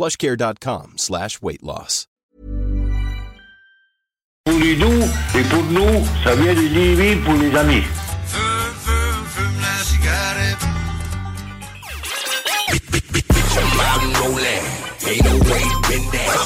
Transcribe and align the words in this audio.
plushcare.com 0.00 0.94
slash 0.96 1.42
weight 1.42 1.62
loss. 1.62 2.06
Poulidou, 4.46 4.90
et 5.34 5.42
pour 5.44 5.62
nous, 5.64 6.06
ça 6.24 6.34
vient 6.34 6.54
de 6.54 6.60
Livy 6.60 7.16
pour 7.16 7.34
les 7.34 7.54
amis. 7.54 7.82
Fume, 8.24 8.72
fume, 8.84 9.26
fume 9.26 9.60
la 9.60 9.76
cigarette. 9.84 10.64
I'm 13.82 14.12
rolling, 14.22 14.64
ain't 15.06 15.24
no 15.24 15.34
way 15.50 15.64
been 15.88 16.10
there. 16.10 16.38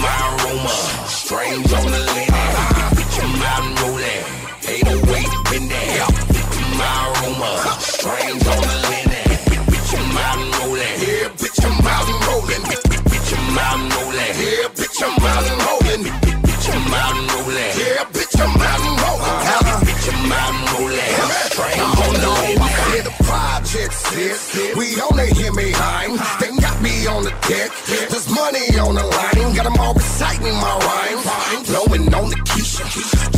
My 0.00 0.14
aroma, 0.38 0.76
strange 1.08 1.72
on 1.72 1.90
the 1.90 1.98
linen. 2.14 2.25
Projects 23.76 24.54
here. 24.54 24.76
We 24.76 25.00
on 25.00 25.16
the 25.16 25.26
him 25.26 25.54
behind. 25.54 26.18
They 26.40 26.50
got 26.60 26.80
me 26.82 27.06
on 27.06 27.24
the 27.24 27.34
deck. 27.48 27.70
There's 27.86 28.28
money 28.30 28.78
on 28.78 28.94
the 28.94 29.04
line. 29.04 29.54
Got 29.54 29.64
them 29.64 29.76
all 29.78 29.94
reciting 29.94 30.54
my 30.54 30.74
rhymes. 30.80 31.68
Blowing 31.68 32.14
on 32.14 32.30
the 32.30 32.36
Keisha. 32.48 32.84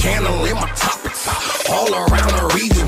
Channeling 0.00 0.54
my 0.54 0.70
topics. 0.76 1.26
All 1.70 1.90
around 1.92 2.32
the 2.38 2.44
region. 2.54 2.86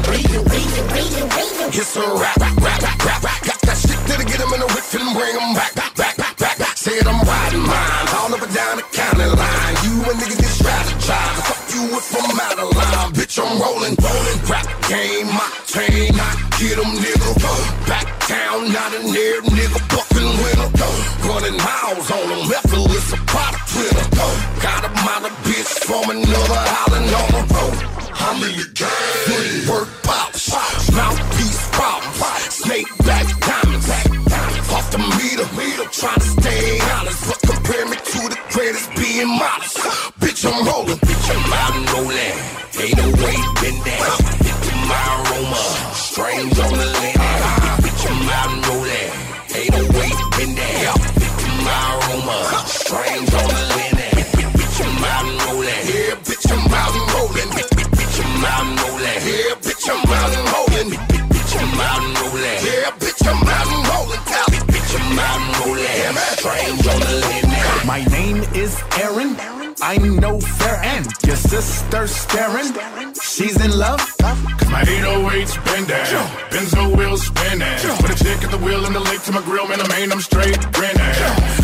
It's 1.73 1.97
a 1.97 2.01
rap, 2.01 2.37
rap, 2.37 2.57
rap, 2.61 2.83
rap, 2.83 3.05
rap, 3.05 3.23
rap. 3.23 3.41
Got 3.43 3.61
that 3.63 3.79
shit 3.79 3.99
that'll 4.07 4.27
get 4.27 4.39
them 4.39 4.53
in 4.55 4.61
the 4.61 4.69
whip 4.69 4.85
and 4.95 5.15
bring 5.17 5.35
them 5.35 5.55
back, 5.55 5.75
back, 5.75 5.95
back, 5.97 6.17
back, 6.17 6.37
back, 6.39 6.59
back. 6.59 6.77
Said 6.77 7.07
I'm 7.07 7.21
riding 7.25 7.65
mine. 7.67 8.07
All 8.15 8.35
up 8.35 8.43
and 8.43 8.55
down 8.55 8.77
the 8.77 8.87
county 8.95 9.27
line. 9.27 9.75
You 9.87 9.95
a 10.07 10.13
nigga 10.19 10.37
get 10.39 10.53
strategized. 10.53 11.41
Fuck 11.47 11.63
you 11.75 11.83
if 11.95 12.15
I'm 12.15 12.41
out 12.41 12.59
of 12.59 12.77
line. 12.77 13.13
Bitch, 13.15 13.39
I'm 13.39 13.59
rolling, 13.59 13.97
rolling. 14.03 14.39
Rap 14.51 14.67
game, 14.89 15.29
my 15.31 15.49
team. 15.67 16.15
Get 16.59 16.77
them, 16.77 16.93
nigga. 17.01 17.20
Back 17.91 18.07
down, 18.29 18.73
not 18.73 18.95
in 18.95 19.11
there, 19.11 19.43
nigga. 19.43 19.81
Bucking 19.91 20.31
winner. 20.43 20.71
Running 21.27 21.59
miles 21.59 22.09
on 22.09 22.29
them. 22.31 22.47
Effortless, 22.47 23.13
a 23.13 23.17
product 23.27 23.67
twitter. 23.67 24.07
Got 24.63 24.85
a 24.87 24.91
mother 25.03 25.35
bitch 25.43 25.73
from 25.91 26.07
another 26.15 26.61
island 26.87 27.11
on 27.11 27.29
the 27.35 27.43
road. 27.51 27.79
I'm 28.15 28.39
in 28.47 28.55
the 28.63 28.69
game. 28.79 29.69
Work 29.69 29.89
polish. 30.05 30.55
Mouthpiece 30.95 31.69
problem. 31.75 32.13
Snake 32.49 32.87
back 33.03 33.27
diamonds. 33.41 33.91
Off 34.71 34.87
the 34.93 34.99
meter. 35.19 35.49
Trying 35.91 36.21
to 36.21 36.29
stay 36.39 36.79
honest. 36.95 37.27
But 37.27 37.41
compare 37.43 37.87
me 37.87 37.97
to 37.97 38.21
the 38.31 38.39
greatest 38.53 38.89
being 38.95 39.27
modest. 39.27 39.79
Bitch, 40.21 40.47
I'm 40.47 40.65
rolling. 40.65 41.10
Strange 66.71 66.95
on 66.95 67.01
the 67.01 67.27
linen. 67.27 67.87
My 67.87 68.05
name 68.05 68.37
is 68.55 68.81
Aaron. 69.01 69.37
I'm 69.83 70.17
no 70.21 70.39
fair 70.39 70.77
end. 70.83 71.09
Your 71.27 71.35
sister's 71.35 72.15
staring. 72.15 72.73
She's 73.21 73.61
in 73.65 73.77
love. 73.77 73.99
Cause 74.19 74.71
my 74.71 74.83
808's 74.83 75.57
been 75.57 75.87
down. 75.87 76.29
Benzo 76.51 76.97
wheels 76.97 77.27
spinning. 77.27 77.97
Put 77.99 78.11
a 78.11 78.25
chick 78.25 78.45
at 78.45 78.51
the 78.53 78.59
wheel 78.59 78.85
and 78.87 78.95
the 78.95 79.01
lake 79.01 79.23
to 79.23 79.33
my 79.33 79.43
grill, 79.43 79.67
man, 79.67 79.81
I'm 79.81 79.91
ain't, 79.93 80.13
I'm 80.13 80.21
straight 80.21 80.61
grinning. 80.73 81.60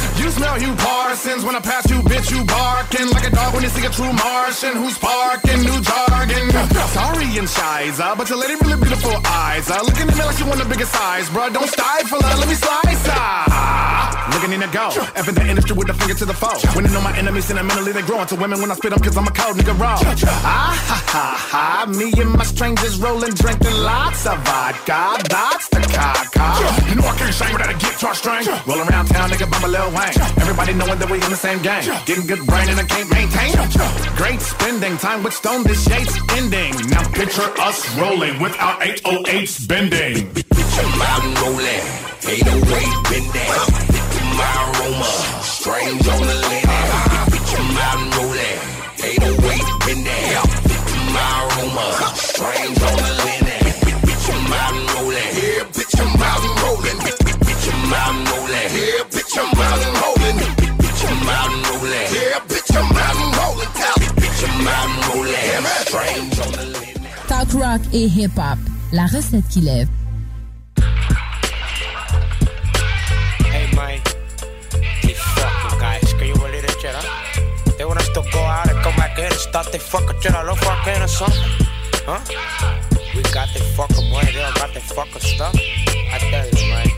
You 0.56 0.68
you 0.68 0.74
Parsons 0.76 1.44
when 1.44 1.54
I 1.54 1.60
pass 1.60 1.84
you, 1.90 2.00
bitch. 2.00 2.30
You 2.30 2.44
barking 2.44 3.10
like 3.10 3.26
a 3.26 3.30
dog 3.30 3.52
when 3.52 3.62
you 3.62 3.68
see 3.68 3.84
a 3.84 3.90
true 3.90 4.12
Martian 4.12 4.76
who's 4.76 4.96
parking 4.96 5.60
new 5.60 5.80
jargon. 5.84 6.48
Sorry 6.96 7.26
shiza, 7.46 8.16
but 8.16 8.28
your 8.28 8.38
lady 8.38 8.54
really 8.62 8.80
beautiful 8.80 9.14
eyes. 9.24 9.70
Uh, 9.70 9.80
looking 9.82 10.08
at 10.08 10.16
me 10.16 10.22
like 10.22 10.36
she 10.36 10.44
want 10.44 10.58
the 10.58 10.68
biggest 10.68 10.92
size, 10.92 11.28
bruh. 11.30 11.52
Don't 11.52 11.68
stifle 11.68 12.20
her, 12.22 12.36
let 12.36 12.48
me 12.48 12.54
slice 12.54 13.06
her. 13.06 14.32
Looking 14.32 14.52
in 14.52 14.60
the 14.60 14.68
go, 14.68 14.88
F 15.14 15.28
in 15.28 15.34
the 15.34 15.46
industry 15.46 15.76
with 15.76 15.86
the 15.86 15.94
finger 15.94 16.14
to 16.14 16.24
the 16.24 16.34
foe. 16.34 16.58
Winning 16.74 16.94
on 16.96 17.02
my 17.02 17.16
enemies, 17.16 17.46
sentimentally 17.46 17.92
they 17.92 18.02
grow 18.02 18.20
into 18.20 18.36
women 18.36 18.60
when 18.60 18.70
I 18.70 18.74
spit 18.74 18.90
them, 18.90 19.00
cause 19.00 19.16
I'm 19.16 19.26
a 19.26 19.30
cold 19.30 19.56
nigga 19.56 19.78
raw. 19.78 19.96
Ah 19.96 20.74
ha 20.76 20.98
ha 21.06 21.26
ha, 21.36 21.86
me 21.86 22.12
and 22.20 22.32
my 22.32 22.44
strangers 22.44 22.98
rolling, 22.98 23.32
drinking 23.34 23.76
lots 23.80 24.26
of 24.26 24.38
vodka. 24.44 25.22
That's 25.30 25.68
the 25.68 25.80
caca. 25.94 26.88
You 26.88 26.96
know 26.96 27.06
I 27.06 27.16
can't 27.16 27.34
sing 27.34 27.52
without 27.52 27.70
a 27.70 27.78
guitar 27.96 28.14
string. 28.14 28.44
Roll 28.66 28.80
around 28.86 29.06
town, 29.06 29.30
nigga, 29.30 29.50
bump 29.50 29.64
a 29.64 29.68
Lil 29.68 29.88
Wayne. 29.96 30.12
Everybody 30.44 30.74
knowing 30.74 30.98
that 30.98 31.08
we 31.10 31.16
in 31.16 31.30
the 31.30 31.36
same 31.36 31.62
game. 31.62 31.82
Getting 32.04 32.26
good 32.26 32.44
brain 32.44 32.68
and 32.68 32.78
I 32.78 32.84
can't 32.84 33.08
maintain. 33.10 33.56
Great 34.16 34.40
spending 34.40 34.96
time 34.98 35.22
with 35.22 35.32
Stone, 35.32 35.64
this 35.64 35.80
shade's 35.88 36.12
ending. 36.36 36.72
Now 36.92 37.08
picture 37.12 37.48
us 37.60 37.88
rolling 37.96 38.38
with 38.40 38.54
our 38.60 38.76
808s 38.80 39.66
bending. 39.68 40.28
Picture 40.34 40.88
I'm 41.08 41.24
rolling. 41.40 41.84
Ain't 42.28 42.44
no 42.44 42.56
way 42.68 42.84
been 43.08 43.26
there. 43.32 43.64
My 44.36 44.56
aroma, 44.76 45.12
strange 45.40 46.04
on 46.08 46.20
the 46.20 46.36
linen. 46.36 46.68
Out 46.68 47.96
and 47.96 48.16
rolling. 48.16 48.60
Ain't 49.04 49.20
no 49.20 49.32
way. 49.48 49.56
My 51.16 51.48
aroma, 51.48 52.12
strange 52.14 52.78
on 52.82 52.96
the 52.96 53.05
rock 67.56 67.80
et 67.92 68.08
hip-hop, 68.08 68.58
la 68.92 69.06
recette 69.06 69.48
qui 69.50 69.60
lève. 69.60 69.88
Hey, 73.44 73.74
man. 73.74 74.00
These 75.02 75.18
fucking 75.18 75.78
guys, 75.78 76.12
can 76.14 76.28
you 76.28 76.34
believe 76.34 76.62
that 76.62 76.76
shit? 76.80 77.76
They 77.78 77.84
want 77.84 78.00
us 78.00 78.08
to 78.08 78.22
go 78.32 78.40
out 78.40 78.68
and 78.68 78.78
come 78.82 78.96
back 78.96 79.18
in 79.18 79.24
and 79.24 79.34
start 79.34 79.70
the 79.72 79.78
fucking 79.78 80.12
or 80.16 81.08
something? 81.08 81.38
Huh? 82.06 82.20
We 83.14 83.22
got 83.32 83.48
the 83.54 83.60
fucking 83.76 84.10
money, 84.10 84.32
they 84.32 84.40
don't 84.40 84.54
got 84.56 84.72
the 84.74 84.80
fucking 84.80 85.20
stuff. 85.20 85.54
I 85.54 86.18
tell 86.18 86.46
you, 86.46 86.68
man. 86.70 86.88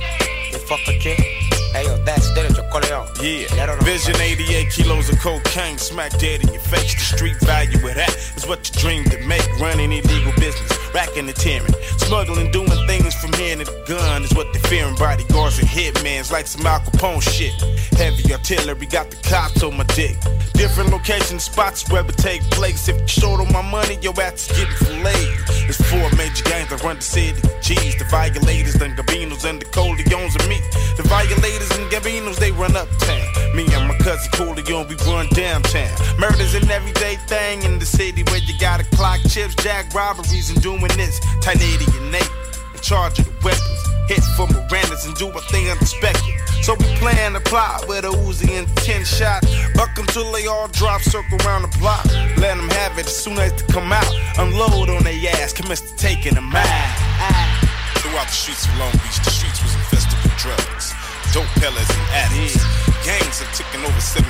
Fucking 0.69 1.00
shit. 1.00 1.38
Hey, 1.73 1.85
yo, 1.85 1.97
that's 1.99 2.32
Derek 2.35 2.53
Chocoleon. 2.53 3.06
Yeah, 3.23 3.49
Vision 3.82 4.17
88 4.20 4.70
kilos 4.70 5.09
of 5.09 5.19
cocaine, 5.19 5.79
smack 5.79 6.17
dead 6.19 6.43
in 6.43 6.49
your 6.53 6.62
face. 6.62 6.94
The 6.94 7.17
street 7.17 7.37
value 7.41 7.76
of 7.76 7.94
that 7.94 8.15
is 8.37 8.47
what 8.47 8.69
you 8.69 8.81
dream 8.81 9.05
to 9.05 9.19
make. 9.26 9.47
Running 9.61 9.93
illegal 9.93 10.32
business, 10.37 10.70
racking 10.94 11.26
and 11.26 11.37
tearing. 11.37 11.73
Smuggling, 11.99 12.50
doing 12.50 12.69
things 12.87 13.15
from 13.15 13.32
here 13.35 13.56
to 13.56 13.65
the 13.65 13.85
gun 13.87 14.25
is 14.25 14.32
what 14.35 14.53
they 14.53 14.61
fearing. 14.61 14.94
Bodyguards 14.94 15.59
and 15.59 15.69
hitmans 15.69 16.31
like 16.31 16.47
some 16.47 16.67
Al 16.67 16.81
Capone 16.81 17.23
shit. 17.23 17.53
Heavy 17.99 18.32
artillery 18.32 18.87
got 18.87 19.11
the 19.11 19.17
cops 19.29 19.62
on 19.62 19.76
my 19.76 19.85
dick. 19.97 20.17
Different 20.55 20.91
location 20.91 21.38
spots 21.38 21.91
where 21.91 22.05
it 22.05 22.17
take 22.17 22.43
place. 22.50 22.88
If 22.88 23.00
you 23.00 23.06
short 23.06 23.41
on 23.41 23.53
my 23.53 23.62
money, 23.62 23.99
your 24.00 24.14
ass 24.21 24.50
is 24.50 24.59
getting 24.59 24.75
filleted. 24.76 25.38
It's 25.69 25.81
four 25.91 26.09
major 26.17 26.44
gangs 26.44 26.71
that 26.71 26.82
run 26.82 26.97
the 26.97 27.03
city. 27.03 27.41
G's, 27.61 27.97
the 27.97 28.05
violators, 28.05 28.75
the 28.75 28.87
Gabinos, 28.87 29.44
and 29.44 29.61
the 29.61 29.67
Coleones 29.67 30.35
and 30.38 30.49
me. 30.49 30.61
The 30.97 31.05
violators 31.05 31.57
and 31.78 31.90
Gabinos, 31.90 32.37
they 32.37 32.52
run 32.52 32.76
uptown. 32.76 33.56
Me 33.56 33.66
and 33.75 33.88
my 33.88 33.96
cousin 33.99 34.31
Coleon, 34.32 34.87
we 34.88 34.94
run 35.10 35.28
downtown. 35.31 35.90
Murders 36.19 36.55
an 36.55 36.70
everyday 36.70 37.16
thing 37.26 37.62
in 37.62 37.78
the 37.78 37.87
city 37.87 38.22
where 38.25 38.38
you 38.38 38.55
gotta 38.58 38.84
clock 38.96 39.20
chips, 39.28 39.55
jack 39.56 39.93
robberies, 39.94 40.50
and 40.50 40.60
doing 40.62 40.81
this. 40.96 41.20
1088 41.44 42.31
in 42.75 42.81
charge 42.81 43.19
of 43.19 43.26
the 43.26 43.32
weapons. 43.44 43.81
Hit 44.08 44.25
for 44.37 44.46
Miranda's 44.46 45.05
and 45.05 45.14
do 45.16 45.28
a 45.28 45.40
thing 45.52 45.69
unexpected. 45.69 46.34
So 46.62 46.75
we 46.75 46.87
plan 46.96 47.34
to 47.34 47.40
plot 47.40 47.87
with 47.88 48.04
a 48.04 48.08
Uzi 48.08 48.58
and 48.58 48.69
10 48.78 49.04
shots. 49.04 49.46
Buck 49.75 49.90
until 49.99 50.32
they 50.32 50.46
all 50.46 50.69
drop, 50.69 51.02
circle 51.02 51.38
around 51.44 51.62
the 51.62 51.78
block. 51.78 52.04
Let 52.38 52.56
them 52.56 52.69
have 52.70 52.99
it 52.99 53.06
as 53.06 53.16
soon 53.16 53.38
as 53.38 53.52
they 53.52 53.72
come 53.72 53.93
out. 53.93 54.08
Unload 54.38 54.88
on 54.88 55.04
their 55.04 55.19
ass, 55.37 55.52
commence 55.52 55.81
to 55.82 55.96
taking 55.96 56.34
them 56.34 56.54
out. 56.54 57.69
Throughout 57.99 58.26
the 58.28 58.32
streets 58.32 58.64
of 58.64 58.78
Long 58.78 58.93
Beach, 58.93 59.19
the 59.20 59.31
streets 59.31 59.62
was 59.62 59.75
infested 59.75 60.19
with 60.22 60.37
drugs, 60.38 60.94
dope 61.38 61.55
peddlers 61.62 61.87
and 61.87 62.06
addicts. 62.19 62.58
Gangs 63.06 63.38
have 63.38 63.52
taken 63.55 63.87
over 63.87 64.02
75% 64.02 64.26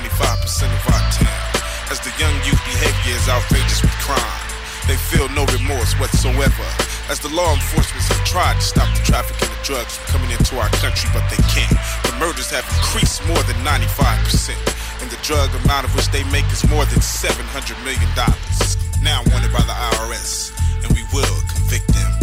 of 0.69 0.83
our 0.93 1.05
town. 1.09 1.41
As 1.89 1.97
the 2.05 2.13
young 2.21 2.35
youth 2.45 2.61
behavior 2.69 3.17
is 3.17 3.25
outrageous 3.25 3.81
with 3.81 3.97
crime, 4.05 4.45
they 4.85 4.93
feel 4.93 5.25
no 5.33 5.41
remorse 5.49 5.97
whatsoever. 5.97 6.69
As 7.09 7.17
the 7.17 7.33
law 7.33 7.49
enforcement 7.49 8.05
have 8.13 8.21
tried 8.29 8.61
to 8.61 8.61
stop 8.61 8.85
the 8.93 9.01
trafficking 9.01 9.49
of 9.49 9.57
drugs 9.65 9.97
from 9.97 10.21
coming 10.21 10.29
into 10.37 10.61
our 10.61 10.69
country, 10.77 11.09
but 11.09 11.25
they 11.33 11.41
can't. 11.49 11.73
The 12.05 12.13
murders 12.21 12.53
have 12.53 12.65
increased 12.77 13.25
more 13.25 13.41
than 13.49 13.57
95%, 13.65 14.53
and 15.01 15.09
the 15.09 15.17
drug 15.25 15.49
amount 15.65 15.89
of 15.89 15.91
which 15.97 16.13
they 16.13 16.21
make 16.29 16.45
is 16.53 16.61
more 16.69 16.85
than 16.93 17.01
$700 17.01 17.41
million. 17.81 18.05
Now 19.01 19.25
wanted 19.33 19.49
by 19.49 19.65
the 19.65 19.73
IRS, 19.97 20.53
and 20.85 20.93
we 20.93 21.01
will 21.09 21.41
convict 21.49 21.89
them 21.89 22.13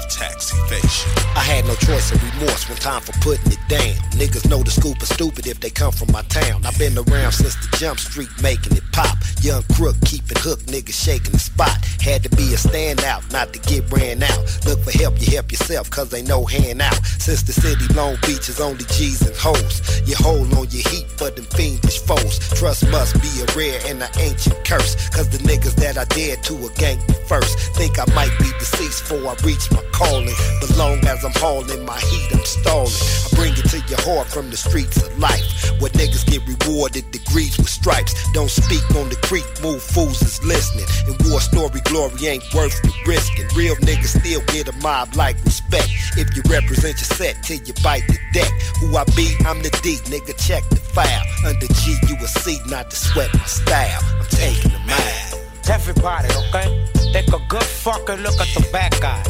of 0.00 0.08
tax 0.08 0.49
evasion. 0.70 1.10
I 1.34 1.40
had 1.40 1.64
no 1.66 1.74
choice 1.74 2.12
or 2.12 2.18
remorse 2.32 2.68
when 2.68 2.78
time 2.78 3.00
for 3.02 3.12
putting 3.20 3.52
it 3.52 3.58
down. 3.68 3.94
Niggas 4.14 4.48
know 4.48 4.62
the 4.62 4.70
scoop 4.70 5.02
is 5.02 5.08
stupid 5.08 5.46
if 5.46 5.60
they 5.60 5.70
come 5.70 5.92
from 5.92 6.12
my 6.12 6.22
town. 6.22 6.64
I've 6.64 6.78
been 6.78 6.96
around 6.96 7.32
since 7.32 7.54
the 7.56 7.76
jump 7.76 7.98
street 7.98 8.30
making 8.42 8.76
it 8.76 8.84
pop. 8.92 9.16
Young 9.42 9.62
crook 9.74 9.96
keeping 10.04 10.38
hook 10.38 10.60
niggas 10.70 10.94
shaking 10.94 11.32
the 11.32 11.38
spot. 11.38 11.76
Had 12.00 12.22
to 12.22 12.30
be 12.30 12.54
a 12.54 12.56
standout, 12.56 13.30
not 13.32 13.52
to 13.52 13.58
get 13.60 13.90
ran 13.90 14.22
out. 14.22 14.40
Look 14.66 14.80
for 14.80 14.92
help, 14.96 15.20
you 15.20 15.26
help 15.34 15.50
yourself, 15.50 15.90
cause 15.90 16.12
ain't 16.14 16.28
no 16.28 16.44
hand 16.44 16.82
out. 16.82 16.98
Since 17.04 17.42
the 17.42 17.52
city 17.52 17.86
Long 17.94 18.16
Beach 18.26 18.48
is 18.48 18.60
only 18.60 18.84
G's 18.84 19.22
and 19.22 19.36
hoes. 19.36 19.82
You 20.06 20.14
hold 20.16 20.52
on 20.54 20.68
your 20.70 20.86
heat 20.90 21.06
for 21.16 21.30
them 21.30 21.44
fiendish 21.56 21.98
foes. 22.00 22.38
Trust 22.58 22.88
must 22.90 23.20
be 23.20 23.30
a 23.42 23.46
rare 23.56 23.80
and 23.86 24.02
an 24.02 24.10
ancient 24.18 24.62
curse. 24.64 25.08
Cause 25.10 25.28
the 25.28 25.38
niggas 25.38 25.74
that 25.76 25.98
I 25.98 26.04
dared 26.04 26.42
to 26.44 26.54
a 26.54 26.70
gang 26.74 27.00
first. 27.26 27.58
Think 27.76 27.98
I 27.98 28.06
might 28.14 28.34
be 28.38 28.50
deceased 28.58 29.08
before 29.08 29.26
I 29.28 29.34
reach 29.44 29.70
my 29.70 29.82
calling. 29.92 30.34
But 30.60 30.76
long 30.76 30.98
as 31.06 31.24
I'm 31.24 31.32
hauling 31.36 31.84
my 31.84 31.98
heat, 31.98 32.28
I'm 32.32 32.44
stalling. 32.44 32.92
I 32.92 33.28
bring 33.34 33.52
it 33.52 33.66
to 33.72 33.78
your 33.88 34.00
heart 34.02 34.28
from 34.28 34.50
the 34.50 34.56
streets 34.56 35.02
of 35.02 35.18
life. 35.18 35.72
Where 35.80 35.90
niggas 35.92 36.26
get 36.28 36.44
rewarded 36.46 37.10
degrees 37.10 37.56
with 37.56 37.68
stripes. 37.68 38.12
Don't 38.32 38.50
speak 38.50 38.84
on 38.96 39.08
the 39.08 39.16
creek, 39.24 39.46
move 39.62 39.82
fools 39.82 40.20
is 40.22 40.44
listening. 40.44 40.86
And 41.08 41.16
war 41.28 41.40
story 41.40 41.80
glory 41.84 42.26
ain't 42.26 42.44
worth 42.54 42.80
the 42.82 42.92
risking. 43.06 43.48
Real 43.56 43.76
niggas 43.76 44.20
still 44.20 44.42
get 44.52 44.68
a 44.68 44.76
mob 44.78 45.14
like 45.16 45.36
respect. 45.44 45.88
If 46.16 46.36
you 46.36 46.42
represent 46.48 47.00
your 47.00 47.10
set 47.16 47.42
till 47.42 47.58
you 47.64 47.74
bite 47.82 48.06
the 48.06 48.18
deck. 48.32 48.50
Who 48.80 48.96
I 48.96 49.04
be, 49.16 49.34
I'm 49.46 49.62
the 49.62 49.70
D, 49.82 49.96
nigga, 50.12 50.36
check 50.36 50.68
the 50.68 50.76
file. 50.76 51.24
Under 51.46 51.66
G, 51.66 51.96
you 52.08 52.16
will 52.20 52.26
see 52.26 52.58
not 52.66 52.90
to 52.90 52.96
sweat 52.96 53.32
my 53.34 53.44
style. 53.44 54.00
I'm 54.18 54.26
taking 54.26 54.70
them 54.72 54.88
out. 54.88 55.40
Everybody, 55.70 56.28
okay? 56.48 56.86
Take 57.12 57.28
a 57.28 57.40
good 57.48 57.62
fucking 57.62 58.16
look 58.22 58.40
at 58.40 58.48
the 58.54 58.68
bad 58.72 58.92
guy. 59.00 59.22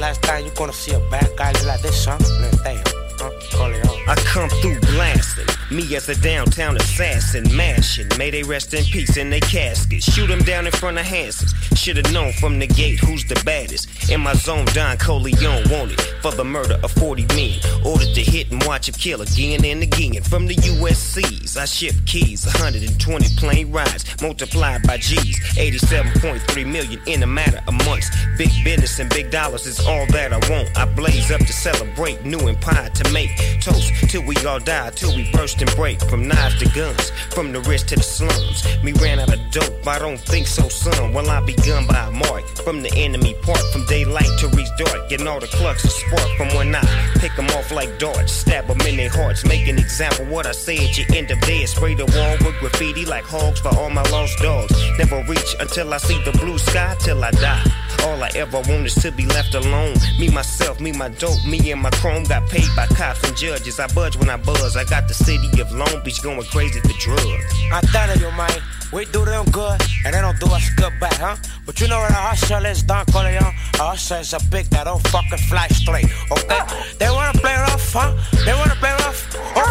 It's 0.00 0.06
the 0.06 0.12
last 0.12 0.22
time 0.22 0.44
you're 0.46 0.54
gonna 0.54 0.72
see 0.72 0.92
a 0.92 1.00
bad 1.10 1.30
guy 1.36 1.52
look 1.52 1.66
like 1.66 1.82
this, 1.82 2.06
huh? 2.06 2.16
Damn. 2.64 2.82
Huh? 3.18 3.30
Corleone. 3.52 3.89
I 4.10 4.16
come 4.16 4.48
through 4.48 4.80
blasting. 4.80 5.46
Me 5.70 5.94
as 5.94 6.08
a 6.08 6.20
downtown 6.20 6.76
assassin, 6.76 7.44
mashing. 7.54 8.08
May 8.18 8.30
they 8.30 8.42
rest 8.42 8.74
in 8.74 8.82
peace 8.82 9.16
in 9.16 9.30
their 9.30 9.38
casket. 9.38 10.02
Shoot 10.02 10.26
them 10.26 10.40
down 10.40 10.66
in 10.66 10.72
front 10.72 10.98
of 10.98 11.06
Hansons. 11.06 11.54
Should've 11.78 12.12
known 12.12 12.32
from 12.32 12.58
the 12.58 12.66
gate 12.66 12.98
who's 12.98 13.24
the 13.24 13.40
baddest. 13.44 14.10
In 14.10 14.20
my 14.20 14.34
zone, 14.34 14.64
Don 14.74 14.96
Coleon 14.96 15.70
wanted 15.70 16.00
for 16.22 16.32
the 16.32 16.44
murder 16.44 16.80
of 16.82 16.90
40 16.90 17.24
men. 17.36 17.60
Ordered 17.86 18.12
to 18.16 18.20
hit 18.20 18.50
and 18.50 18.60
watch 18.64 18.88
him 18.88 18.94
kill 18.94 19.22
again 19.22 19.64
and 19.64 19.80
again. 19.80 20.20
From 20.24 20.48
the 20.48 20.56
USCs, 20.56 21.56
I 21.56 21.66
ship 21.66 21.94
keys. 22.04 22.44
120 22.44 23.36
plane 23.36 23.70
rides 23.70 24.20
multiplied 24.20 24.82
by 24.82 24.96
G's. 24.96 25.38
87.3 25.56 26.66
million 26.66 27.00
in 27.06 27.22
a 27.22 27.28
matter 27.28 27.62
of 27.68 27.74
months. 27.86 28.10
Big 28.36 28.50
business 28.64 28.98
and 28.98 29.08
big 29.08 29.30
dollars 29.30 29.66
is 29.66 29.78
all 29.86 30.04
that 30.06 30.32
I 30.32 30.38
want. 30.50 30.76
I 30.76 30.84
blaze 30.96 31.30
up 31.30 31.38
to 31.42 31.52
celebrate 31.52 32.24
new 32.24 32.40
empire 32.48 32.90
to 32.90 33.12
make. 33.12 33.30
Toast 33.60 33.99
till 34.08 34.22
we 34.22 34.36
all 34.46 34.58
die, 34.58 34.90
till 34.90 35.14
we 35.14 35.30
burst 35.32 35.60
and 35.60 35.70
break. 35.76 36.00
From 36.08 36.26
knives 36.26 36.58
to 36.60 36.68
guns, 36.70 37.10
from 37.34 37.52
the 37.52 37.60
rich 37.60 37.84
to 37.84 37.96
the 37.96 38.02
slums. 38.02 38.64
Me 38.82 38.92
ran 38.92 39.18
out 39.18 39.32
of 39.32 39.40
dope, 39.50 39.86
I 39.86 39.98
don't 39.98 40.20
think 40.20 40.46
so, 40.46 40.68
son. 40.68 41.12
Well, 41.12 41.28
I 41.28 41.40
begun 41.40 41.86
by 41.86 42.08
a 42.08 42.10
mark 42.10 42.44
from 42.64 42.82
the 42.82 42.92
enemy 42.96 43.34
part, 43.42 43.62
from 43.72 43.84
daylight 43.86 44.30
to 44.40 44.48
reach 44.48 44.68
dark. 44.78 45.08
Getting 45.08 45.26
all 45.26 45.40
the 45.40 45.46
clucks 45.48 45.84
of 45.84 45.90
spark 45.90 46.28
from 46.36 46.48
when 46.56 46.74
I 46.74 46.82
pick 47.18 47.34
them 47.36 47.46
off 47.50 47.72
like 47.72 47.98
darts. 47.98 48.32
Stab 48.32 48.66
them 48.66 48.80
in 48.82 48.96
their 48.96 49.10
hearts, 49.10 49.44
make 49.44 49.66
an 49.68 49.78
example 49.78 50.26
what 50.26 50.46
I 50.46 50.52
say 50.52 50.76
at 50.76 50.96
your 50.98 51.06
end 51.16 51.30
of 51.30 51.40
day. 51.40 51.66
Spray 51.66 51.94
the 51.94 52.06
wall 52.06 52.36
with 52.46 52.58
graffiti 52.60 53.04
like 53.04 53.24
hogs 53.24 53.60
for 53.60 53.74
all 53.76 53.90
my 53.90 54.02
lost 54.10 54.38
dogs. 54.38 54.74
Never 54.98 55.22
reach 55.24 55.54
until 55.60 55.92
I 55.92 55.98
see 55.98 56.22
the 56.24 56.32
blue 56.32 56.58
sky 56.58 56.96
till 57.00 57.22
I 57.24 57.30
die. 57.32 57.79
All 58.04 58.22
I 58.22 58.30
ever 58.34 58.58
want 58.58 58.86
is 58.86 58.94
to 58.96 59.12
be 59.12 59.26
left 59.26 59.54
alone. 59.54 59.94
Me, 60.18 60.28
myself, 60.30 60.80
me, 60.80 60.92
my 60.92 61.08
dope, 61.08 61.44
me 61.46 61.70
and 61.72 61.80
my 61.80 61.90
chrome 61.90 62.24
got 62.24 62.48
paid 62.48 62.68
by 62.74 62.86
cops 62.86 63.22
and 63.24 63.36
judges. 63.36 63.78
I 63.78 63.86
budge 63.88 64.16
when 64.16 64.30
I 64.30 64.36
buzz. 64.36 64.76
I 64.76 64.84
got 64.84 65.08
the 65.08 65.14
city 65.14 65.60
of 65.60 65.70
Long 65.72 66.02
Beach 66.04 66.22
going 66.22 66.42
crazy 66.44 66.80
for 66.80 66.94
drugs. 66.98 67.54
I'm 67.72 67.84
of 68.10 68.20
you, 68.20 68.30
man, 68.32 68.50
we 68.92 69.04
do 69.06 69.24
them 69.24 69.44
good 69.50 69.80
and 70.04 70.14
they 70.14 70.20
don't 70.20 70.38
do 70.40 70.46
us 70.46 70.68
good 70.74 70.92
back, 70.98 71.14
huh? 71.14 71.36
But 71.66 71.80
you 71.80 71.88
know 71.88 71.98
what 71.98 72.10
a 72.10 72.14
hustle 72.14 72.64
is, 72.66 72.82
Don 72.82 73.04
Corleone? 73.06 73.54
A 73.78 73.94
hustle 73.94 74.18
is 74.18 74.32
a 74.32 74.40
big 74.50 74.66
that 74.70 74.84
don't 74.84 75.06
fucking 75.08 75.38
fly 75.38 75.68
straight, 75.68 76.06
okay? 76.30 76.60
They 76.98 77.08
wanna 77.10 77.38
play 77.38 77.54
rough, 77.54 77.92
huh? 77.92 78.16
They 78.44 78.54
wanna 78.54 78.76
play 78.76 78.92
rough? 78.92 79.20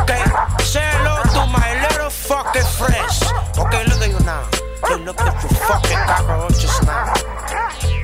Okay, 0.04 0.24
say 0.64 0.86
hello 0.94 1.24
to 1.34 1.52
my 1.52 1.88
little 1.90 2.10
fucking 2.10 2.70
friends. 2.78 3.24
Okay, 3.58 3.84
look 3.86 4.02
at 4.02 4.10
you 4.10 4.26
now. 4.26 4.48
Hey, 4.88 5.04
look 5.04 5.20
at 5.20 5.44
you 5.44 5.50
fucking 5.50 5.98
cockroaches 6.08 6.82
now. 6.86 7.99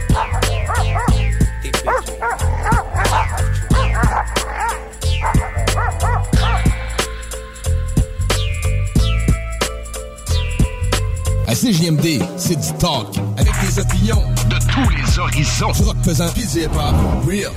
CJMD, 11.65 12.22
c'est 12.38 12.55
du 12.60 12.72
talk. 12.77 13.07
Avec 13.38 13.53
des 13.62 13.79
opinions 13.79 14.22
de 14.50 14.55
tous 14.72 14.89
les 14.89 15.19
horizons. 15.19 15.72
Du 15.72 15.84
rock 15.84 15.98
pesant 16.03 16.29
pis 16.34 16.45
du 16.45 16.60
hip-hop. 16.60 16.93
Real. 17.25 17.51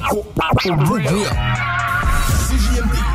Real. 0.64 1.14
CJMD. 2.48 3.07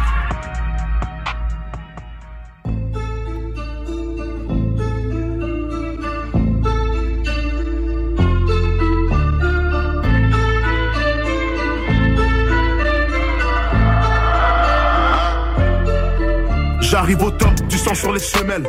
J'arrive 17.04 17.22
au 17.22 17.32
top, 17.32 17.54
du 17.68 17.78
sang 17.78 17.94
sur 17.94 18.14
les 18.14 18.20
semelles. 18.20 18.64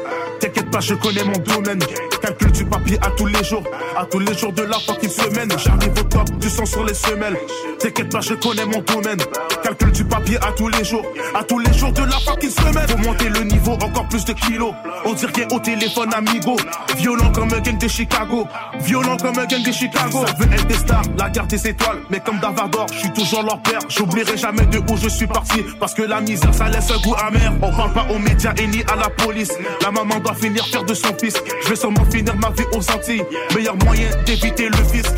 Je 0.80 0.94
connais 0.94 1.24
mon 1.24 1.38
domaine. 1.38 1.80
Calcul 2.20 2.52
du 2.52 2.64
papier 2.64 2.98
à 3.02 3.10
tous 3.10 3.26
les 3.26 3.44
jours, 3.44 3.62
à 3.96 4.04
tous 4.06 4.18
les 4.18 4.34
jours 4.34 4.52
de 4.52 4.62
la 4.62 4.78
fucking 4.78 5.10
semaine. 5.10 5.50
J'arrive 5.62 5.92
au 6.00 6.02
top, 6.04 6.30
du 6.38 6.48
sang 6.48 6.64
sur 6.64 6.84
les 6.84 6.94
semelles. 6.94 7.36
T'inquiète 7.78 8.10
pas, 8.10 8.20
je 8.20 8.34
connais 8.34 8.64
mon 8.64 8.80
domaine. 8.80 9.18
Calcul 9.62 9.92
du 9.92 10.04
papier 10.04 10.36
à 10.38 10.52
tous 10.52 10.68
les 10.68 10.84
jours, 10.84 11.04
à 11.34 11.44
tous 11.44 11.58
les 11.58 11.72
jours 11.74 11.92
de 11.92 12.02
la 12.02 12.18
fucking 12.18 12.50
semaine. 12.50 12.88
Faut 12.88 12.96
monter 12.98 13.28
le 13.28 13.40
niveau, 13.40 13.72
encore 13.72 14.08
plus 14.08 14.24
de 14.24 14.32
kilos. 14.32 14.72
On 15.04 15.12
dirait 15.12 15.46
au 15.52 15.58
téléphone 15.58 16.14
amigo. 16.14 16.56
Violent 16.96 17.30
comme 17.32 17.52
un 17.52 17.60
gang 17.60 17.78
de 17.78 17.88
Chicago. 17.88 18.46
Violent 18.80 19.16
comme 19.18 19.38
un 19.38 19.44
gang 19.44 19.62
de 19.62 19.72
Chicago. 19.72 20.24
Ça 20.26 20.34
veut 20.38 20.52
être 20.52 20.66
des 20.66 20.74
stars, 20.74 21.02
la 21.18 21.28
garde 21.28 21.48
des 21.48 21.68
étoiles. 21.68 21.98
Mais 22.08 22.20
comme 22.20 22.38
Davardor, 22.38 22.86
je 22.92 23.00
suis 23.00 23.12
toujours 23.12 23.42
leur 23.42 23.60
père. 23.62 23.80
J'oublierai 23.88 24.36
jamais 24.36 24.64
de 24.66 24.78
où 24.78 24.96
je 24.96 25.08
suis 25.08 25.26
parti. 25.26 25.62
Parce 25.78 25.92
que 25.92 26.02
la 26.02 26.20
misère, 26.20 26.54
ça 26.54 26.68
laisse 26.68 26.90
un 26.90 26.98
goût 27.00 27.14
amer. 27.26 27.52
On 27.60 27.70
parle 27.70 27.92
pas 27.92 28.06
aux 28.10 28.18
médias 28.18 28.54
et 28.56 28.66
ni 28.66 28.82
à 28.90 28.96
la 28.96 29.10
police. 29.10 29.52
La 29.82 29.90
maman 29.90 30.18
doit 30.20 30.34
finir 30.34 30.63
de 30.86 30.94
son 30.94 31.14
fils. 31.18 31.34
Je 31.62 31.68
vais 31.68 31.76
sûrement 31.76 32.04
finir 32.10 32.34
ma 32.36 32.50
vie 32.50 32.64
aux 32.72 32.90
Antilles. 32.90 33.24
Meilleur 33.54 33.76
moyen 33.84 34.08
d'éviter 34.26 34.68
le 34.68 34.84
fisc. 34.92 35.14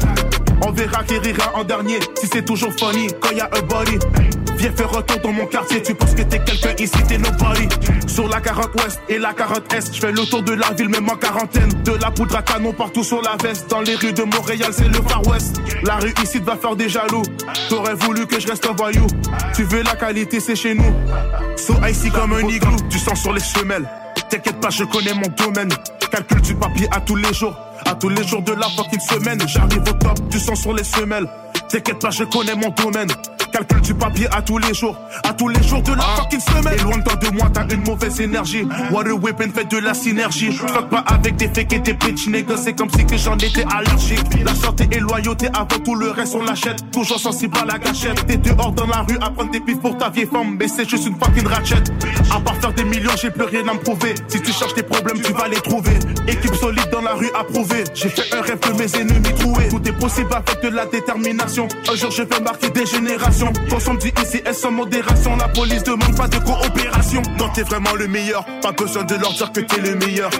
On 0.62 0.72
verra 0.72 1.04
qui 1.04 1.18
rira 1.18 1.52
en 1.54 1.64
dernier. 1.64 1.98
Si 2.18 2.26
c'est 2.32 2.44
toujours 2.44 2.72
funny 2.78 3.08
quand 3.20 3.30
y 3.30 3.40
a 3.40 3.50
un 3.52 3.62
body. 3.62 3.98
Viens 4.58 4.72
faire 4.72 4.90
retour 4.90 5.18
dans 5.22 5.32
mon 5.32 5.46
quartier, 5.46 5.82
tu 5.82 5.94
penses 5.94 6.14
que 6.14 6.22
t'es 6.22 6.38
quelqu'un 6.38 6.74
ici, 6.78 6.96
t'es 7.06 7.18
nobody. 7.18 7.68
Sur 8.06 8.26
la 8.28 8.40
40 8.40 8.74
ouest 8.76 9.00
et 9.08 9.18
la 9.18 9.34
40 9.34 9.72
est, 9.74 9.94
je 9.94 10.00
fais 10.00 10.12
le 10.12 10.24
tour 10.24 10.42
de 10.42 10.54
la 10.54 10.70
ville, 10.72 10.88
même 10.88 11.08
en 11.10 11.16
quarantaine. 11.16 11.68
De 11.84 11.92
la 11.92 12.10
poudre 12.10 12.36
à 12.36 12.42
canon 12.42 12.72
partout 12.72 13.04
sur 13.04 13.20
la 13.20 13.36
veste. 13.42 13.68
Dans 13.68 13.82
les 13.82 13.96
rues 13.96 14.14
de 14.14 14.22
Montréal, 14.22 14.70
c'est 14.72 14.88
le 14.88 15.02
Far 15.06 15.26
West. 15.26 15.60
La 15.84 15.96
rue 15.96 16.14
ici 16.22 16.38
va 16.38 16.56
faire 16.56 16.74
des 16.74 16.88
jaloux. 16.88 17.22
T'aurais 17.68 17.94
voulu 17.94 18.26
que 18.26 18.40
je 18.40 18.48
reste 18.48 18.66
un 18.66 18.72
voyou. 18.72 19.06
Tu 19.54 19.64
veux 19.64 19.82
la 19.82 19.94
qualité, 19.94 20.40
c'est 20.40 20.56
chez 20.56 20.74
nous. 20.74 20.94
So 21.56 21.74
ici 21.88 22.10
comme 22.10 22.32
un 22.32 22.48
igloo, 22.48 22.76
du 22.88 22.98
sang 22.98 23.14
sur 23.14 23.34
les 23.34 23.40
semelles. 23.40 23.86
T'inquiète 24.30 24.60
pas, 24.60 24.70
je 24.70 24.84
connais 24.84 25.14
mon 25.14 25.28
domaine. 25.36 25.68
Calcul 26.10 26.40
du 26.40 26.54
papier 26.54 26.88
à 26.90 27.00
tous 27.00 27.16
les 27.16 27.32
jours. 27.32 27.54
À 27.84 27.94
tous 27.94 28.08
les 28.08 28.26
jours 28.26 28.42
de 28.42 28.52
la 28.52 28.68
fucking 28.68 29.00
semaine. 29.00 29.40
J'arrive 29.46 29.82
au 29.82 29.92
top, 29.92 30.28
du 30.28 30.38
sang 30.38 30.54
sur 30.54 30.72
les 30.74 30.84
semelles. 30.84 31.26
T'inquiète 31.68 31.98
pas, 32.00 32.10
je 32.10 32.24
connais 32.24 32.54
mon 32.54 32.70
domaine. 32.70 33.08
Calcul 33.56 33.80
du 33.80 33.94
papier 33.94 34.26
à 34.36 34.42
tous 34.42 34.58
les 34.58 34.74
jours. 34.74 34.94
À 35.24 35.32
tous 35.32 35.48
les 35.48 35.62
jours 35.62 35.80
de 35.80 35.94
la 35.94 36.02
fucking 36.02 36.40
semaine. 36.40 36.74
Et 36.78 36.82
loin 36.82 36.98
de 36.98 37.02
toi 37.04 37.16
de 37.16 37.30
moi, 37.30 37.48
t'as 37.50 37.66
une 37.66 37.84
mauvaise 37.84 38.20
énergie. 38.20 38.68
Water 38.90 39.16
Weapon 39.16 39.48
fait 39.54 39.64
de 39.64 39.78
la 39.78 39.94
synergie. 39.94 40.52
Fuck 40.52 40.90
pas 40.90 41.02
avec 41.06 41.36
des 41.36 41.48
fakes 41.48 41.72
et 41.72 41.78
des 41.78 41.94
bitch 41.94 42.26
niggas. 42.28 42.58
C'est 42.58 42.74
comme 42.74 42.90
si 42.90 43.06
que 43.06 43.16
j'en 43.16 43.34
étais 43.38 43.64
allergique. 43.74 44.44
La 44.44 44.54
santé 44.54 44.86
et 44.92 45.00
loyauté 45.00 45.48
avant 45.54 45.82
tout 45.82 45.94
le 45.94 46.10
reste, 46.10 46.34
on 46.34 46.42
l'achète. 46.42 46.90
Toujours 46.90 47.18
sensible 47.18 47.56
à 47.62 47.64
la 47.64 47.78
gâchette. 47.78 48.26
T'es 48.26 48.36
dehors 48.36 48.72
dans 48.72 48.88
la 48.88 49.00
rue 49.08 49.16
à 49.22 49.30
prendre 49.30 49.50
des 49.50 49.60
pifs 49.60 49.80
pour 49.80 49.96
ta 49.96 50.10
vieille 50.10 50.28
femme. 50.30 50.58
Mais 50.60 50.68
c'est 50.68 50.86
juste 50.86 51.06
une 51.06 51.16
fucking 51.16 51.46
ratchet. 51.46 51.82
À 52.30 52.38
part 52.40 52.56
faire 52.56 52.74
des 52.74 52.84
millions, 52.84 53.12
j'ai 53.18 53.30
plus 53.30 53.44
rien 53.44 53.66
à 53.68 53.72
me 53.72 53.78
prouver. 53.78 54.16
Si 54.28 54.38
tu 54.42 54.52
cherches 54.52 54.74
tes 54.74 54.82
problèmes, 54.82 55.22
tu 55.22 55.32
vas 55.32 55.48
les 55.48 55.60
trouver. 55.62 55.94
Équipe 56.28 56.54
solide 56.56 56.90
dans 56.92 57.00
la 57.00 57.14
rue 57.14 57.30
approuvée. 57.34 57.84
J'ai 57.94 58.10
fait 58.10 58.34
un 58.36 58.42
rêve 58.42 58.58
de 58.60 58.72
mes 58.76 59.00
ennemis 59.00 59.34
troués. 59.38 59.68
Tout 59.70 59.80
est 59.88 59.98
possible 59.98 60.28
avec 60.34 60.62
de 60.62 60.68
la 60.76 60.84
détermination. 60.84 61.66
Un 61.90 61.96
jour, 61.96 62.10
je 62.10 62.22
vais 62.22 62.40
marquer 62.40 62.68
des 62.68 62.84
générations. 62.84 63.45
Consomme 63.70 63.98
du 63.98 64.08
ICS 64.08 64.52
sans 64.52 64.70
modération. 64.70 65.36
La 65.36 65.48
police 65.48 65.82
demande 65.82 66.16
pas 66.16 66.28
de 66.28 66.38
coopération. 66.38 67.22
Non, 67.38 67.48
t'es 67.54 67.62
vraiment 67.62 67.94
le 67.94 68.08
meilleur. 68.08 68.44
Pas 68.62 68.72
besoin 68.72 69.04
de 69.04 69.14
leur 69.14 69.32
dire 69.32 69.52
que 69.52 69.60
t'es 69.60 69.80
le 69.80 69.96
meilleur. 69.96 70.30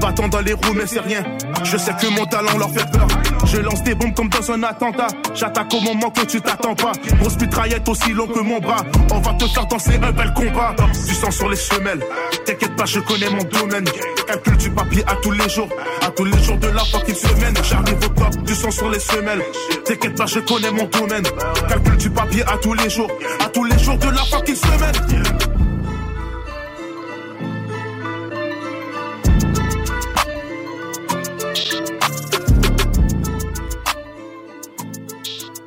Bâtons 0.00 0.28
dans 0.28 0.40
les 0.40 0.52
roues, 0.52 0.74
mais 0.74 0.86
c'est 0.86 1.00
rien. 1.00 1.24
Je 1.62 1.76
sais 1.76 1.92
que 1.92 2.06
mon 2.08 2.26
talent 2.26 2.58
leur 2.58 2.70
fait 2.70 2.90
peur. 2.90 3.08
Je 3.46 3.58
lance 3.58 3.82
des 3.82 3.94
bombes 3.94 4.14
comme 4.14 4.28
dans 4.28 4.50
un 4.50 4.62
attentat. 4.62 5.06
J'attaque 5.34 5.72
au 5.74 5.80
moment 5.80 6.10
que 6.10 6.24
tu 6.26 6.40
t'attends 6.40 6.74
pas. 6.74 6.92
Grosse 7.20 7.38
mitraillette 7.38 7.88
aussi 7.88 8.12
long 8.12 8.26
que 8.26 8.40
mon 8.40 8.58
bras. 8.58 8.84
On 9.12 9.20
va 9.20 9.34
te 9.34 9.46
faire 9.46 9.66
danser 9.66 9.98
un 10.02 10.12
bel 10.12 10.32
combat. 10.34 10.74
Du 11.06 11.14
sang 11.14 11.30
sur 11.30 11.48
les 11.48 11.56
semelles. 11.56 12.04
T'inquiète 12.44 12.76
pas, 12.76 12.84
je 12.86 13.00
connais 13.00 13.30
mon 13.30 13.44
domaine. 13.44 13.84
Calcul 14.26 14.56
du 14.56 14.70
papier 14.70 15.04
à 15.06 15.16
tous 15.16 15.32
les 15.32 15.48
jours. 15.48 15.68
À 16.02 16.10
tous 16.10 16.24
les 16.24 16.42
jours 16.42 16.58
de 16.58 16.68
la 16.68 16.84
fucking 16.84 17.14
semaine. 17.14 17.54
J'arrive 17.62 17.96
au 17.96 18.08
top, 18.08 18.42
du 18.44 18.54
sang 18.54 18.70
sur 18.70 18.90
les 18.90 19.00
semelles. 19.00 19.42
T'inquiète 19.84 20.16
pas, 20.16 20.26
je 20.26 20.40
connais 20.40 20.70
mon 20.70 20.84
domaine. 20.84 21.24
Calcul 21.68 21.96
du 21.96 22.10
papier 22.10 22.42
à 22.46 22.56
tous 22.58 22.74
les 22.74 22.90
jours. 22.90 23.10
À 23.44 23.48
tous 23.48 23.64
les 23.64 23.78
jours 23.78 23.98
de 23.98 24.08
la 24.08 24.24
fucking 24.24 24.56
semaine. 24.56 25.63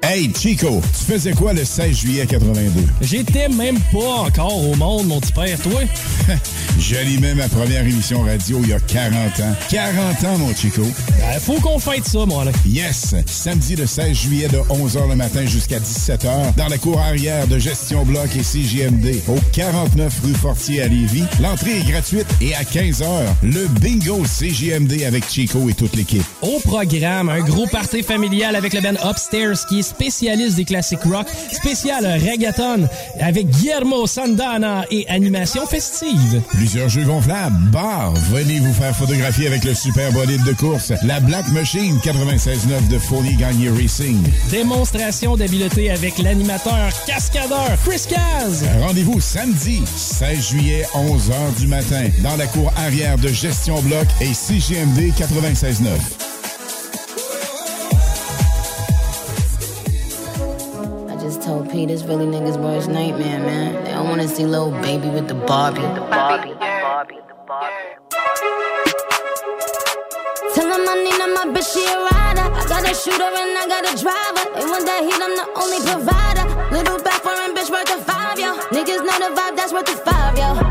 Hey 0.09 0.31
Chico, 0.33 0.81
tu 0.97 1.03
faisais 1.11 1.33
quoi 1.33 1.51
le 1.51 1.65
16 1.65 1.97
juillet 1.97 2.25
82? 2.25 2.79
J'étais 3.01 3.49
même 3.49 3.77
pas 3.91 4.21
encore 4.21 4.65
au 4.65 4.73
monde, 4.73 5.07
mon 5.07 5.19
petit 5.19 5.33
père, 5.33 5.59
toi. 5.59 5.81
J'animais 6.79 7.35
ma 7.35 7.49
première 7.49 7.81
émission 7.81 8.21
radio 8.21 8.61
il 8.63 8.69
y 8.69 8.73
a 8.73 8.79
40 8.79 9.17
ans. 9.41 9.55
40 9.69 10.23
ans, 10.23 10.37
mon 10.37 10.55
Chico. 10.55 10.83
Ben, 11.19 11.39
faut 11.41 11.59
qu'on 11.59 11.77
fête 11.77 12.05
ça, 12.05 12.25
moi, 12.25 12.45
là. 12.45 12.51
Yes! 12.65 13.15
Samedi 13.25 13.75
le 13.75 13.85
16 13.85 14.15
juillet 14.15 14.47
de 14.47 14.59
11h 14.59 15.09
le 15.09 15.15
matin 15.15 15.45
jusqu'à 15.45 15.79
17h 15.79 16.55
dans 16.55 16.67
la 16.69 16.77
cour 16.77 17.01
arrière 17.01 17.45
de 17.47 17.59
Gestion 17.59 18.05
Bloc 18.05 18.29
et 18.37 18.43
CJMD 18.43 19.13
au 19.27 19.35
49 19.51 20.21
rue 20.23 20.33
Fortier 20.35 20.83
à 20.83 20.87
Lévis. 20.87 21.25
L'entrée 21.41 21.79
est 21.79 21.91
gratuite 21.91 22.27
et 22.39 22.55
à 22.55 22.63
15h, 22.63 23.25
le 23.43 23.67
bingo 23.81 24.23
CJMD 24.23 25.03
avec 25.05 25.29
Chico 25.29 25.67
et 25.67 25.73
toute 25.73 25.97
l'équipe. 25.97 26.23
Au 26.41 26.61
programme, 26.61 27.27
un 27.27 27.41
gros 27.41 27.67
party 27.67 28.03
familial 28.03 28.55
avec 28.55 28.73
le 28.73 28.79
band 28.79 29.09
Upstairs 29.09 29.65
qui 29.67 29.79
est 29.79 29.96
spécialiste 29.97 30.57
des 30.57 30.65
classiques 30.65 31.03
rock, 31.03 31.25
spécial 31.51 32.05
reggaeton 32.05 32.87
avec 33.19 33.49
Guillermo 33.49 34.05
Sandana 34.05 34.85
et 34.91 35.07
animation 35.09 35.65
festive. 35.65 36.41
Plusieurs 36.51 36.87
jeux 36.87 37.03
gonflables, 37.03 37.57
bar, 37.71 38.13
venez 38.31 38.59
vous 38.59 38.73
faire 38.73 38.95
photographier 38.95 39.47
avec 39.47 39.63
le 39.63 39.73
super 39.73 40.11
bolide 40.11 40.43
de 40.43 40.53
course, 40.53 40.93
la 41.03 41.19
Black 41.19 41.47
Machine 41.49 41.97
96.9 42.03 42.87
de 42.89 42.99
Folie 42.99 43.35
Gagné 43.37 43.69
Racing. 43.71 44.21
Démonstration 44.51 45.35
d'habileté 45.35 45.89
avec 45.89 46.19
l'animateur 46.19 46.89
cascadeur 47.07 47.71
Chris 47.83 48.03
Caz. 48.07 48.65
Rendez-vous 48.79 49.19
samedi 49.19 49.81
16 49.95 50.49
juillet 50.49 50.85
11h 50.93 51.59
du 51.59 51.67
matin 51.67 52.03
dans 52.21 52.37
la 52.37 52.45
cour 52.45 52.71
arrière 52.77 53.17
de 53.17 53.29
Gestion 53.29 53.81
Bloc 53.81 54.05
et 54.21 54.33
CGMD 54.33 55.11
96.9. 55.17 56.36
told 61.47 61.71
Pete 61.71 61.89
it's 61.89 62.03
really 62.03 62.25
niggas' 62.25 62.61
worst 62.61 62.89
nightmare, 62.89 63.39
man. 63.39 63.71
They 63.85 63.91
don't 63.91 64.09
wanna 64.09 64.27
see 64.27 64.45
little 64.45 64.71
baby 64.87 65.07
with 65.07 65.29
the 65.29 65.33
Barbie. 65.33 65.79
The 65.79 66.05
Barbie. 66.11 66.51
the 66.51 66.71
Barbie, 66.83 67.19
the 67.29 67.37
Barbie. 67.47 67.87
Tell 70.53 70.69
him 70.75 70.83
I 70.91 70.95
need 71.05 71.19
my 71.37 71.45
bitch, 71.53 71.71
she 71.71 71.83
a 71.87 71.95
rider. 72.09 72.47
I 72.59 72.63
got 72.67 72.83
a 72.91 72.93
shooter 72.93 73.31
and 73.41 73.57
I 73.61 73.65
got 73.73 73.83
a 73.91 73.93
driver. 74.03 74.43
They 74.55 74.65
want 74.71 74.85
that 74.89 75.01
heat, 75.07 75.21
I'm 75.25 75.35
the 75.39 75.47
only 75.61 75.79
provider. 75.87 76.45
Little 76.75 76.99
back 77.01 77.21
foreign 77.23 77.55
bitch 77.55 77.71
worth 77.71 77.95
a 77.95 77.97
five, 78.03 78.37
yo. 78.37 78.51
Niggas 78.75 79.01
know 79.07 79.17
the 79.23 79.31
vibe, 79.39 79.55
that's 79.55 79.71
worth 79.71 79.87
a 79.87 79.97
five, 80.03 80.37
yo. 80.37 80.66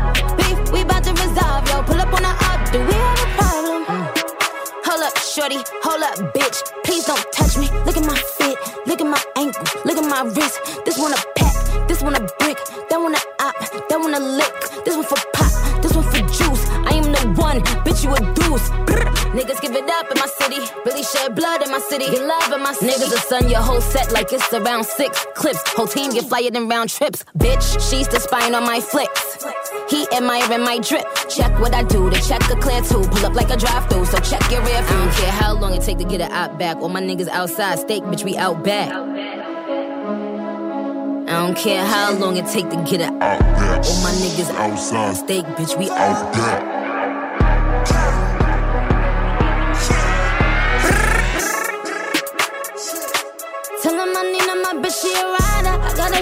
Shorty, 5.47 5.69
hold 5.81 6.03
up, 6.03 6.33
bitch. 6.33 6.83
Please 6.83 7.05
don't 7.05 7.31
touch 7.31 7.57
me. 7.57 7.69
Look 7.85 7.97
at 7.97 8.05
my 8.05 8.15
fit, 8.15 8.57
look 8.85 9.01
at 9.01 9.07
my 9.07 9.21
ankle, 9.35 9.63
look 9.85 9.97
at 9.97 10.09
my 10.09 10.23
wrist. 10.23 10.59
This 10.85 10.97
one 10.97 11.13
a 11.13 11.17
pack, 11.35 11.87
this 11.87 12.01
one 12.01 12.15
a 12.15 12.19
brick, 12.39 12.57
that 12.89 12.99
one 12.99 13.15
a 13.15 13.19
op, 13.39 13.55
that 13.89 13.99
one 13.99 14.13
a 14.13 14.19
lick. 14.19 14.53
This 14.85 14.95
one 14.95 15.05
for 15.05 15.17
pop, 15.33 15.81
this 15.81 15.93
one 15.93 16.05
for 16.05 16.19
juice. 16.19 16.69
I 16.85 16.95
am 16.95 17.11
the 17.11 17.41
one, 17.41 17.61
bitch, 17.85 18.03
you 18.03 18.13
a 18.13 18.33
deuce. 18.33 19.16
Niggas 19.35 19.61
give 19.61 19.75
it 19.75 19.89
up 19.89 20.09
in 20.09 20.17
my 20.17 20.27
city, 20.39 20.59
really 20.85 21.03
shed 21.03 21.35
blood 21.35 21.61
in 21.61 21.69
my 21.71 21.79
city, 21.79 22.05
get 22.05 22.25
love 22.25 22.51
in 22.51 22.61
my 22.61 22.73
city. 22.73 22.91
Niggas 22.93 23.11
will 23.11 23.17
sun 23.17 23.49
your 23.49 23.61
whole 23.61 23.81
set 23.81 24.11
like 24.11 24.31
it's 24.31 24.51
around 24.53 24.85
six 24.85 25.25
clips. 25.35 25.61
Whole 25.73 25.87
team 25.87 26.11
get 26.11 26.25
flyer 26.25 26.49
than 26.49 26.69
round 26.69 26.89
trips. 26.89 27.23
Bitch, 27.37 27.65
she's 27.89 28.07
the 28.07 28.19
spine 28.19 28.55
on 28.55 28.63
my 28.63 28.79
flicks. 28.79 29.45
He 29.89 30.07
admiring 30.11 30.63
my 30.63 30.79
drip. 30.79 31.05
Check 31.29 31.57
what 31.59 31.73
I 31.73 31.83
do 31.83 32.09
to 32.09 32.21
check 32.21 32.41
a 32.49 32.55
clear 32.55 32.81
two. 32.81 33.01
Pull 33.01 33.25
up 33.25 33.33
like 33.35 33.49
a 33.49 33.57
drive 33.57 33.89
through, 33.89 34.05
so 34.05 34.17
check 34.19 34.49
your 34.49 34.61
rear 34.61 34.81
view. 34.83 34.95
I 34.97 35.05
don't 35.05 35.13
care 35.13 35.31
how 35.31 35.53
long 35.53 35.73
it 35.73 35.81
take 35.81 35.97
to 35.99 36.05
get 36.05 36.21
it 36.21 36.31
out 36.31 36.57
back. 36.57 36.77
All 36.77 36.89
my 36.89 37.01
niggas 37.01 37.27
outside, 37.27 37.79
steak, 37.79 38.03
bitch, 38.03 38.23
we 38.23 38.37
out 38.37 38.63
back. 38.63 38.91
I 41.29 41.45
don't 41.45 41.57
care 41.57 41.85
how 41.85 42.13
long 42.13 42.37
it 42.37 42.45
take 42.47 42.69
to 42.69 42.77
get 42.89 43.01
it 43.01 43.11
out 43.11 43.39
back. 43.39 43.85
All 43.85 44.01
my 44.01 44.11
niggas 44.11 44.49
outside, 44.55 45.17
steak, 45.17 45.45
bitch, 45.57 45.77
we 45.77 45.89
out 45.89 46.33
back. 46.33 46.86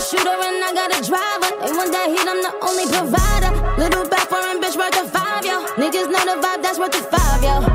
Shooter 0.06 0.30
and 0.30 0.64
I 0.64 0.72
got 0.74 0.94
a 0.94 1.02
driver. 1.02 1.50
They 1.66 1.74
want 1.74 1.92
that 1.92 2.08
heat, 2.14 2.28
I'm 2.30 2.42
the 2.46 2.54
only 2.62 2.86
provider. 2.86 3.52
Little 3.82 4.08
back 4.08 4.30
foreign 4.30 4.62
bitch 4.62 4.78
worth 4.78 4.94
a 5.02 5.10
five, 5.10 5.44
yo. 5.44 5.66
Niggas 5.82 6.12
know 6.14 6.24
the 6.30 6.42
vibe, 6.46 6.62
that's 6.62 6.78
worth 6.78 6.94
a 6.94 7.02
five, 7.10 7.42
yo. 7.44 7.75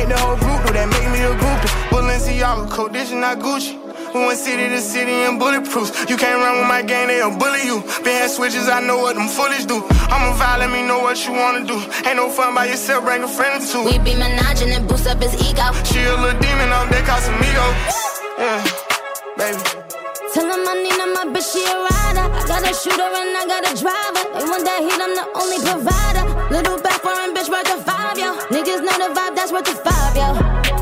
hit 0.00 0.08
the 0.08 0.18
whole 0.18 0.36
group, 0.36 0.60
do 0.64 0.72
that 0.72 0.88
make 0.88 1.08
me 1.12 1.20
a 1.20 1.32
groupie. 1.36 1.70
Balenciaga, 1.92 2.64
condition, 2.72 3.20
not 3.20 3.38
Gucci. 3.38 3.76
We 4.14 4.26
went 4.26 4.38
city 4.40 4.66
to 4.68 4.80
city 4.80 5.12
in 5.28 5.38
bulletproofs. 5.38 6.08
You 6.10 6.16
can't 6.16 6.40
run 6.42 6.58
with 6.58 6.66
my 6.66 6.82
gang, 6.82 7.08
they'll 7.08 7.36
bully 7.36 7.62
you. 7.62 7.84
Been 8.02 8.16
had 8.16 8.30
switches, 8.30 8.68
I 8.68 8.80
know 8.80 8.98
what 8.98 9.14
them 9.14 9.28
foolish 9.28 9.66
do. 9.66 9.84
I'm 10.10 10.24
a 10.26 10.32
vibe, 10.34 10.58
let 10.64 10.70
me 10.72 10.82
know 10.82 10.98
what 10.98 11.16
you 11.24 11.32
wanna 11.32 11.62
do. 11.64 11.78
Ain't 12.08 12.16
no 12.16 12.28
fun 12.28 12.54
by 12.54 12.66
yourself, 12.66 13.04
bring 13.04 13.22
a 13.22 13.28
friend 13.28 13.62
or 13.62 13.66
two. 13.66 13.84
We 13.84 13.98
be 14.02 14.18
menaging 14.18 14.72
and 14.74 14.88
boost 14.88 15.06
up 15.06 15.22
his 15.22 15.34
ego. 15.38 15.70
She 15.84 16.02
a 16.02 16.16
little 16.16 16.34
demon 16.40 16.70
off 16.74 16.90
that 16.90 17.04
Casamigo. 17.06 17.66
Yeah, 18.40 18.58
mm, 18.58 19.38
baby. 19.38 19.62
Tell 20.34 20.46
him 20.46 20.62
I 20.62 20.74
need 20.82 20.98
him, 20.98 21.12
my 21.14 21.24
bitch, 21.30 21.46
she 21.52 21.62
a 21.66 21.74
rider. 21.74 22.26
I 22.34 22.42
got 22.50 22.62
a 22.66 22.72
shooter 22.74 23.02
and 23.02 23.34
I 23.36 23.44
got 23.46 23.62
a 23.66 23.72
driver. 23.78 24.22
They 24.34 24.46
want 24.50 24.64
that 24.64 24.80
heat, 24.82 24.98
I'm 24.98 25.14
the 25.14 25.26
only 25.38 25.58
provider. 25.62 26.29
Little 26.50 26.80
back 26.82 27.00
foreign 27.00 27.32
bitch 27.32 27.48
worth 27.48 27.70
a 27.70 27.80
five, 27.84 28.18
yo. 28.18 28.34
Niggas 28.50 28.82
know 28.82 28.98
the 28.98 29.14
vibe, 29.14 29.36
that's 29.36 29.52
worth 29.52 29.68
a 29.68 29.74
five, 29.86 30.16
yo. 30.16 30.34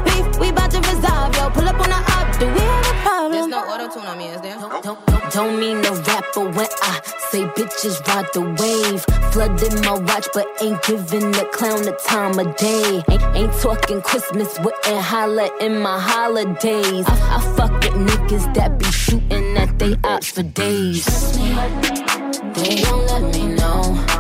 Beef, 0.03 0.41
we 0.41 0.51
bout 0.51 0.71
to 0.71 0.79
resolve, 0.79 1.37
yo. 1.37 1.51
Pull 1.51 1.69
up 1.69 1.79
on 1.79 1.91
the 1.91 2.01
up, 2.17 2.39
do 2.39 2.47
we 2.47 2.61
have 2.61 2.87
a 2.87 3.03
problem? 3.03 3.33
There's 3.33 3.47
no 3.49 3.59
auto 3.59 3.93
tune 3.93 4.07
on 4.07 4.17
me, 4.17 4.29
is 4.29 4.41
there? 4.41 4.57
Don't, 4.57 4.83
don't, 4.83 5.33
don't 5.33 5.61
mean 5.61 5.83
no 5.83 5.93
rapper 5.95 6.49
when 6.49 6.69
I 6.81 7.01
say 7.31 7.45
bitches 7.49 8.01
ride 8.09 8.27
the 8.33 8.41
wave. 8.41 9.05
Flooded 9.33 9.85
my 9.85 9.99
watch, 9.99 10.27
but 10.33 10.47
ain't 10.63 10.83
giving 10.85 11.33
the 11.33 11.47
clown 11.53 11.83
the 11.83 11.93
time 12.07 12.39
of 12.39 12.57
day. 12.57 13.05
Ain't, 13.11 13.37
ain't 13.37 13.53
talking 13.61 14.01
Christmas, 14.01 14.59
wouldn't 14.61 15.03
holla 15.05 15.51
in 15.61 15.81
my 15.83 16.01
holidays. 16.01 17.05
I, 17.07 17.37
I 17.37 17.57
fuck 17.57 17.73
with 17.73 17.93
niggas 17.93 18.55
that 18.55 18.79
be 18.79 18.87
shooting 18.87 19.59
at 19.59 19.79
they 19.79 19.97
ops 20.03 20.31
for 20.31 20.45
days. 20.45 21.05
They 22.55 22.83
won't 22.85 23.07
let 23.07 23.35
me 23.35 23.55
know. 23.55 24.18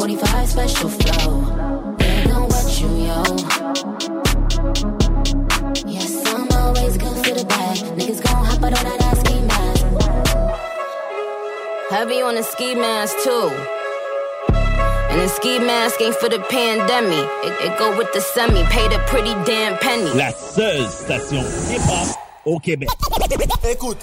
45 0.00 0.48
special 0.48 0.88
flow. 0.88 1.96
They 1.98 2.24
gon' 2.24 2.48
wet 2.48 2.80
you, 2.80 2.88
yo. 3.04 3.22
Yes, 5.86 6.24
I'm 6.26 6.48
always 6.52 6.96
good 6.96 7.16
for 7.22 7.34
the 7.34 7.44
bag. 7.46 7.76
Niggas 7.98 8.24
gon' 8.24 8.42
hop 8.46 8.62
out 8.62 8.78
on 8.78 8.84
that 8.88 9.02
ass 9.02 9.20
ski 9.20 9.40
mask. 9.42 9.84
Heavy 11.90 12.22
on 12.22 12.34
the 12.34 12.42
ski 12.42 12.74
mask 12.74 13.14
too. 13.22 13.50
And 15.10 15.20
the 15.20 15.28
ski 15.28 15.58
mask 15.58 16.00
ain't 16.00 16.14
for 16.14 16.30
the 16.30 16.40
pandemic. 16.48 17.28
It, 17.44 17.52
it 17.66 17.78
go 17.78 17.94
with 17.98 18.10
the 18.14 18.22
semi. 18.22 18.64
Paid 18.70 18.92
a 18.92 19.00
pretty 19.00 19.34
damn 19.44 19.76
penny. 19.80 20.14
La 20.14 20.30
seule 20.30 20.88
station 20.88 21.44
hip-hop 21.68 22.16
au 22.46 22.58
Québec. 22.58 22.88
Écoute. 23.64 23.98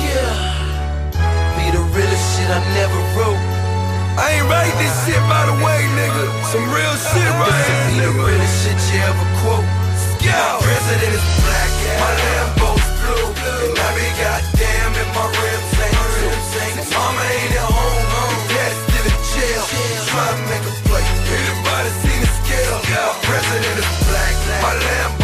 Yeah. 0.00 0.56
Be 1.58 1.70
the 1.76 1.82
realest 1.94 2.38
shit 2.38 2.48
I 2.48 2.64
never 2.72 3.00
wrote. 3.18 3.59
I 4.18 4.38
ain't 4.38 4.46
write 4.50 4.74
this 4.78 4.94
shit 5.06 5.20
by 5.30 5.46
the 5.46 5.56
way, 5.62 5.80
nigga. 5.94 6.24
Some 6.50 6.66
real 6.70 6.94
shit 6.98 7.30
right 7.38 7.66
here. 7.66 7.86
Be 7.90 7.98
the 8.06 8.12
realest 8.18 8.56
shit 8.64 8.78
you 8.90 9.00
ever 9.06 9.26
quote. 9.42 9.66
Scout. 9.94 10.62
President 10.62 11.14
is 11.14 11.26
black, 11.44 11.70
my 12.00 12.12
Lambo's 12.18 12.86
blue. 13.04 13.28
And 13.66 13.78
I 13.78 13.88
be 13.94 14.06
goddamn 14.18 14.92
if 14.98 15.08
my 15.14 15.26
rims 15.30 15.72
ain't 15.84 15.98
too. 16.18 16.94
Mama 16.94 17.22
ain't 17.22 17.54
at 17.54 17.68
home, 17.70 18.04
dad's 18.50 18.76
still 18.88 19.06
in 19.06 19.18
jail. 19.32 19.64
Try 20.10 20.26
to 20.26 20.38
make 20.50 20.64
a 20.66 20.74
play. 20.88 21.06
Anybody 21.30 21.90
seen 22.02 22.20
the 22.20 22.30
scale? 22.42 22.78
My 22.90 23.14
president 23.24 23.76
is 23.78 23.90
black, 24.10 24.34
my 24.60 24.72
Lambo's 24.74 25.19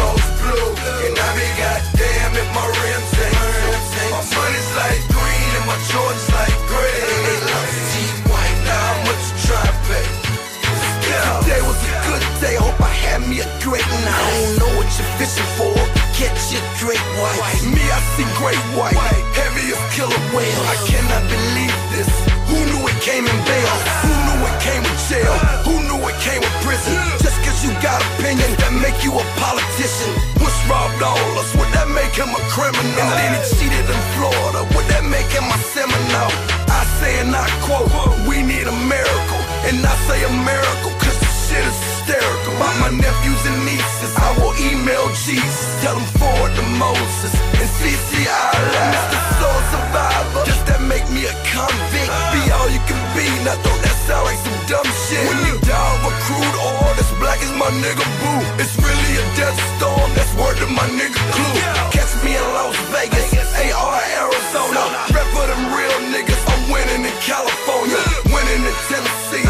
I 13.37 13.45
a 13.45 13.61
great 13.61 13.85
night. 14.01 14.17
I 14.17 14.33
don't 14.33 14.53
know 14.57 14.71
what 14.81 14.89
you're 14.97 15.13
fishing 15.21 15.45
for, 15.61 15.77
catch 16.17 16.49
your 16.49 16.65
great 16.81 17.01
white. 17.21 17.37
Me, 17.69 17.85
I 17.85 17.99
see 18.17 18.25
great 18.41 18.57
white, 18.73 18.97
heavy 19.37 19.69
as 19.69 19.81
killer 19.93 20.17
whale. 20.33 20.63
I 20.65 20.77
cannot 20.89 21.21
believe 21.29 21.77
this. 21.93 22.09
Who 22.49 22.57
knew 22.57 22.81
it 22.89 22.97
came 23.05 23.29
in 23.29 23.37
bail? 23.45 23.75
Who 24.01 24.13
knew 24.25 24.39
it 24.41 24.57
came 24.65 24.81
with 24.81 24.97
jail? 25.05 25.37
Who 25.69 25.75
knew 25.85 26.01
it 26.01 26.17
came 26.25 26.41
with 26.41 26.55
prison? 26.65 26.97
Just 27.21 27.37
cause 27.45 27.61
you 27.61 27.69
got 27.77 28.01
opinion, 28.17 28.49
that 28.57 28.73
make 28.81 28.97
you 29.05 29.13
a 29.13 29.25
politician. 29.37 30.17
What's 30.41 30.57
robbed 30.65 31.05
all 31.05 31.37
us, 31.37 31.53
would 31.61 31.69
that 31.77 31.93
make 31.93 32.17
him 32.17 32.33
a 32.33 32.41
criminal? 32.49 32.89
And 32.89 33.09
then 33.21 33.37
he 33.37 33.41
cheated 33.53 33.85
in 33.85 34.01
Florida, 34.17 34.65
would 34.73 34.87
that 34.89 35.05
make 35.05 35.29
him 35.29 35.45
a 35.45 35.57
Seminole? 35.77 36.33
I 36.73 36.81
say 36.97 37.21
and 37.21 37.37
I 37.37 37.45
quote, 37.61 37.85
we 38.25 38.41
need 38.41 38.65
a 38.65 38.77
miracle. 38.89 39.43
And 39.69 39.77
I 39.85 39.93
say 40.09 40.25
a 40.25 40.31
miracle, 40.41 40.93
cause 40.97 41.17
the 41.21 41.29
shit 41.45 41.61
is 41.61 41.86
hysterical. 42.07 42.55
About 42.55 42.75
my 42.79 42.91
nephews 42.95 43.43
and 43.45 43.57
nieces, 43.67 44.15
I 44.15 44.31
will 44.39 44.55
email 44.63 45.07
Jesus. 45.27 45.81
Tell 45.83 45.95
them 45.95 46.07
forward 46.15 46.55
to 46.55 46.63
Moses 46.79 47.33
and 47.59 47.67
CC 47.77 48.23
Allah. 48.25 48.95
Mr. 48.95 49.19
Soul 49.39 49.59
Survivor, 49.75 50.43
does 50.47 50.63
that 50.71 50.81
make 50.87 51.03
me 51.11 51.27
a 51.27 51.35
convict? 51.51 52.09
Be 52.31 52.41
all 52.55 52.69
you 52.71 52.81
can 52.87 52.99
be, 53.11 53.27
now 53.43 53.59
don't 53.59 53.81
that 53.83 53.97
sound 54.07 54.23
like 54.25 54.39
some 54.39 54.59
dumb 54.71 54.89
shit? 55.05 55.27
When 55.27 55.39
you 55.51 55.55
die 55.67 55.91
of 55.99 56.07
a 56.07 56.13
crude 56.23 56.57
oil, 56.63 56.91
that's 56.95 57.11
black 57.19 57.39
as 57.43 57.51
my 57.59 57.69
nigga 57.83 58.05
boo. 58.23 58.41
It's 58.63 58.75
really 58.79 59.13
a 59.19 59.25
death 59.35 59.57
storm, 59.77 60.09
that's 60.15 60.31
word 60.39 60.57
to 60.63 60.67
my 60.71 60.87
nigga 60.95 61.19
Clue. 61.35 61.55
Catch 61.91 62.15
me 62.23 62.33
in 62.33 62.47
Las 62.55 62.77
Vegas, 62.95 63.35
AR 63.35 63.99
Arizona. 64.23 64.83
Rep 65.11 65.27
for 65.35 65.45
them 65.45 65.63
real 65.75 65.97
niggas, 66.13 66.41
I'm 66.47 66.71
winning 66.71 67.03
in 67.03 67.15
California, 67.21 67.99
winning 68.31 68.63
in 68.63 68.77
Tennessee, 68.89 69.46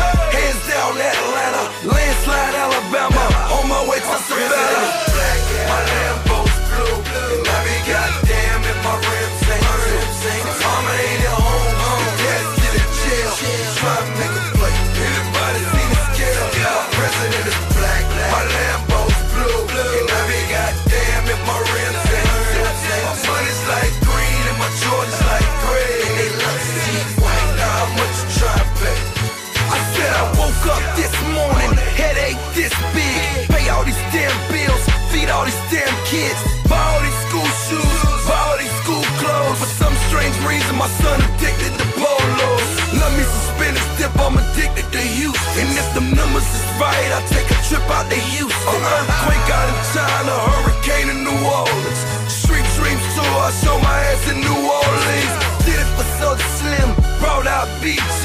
kids, 36.08 36.40
buy 36.72 36.80
all 36.80 37.02
these 37.04 37.22
school 37.28 37.50
shoes, 37.68 38.00
buy 38.28 38.40
all 38.48 38.58
these 38.58 38.78
school 38.84 39.04
clothes. 39.20 39.60
For 39.60 39.68
some 39.68 39.96
strange 40.08 40.36
reason, 40.48 40.74
my 40.80 40.88
son 41.04 41.20
addicted 41.20 41.74
to 41.76 41.86
polos. 42.00 42.68
Love 42.96 43.14
me 43.20 43.24
some 43.28 43.46
spinach 43.52 43.88
dip, 44.00 44.14
I'm 44.16 44.40
addicted 44.40 44.88
to 44.96 45.02
Houston. 45.20 45.68
And 45.68 45.76
if 45.76 45.88
the 45.96 46.04
numbers 46.16 46.48
is 46.48 46.66
right, 46.80 47.12
I 47.12 47.20
take 47.28 47.48
a 47.52 47.60
trip 47.68 47.84
out 47.92 48.08
to 48.08 48.20
Houston. 48.36 48.56
Uh-huh. 48.56 48.88
An 48.88 49.04
earthquake 49.04 49.50
out 49.52 49.68
in 49.68 49.80
China, 49.92 50.34
hurricane 50.48 51.08
in 51.12 51.20
New 51.28 51.40
Orleans. 51.44 52.02
Street 52.32 52.68
dreams 52.80 53.04
tour, 53.16 53.36
I 53.44 53.52
show 53.60 53.76
my 53.84 53.98
ass 54.12 54.24
in 54.32 54.40
New 54.40 54.60
Orleans. 54.64 55.34
Did 55.68 55.80
it 55.84 55.92
for 56.00 56.08
so 56.24 56.30
slim, 56.56 56.90
brought 57.20 57.48
out 57.48 57.68
BG. 57.84 58.24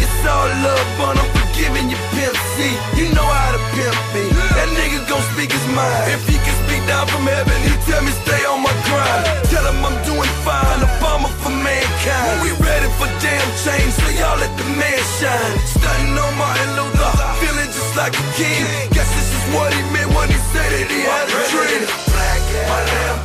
It's 0.00 0.20
all 0.24 0.48
love, 0.64 0.88
but 0.96 1.14
I'm 1.20 1.28
forgiving 1.36 1.92
you, 1.92 2.00
Pimp 2.16 2.36
C. 2.56 2.72
change, 13.68 13.92
so 13.92 14.08
y'all 14.20 14.38
let 14.38 14.52
the 14.56 14.66
man 14.80 15.00
shine. 15.18 15.56
Stunting 15.66 16.16
on 16.16 16.32
Martin 16.40 16.70
Luther, 16.78 17.12
feeling 17.40 17.70
just 17.76 17.92
like 17.96 18.14
a 18.14 18.26
king. 18.40 18.64
Guess 18.94 19.08
this 19.16 19.28
is 19.36 19.44
what 19.54 19.68
he 19.76 19.82
meant 19.92 20.10
when 20.16 20.28
he 20.28 20.38
said 20.52 20.68
that 20.72 20.88
he 20.88 21.00
had 21.04 21.26
a 21.28 21.40
dream. 21.52 21.82
Black, 22.12 22.40
my 22.70 22.80
Lambo's 22.88 23.17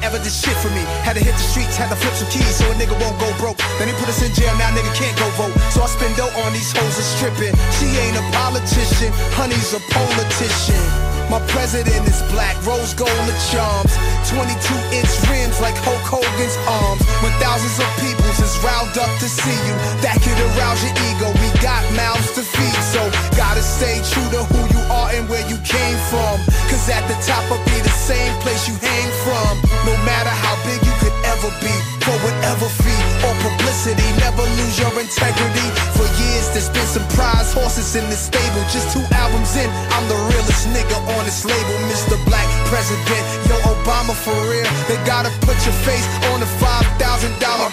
never 0.00 0.18
did 0.18 0.32
shit 0.32 0.56
for 0.62 0.70
me. 0.70 0.82
Had 1.04 1.14
to 1.18 1.22
hit 1.24 1.34
the 1.34 1.46
streets, 1.52 1.76
had 1.76 1.90
to 1.90 1.96
flip 1.96 2.14
some 2.14 2.30
keys 2.30 2.56
so 2.56 2.64
a 2.70 2.74
nigga 2.74 2.96
won't 2.96 3.18
go 3.18 3.28
broke. 3.36 3.58
Then 3.78 3.88
he 3.88 3.94
put 4.00 4.08
us 4.08 4.22
in 4.22 4.32
jail, 4.32 4.54
now 4.56 4.70
nigga 4.72 4.92
can't 4.94 5.16
go 5.18 5.28
vote. 5.36 5.52
So 5.74 5.82
I 5.82 5.86
spend 5.86 6.16
dough 6.16 6.32
on 6.46 6.52
these 6.52 6.72
hoes 6.72 6.96
and 6.96 7.08
stripping. 7.18 7.54
She 7.76 7.92
ain't 8.00 8.16
a 8.16 8.24
politician, 8.32 9.12
honey's 9.36 9.74
a 9.74 9.80
politician. 9.92 11.11
My 11.32 11.40
president 11.48 12.04
is 12.04 12.20
black, 12.28 12.60
rose 12.60 12.92
gold 12.92 13.08
and 13.08 13.40
charms. 13.48 13.88
22 14.28 14.52
inch 14.92 15.08
rims 15.32 15.56
like 15.64 15.72
Hulk 15.80 16.04
Hogan's 16.04 16.60
arms. 16.68 17.00
When 17.24 17.32
thousands 17.40 17.80
of 17.80 17.88
peoples 18.04 18.36
is 18.36 18.52
round 18.60 18.92
up 19.00 19.08
to 19.16 19.28
see 19.32 19.56
you, 19.64 19.74
that 20.04 20.20
could 20.20 20.36
arouse 20.52 20.84
your 20.84 20.92
ego. 21.08 21.32
We 21.40 21.48
got 21.64 21.80
mouths 21.96 22.36
to 22.36 22.44
feed, 22.44 22.76
so 22.92 23.00
gotta 23.32 23.64
stay 23.64 24.04
true 24.12 24.28
to 24.36 24.44
who 24.44 24.60
you 24.76 24.82
are 24.92 25.08
and 25.16 25.24
where 25.32 25.40
you 25.48 25.56
came 25.64 25.96
from. 26.12 26.36
Cause 26.68 26.84
at 26.92 27.00
the 27.08 27.16
top 27.24 27.40
will 27.48 27.64
be 27.64 27.80
the 27.80 27.96
same 27.96 28.36
place 28.44 28.68
you 28.68 28.76
hang 28.76 29.08
from. 29.24 29.56
No 29.88 29.96
matter 30.04 30.28
how 30.28 30.60
big 30.68 30.84
you 30.84 30.92
could 31.00 31.16
ever 31.32 31.48
be, 31.64 31.72
for 32.04 32.16
whatever 32.26 32.66
fee 32.82 33.02
or 33.26 33.34
publicity, 33.46 34.06
never 34.18 34.42
lose 34.58 34.76
your 34.78 34.92
integrity. 34.98 35.66
For 35.94 36.06
years, 36.18 36.50
there's 36.54 36.70
been 36.70 36.86
some 36.86 37.06
prize 37.14 37.52
horses 37.52 37.94
in 37.94 38.04
the 38.10 38.18
stable. 38.18 38.62
Just 38.70 38.90
two 38.94 39.04
albums 39.14 39.54
in, 39.56 39.70
I'm 39.94 40.06
the 40.08 40.18
realest 40.30 40.66
nigga 40.74 40.98
on 41.16 41.22
this 41.24 41.44
label, 41.44 41.76
Mr. 41.90 42.18
Black 42.26 42.48
President. 42.66 43.24
Yo, 43.46 43.56
Obama 43.74 44.14
for 44.14 44.34
real. 44.50 44.66
They 44.88 44.98
gotta 45.06 45.30
put 45.46 45.58
your 45.66 45.76
face 45.86 46.06
on 46.30 46.40
the 46.40 46.50
$5,000 46.58 46.98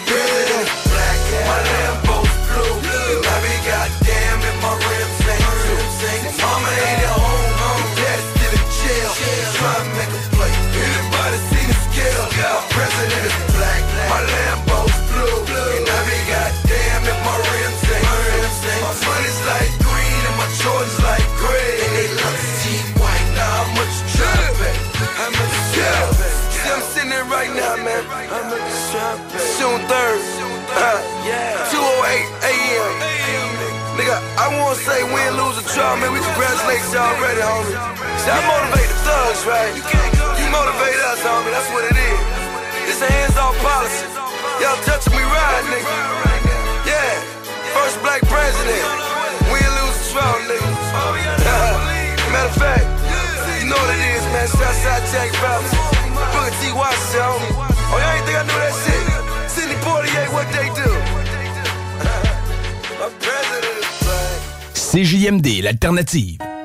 bill. 0.05 0.65
Black, 0.93 1.19
my 1.47 1.57
Lambo's 1.67 2.29
blue. 2.49 2.88
I 34.49 34.57
wanna 34.57 34.81
say 34.81 35.05
win, 35.13 35.37
lose, 35.37 35.61
or 35.61 35.67
draw, 35.69 35.93
man. 36.01 36.09
We 36.09 36.17
congratulate 36.25 36.81
y'all 36.89 37.05
already, 37.05 37.37
homie. 37.37 37.69
See, 38.17 38.33
I 38.33 38.41
motivate 38.49 38.89
the 38.89 38.99
thugs, 39.05 39.41
right? 39.45 39.69
You 40.41 40.45
motivate 40.49 40.97
us, 41.05 41.21
homie. 41.21 41.53
That's 41.53 41.69
what 41.69 41.85
it 41.85 41.93
is. 41.93 42.21
It's 42.89 43.01
a 43.05 43.09
hands-off 43.13 43.53
policy. 43.61 44.09
Y'all 44.57 44.73
touching 44.89 45.13
me 45.13 45.21
right, 45.21 45.65
nigga. 45.69 45.93
Yeah. 46.81 47.13
First 47.77 48.01
black 48.01 48.25
president. 48.25 48.89
Win, 49.53 49.69
lose, 49.85 50.17
or 50.17 50.17
draw, 50.17 50.33
nigga. 50.49 50.65
Matter 52.33 52.49
of 52.49 52.57
fact, 52.57 52.89
you 53.61 53.69
know 53.69 53.77
what 53.77 53.93
it 53.93 54.01
is, 54.01 54.25
man. 54.33 54.49
Southside 54.49 55.05
Jack 55.13 55.29
Brothers. 55.37 55.77
Booker 56.33 56.53
T. 56.57 56.73
Washington, 56.73 57.21
homie. 57.21 57.53
Oh, 57.93 58.01
y'all 58.01 58.17
ain't 58.17 58.25
think 58.25 58.37
I 58.41 58.43
knew 58.49 58.57
that 58.65 58.73
shit? 58.81 59.03
Sidney 59.45 59.77
Poitier, 59.85 60.25
what 60.33 60.49
they 60.49 60.73
do? 60.73 60.89
CJMD, 64.91 65.61
l'alternative. 65.61 66.58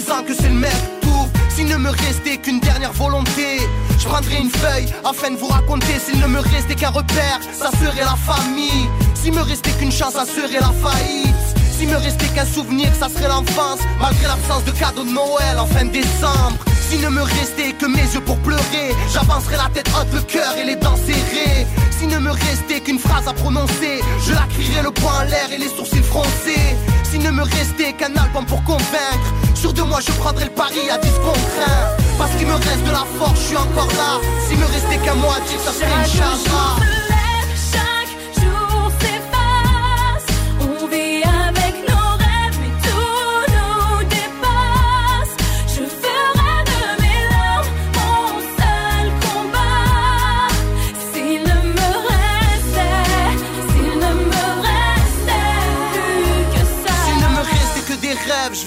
Disant 0.00 0.22
que 0.22 0.34
c'est 0.34 0.48
le 0.48 0.60
même 0.68 0.82
tour. 1.00 1.28
S'il 1.48 1.66
ne 1.66 1.76
me 1.76 1.90
restait 1.90 2.36
qu'une 2.36 2.60
dernière 2.60 2.92
volonté, 2.92 3.58
je 3.98 4.04
prendrais 4.06 4.38
une 4.38 4.50
feuille 4.50 4.86
afin 5.04 5.30
de 5.30 5.36
vous 5.36 5.48
raconter. 5.48 5.94
S'il 6.04 6.20
ne 6.20 6.26
me 6.26 6.38
restait 6.38 6.76
qu'un 6.76 6.90
repère, 6.90 7.40
ça 7.52 7.70
serait 7.80 8.04
la 8.12 8.16
famille. 8.30 8.86
S'il 9.14 9.32
me 9.32 9.42
restait 9.42 9.72
qu'une 9.72 9.90
chance, 9.90 10.14
ça 10.14 10.24
serait 10.24 10.60
la 10.60 10.72
faillite. 10.84 11.44
S'il 11.76 11.88
me 11.88 11.96
restait 11.96 12.28
qu'un 12.34 12.46
souvenir, 12.46 12.88
ça 13.00 13.08
serait 13.08 13.28
l'enfance, 13.28 13.80
malgré 14.00 14.26
l'absence 14.26 14.64
de 14.64 14.70
cadeaux 14.72 15.04
de 15.04 15.10
Noël 15.10 15.58
en 15.58 15.66
fin 15.66 15.84
décembre. 15.84 16.58
S'il 16.88 17.00
ne 17.00 17.08
me 17.08 17.22
restait 17.22 17.72
que 17.72 17.86
mes 17.86 18.08
yeux 18.14 18.24
pour 18.28 18.38
pleurer, 18.38 18.88
j'avancerais 19.12 19.56
la 19.56 19.68
tête 19.74 19.90
haute, 19.96 20.12
le 20.14 20.22
cœur 20.22 20.56
et 20.60 20.64
les 20.64 20.76
dents 20.76 20.96
serrées. 20.96 21.66
S'il 21.98 22.08
ne 22.08 22.18
me 22.18 22.30
restait 22.30 22.80
qu'une 22.80 22.98
phrase 22.98 23.26
à 23.26 23.32
prononcer, 23.32 24.00
je 24.26 24.32
la 24.32 24.46
crierais 24.54 24.82
le 24.82 24.92
poing 24.92 25.18
en 25.20 25.24
l'air 25.24 25.48
et 25.52 25.58
les 25.58 25.68
sourcils 25.68 26.02
froncés. 26.02 26.76
S'il 27.10 27.22
ne 27.22 27.30
me 27.30 27.42
restait 27.42 27.92
qu'un 27.94 28.14
album 28.16 28.44
pour 28.46 28.62
convaincre, 28.64 29.28
sur 29.58 29.72
deux 29.72 29.84
mois 29.84 29.98
je 30.00 30.12
prendrais 30.12 30.44
le 30.44 30.50
pari 30.50 30.88
à 30.90 30.98
10 30.98 31.08
contraints. 31.18 31.96
Parce 32.16 32.30
qu'il 32.36 32.46
me 32.46 32.54
reste 32.54 32.84
de 32.84 32.90
la 32.90 33.04
force, 33.18 33.40
je 33.40 33.46
suis 33.48 33.56
encore 33.56 33.88
là. 33.96 34.20
S'il 34.46 34.58
me 34.58 34.66
restait 34.66 34.98
qu'un 34.98 35.14
mot 35.14 35.28
à 35.28 35.40
dire, 35.48 35.60
ça 35.60 35.72
serait 35.72 35.86
une 35.86 36.06
charge. 36.06 37.17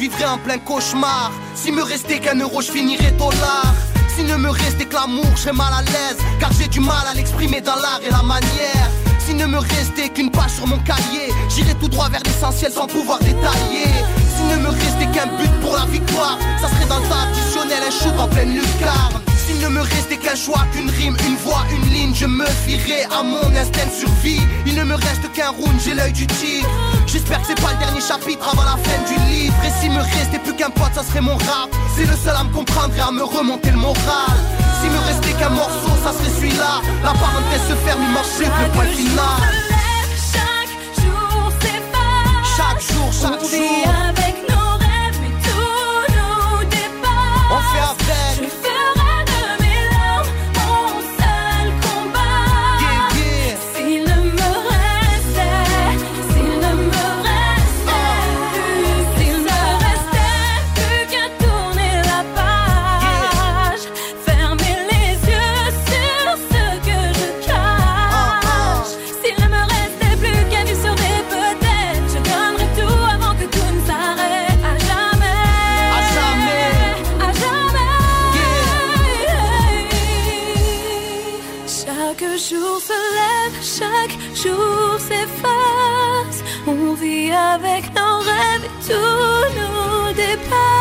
Vivrais 0.01 0.25
en 0.25 0.39
plein 0.39 0.57
cauchemar. 0.57 1.31
S'il 1.53 1.75
me 1.75 1.83
restait 1.83 2.19
qu'un 2.19 2.39
euro, 2.39 2.61
je 2.61 2.71
finirais 2.71 3.11
dollar. 3.19 3.67
S'il 4.15 4.25
ne 4.25 4.35
me 4.35 4.49
restait 4.49 4.85
que 4.85 4.95
l'amour, 4.95 5.29
je 5.35 5.41
serais 5.41 5.53
mal 5.53 5.71
à 5.71 5.83
l'aise. 5.83 6.17
Car 6.39 6.51
j'ai 6.57 6.67
du 6.67 6.79
mal 6.79 7.05
à 7.11 7.13
l'exprimer 7.13 7.61
dans 7.61 7.75
l'art 7.75 8.01
et 8.05 8.09
la 8.09 8.23
manière. 8.23 8.87
S'il 9.19 9.37
ne 9.37 9.45
me 9.45 9.59
restait 9.59 10.09
qu'une 10.09 10.31
page 10.31 10.53
sur 10.57 10.65
mon 10.65 10.79
cahier, 10.79 11.27
j'irais 11.49 11.75
tout 11.75 11.87
droit 11.87 12.09
vers 12.09 12.23
l'essentiel 12.25 12.71
sans 12.71 12.87
pouvoir 12.87 13.19
détailler. 13.19 13.93
S'il 14.33 14.47
ne 14.47 14.57
me 14.63 14.69
restait 14.69 15.09
qu'un 15.13 15.27
but 15.37 15.53
pour 15.61 15.75
la 15.75 15.85
victoire, 15.85 16.39
ça 16.59 16.67
serait 16.67 16.89
dans 16.89 16.97
le 16.97 17.07
temps 17.07 17.23
additionnel, 17.27 17.83
un 17.87 17.91
shoot 17.91 18.19
en 18.19 18.27
pleine 18.27 18.53
lucarne. 18.55 19.21
S'il 19.45 19.59
ne 19.59 19.69
me 19.69 19.81
restait 19.81 20.17
qu'un 20.17 20.35
choix, 20.35 20.63
qu'une 20.73 20.89
rime, 20.89 21.17
une 21.27 21.35
voix, 21.37 21.63
une 21.71 21.89
ligne, 21.91 22.13
je 22.13 22.25
me 22.25 22.45
fierais 22.45 23.05
à 23.11 23.23
mon 23.23 23.43
instinct 23.55 23.85
de 23.85 23.91
survie. 23.91 24.41
Il 24.65 24.75
ne 24.75 24.83
me 24.83 24.95
reste 24.95 25.31
qu'un 25.33 25.49
round, 25.49 25.79
j'ai 25.83 25.93
l'œil 25.93 26.13
du 26.13 26.27
tigre. 26.27 26.69
J'espère 27.07 27.41
que 27.41 27.47
c'est 27.47 27.61
pas 27.61 27.73
le 27.73 27.79
dernier 27.79 28.01
chapitre 28.01 28.47
avant 28.51 28.63
la 28.63 28.77
fin 28.77 28.99
du 29.07 29.17
livre. 29.31 29.55
Et 29.65 29.81
s'il 29.81 29.91
me 29.91 30.01
restait 30.01 30.39
plus 30.39 30.55
qu'un 30.55 30.69
pote, 30.69 30.93
ça 30.93 31.03
serait 31.03 31.21
mon 31.21 31.35
rap. 31.35 31.69
C'est 31.95 32.05
le 32.05 32.15
seul 32.15 32.35
à 32.35 32.43
me 32.43 32.53
comprendre 32.53 32.93
et 32.95 33.01
à 33.01 33.11
me 33.11 33.23
remonter 33.23 33.71
le 33.71 33.77
moral. 33.77 34.35
S'il 34.79 34.91
me 34.91 34.99
restait 34.99 35.33
qu'un 35.39 35.49
morceau, 35.49 35.93
ça 36.03 36.13
serait 36.13 36.33
celui-là. 36.37 36.81
La 37.03 37.13
parenthèse 37.13 37.65
se 37.69 37.75
ferme, 37.85 38.01
il 38.03 38.13
marche 38.13 38.37
le 38.39 38.71
point 38.73 38.85
final. 38.85 39.41
Chaque 42.55 42.81
jour. 42.81 43.11
Chaque 43.21 43.41
jour, 43.41 44.10
rêves 88.93 90.19
et 90.19 90.80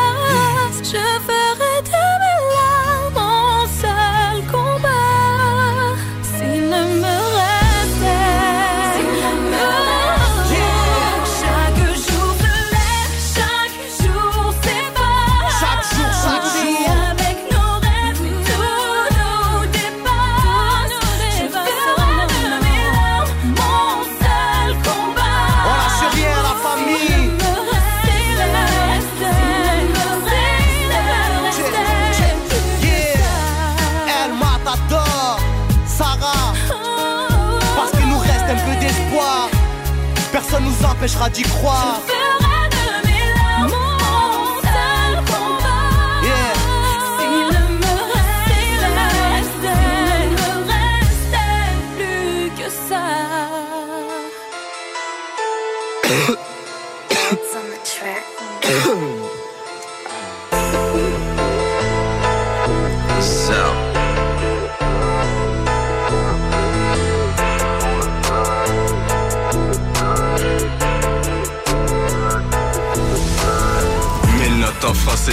empêchera 41.21 41.31
d'y 41.31 41.43
croire. 41.43 42.10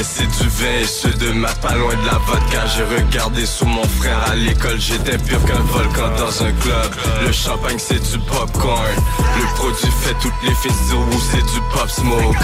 C'est 0.03 0.27
du 0.27 0.46
et 0.63 0.85
ceux 0.85 1.13
de 1.13 1.31
maths 1.33 1.59
pas 1.61 1.75
loin 1.75 1.93
de 1.93 2.05
la 2.05 2.17
vodka. 2.25 2.65
J'ai 2.75 2.83
regardé 2.83 3.45
sous 3.45 3.65
mon 3.65 3.83
frère 3.83 4.19
à 4.31 4.35
l'école. 4.35 4.79
J'étais 4.79 5.17
pire 5.17 5.43
qu'un 5.45 5.61
volcan 5.71 6.09
dans 6.17 6.43
un 6.43 6.51
club. 6.51 6.91
Le 7.25 7.31
champagne 7.31 7.77
c'est 7.77 8.01
du 8.11 8.19
popcorn. 8.19 8.95
Le 9.37 9.55
produit 9.55 9.91
fait 10.01 10.15
toutes 10.21 10.41
les 10.43 10.55
sur 10.87 10.99
où 10.99 11.19
c'est 11.31 11.45
du 11.53 11.61
pop 11.73 11.89
smoke. 11.89 12.37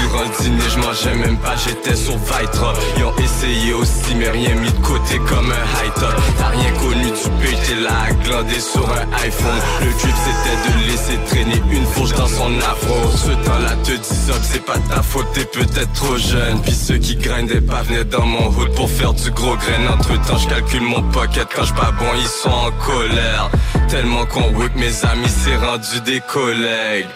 Durant 0.00 0.22
le 0.24 0.42
dîner 0.42 0.68
je 0.68 0.78
mangeais 0.78 1.14
même 1.14 1.38
pas 1.38 1.54
J'étais 1.64 1.94
sur 1.96 2.16
Vitra. 2.18 2.74
Ils 2.96 3.04
ont 3.04 3.16
essayé 3.16 3.72
aussi 3.74 4.14
mais 4.16 4.30
rien 4.30 4.54
mis 4.56 4.72
de 4.72 4.78
côté 4.78 5.18
comme 5.28 5.50
un 5.50 5.84
high 5.84 5.94
top. 5.94 6.14
T'as 6.38 6.48
rien 6.48 6.72
connu 6.72 7.06
tu 7.12 7.28
peux 7.28 7.56
t'es 7.66 7.80
là 7.80 7.92
à 8.08 8.12
glander 8.12 8.60
sur 8.60 8.88
un 8.88 9.24
iPhone. 9.24 9.60
Le 9.80 9.92
trip 9.98 10.14
c'était 10.24 10.58
de 10.66 10.90
laisser 10.90 11.18
traîner 11.28 11.62
une 11.70 11.86
fourche 11.86 12.14
dans 12.14 12.28
son 12.28 12.56
afro. 12.58 13.10
Ce 13.16 13.30
temps-là 13.46 13.76
te 13.84 13.92
dis 13.92 13.98
que 13.98 14.46
c'est 14.50 14.64
pas 14.64 14.78
ta 14.88 15.02
faute 15.02 15.26
T'es 15.34 15.44
peut-être 15.44 15.92
trop 15.92 16.16
jeune. 16.16 16.60
Puis 16.62 16.72
ceux 16.72 16.98
qui 16.98 17.16
pas 17.60 17.82
venaient 17.82 18.04
dans 18.04 18.26
mon 18.26 18.48
hood 18.48 18.74
Pour 18.74 18.90
faire 18.90 19.12
du 19.12 19.30
gros 19.30 19.56
grain. 19.56 19.94
Entre 19.94 20.20
temps 20.26 20.38
je 20.38 20.48
calcule 20.48 20.82
mon 20.82 21.02
pocket 21.10 21.48
Quand 21.54 21.64
je 21.64 21.74
pas 21.74 21.92
bon 21.92 22.06
ils 22.16 22.26
sont 22.26 22.48
en 22.48 22.70
colère. 22.84 23.50
Tellement 23.88 24.26
qu'on 24.26 24.52
work 24.52 24.74
mes 24.76 25.04
amis 25.04 25.28
c'est 25.28 25.56
rendu 25.56 26.00
des 26.04 26.20
collègues. 26.20 27.06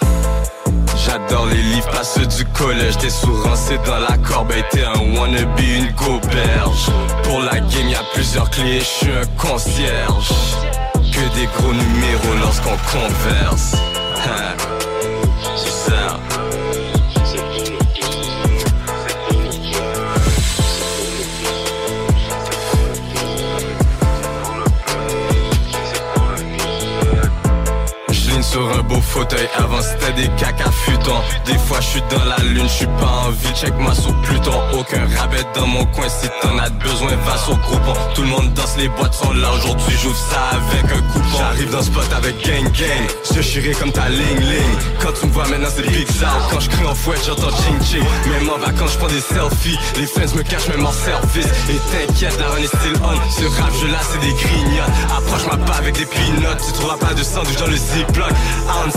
J'adore 1.04 1.46
les 1.46 1.62
livres, 1.62 1.90
pas 1.90 2.04
ceux 2.04 2.26
du 2.26 2.44
collège. 2.46 2.96
T'es 2.98 3.10
sourancé 3.10 3.78
dans 3.84 3.98
la 3.98 4.16
corbeille, 4.18 4.64
t'es 4.70 4.84
un 4.84 5.18
wannabe, 5.18 5.60
une 5.60 5.90
goberge 5.92 6.86
Pour 7.24 7.40
la 7.40 7.60
game, 7.60 7.88
y 7.88 7.96
plusieurs 8.14 8.48
clés, 8.50 8.80
je 8.80 8.84
suis 8.84 9.10
un 9.10 9.26
concierge. 9.36 10.32
Que 10.94 11.38
des 11.38 11.46
gros 11.56 11.72
numéros 11.72 12.34
lorsqu'on 12.40 12.76
converse 12.90 13.72
fauteuil, 29.14 29.48
avant 29.56 29.80
c'était 29.80 30.12
des 30.20 30.28
caca 30.36 30.70
futons. 30.72 31.22
Des 31.46 31.58
fois 31.66 31.78
je 31.80 31.86
suis 31.86 32.02
dans 32.10 32.24
la 32.24 32.38
lune, 32.38 32.66
je 32.66 32.78
suis 32.82 32.92
pas 32.98 33.12
en 33.26 33.30
vie, 33.30 33.54
check-moi 33.54 33.94
sur 33.94 34.12
Pluton. 34.22 34.58
Aucun 34.72 35.06
rabais 35.16 35.46
dans 35.54 35.66
mon 35.66 35.84
coin, 35.86 36.08
si 36.08 36.28
t'en 36.42 36.58
as 36.58 36.70
besoin, 36.70 37.12
va 37.24 37.36
sur 37.38 37.56
groupon. 37.58 37.94
Tout 38.14 38.22
le 38.22 38.28
monde 38.28 38.52
danse, 38.54 38.74
les 38.76 38.88
boîtes 38.88 39.14
sont 39.14 39.32
là, 39.32 39.52
aujourd'hui 39.54 39.96
j'ouvre 40.02 40.16
ça 40.16 40.40
avec 40.58 40.84
un 40.90 41.02
coupon. 41.12 41.38
J'arrive 41.38 41.70
dans 41.70 41.82
ce 41.82 41.86
spot 41.86 42.12
avec 42.16 42.34
gang 42.44 42.64
gang, 42.72 43.06
je 43.32 43.40
chierai 43.40 43.72
comme 43.72 43.92
ta 43.92 44.08
ling 44.08 44.40
ling. 44.40 44.74
Quand 45.00 45.12
tu 45.12 45.26
me 45.26 45.32
vois 45.32 45.46
maintenant 45.46 45.68
c'est 45.74 45.86
big 45.86 46.08
out, 46.08 46.42
quand 46.50 46.60
je 46.60 46.70
crie 46.70 46.84
en 46.84 46.94
fouette 46.94 47.22
j'entends 47.24 47.54
ching 47.62 47.80
ching. 47.84 48.04
Même 48.32 48.50
en 48.50 48.58
vacances 48.58 48.94
je 48.94 48.98
prends 48.98 49.14
des 49.14 49.20
selfies, 49.20 49.78
les 49.96 50.06
fans 50.06 50.34
me 50.36 50.42
cachent 50.42 50.68
même 50.68 50.84
en 50.84 50.92
service. 50.92 51.46
Et 51.70 51.78
t'inquiète, 51.90 52.36
la 52.40 52.48
run 52.48 52.62
est 52.62 52.66
still 52.66 52.98
on, 53.04 53.30
ce 53.30 53.46
rap 53.62 53.72
jeu 53.80 53.88
là 53.88 53.98
c'est 54.10 54.20
des 54.26 54.34
grignotes 54.34 54.90
Approche-moi 55.16 55.56
pas 55.66 55.74
avec 55.74 55.94
des 55.94 56.06
peanuts, 56.06 56.58
tu 56.66 56.72
trouveras 56.72 56.96
pas 56.96 57.14
de 57.14 57.22
sandwich 57.22 57.58
dans 57.58 57.68
le 57.68 57.76
ziploc 57.76 58.32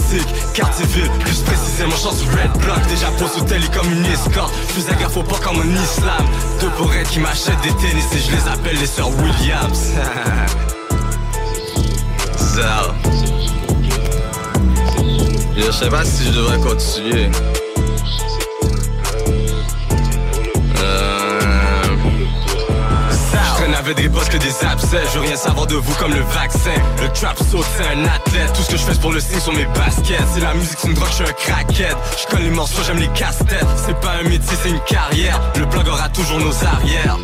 Sick, 0.10 0.54
Cartierville, 0.54 1.10
plus 1.20 1.41
précisément 1.41 1.96
chance 1.96 2.22
Red 2.24 2.62
Block. 2.62 2.80
Déjà 2.89 3.08
pose 3.20 3.41
au 3.41 3.46
télé 3.46 3.67
comme 3.74 3.91
une 3.91 4.06
escorte. 4.06 4.54
Fais 4.54 4.96
gaffe 4.96 5.24
pas 5.24 5.39
comme 5.43 5.58
en 5.58 5.84
islam. 5.84 6.26
Deux 6.62 6.70
bourrettes 6.78 7.10
qui 7.10 7.20
m'achètent 7.20 7.62
des 7.62 7.74
tennis 7.76 8.06
Et 8.13 8.20
je 8.20 8.36
les 8.36 8.48
appelle 8.48 8.78
les 8.80 8.88
sœurs 8.88 9.10
Williams. 9.10 9.93
Je 15.56 15.72
sais 15.72 15.89
pas 15.89 16.04
si 16.04 16.26
je 16.26 16.32
devrais 16.32 16.60
continuer 16.60 17.30
Avec 23.88 24.04
des 24.04 24.10
boss 24.10 24.28
que 24.28 24.36
des 24.36 24.65
abcès. 24.65 25.00
Je 25.13 25.17
veux 25.17 25.26
rien 25.26 25.38
savoir 25.38 25.65
de 25.65 25.76
vous 25.76 25.95
comme 25.95 26.13
le 26.13 26.19
vaccin. 26.19 26.73
Le 27.02 27.08
trap 27.13 27.38
saute 27.38 27.65
c'est 27.78 27.88
un 27.88 28.04
athlète. 28.04 28.52
Tout 28.54 28.62
ce 28.62 28.71
que 28.71 28.76
je 28.76 28.84
fais 28.84 29.00
pour 29.00 29.13
le 29.13 29.21
signe 29.21 29.39
sur 29.39 29.54
mes 29.54 29.65
baskets. 29.67 30.19
C'est 30.34 30.41
la 30.41 30.54
musique 30.56 30.78
c'est 30.78 30.89
une 30.89 30.93
drogue 30.93 31.08
je 31.08 31.15
suis 31.15 31.23
un 31.23 31.32
crackhead. 31.32 31.95
Je 32.19 32.28
connais 32.28 32.50
les 32.50 32.50
morceaux 32.50 32.82
j'aime 32.86 33.00
les 33.00 33.08
casse-têtes. 33.08 33.65
C'est 33.78 33.97
pas 34.02 34.15
un 34.19 34.23
métier 34.23 34.58
c'est 34.62 34.71
une 34.71 34.82
carrière. 34.82 35.39
Le 35.58 35.65
blog 35.67 35.88
aura 35.88 36.10
toujours 36.10 36.39
nos 36.39 36.65
arrières 36.65 37.17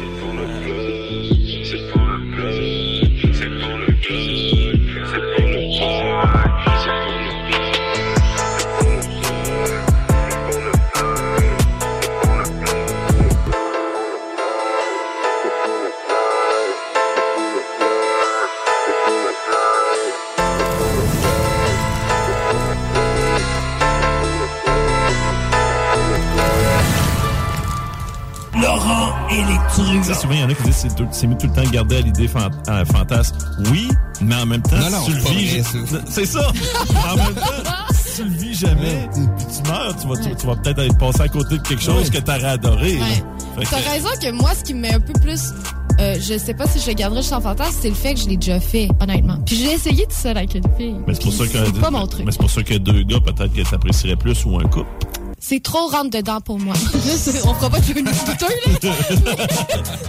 Tu 30.02 30.04
sais, 30.04 30.14
souvent, 30.14 30.34
il 30.34 30.40
y 30.40 30.44
en 30.44 30.50
a 30.50 30.54
qui 30.54 30.64
disent 30.64 30.76
c'est 30.76 30.96
tout- 30.96 31.08
c'est 31.12 31.28
mieux 31.28 31.38
tout 31.38 31.48
le 31.48 31.54
temps 31.54 31.70
garder 31.70 31.98
à 31.98 32.02
l'idée 32.02 32.28
fan- 32.28 32.52
euh, 32.70 32.86
fantasme. 32.86 33.36
Oui, 33.72 33.88
mais 34.22 34.36
en 34.36 34.46
même 34.46 34.62
temps, 34.62 34.78
Non, 34.78 34.90
non, 34.90 35.00
si 35.06 35.12
tu 35.12 35.18
le 35.18 35.24
vis. 35.40 35.64
C'est 36.10 36.26
ça. 36.26 36.48
en 37.12 37.16
même 37.16 37.34
temps, 37.36 37.72
si 37.94 38.16
tu 38.22 38.24
le 38.30 38.36
vis 38.38 38.54
jamais, 38.56 39.08
puis 39.14 39.46
tu 39.64 39.70
meurs, 39.70 39.96
tu 39.96 40.08
vas, 40.08 40.16
tu, 40.18 40.36
tu 40.36 40.48
vas 40.48 40.56
peut-être 40.56 40.80
être 40.80 40.98
passé 40.98 41.22
à 41.22 41.28
côté 41.28 41.58
de 41.58 41.62
quelque 41.62 41.84
chose 41.84 42.10
que 42.10 42.18
t'aurais 42.18 42.44
adoré. 42.44 42.98
là. 42.98 43.06
Fait 43.58 43.66
que- 43.66 43.70
T'as 43.70 43.92
raison 43.92 44.10
que 44.22 44.32
moi, 44.32 44.52
ce 44.58 44.64
qui 44.64 44.74
me 44.74 44.80
met 44.82 44.94
un 44.96 45.00
peu 45.00 45.14
plus. 45.14 45.52
euh, 46.00 46.16
je 46.20 46.38
sais 46.40 46.56
pas 46.56 46.66
si 46.68 46.80
je 46.80 46.88
le 46.88 46.94
garderai 46.94 47.22
en 47.34 47.40
fantasme, 47.42 47.78
c'est 47.82 47.90
le 47.90 47.94
fait 47.96 48.16
que 48.16 48.20
je 48.22 48.28
l'ai 48.28 48.38
déjà 48.38 48.60
fait, 48.60 48.90
honnêtement. 49.00 49.38
Puis 49.46 49.56
j'ai 49.58 49.74
essayé 49.74 50.04
tout 50.06 50.16
seul 50.16 50.36
avec 50.38 50.56
une 50.56 50.64
fille. 50.76 50.96
Mais 51.08 51.14
c'est 51.14 51.22
pour 51.24 51.34
ça 51.34 51.46
que. 51.46 51.66
C'est 51.66 51.80
pas 51.80 51.92
mon 51.92 52.08
truc. 52.08 52.26
Mais 52.26 52.32
c'est 52.32 52.40
pour 52.42 52.50
ça 52.50 52.64
que 52.64 52.74
deux 52.80 53.04
gars, 53.04 53.20
peut-être 53.20 53.54
que 53.54 53.62
t'apprécierais 53.70 54.16
plus 54.16 54.44
ou 54.46 54.58
un 54.58 54.64
couple. 54.64 54.90
C'est 55.46 55.62
trop 55.62 55.88
rentre 55.90 56.10
dedans 56.10 56.40
pour 56.40 56.58
moi. 56.58 56.74
Là, 56.94 57.14
on 57.44 57.54
fera 57.54 57.70
pas 57.70 57.80
de 57.82 58.00
une 58.00 58.06
douteux, 58.06 58.48
là. 58.66 58.72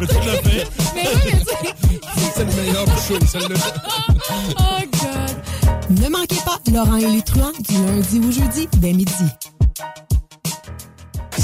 Mais 0.01 0.07
tu 0.07 0.15
l'as 0.15 0.43
fait. 0.43 0.69
Mais 0.95 1.03
oui, 1.13 1.21
mais 1.25 1.41
tu 1.41 1.45
sais. 1.45 2.01
C'est 2.37 2.45
le 2.45 2.53
meilleur 2.53 2.87
show, 3.03 3.19
celle-là. 3.27 3.57
Oh, 4.61 4.81
God. 4.93 6.01
Ne 6.01 6.09
manquez 6.09 6.41
pas 6.45 6.61
Laurent 6.73 6.97
et 6.99 7.07
les 7.07 7.23
truands 7.23 7.51
du 7.69 7.75
lundi 7.75 8.21
au 8.21 8.31
jeudi 8.31 8.69
dès 8.77 8.93
midi. 8.93 9.13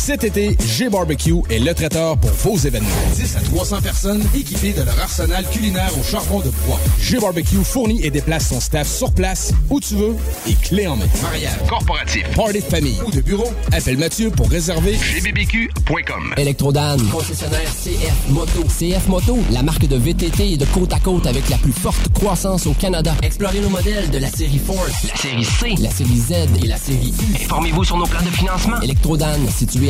Cet 0.00 0.24
été, 0.24 0.56
G-Barbecue 0.66 1.42
est 1.50 1.58
le 1.58 1.74
traiteur 1.74 2.16
pour 2.16 2.30
vos 2.30 2.56
événements. 2.56 2.88
10 3.16 3.36
à 3.36 3.40
300 3.40 3.82
personnes 3.82 4.24
équipées 4.34 4.72
de 4.72 4.82
leur 4.82 4.98
arsenal 4.98 5.44
culinaire 5.52 5.90
au 6.00 6.02
charbon 6.02 6.38
de 6.40 6.48
bois. 6.66 6.80
G-Barbecue 6.98 7.62
fournit 7.62 8.02
et 8.02 8.10
déplace 8.10 8.48
son 8.48 8.60
staff 8.60 8.88
sur 8.88 9.12
place, 9.12 9.52
où 9.68 9.78
tu 9.78 9.96
veux, 9.96 10.16
et 10.48 10.54
clé 10.54 10.86
en 10.86 10.96
main. 10.96 11.04
Mariage, 11.22 11.58
corporatif, 11.68 12.24
party 12.34 12.60
de 12.60 12.64
famille 12.64 12.96
ou 13.06 13.10
de 13.10 13.20
bureau, 13.20 13.52
appelle 13.72 13.98
Mathieu 13.98 14.30
pour 14.30 14.48
réserver 14.48 14.96
gbbq.com. 14.96 16.34
Electrodan, 16.38 16.96
concessionnaire 17.12 17.70
CF 17.84 18.30
Moto. 18.30 18.64
CF 18.64 19.06
Moto, 19.06 19.38
la 19.52 19.62
marque 19.62 19.86
de 19.86 19.96
VTT 19.96 20.52
et 20.52 20.56
de 20.56 20.64
côte 20.64 20.94
à 20.94 20.98
côte 20.98 21.26
avec 21.26 21.46
la 21.50 21.58
plus 21.58 21.74
forte 21.74 22.10
croissance 22.14 22.66
au 22.66 22.72
Canada. 22.72 23.14
Explorez 23.22 23.60
nos 23.60 23.68
modèles 23.68 24.08
de 24.10 24.16
la 24.16 24.30
série 24.30 24.58
Force, 24.58 25.04
la 25.06 25.16
série 25.16 25.44
C, 25.44 25.74
la 25.78 25.90
série 25.90 26.16
Z 26.16 26.32
et 26.64 26.66
la 26.66 26.78
série 26.78 27.12
U. 27.20 27.44
Informez-vous 27.44 27.84
sur 27.84 27.98
nos 27.98 28.06
plans 28.06 28.22
de 28.22 28.30
financement. 28.30 28.80
Electrodan, 28.80 29.36
situé 29.54 29.89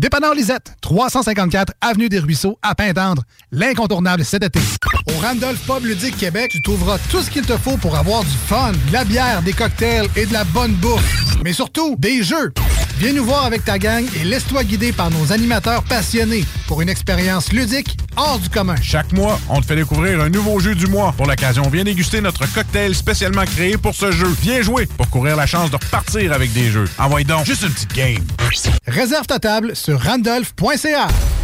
Dépanneur 0.00 0.34
Lisette, 0.34 0.74
354 0.80 1.72
Avenue 1.80 2.08
des 2.08 2.18
Ruisseaux, 2.18 2.58
à 2.62 2.74
Pintendre. 2.74 3.22
L'incontournable 3.52 4.24
cet 4.24 4.42
été. 4.42 4.60
Au 5.06 5.18
Randolph 5.20 5.60
Pub 5.66 5.84
Ludique 5.84 6.16
Québec, 6.16 6.50
tu 6.50 6.60
trouveras 6.60 6.98
tout 7.10 7.20
ce 7.20 7.30
qu'il 7.30 7.46
te 7.46 7.56
faut 7.56 7.76
pour 7.76 7.96
avoir 7.96 8.22
du 8.22 8.36
fun, 8.46 8.72
de 8.88 8.92
la 8.92 9.04
bière, 9.04 9.42
des 9.42 9.52
cocktails 9.52 10.08
et 10.16 10.26
de 10.26 10.32
la 10.32 10.44
bonne 10.44 10.72
bouffe. 10.74 11.36
Mais 11.44 11.52
surtout, 11.52 11.96
des 11.98 12.22
jeux. 12.22 12.52
Viens 12.98 13.12
nous 13.12 13.24
voir 13.24 13.44
avec 13.44 13.64
ta 13.64 13.78
gang 13.78 14.04
et 14.16 14.24
laisse-toi 14.24 14.62
guider 14.62 14.92
par 14.92 15.10
nos 15.10 15.32
animateurs 15.32 15.82
passionnés 15.84 16.44
pour 16.68 16.80
une 16.80 16.88
expérience 16.88 17.52
ludique 17.52 17.98
hors 18.16 18.38
du 18.38 18.48
commun. 18.48 18.76
Chaque 18.82 19.12
mois, 19.12 19.38
on 19.48 19.60
te 19.60 19.66
fait 19.66 19.76
découvrir 19.76 20.20
un 20.20 20.28
nouveau 20.28 20.60
jeu 20.60 20.74
du 20.74 20.86
mois. 20.86 21.12
Pour 21.16 21.26
l'occasion, 21.26 21.68
viens 21.68 21.84
déguster 21.84 22.20
notre 22.20 22.46
cocktail 22.52 22.94
spécialement 22.94 23.44
créé 23.44 23.76
pour 23.76 23.94
ce 23.94 24.12
jeu. 24.12 24.28
Viens 24.42 24.62
jouer 24.62 24.86
pour 24.86 25.10
courir 25.10 25.36
la 25.36 25.46
chance 25.46 25.70
de 25.70 25.76
repartir 25.76 26.32
avec 26.32 26.52
des 26.52 26.70
jeux. 26.70 26.88
Envoie 26.98 27.24
donc 27.24 27.44
juste 27.44 27.62
une 27.62 27.72
petite 27.72 27.94
game. 27.94 28.24
Réserve 28.86 29.26
ta 29.26 29.40
table 29.40 29.74
sur 29.74 30.00
randolph.ca. 30.00 31.08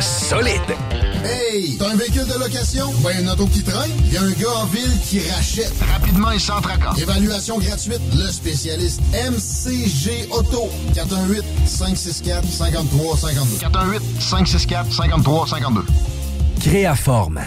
solide. 0.00 0.60
Hey, 1.24 1.76
t'as 1.78 1.90
un 1.90 1.96
véhicule 1.96 2.26
de 2.26 2.38
location? 2.38 2.90
Ben, 3.04 3.20
une 3.20 3.28
auto 3.30 3.46
qui 3.46 3.62
traîne? 3.62 3.90
Il 4.06 4.12
y 4.12 4.16
a 4.16 4.22
un 4.22 4.30
gars 4.32 4.50
en 4.56 4.66
ville 4.66 4.90
qui 5.08 5.20
rachète. 5.30 5.72
Rapidement 5.92 6.30
et 6.32 6.38
sans 6.38 6.60
tracas. 6.60 6.94
Évaluation 7.00 7.58
gratuite. 7.58 8.00
Le 8.14 8.30
spécialiste 8.30 9.00
MCG 9.12 10.28
Auto. 10.30 10.68
418-564-5352. 10.94 13.60
418-564-5352. 14.20 15.84
Créaforme. 16.60 17.42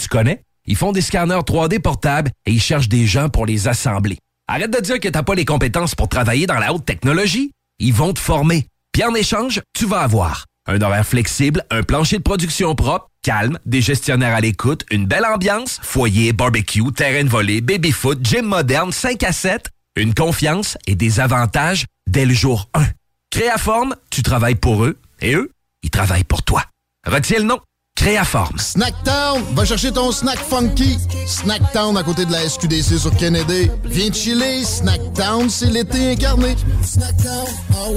Tu 0.00 0.08
connais? 0.08 0.40
Ils 0.66 0.76
font 0.76 0.92
des 0.92 1.00
scanners 1.02 1.40
3D 1.40 1.80
portables 1.80 2.30
et 2.46 2.52
ils 2.52 2.62
cherchent 2.62 2.88
des 2.88 3.06
gens 3.06 3.28
pour 3.28 3.44
les 3.46 3.68
assembler. 3.68 4.18
Arrête 4.46 4.70
de 4.70 4.80
dire 4.80 5.00
que 5.00 5.08
t'as 5.08 5.22
pas 5.22 5.34
les 5.34 5.44
compétences 5.44 5.94
pour 5.94 6.08
travailler 6.08 6.46
dans 6.46 6.58
la 6.58 6.72
haute 6.72 6.86
technologie. 6.86 7.50
Ils 7.78 7.92
vont 7.92 8.14
te 8.14 8.18
former. 8.18 8.66
Puis 8.92 9.04
en 9.04 9.14
échange, 9.14 9.60
tu 9.74 9.84
vas 9.86 10.00
avoir 10.00 10.46
un 10.68 10.80
horaire 10.82 11.06
flexible, 11.06 11.64
un 11.70 11.82
plancher 11.82 12.18
de 12.18 12.22
production 12.22 12.74
propre, 12.74 13.08
calme, 13.22 13.58
des 13.66 13.80
gestionnaires 13.80 14.34
à 14.34 14.40
l'écoute, 14.40 14.84
une 14.90 15.06
belle 15.06 15.24
ambiance, 15.24 15.80
foyer, 15.82 16.32
barbecue, 16.32 16.92
terrain 16.92 17.24
de 17.24 17.28
volée, 17.28 17.60
baby-foot, 17.60 18.18
gym 18.22 18.44
moderne, 18.44 18.92
5 18.92 19.22
à 19.24 19.32
7, 19.32 19.70
une 19.96 20.14
confiance 20.14 20.78
et 20.86 20.94
des 20.94 21.18
avantages 21.18 21.86
dès 22.06 22.26
le 22.26 22.34
jour 22.34 22.68
1. 22.74 22.84
Créaforme, 23.30 23.96
tu 24.10 24.22
travailles 24.22 24.54
pour 24.54 24.84
eux 24.84 24.98
et 25.20 25.34
eux, 25.34 25.50
ils 25.82 25.90
travaillent 25.90 26.24
pour 26.24 26.42
toi. 26.42 26.64
Retiens 27.06 27.38
le 27.38 27.44
nom. 27.44 27.60
Créaforme. 27.98 28.56
Snacktown, 28.58 29.42
va 29.56 29.64
chercher 29.64 29.90
ton 29.90 30.12
snack 30.12 30.38
funky. 30.38 30.98
Snacktown 31.26 31.96
à 31.96 32.04
côté 32.04 32.24
de 32.24 32.30
la 32.30 32.48
SQDC 32.48 32.96
sur 32.96 33.10
Kennedy. 33.16 33.68
Viens 33.86 34.12
chiller, 34.12 34.62
Snacktown, 34.62 35.50
c'est 35.50 35.66
l'été 35.66 36.12
incarné. 36.12 36.54
Snacktown, 36.84 37.48
ah. 37.72 37.88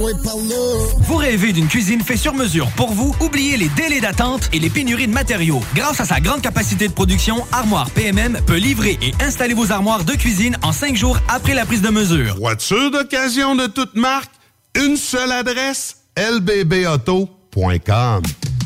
Vous 1.02 1.14
rêvez 1.14 1.52
d'une 1.52 1.68
cuisine 1.68 2.00
faite 2.00 2.18
sur 2.18 2.34
mesure 2.34 2.66
pour 2.72 2.90
vous? 2.90 3.14
Oubliez 3.20 3.56
les 3.56 3.68
délais 3.68 4.00
d'attente 4.00 4.50
et 4.52 4.58
les 4.58 4.70
pénuries 4.70 5.06
de 5.06 5.12
matériaux. 5.12 5.60
Grâce 5.76 6.00
à 6.00 6.04
sa 6.04 6.18
grande 6.18 6.42
capacité 6.42 6.88
de 6.88 6.92
production, 6.92 7.36
Armoire 7.52 7.88
PMM 7.90 8.40
peut 8.44 8.56
livrer 8.56 8.98
et 9.02 9.14
installer 9.22 9.54
vos 9.54 9.70
armoires 9.70 10.02
de 10.02 10.14
cuisine 10.14 10.56
en 10.62 10.72
cinq 10.72 10.96
jours 10.96 11.16
après 11.28 11.54
la 11.54 11.64
prise 11.64 11.80
de 11.80 11.90
mesure. 11.90 12.34
Voiture 12.38 12.90
d'occasion 12.90 13.54
de 13.54 13.68
toute 13.68 13.94
marque, 13.94 14.32
une 14.74 14.96
seule 14.96 15.30
adresse, 15.30 15.98
lbbauto.com. 16.16 17.32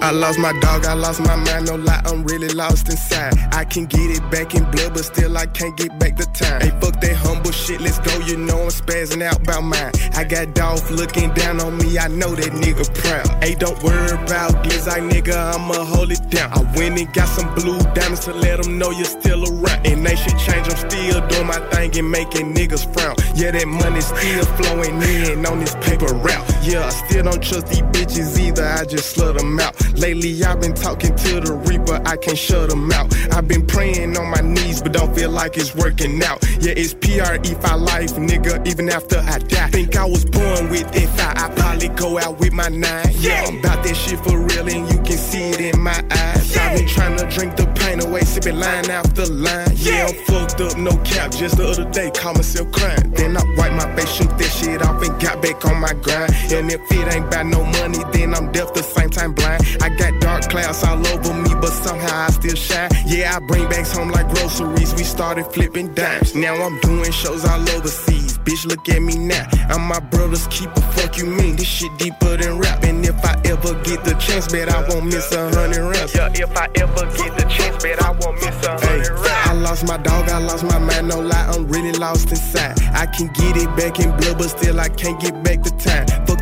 I 0.00 0.12
lost 0.12 0.38
my 0.38 0.52
dog, 0.60 0.86
I 0.86 0.94
lost 0.94 1.20
my 1.20 1.34
mind, 1.34 1.66
no 1.66 1.74
lie, 1.74 2.00
I'm 2.04 2.22
really 2.24 2.48
lost 2.48 2.88
inside. 2.88 3.34
I 3.52 3.64
can 3.64 3.86
get 3.86 4.10
it 4.10 4.22
back 4.30 4.54
in 4.54 4.62
blood, 4.70 4.94
but 4.94 5.04
still 5.04 5.36
I 5.36 5.46
can't 5.46 5.76
get 5.76 5.98
back 5.98 6.16
the 6.16 6.24
time. 6.26 6.60
Hey, 6.60 6.70
fuck 6.80 7.00
that 7.00 7.16
humble 7.16 7.50
shit, 7.50 7.80
let's 7.80 7.98
go, 7.98 8.16
you 8.20 8.36
know 8.36 8.62
I'm 8.62 8.68
spazzing 8.68 9.22
out 9.22 9.42
about 9.42 9.64
mine. 9.64 9.92
I 10.14 10.24
got 10.24 10.54
Dolph 10.54 10.90
looking 10.90 11.34
down 11.34 11.60
on 11.60 11.76
me, 11.78 11.98
I 11.98 12.06
know 12.08 12.34
that 12.34 12.52
nigga 12.52 12.86
proud. 12.94 13.42
Hey, 13.42 13.54
don't 13.54 13.80
worry 13.82 14.10
about 14.10 14.62
this, 14.64 14.86
I 14.86 15.00
nigga, 15.00 15.34
I'ma 15.54 15.84
hold 15.84 16.12
it 16.12 16.30
down. 16.30 16.52
I 16.52 16.60
went 16.76 16.98
and 16.98 17.12
got 17.12 17.28
some 17.28 17.52
blue 17.54 17.78
diamonds 17.94 18.24
to 18.26 18.32
let 18.34 18.62
them 18.62 18.78
know 18.78 18.90
you're 18.90 19.04
still 19.04 19.42
around. 19.44 19.84
And 19.84 20.06
they 20.06 20.14
should 20.14 20.38
change, 20.38 20.68
I'm 20.68 20.76
still 20.88 21.26
doing 21.26 21.46
my 21.46 21.58
thing 21.70 21.98
and 21.98 22.10
making 22.10 22.54
niggas 22.54 22.86
frown. 22.94 23.16
Yeah, 23.34 23.50
that 23.50 23.66
money 23.66 24.00
still 24.00 24.44
flowing 24.56 25.02
in 25.02 25.44
on 25.44 25.58
this 25.58 25.74
paper 25.76 26.14
route. 26.14 26.46
Yeah, 26.62 26.86
I 26.86 26.90
still 26.90 27.24
don't 27.24 27.42
trust 27.42 27.66
these 27.66 27.82
bitches 27.82 28.38
either, 28.38 28.64
I 28.64 28.84
just 28.84 29.16
slut 29.16 29.36
them 29.36 29.58
out. 29.58 29.74
Lately, 29.98 30.44
I've 30.44 30.60
been 30.60 30.74
talking 30.74 31.14
to 31.16 31.40
the 31.40 31.54
Reaper, 31.54 32.00
I 32.06 32.16
can't 32.16 32.38
shut 32.38 32.70
them 32.70 32.90
out. 32.92 33.12
I've 33.32 33.48
been 33.48 33.66
praying 33.66 34.16
on 34.16 34.30
my 34.30 34.40
knees, 34.40 34.80
but 34.80 34.92
don't 34.92 35.12
feel 35.12 35.30
like 35.30 35.56
it's 35.56 35.74
working 35.74 36.22
out. 36.22 36.38
Yeah, 36.60 36.74
it's 36.76 36.94
PRE 36.94 37.42
for 37.60 37.76
life, 37.76 38.14
nigga, 38.14 38.64
even 38.66 38.88
after 38.90 39.18
I 39.18 39.38
die. 39.38 39.68
Think 39.70 39.96
I 39.96 40.04
was 40.04 40.24
born 40.24 40.70
with 40.70 40.94
it, 40.94 41.08
I, 41.18 41.46
I 41.46 41.54
probably 41.54 41.88
go 41.88 42.18
out 42.18 42.38
with 42.38 42.52
my 42.52 42.68
nine. 42.68 43.10
Yeah, 43.18 43.44
I'm 43.48 43.58
about 43.58 43.82
that 43.82 43.96
shit 43.96 44.20
for 44.20 44.38
real, 44.38 44.68
and 44.68 44.88
you 44.88 44.98
can 45.02 45.18
see 45.18 45.50
it 45.50 45.74
in 45.74 45.80
my 45.80 46.00
eyes. 46.10 46.56
I've 46.56 46.78
been 46.78 46.88
trying 46.88 47.16
to 47.18 47.26
drink 47.28 47.56
the 47.56 47.66
pain 47.74 48.00
away, 48.00 48.20
sipping 48.20 48.58
line 48.58 48.88
after 48.90 49.26
line. 49.26 49.72
Yeah, 49.74 50.06
I'm 50.06 50.14
fucked 50.26 50.60
up, 50.60 50.78
no 50.78 50.96
cap. 50.98 51.32
Just 51.32 51.56
the 51.56 51.66
other 51.66 51.90
day, 51.90 52.12
caught 52.12 52.36
myself 52.36 52.70
crying. 52.70 53.10
Then 53.10 53.36
I 53.36 53.42
wipe 53.56 53.72
my 53.72 53.96
face, 53.96 54.12
shoot 54.12 54.30
that 54.38 54.50
shit 54.62 54.80
off, 54.82 55.02
and 55.02 55.20
got 55.20 55.42
back 55.42 55.64
on 55.64 55.80
my 55.80 55.92
grind. 55.94 56.32
And 56.52 56.70
if 56.70 56.80
it 56.92 57.14
ain't 57.14 57.26
about 57.26 57.46
no 57.46 57.64
money, 57.64 57.98
then 58.12 58.34
I'm 58.34 58.52
deaf 58.52 58.72
the 58.74 58.82
same 58.82 59.10
time 59.10 59.34
blind. 59.34 59.62
I 59.80 59.88
got 59.90 60.20
dark 60.20 60.42
clouds 60.48 60.82
all 60.84 61.06
over 61.06 61.34
me, 61.34 61.50
but 61.60 61.70
somehow 61.70 62.26
I 62.26 62.30
still 62.30 62.54
shine. 62.54 62.90
Yeah, 63.06 63.36
I 63.36 63.40
bring 63.40 63.68
bags 63.68 63.92
home 63.92 64.10
like 64.10 64.28
groceries. 64.28 64.94
We 64.94 65.04
started 65.04 65.46
flipping 65.52 65.94
dimes. 65.94 66.34
Now 66.34 66.54
I'm 66.54 66.78
doing 66.80 67.12
shows 67.12 67.44
all 67.44 67.60
overseas. 67.60 68.38
Bitch, 68.38 68.66
look 68.66 68.88
at 68.88 69.02
me 69.02 69.16
now. 69.16 69.46
I'm 69.68 69.82
my 69.82 70.00
brother's 70.00 70.46
keeper. 70.48 70.80
Fuck 70.80 71.18
you 71.18 71.26
mean? 71.26 71.56
This 71.56 71.66
shit 71.66 71.96
deeper 71.98 72.36
than 72.36 72.58
rap. 72.58 72.82
And 72.84 73.04
if 73.04 73.24
I 73.24 73.40
ever 73.44 73.74
get 73.82 74.04
the 74.04 74.14
chance, 74.14 74.50
bet 74.50 74.68
I 74.68 74.86
won't 74.88 75.06
miss 75.06 75.32
a 75.32 75.50
hundred 75.54 75.88
raps. 75.88 76.14
Yeah, 76.14 76.30
if 76.34 76.56
I 76.56 76.68
ever 76.76 77.04
get 77.16 77.36
the 77.36 77.46
chance, 77.48 77.82
bet 77.82 78.02
I 78.02 78.10
won't 78.10 78.36
miss 78.36 78.64
a 78.66 78.78
hundred 78.78 79.10
raps. 79.10 79.48
I 79.48 79.52
lost 79.54 79.86
my 79.86 79.96
dog, 79.96 80.28
I 80.28 80.38
lost 80.38 80.64
my 80.64 80.78
mind, 80.78 81.08
no 81.08 81.20
lie, 81.20 81.46
I'm 81.52 81.66
really 81.68 81.92
lost 81.92 82.30
inside. 82.30 82.80
I 82.92 83.06
can 83.06 83.28
get 83.28 83.56
it 83.56 83.68
back 83.76 83.98
in 83.98 84.10
blood, 84.16 84.38
but 84.38 84.48
still 84.48 84.78
I 84.78 84.88
can't 84.88 85.18
get 85.20 85.42
back 85.42 85.62
the 85.62 85.70
time. 85.70 86.06
Fuck 86.26 86.37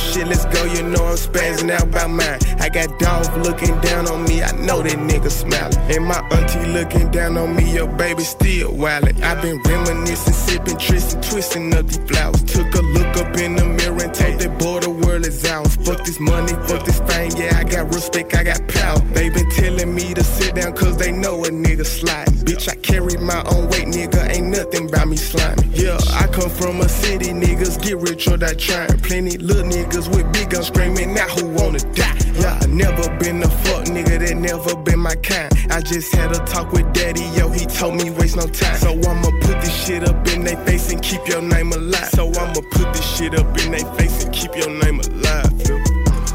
shit, 0.00 0.26
let's 0.26 0.44
go, 0.46 0.64
you 0.64 0.82
know 0.82 1.04
I'm 1.06 1.16
spazzing 1.16 1.70
out 1.70 1.90
by 1.90 2.06
mine. 2.06 2.38
I 2.58 2.68
got 2.68 2.98
dogs 2.98 3.28
looking 3.46 3.78
down 3.80 4.08
on 4.08 4.24
me, 4.24 4.42
I 4.42 4.52
know 4.52 4.82
that 4.82 4.98
nigga 4.98 5.30
smiling. 5.30 5.76
And 5.94 6.04
my 6.06 6.20
auntie 6.30 6.66
looking 6.72 7.10
down 7.10 7.36
on 7.36 7.54
me, 7.56 7.74
your 7.74 7.88
baby 7.88 8.22
still 8.22 8.72
wildin'. 8.72 9.22
i 9.22 9.40
been 9.40 9.60
reminiscing, 9.62 10.32
sipping, 10.32 10.78
twisting, 10.78 11.20
twisting 11.20 11.74
up 11.74 11.86
these 11.86 11.98
flowers. 12.08 12.42
Took 12.44 12.74
a 12.74 12.82
look 12.82 13.16
up 13.16 13.36
in 13.36 13.56
the 13.56 13.64
mirror 13.64 14.02
and 14.02 14.14
told 14.14 14.40
that 14.40 14.58
boy 14.58 14.80
the 14.80 14.90
world 14.90 15.26
is 15.26 15.44
ours. 15.44 15.76
Fuck 15.76 16.04
this 16.04 16.20
money, 16.20 16.52
fuck 16.68 16.84
this 16.84 17.00
fame, 17.00 17.32
yeah, 17.36 17.58
I 17.58 17.64
got 17.64 17.92
respect, 17.94 18.34
I 18.34 18.44
got 18.44 18.66
power. 18.68 18.98
They 19.14 19.28
been 19.28 19.48
telling 19.50 19.94
me 19.94 20.14
to 20.14 20.24
sit 20.24 20.54
down 20.54 20.72
cause 20.74 20.96
they 20.96 21.12
know 21.12 21.44
a 21.44 21.48
nigga 21.48 21.86
sliding. 21.86 22.29
Bitch, 22.60 22.68
I 22.68 22.74
carry 22.76 23.16
my 23.16 23.42
own 23.52 23.68
weight, 23.70 23.86
nigga, 23.86 24.28
ain't 24.28 24.48
nothing 24.48 24.88
about 24.88 25.08
me 25.08 25.16
slimy. 25.16 25.66
Yeah, 25.72 25.98
I 26.12 26.26
come 26.26 26.50
from 26.50 26.80
a 26.82 26.88
city, 26.88 27.30
niggas 27.30 27.82
get 27.82 27.96
rich 27.96 28.28
or 28.28 28.36
die 28.36 28.52
trying. 28.52 28.98
Plenty 29.00 29.38
little 29.38 29.64
niggas 29.64 30.14
with 30.14 30.30
big 30.32 30.50
guns 30.50 30.66
screaming 30.66 31.18
out 31.18 31.30
who 31.30 31.48
wanna 31.48 31.78
die. 31.94 32.18
Yeah, 32.34 32.58
I 32.60 32.66
never 32.66 33.08
been 33.18 33.42
a 33.42 33.48
fuck 33.48 33.86
nigga, 33.86 34.18
that 34.18 34.36
never 34.36 34.76
been 34.76 34.98
my 34.98 35.14
kind. 35.16 35.50
I 35.70 35.80
just 35.80 36.14
had 36.14 36.32
a 36.32 36.38
talk 36.44 36.72
with 36.72 36.92
daddy, 36.92 37.24
yo, 37.34 37.48
he 37.48 37.64
told 37.64 37.94
me 37.94 38.10
waste 38.10 38.36
no 38.36 38.46
time. 38.46 38.76
So 38.76 38.92
I'ma 38.92 39.30
put 39.40 39.60
this 39.62 39.86
shit 39.86 40.06
up 40.06 40.28
in 40.28 40.44
their 40.44 40.62
face 40.66 40.92
and 40.92 41.02
keep 41.02 41.26
your 41.26 41.40
name 41.40 41.72
alive. 41.72 42.10
So 42.10 42.28
I'ma 42.28 42.60
put 42.72 42.92
this 42.92 43.16
shit 43.16 43.34
up 43.38 43.56
in 43.58 43.72
their 43.72 43.86
face 43.94 44.22
and 44.22 44.34
keep 44.34 44.54
your 44.54 44.68
name 44.68 45.00
alive. 45.00 45.50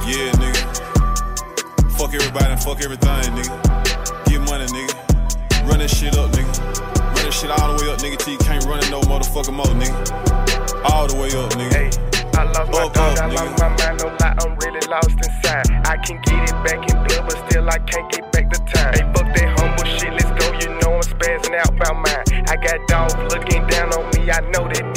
Yeah, 0.09 0.31
nigga. 0.41 1.91
Fuck 1.91 2.15
everybody 2.15 2.51
and 2.51 2.63
fuck 2.63 2.81
everything, 2.81 3.31
nigga. 3.35 3.84
Nigga. 5.65 5.69
Run 5.69 5.79
that 5.79 5.89
shit 5.89 6.17
up, 6.17 6.31
nigga. 6.31 6.59
Run 6.97 7.15
that 7.15 7.33
shit 7.33 7.51
all 7.51 7.75
the 7.75 7.83
way 7.83 7.91
up, 7.91 7.99
nigga. 7.99 8.31
You 8.31 8.37
can't 8.37 8.65
run 8.65 8.79
it 8.79 8.89
no 8.91 9.01
motherfucking 9.01 9.53
more, 9.53 9.65
nigga. 9.65 10.85
All 10.91 11.07
the 11.07 11.15
way 11.15 11.29
up, 11.29 11.51
nigga. 11.53 12.05
I 12.37 12.43
lost 12.43 12.71
my 12.71 12.89
dog, 12.89 13.17
I 13.17 13.27
lost 13.31 13.59
my 13.59 13.69
mind, 13.69 14.03
no 14.03 14.07
lie, 14.19 14.35
I'm 14.43 14.55
really 14.59 14.85
lost 14.87 15.15
inside. 15.15 15.71
I 15.87 15.95
can 16.03 16.19
get 16.21 16.49
it 16.49 16.57
back 16.67 16.83
in 16.83 16.95
blood, 17.07 17.23
but 17.29 17.49
still 17.49 17.69
I 17.69 17.79
can't 17.79 18.11
get 18.11 18.29
back 18.31 18.51
the 18.51 18.59
time. 18.59 18.93
Hey, 18.93 19.07
fuck 19.15 19.27
that 19.33 19.59
humble 19.59 19.85
shit, 19.85 20.11
let's 20.11 20.31
go, 20.35 20.51
you 20.59 20.75
know 20.83 20.99
I'm 20.99 21.01
spazzing 21.01 21.55
out 21.55 21.71
by 21.79 21.93
mine. 21.95 22.45
I 22.49 22.57
got 22.57 22.85
dogs 22.87 23.15
looking 23.33 23.65
down 23.67 23.93
on 23.93 24.03
me, 24.19 24.29
I 24.29 24.41
know 24.51 24.67
that 24.67 24.94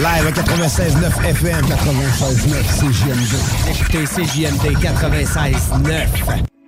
Live 0.00 0.26
à 0.26 0.30
96.9 0.30 1.26
FM, 1.28 1.60
96.9 1.66 2.64
CJMD. 2.78 3.34
Écoutez 3.68 4.04
CJMD 4.06 4.74
96.9. 4.78 6.59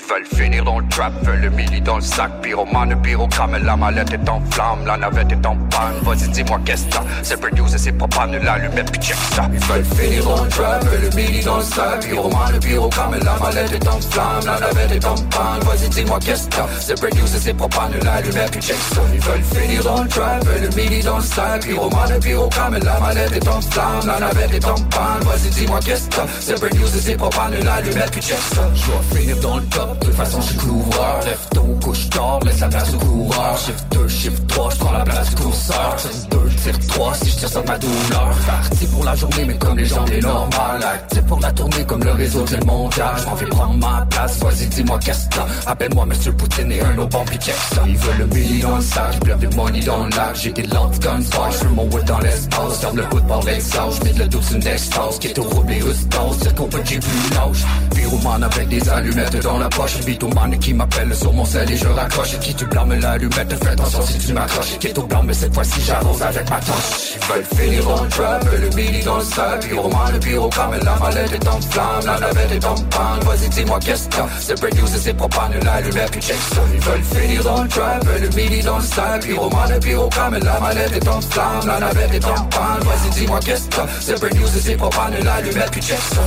Ils 0.00 0.08
veulent 0.08 0.26
finir 0.26 0.64
dans 0.64 0.78
le 0.78 0.88
trap, 0.88 1.12
veulent 1.24 1.40
le 1.40 1.50
mili 1.50 1.80
dans 1.80 1.96
le 1.96 2.02
sac. 2.02 2.30
Pyromane, 2.40 3.00
pyrogramme, 3.02 3.56
la 3.64 3.76
mallette 3.76 4.12
est 4.12 4.28
en 4.28 4.40
flamme 4.50 4.86
La 4.86 4.96
navette 4.96 5.32
est 5.32 5.46
en 5.46 5.56
panne, 5.56 5.98
vas-y 6.02 6.28
dis-moi 6.28 6.60
qu'est-ce 6.64 6.84
que 6.84 6.98
C'est 7.22 7.40
produce 7.40 7.74
et 7.74 7.78
c'est 7.78 7.92
propane, 7.92 8.36
l'allumette 8.38 8.92
puis 8.92 9.00
check 9.00 9.16
ça. 9.34 9.48
Ils 9.52 9.58
veulent 9.58 9.84
finir 9.84 10.24
dans 10.24 10.44
le 10.44 10.50
trap, 10.50 10.84
veulent 10.84 11.00
le 11.02 11.16
mili 11.16 11.42
dans 11.42 11.56
le 11.56 11.62
sac. 11.64 12.00
Pyromane, 12.00 12.60
pyrogramme, 12.60 13.18
la 13.24 13.36
mallette 13.38 13.72
est 13.72 13.88
en 13.88 14.00
flamme 14.00 14.44
La 14.46 14.60
navette 14.60 14.92
est 14.92 15.04
en 15.04 15.14
panne, 15.14 15.60
vas-y 15.62 15.88
dis-moi 15.88 16.18
qu'est-ce 16.24 16.48
que 16.48 16.62
C'est 16.80 17.00
produce 17.00 17.34
et 17.34 17.38
c'est 17.38 17.54
propane, 17.54 17.92
l'allumette 18.04 18.50
puis 18.52 18.60
check 18.60 18.76
ça. 18.76 19.00
Ils 19.12 19.20
veulent 19.20 19.62
finir 19.62 19.82
dans 19.82 20.02
le 20.02 20.08
trap, 20.08 20.44
veulent 20.44 20.62
le 20.62 20.76
mili 20.76 21.02
dans 21.02 21.16
le 21.16 21.24
sac. 21.24 21.62
Pyromane, 21.62 22.20
pyrogramme, 22.20 22.78
la 22.84 23.00
mallette 23.00 23.32
est 23.32 23.48
en 23.48 23.60
flamme 23.60 24.06
La 24.06 24.20
navette 24.20 24.54
est 24.54 24.64
en 24.64 24.74
panne, 24.74 25.22
vas-y 25.22 25.50
dis-moi 25.50 25.80
qu'est-ce 25.84 26.08
que 26.08 26.20
C'est 26.40 26.54
produce 26.54 26.94
et 26.94 27.00
c'est 27.00 27.16
propane, 27.16 27.54
l'allumette 27.64 28.12
puis 28.12 28.22
check 28.22 28.38
ça. 28.54 28.62
Je 28.74 28.86
dois 28.86 29.02
finir 29.18 29.36
dans 29.38 29.56
le 29.56 29.64
top 29.64 29.87
de 29.94 30.04
toute 30.04 30.14
façon, 30.14 30.40
je 30.40 30.46
suis 30.46 30.56
couvreur. 30.56 31.20
Lève 31.24 31.48
tôt, 31.54 31.78
couche 31.82 32.10
tard, 32.10 32.40
laisse 32.44 32.60
la 32.60 32.68
place 32.68 32.94
au 32.94 32.98
coureur. 32.98 33.58
Shift 33.58 33.92
2, 33.92 34.08
shift 34.08 34.46
3, 34.48 34.70
je 34.70 34.76
prends 34.78 34.92
la 34.92 35.04
place 35.04 35.30
du 35.30 35.34
courseur. 35.36 35.96
Tire 35.96 36.10
2, 36.30 36.38
tire 36.62 36.78
3, 36.88 37.14
si 37.14 37.30
je 37.30 37.36
tire 37.36 37.48
ça 37.48 37.62
ma 37.66 37.78
douleur. 37.78 38.36
Parti 38.46 38.86
pour 38.86 39.04
la 39.04 39.14
journée, 39.14 39.44
mais 39.46 39.58
comme 39.58 39.76
les 39.76 39.84
gens, 39.84 40.04
les 40.04 40.20
normal. 40.20 40.82
Actif 40.82 41.22
pour 41.22 41.40
la 41.40 41.52
tournée, 41.52 41.84
comme 41.84 42.04
le 42.04 42.12
réseau, 42.12 42.44
j'ai 42.48 42.56
le 42.56 42.64
montage. 42.64 43.22
J'm'en 43.22 43.34
vais 43.34 43.46
prendre 43.46 43.74
ma 43.74 44.06
place, 44.10 44.38
vas-y, 44.38 44.66
dis-moi 44.66 44.98
qu'est-ce 45.04 45.28
que. 45.28 45.40
Appelle-moi 45.66 46.06
Monsieur 46.06 46.32
Poutine 46.32 46.72
et 46.72 46.80
un 46.80 46.98
autre 46.98 47.10
bon 47.10 47.24
pis 47.24 47.38
ça. 47.50 47.82
Ils 47.86 47.96
veulent 47.96 48.18
le 48.18 48.26
million 48.26 48.70
dans 48.70 48.76
le 48.76 48.82
sac, 48.82 49.20
plein 49.20 49.36
de 49.36 49.54
money 49.54 49.80
dans 49.80 50.04
le 50.04 50.10
lac. 50.10 50.34
J'ai 50.34 50.52
des 50.52 50.62
guns 50.62 50.90
fire, 50.92 51.50
j'fume 51.50 51.74
mon 51.74 51.84
wood 51.84 52.04
dans 52.04 52.18
l'espace. 52.18 52.78
Ferme 52.80 52.96
le 52.96 53.04
hood 53.14 53.26
par 53.26 53.42
l'exhaust, 53.42 54.02
j'mets 54.02 54.18
le 54.18 54.28
dos 54.28 54.40
une 54.52 54.60
dextase. 54.60 55.18
Qui 55.18 55.28
est 55.28 55.38
au 55.38 55.42
rouble 55.42 55.72
et 55.72 55.82
c'est 56.40 56.54
qu'on 56.54 56.66
peut 56.66 56.82
j'ai 56.84 56.98
plus 56.98 57.34
lâche. 57.34 57.64
Pyromane 58.08 58.42
avec 58.42 58.68
des 58.68 58.88
allumettes 58.88 59.42
dans 59.42 59.58
la 59.58 59.68
poche. 59.68 59.98
Bitomane 60.04 60.58
qui 60.58 60.72
m'appelle 60.72 61.14
sur 61.14 61.32
mon 61.32 61.44
sel 61.44 61.70
et 61.70 61.76
je 61.76 61.86
raccroche. 61.86 62.38
Qui 62.40 62.54
tu 62.54 62.64
blâmes 62.64 62.98
l'allumette, 62.98 63.54
fais 63.62 63.70
attention 63.70 64.02
si 64.02 64.18
tu 64.18 64.32
m'accroches. 64.32 64.78
Qui 64.78 64.88
blanc, 64.88 65.22
mais 65.24 65.34
cette 65.34 65.52
fois-ci 65.52 65.80
j'avance 65.86 66.22
avec 66.22 66.48
ma 66.48 66.56
torche. 66.56 67.16
Ils 67.16 67.26
veulent 67.26 67.44
finir 67.44 68.02
le 68.02 68.08
trap, 68.08 68.44
le 68.50 68.76
midi 68.76 69.04
dans 69.04 69.18
le 69.18 69.24
sac. 69.24 69.60
Pyromane, 69.60 70.12
le 70.12 70.18
pyrogramme, 70.20 70.74
la 70.82 70.96
mallette 70.96 71.32
est 71.32 71.48
en 71.48 71.60
flamme. 71.60 72.06
La 72.06 72.18
navette 72.18 72.52
est 72.52 72.64
en 72.64 72.74
panne, 72.74 73.20
vas-y 73.24 73.48
dis-moi 73.50 73.78
qu'est-ce 73.80 74.08
que. 74.08 74.22
C'est 74.40 74.58
produce 74.58 74.94
et 74.94 74.98
c'est 74.98 75.14
propane, 75.14 75.52
l'allumette 75.62 76.10
puis 76.10 76.20
check 76.22 76.36
ça. 76.36 76.60
Ils 76.72 76.80
veulent 76.80 77.02
finir 77.02 77.62
le 77.62 77.68
trap, 77.68 78.04
le 78.20 78.28
midi 78.28 78.62
dans 78.62 78.78
le 78.78 78.84
sac. 78.84 79.22
Pyromane, 79.22 79.72
le 79.74 79.80
pyrogramme, 79.80 80.38
la 80.42 80.60
mallette 80.60 80.96
est 80.96 81.08
en 81.08 81.20
flamme. 81.20 81.66
La 81.66 81.80
navette 81.80 82.14
est 82.14 82.24
en 82.24 82.44
panne, 82.46 82.80
vas-y 82.84 83.10
dis-moi 83.10 83.40
qu'est-ce 83.44 83.68
que. 83.68 83.82
C'est 84.00 84.18
produce 84.18 84.56
et 84.56 84.60
c'est 84.60 84.76
propane, 84.76 85.12
l'allumette 85.22 85.70
puis 85.70 85.82
check 85.82 85.98
ça. 85.98 86.20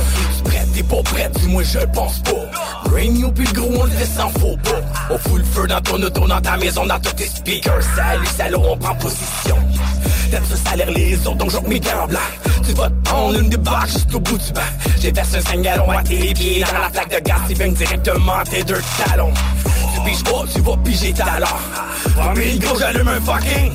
T'es 0.74 0.82
pas 0.82 1.02
prêt, 1.02 1.30
dis-moi 1.36 1.62
je 1.64 1.78
pense 1.92 2.18
pas. 2.20 2.88
Brain 2.88 3.14
you 3.14 3.30
puis 3.30 3.46
le 3.46 3.52
gros 3.52 3.82
on 3.82 3.84
le 3.84 3.90
laisse 3.90 4.18
en 4.18 4.30
faux 4.38 4.56
pas. 4.62 4.80
On 5.10 5.18
fout 5.18 5.38
le 5.38 5.44
feu 5.44 5.66
dans 5.66 5.80
ton 5.80 6.02
auto, 6.02 6.26
dans 6.26 6.40
ta 6.40 6.56
maison, 6.56 6.86
dans 6.86 6.98
tous 6.98 7.12
tes 7.12 7.26
speakers. 7.26 7.82
Salut, 7.94 8.26
salaud, 8.26 8.62
on 8.70 8.76
prend 8.76 8.94
position. 8.94 9.56
T'aimes 10.30 10.44
ce 10.48 10.56
salaire 10.56 10.90
les 10.90 11.14
autres, 11.26 11.36
donc 11.36 11.50
j'en 11.50 11.60
gants 11.60 12.06
blancs. 12.08 12.20
Tu 12.66 12.72
vas 12.72 12.88
te 12.88 13.04
prendre 13.04 13.38
une 13.38 13.50
des 13.50 13.56
barres 13.58 13.86
juste 13.86 14.14
au 14.14 14.20
bout 14.20 14.38
du 14.38 14.52
banc. 14.52 14.60
J'ai 14.98 15.12
versé 15.12 15.36
un 15.36 15.40
5 15.42 15.60
gallons 15.60 15.90
à 15.90 16.02
tes 16.02 16.32
pieds 16.32 16.64
dans 16.64 16.78
la 16.78 16.90
flaque 16.90 17.10
de 17.10 17.28
gaz 17.28 17.40
qui 17.48 17.54
baigne 17.54 17.74
directement 17.74 18.42
tes 18.50 18.64
deux 18.64 18.80
talons. 19.04 19.34
Piges 20.04 20.24
pas, 20.24 20.44
tu 20.52 20.60
vas 20.60 20.76
piger 20.84 21.12
ta 21.12 21.38
l'or. 21.38 21.60
Premier 22.16 22.58
gros, 22.58 22.78
j'allume 22.78 23.08
un 23.08 23.20
fucking. 23.20 23.72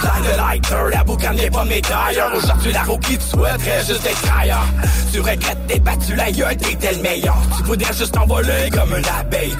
J'lague 0.00 0.30
le 0.30 0.36
lighter, 0.36 0.94
la 0.94 1.04
boucane 1.04 1.36
n'est 1.36 1.50
pas 1.50 1.64
mes 1.64 1.80
tailleurs. 1.80 2.32
Aujourd'hui, 2.34 2.72
la 2.72 2.82
roue 2.82 2.98
qui 2.98 3.18
te 3.18 3.22
souhaiterait 3.24 3.84
juste 3.86 4.06
être 4.06 4.38
ailleurs. 4.38 4.66
Tu 5.12 5.20
regrettes 5.20 5.66
t'es 5.66 5.78
battu 5.80 6.14
la 6.14 6.30
gueule, 6.30 6.56
t'étais 6.56 6.92
le 6.92 7.02
meilleur. 7.02 7.36
Tu 7.56 7.62
voudrais 7.64 7.92
juste 7.92 8.12
t'envoler 8.12 8.70
comme 8.72 8.96
une 8.96 9.04
abeille. 9.06 9.54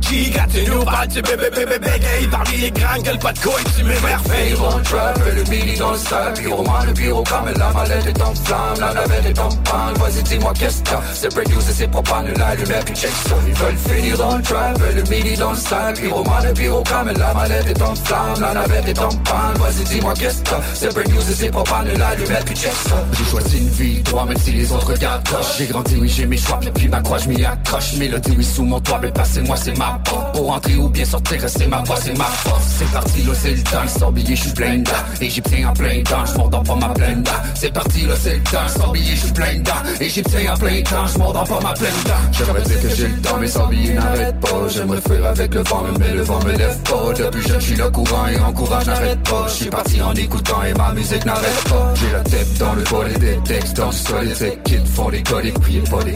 Qui, 0.00 0.30
quand 0.30 0.46
tu 0.52 0.64
nous 0.70 0.84
parles, 0.84 1.08
tu 1.08 1.22
bébé 1.22 1.50
bébé 1.50 1.78
bégaye. 1.78 2.26
Parmi 2.30 2.56
les 2.58 2.70
grands, 2.70 2.98
gueule 3.02 3.18
pas 3.18 3.32
de 3.32 3.38
couilles, 3.38 3.64
tu 3.76 3.84
m'émerveilles. 3.84 4.54
Dans 4.54 4.76
le 4.76 4.82
trap, 4.82 5.20
le 5.34 5.42
midi 5.44 5.78
dans 5.78 5.92
le 5.92 5.98
sac. 5.98 6.34
Pyromane, 6.34 6.86
le 6.86 6.92
pyrogramme, 6.92 7.52
la 7.56 7.72
mallette 7.72 8.06
est 8.06 8.22
en 8.22 8.34
flamme. 8.34 8.78
La 8.80 8.94
navette 8.94 9.26
est 9.26 9.38
en 9.38 9.48
panne, 9.48 9.94
vas-y 9.96 10.22
dis-moi 10.22 10.52
qu'est-ce 10.58 10.82
que 10.82 10.90
t'as? 10.90 11.00
C'est 11.14 11.34
produce 11.34 11.68
et 11.68 11.72
c'est 11.72 11.88
propane, 11.88 12.32
l'allumette 12.36 12.84
puis 12.84 12.94
check 12.94 13.10
ça. 13.26 13.34
Ils 13.46 13.54
veulent 13.54 13.76
finir 13.76 14.18
dans 14.18 14.36
le 14.36 14.42
trap, 14.42 14.78
le 14.94 15.02
midi 15.02 15.31
dans 15.36 15.50
le 15.50 15.56
sac. 15.56 16.00
Pyromane, 16.00 16.46
le 16.46 16.52
pyrogramme, 16.52 17.12
la 17.16 17.34
mallette 17.34 17.66
est 17.66 17.82
en 17.82 17.94
flamme. 17.94 18.40
La 18.40 18.54
navette 18.54 18.88
est 18.88 18.98
en 18.98 19.08
panne, 19.08 19.56
vas-y 19.58 19.84
dis-moi 19.84 20.14
qu'est-ce 20.14 20.42
que. 20.42 20.54
C'est 20.74 20.88
produce 20.88 21.30
et 21.30 21.34
c'est 21.34 21.50
propane, 21.50 21.88
l'allumette 21.98 22.44
puis 22.44 22.56
check. 22.56 22.72
J'ai 23.12 23.24
choisi 23.24 23.58
une 23.58 23.68
vie, 23.68 24.02
toi 24.02 24.24
même 24.24 24.38
si 24.38 24.52
les 24.52 24.72
autres 24.72 24.92
proche. 25.24 25.58
J'ai 25.58 25.66
grandi, 25.66 25.96
oui 26.00 26.08
j'ai 26.08 26.26
mes 26.26 26.36
choix, 26.36 26.60
mais 26.62 26.70
puis 26.70 26.88
ma 26.88 27.00
croix 27.00 27.18
je 27.18 27.28
m'y 27.28 27.44
accroche. 27.44 27.94
Mélodie, 27.94 28.34
oui 28.36 28.44
sous 28.44 28.64
mon 28.64 28.80
toit, 28.80 28.98
mais 29.02 29.10
passez-moi 29.10 29.56
c'est 29.56 29.76
ma 29.78 30.00
porte. 30.04 30.32
Pour 30.34 30.52
entrer 30.52 30.76
ou 30.76 30.88
bien 30.88 31.04
sortir, 31.04 31.40
c'est 31.46 31.66
ma 31.66 31.82
voix, 31.82 31.96
c'est 32.00 32.16
ma 32.16 32.24
force. 32.24 32.64
C'est 32.78 32.90
parti, 32.90 33.22
là 33.22 33.32
c'est 33.34 33.54
le 33.54 33.62
temps, 33.62 33.88
sans 33.88 34.12
billet, 34.12 34.36
je 34.36 34.42
suis 34.42 34.52
plein. 34.52 34.82
Égyptien 35.20 35.68
en 35.68 35.72
plein 35.72 36.02
temps, 36.02 36.26
je 36.26 36.50
dans 36.50 36.62
pas 36.62 36.76
ma 36.76 36.88
pleine. 36.88 37.24
C'est 37.54 37.72
parti, 37.72 38.02
là 38.02 38.14
c'est 38.20 38.34
le 38.34 38.42
temps, 38.42 38.68
sans 38.68 38.90
billet, 38.92 39.14
je 39.14 39.20
suis 39.20 39.32
plein. 39.32 39.62
Égyptien 40.00 40.52
en 40.52 40.56
plein 40.56 40.82
temps, 40.82 41.06
je 41.06 41.18
dans 41.18 41.44
pas 41.44 41.60
ma 41.60 41.72
pleine. 41.74 41.92
J'aimerais 42.32 42.62
dire 42.62 42.80
que 42.82 42.88
j'ai 42.94 43.08
le 43.08 43.20
temps, 43.20 43.36
mais 43.40 43.46
sans 43.46 43.66
billet 43.66 43.94
n'arrête 43.94 44.40
pas. 44.40 44.68
J'aimerais 44.68 45.00
faire 45.00 45.21
avec 45.24 45.54
le 45.54 45.62
vent, 45.62 45.84
mais 45.98 46.12
le 46.12 46.22
vent 46.22 46.42
me 46.44 46.52
lève 46.52 46.78
pas. 46.82 47.12
Depuis 47.16 47.42
je 47.48 47.58
suis 47.60 47.76
le 47.76 47.90
courant 47.90 48.26
et 48.26 48.38
en 48.38 48.52
courage, 48.52 48.86
n'arrête 48.86 49.22
pas. 49.22 49.46
Je 49.48 49.52
suis 49.52 49.70
parti 49.70 50.02
en 50.02 50.12
écoutant 50.14 50.62
et 50.62 50.74
ma 50.74 50.92
musique 50.92 51.24
n'arrête 51.24 51.64
pas. 51.68 51.92
J'ai 51.94 52.12
la 52.12 52.20
tête 52.20 52.58
dans 52.58 52.74
le 52.74 52.82
bol 52.82 53.06
et 53.14 53.18
des 53.18 53.36
textes 53.44 53.76
dans 53.76 53.86
le 53.86 53.92
solide. 53.92 54.36
Ces 54.36 54.58
kids 54.64 54.86
font 54.86 55.10
des 55.10 55.22
coliques, 55.22 55.58
priez 55.60 55.80
pas 55.80 55.98
collés 55.98 56.14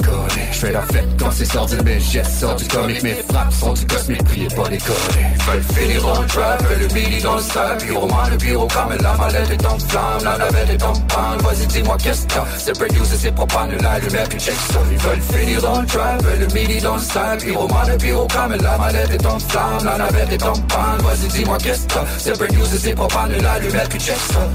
Je 0.52 0.58
fais 0.58 0.72
la 0.72 0.82
fête 0.82 1.08
quand 1.18 1.30
c'est 1.30 1.44
sorti 1.44 1.76
mes 1.84 2.00
gestes 2.00 2.40
sortent 2.40 2.58
du 2.58 2.68
comique. 2.68 3.02
Mes 3.02 3.14
frappes 3.14 3.52
sont 3.52 3.72
du 3.72 3.86
cosmique, 3.86 4.24
priez 4.24 4.48
pas 4.48 4.62
collés 4.64 4.78
Veulent 4.78 5.62
finir 5.74 6.02
dans 6.02 6.20
le 6.20 6.26
trap, 6.26 6.62
le 6.80 6.94
midi 6.94 7.22
dans 7.22 7.36
le 7.36 7.42
sable 7.42 7.82
Pyroman, 7.82 8.30
le 8.30 8.36
pyro 8.36 8.68
comme 8.68 8.96
la 9.00 9.14
mallette 9.14 9.50
est 9.50 9.66
en 9.66 9.78
flamme. 9.78 10.24
La 10.24 10.38
navette 10.38 10.70
est 10.70 10.82
en 10.82 10.92
panne, 10.92 11.38
vas-y 11.40 11.66
dis-moi 11.66 11.96
qu'est-ce 12.02 12.22
que 12.26 12.34
t'as? 12.34 12.44
C'est 12.58 12.78
break 12.78 12.92
news 12.92 13.04
et 13.04 13.16
c'est 13.16 13.32
propane, 13.32 13.70
l'allumette 13.80 14.28
puis 14.30 14.40
check 14.40 14.54
Ils 14.90 14.98
veulent 14.98 15.20
finir 15.20 15.62
dans 15.62 15.80
le 15.80 15.86
trap, 15.86 16.22
le 16.40 16.46
midi 16.54 16.80
dans 16.80 16.94
le 16.94 17.00
sable 17.00 17.42
Pyroman, 17.42 17.88
le 17.88 17.96
pyro 17.96 18.26
comme 18.28 18.56
la 18.56 18.78
mallette 18.78 18.95
est 18.96 19.26
en 19.26 19.38
flamme 19.38 19.84
La 19.84 19.98
navette 19.98 20.32
est 20.32 20.42
en 20.42 20.52
panne, 20.52 21.00
vas-y 21.02 21.28
dis-moi 21.28 21.58
qu'est-ce 21.58 21.86
que 21.86 22.00
C'est 22.18 22.36
break 22.38 22.52
news 22.52 22.74
et 22.74 22.78
c'est 22.78 22.94
propane, 22.94 23.32
l'allumette 23.42 23.88
puis 23.88 24.00
check 24.00 24.16
ça 24.16 24.48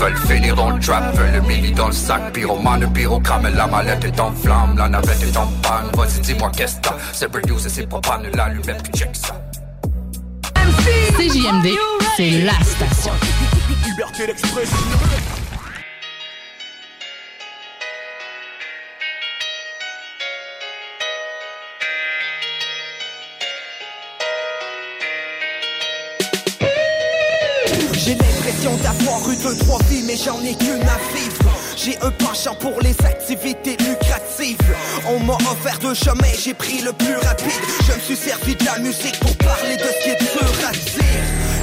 veulent 0.00 0.16
finir 0.16 0.56
dans 0.56 0.70
le 0.70 0.80
trap, 0.80 1.14
veulent 1.14 1.34
le 1.34 1.40
mili 1.42 1.72
dans 1.72 1.88
le 1.88 1.92
sac, 1.92 2.32
pyromane, 2.32 2.80
le 2.80 2.86
pyrocrame, 2.86 3.54
la 3.54 3.66
mallette 3.66 4.02
est 4.02 4.18
en 4.18 4.32
flamme, 4.32 4.74
la 4.78 4.88
navette 4.88 5.22
est 5.22 5.36
en 5.36 5.46
panne, 5.62 5.90
vas-y 5.94 6.20
dis-moi 6.20 6.50
qu'est-ce 6.56 6.76
que 6.76 6.88
c'est 7.12 7.30
break 7.30 7.46
news 7.46 7.66
et 7.66 7.68
c'est 7.68 7.86
propane, 7.86 8.22
l'allumette 8.34 8.82
puis 8.82 8.92
check 8.98 9.14
ça. 9.14 9.38
CJMD, 11.18 11.68
c'est 12.16 12.30
la 12.30 12.54
station. 12.64 13.12
Liberté 13.84 14.26
d'expression. 14.26 14.78
J'ai 28.02 28.14
l'impression 28.14 28.76
d'avoir 28.78 29.30
eu 29.30 29.36
deux, 29.36 29.54
trois 29.58 29.78
vies, 29.90 30.02
mais 30.06 30.16
j'en 30.16 30.40
ai 30.42 30.54
qu'une 30.54 30.80
à 30.80 30.98
vivre. 31.14 31.52
J'ai 31.76 31.98
un 32.00 32.10
penchant 32.12 32.54
pour 32.54 32.80
les 32.80 32.96
activités 33.04 33.76
lucratives. 33.76 34.56
On 35.06 35.20
m'a 35.20 35.34
offert 35.34 35.78
deux 35.82 35.92
chemins, 35.92 36.34
j'ai 36.42 36.54
pris 36.54 36.80
le 36.80 36.94
plus 36.94 37.16
rapide. 37.16 37.60
Je 37.86 37.92
me 37.92 38.00
suis 38.00 38.16
servi 38.16 38.56
de 38.56 38.64
la 38.64 38.78
musique 38.78 39.20
pour 39.20 39.36
parler 39.36 39.76
de 39.76 39.82
ce 39.82 40.02
qui 40.02 40.08
est 40.10 40.18
dur. 40.18 40.30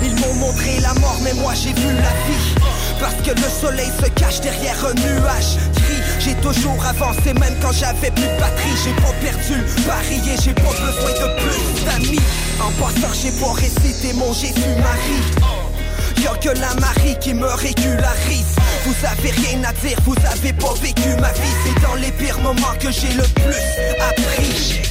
Ils 0.03 0.15
m'ont 0.15 0.33
montré 0.35 0.79
la 0.79 0.93
mort, 0.95 1.17
mais 1.23 1.33
moi 1.33 1.53
j'ai 1.55 1.73
vu 1.73 1.87
la 1.87 2.13
vie. 2.27 2.55
Parce 2.99 3.15
que 3.15 3.31
le 3.31 3.49
soleil 3.59 3.91
se 3.99 4.07
cache 4.09 4.39
derrière 4.39 4.77
un 4.85 4.93
nuage 4.93 5.57
gris. 5.73 6.03
J'ai 6.19 6.35
toujours 6.35 6.77
avancé, 6.85 7.33
même 7.33 7.55
quand 7.63 7.71
j'avais 7.71 8.11
plus 8.11 8.27
de 8.27 8.39
batterie. 8.39 8.77
J'ai 8.83 8.93
pas 9.01 9.13
perdu, 9.21 9.63
parié, 9.87 10.35
j'ai 10.43 10.53
pas 10.53 10.61
besoin 10.61 11.11
de 11.13 11.41
plus 11.41 11.83
d'amis. 11.83 12.21
En 12.61 12.71
passant, 12.73 13.13
j'ai 13.19 13.31
pas 13.31 13.53
récité 13.53 14.13
mon 14.13 14.31
Jésus-Marie. 14.33 15.66
Y'a 16.21 16.33
que 16.41 16.49
la 16.59 16.73
Marie 16.75 17.17
qui 17.19 17.33
me 17.33 17.47
régularise. 17.47 18.55
Vous 18.85 18.95
avez 19.05 19.31
rien 19.31 19.63
à 19.63 19.73
dire, 19.73 19.97
vous 20.05 20.15
avez 20.31 20.53
pas 20.53 20.73
vécu 20.81 21.09
ma 21.19 21.31
vie. 21.33 21.55
C'est 21.63 21.81
dans 21.81 21.95
les 21.95 22.11
pires 22.11 22.39
moments 22.39 22.75
que 22.79 22.91
j'ai 22.91 23.13
le 23.13 23.23
plus 23.23 23.63
appris. 24.01 24.81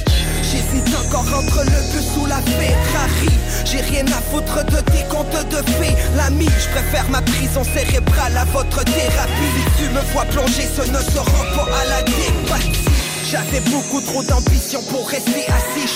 J'hésite 0.43 0.95
encore 1.05 1.27
entre 1.37 1.63
le 1.63 1.79
bus 1.91 2.17
ou 2.17 2.25
la 2.25 2.37
Ferrari. 2.37 3.29
J'ai 3.65 3.81
rien 3.81 4.05
à 4.07 4.21
foutre 4.31 4.63
de 4.65 4.79
tes 4.91 5.03
comptes 5.09 5.49
de 5.49 5.57
fées. 5.73 5.95
L'ami, 6.15 6.47
je 6.47 6.69
préfère 6.69 7.09
ma 7.09 7.21
prison 7.21 7.63
cérébrale 7.63 8.37
à 8.37 8.45
votre 8.45 8.83
thérapie. 8.83 9.51
Si 9.77 9.83
tu 9.83 9.89
me 9.89 10.01
vois 10.13 10.25
plonger, 10.25 10.67
ce 10.75 10.89
ne 10.89 10.97
à 10.97 11.85
la 11.89 12.01
dépathie 12.03 12.87
j'avais 13.29 13.59
beaucoup 13.59 13.99
trop 13.99 14.23
d'ambition 14.23 14.81
pour 14.83 15.07
rester 15.09 15.43
assis 15.47 15.87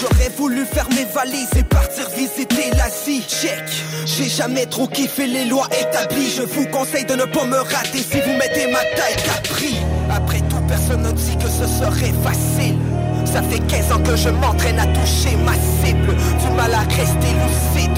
faire 0.66 0.88
mes 0.89 1.05
valises 1.05 1.49
et 1.57 1.64
partir 1.64 2.09
visiter 2.09 2.70
l'Asie. 2.76 3.24
Check, 3.28 3.64
j'ai 4.05 4.30
jamais 4.30 4.66
trop 4.66 4.88
kiffé 4.88 5.28
les 5.28 5.45
lois 5.45 5.68
établies. 5.80 6.32
Je 6.36 6.43
vous 6.43 6.66
conseille 6.68 7.05
de 7.05 7.16
ne 7.16 7.26
pas 7.26 7.45
me 7.45 7.57
rater 7.57 7.99
si 7.99 8.20
vous 8.20 8.34
mettez 8.38 8.68
ma 8.72 8.80
taille 8.95 9.16
capri 9.24 9.78
Après 10.09 10.39
tout, 10.39 10.62
personne 10.68 11.03
ne 11.03 11.12
dit 11.12 11.38
que 11.38 11.49
ce 11.49 11.68
serait 11.68 12.14
facile. 12.24 12.78
Ça 13.26 13.41
fait 13.43 13.59
15 13.59 13.91
ans 13.93 13.99
que 14.03 14.16
je 14.16 14.30
m'entraîne 14.30 14.80
à 14.80 14.88
toucher 14.88 15.36
ma 15.45 15.53
cible. 15.53 16.16
Du 16.43 16.55
mal 16.55 16.74
à 16.74 16.82
rester 16.82 17.32
lucide. 17.41 17.97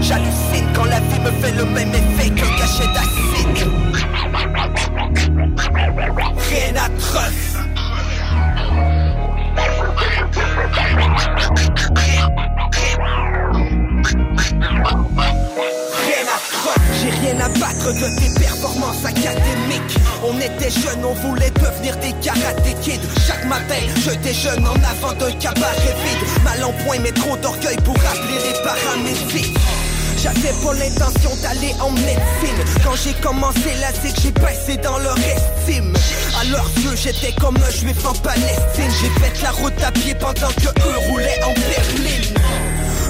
J'hallucine 0.00 0.66
quand 0.74 0.84
la 0.84 1.00
vie 1.00 1.20
me 1.20 1.30
fait 1.42 1.52
le 1.52 1.64
même 1.64 1.90
effet 1.90 2.30
qu'un 2.30 2.56
cachet 2.58 2.86
d'acide. 2.94 3.68
Rien 6.50 6.74
à 6.76 6.88
croire, 7.00 7.30
j'ai 17.00 17.10
rien 17.10 17.38
à 17.40 17.48
battre 17.58 17.92
de 17.92 18.08
tes 18.18 18.40
performances 18.40 19.04
académiques. 19.04 19.98
On 20.24 20.36
était 20.38 20.70
jeunes, 20.70 21.04
on 21.04 21.14
voulait 21.14 21.50
devenir 21.50 21.96
des 21.98 22.12
karaté 22.24 22.74
kids. 22.82 23.00
Chaque 23.26 23.44
matin, 23.44 23.76
je 24.04 24.10
déjeune 24.22 24.66
en 24.66 24.74
avant 24.74 25.12
d'un 25.14 25.32
cabaret 25.32 25.94
vide. 26.04 26.44
Mal 26.44 26.64
en 26.64 26.72
point, 26.84 26.98
mais 27.00 27.12
trop 27.12 27.36
d'orgueil 27.36 27.76
pour 27.84 27.94
appeler 27.94 28.38
les 28.44 28.62
paramédics. 28.64 29.56
J'avais 30.16 30.52
pas 30.64 30.74
l'intention 30.74 31.30
d'aller 31.42 31.74
en 31.80 31.90
médecine. 31.90 32.80
Quand 32.82 32.94
j'ai 32.94 33.12
commencé 33.14 33.70
c'est 34.02 34.14
que 34.14 34.20
j'ai 34.20 34.32
baissé 34.32 34.76
dans 34.78 34.98
leur 34.98 35.16
estime. 35.18 35.92
À 36.40 36.44
leurs 36.44 36.70
yeux 36.82 36.96
j'étais 36.96 37.32
comme 37.40 37.56
un 37.56 37.70
juif 37.70 38.04
en 38.06 38.14
Palestine. 38.14 38.90
J'ai 39.00 39.10
fait 39.20 39.42
la 39.42 39.50
route 39.50 39.82
à 39.82 39.92
pied 39.92 40.14
pendant 40.14 40.48
que 40.48 40.68
eux 40.68 40.98
roulaient 41.08 41.40
en 41.44 41.54
berline 41.54 42.34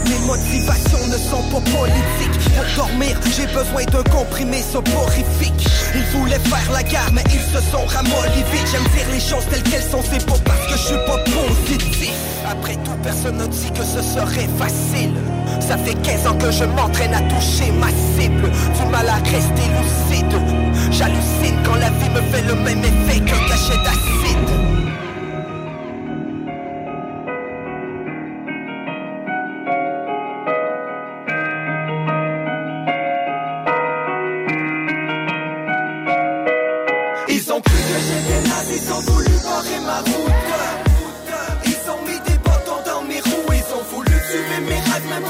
mes 0.09 0.27
motivations 0.27 1.07
ne 1.07 1.19
sont 1.19 1.43
pas 1.51 1.61
politiques. 1.61 2.55
Pour 2.55 2.85
dormir, 2.87 3.19
j'ai 3.37 3.47
besoin 3.47 3.85
d'un 3.85 4.03
comprimé 4.11 4.63
soporifique. 4.63 5.67
Ils 5.95 6.19
voulaient 6.19 6.39
faire 6.39 6.73
la 6.73 6.83
guerre, 6.83 7.11
mais 7.13 7.25
ils 7.27 7.41
se 7.41 7.61
sont 7.71 7.85
ramollis 7.87 8.45
vite. 8.53 8.67
J'aime 8.71 8.85
dire 8.95 9.09
les 9.13 9.21
choses 9.21 9.47
telles 9.51 9.63
qu'elles 9.63 9.83
sont, 9.83 10.03
c'est 10.11 10.25
pas 10.25 10.39
parce 10.45 10.67
que 10.67 10.73
je 10.73 10.87
suis 10.87 11.05
pas 11.07 11.19
positif. 11.19 12.13
Après 12.49 12.75
tout, 12.85 12.97
personne 13.03 13.39
ne 13.39 13.47
dit 13.47 13.71
que 13.73 13.85
ce 13.85 14.03
serait 14.03 14.49
facile. 14.59 15.15
Ça 15.61 15.77
fait 15.79 15.95
15 15.95 16.27
ans 16.27 16.39
que 16.39 16.51
je 16.51 16.65
m'entraîne 16.65 17.15
à 17.15 17.23
toucher 17.23 17.73
ma 17.73 17.89
cible. 17.89 18.51
Du 18.79 18.91
mal 18.91 19.09
à 19.09 19.17
rester 19.17 19.67
lucide. 19.79 20.41
J'hallucine 20.91 21.57
quand 21.65 21.75
la 21.75 21.91
vie 21.91 22.11
me 22.11 22.23
fait 22.33 22.43
le 22.43 22.55
même 22.55 22.85
effet 22.85 23.21
qu'un 23.21 23.49
cachet 23.49 23.77
d'acide 23.85 24.66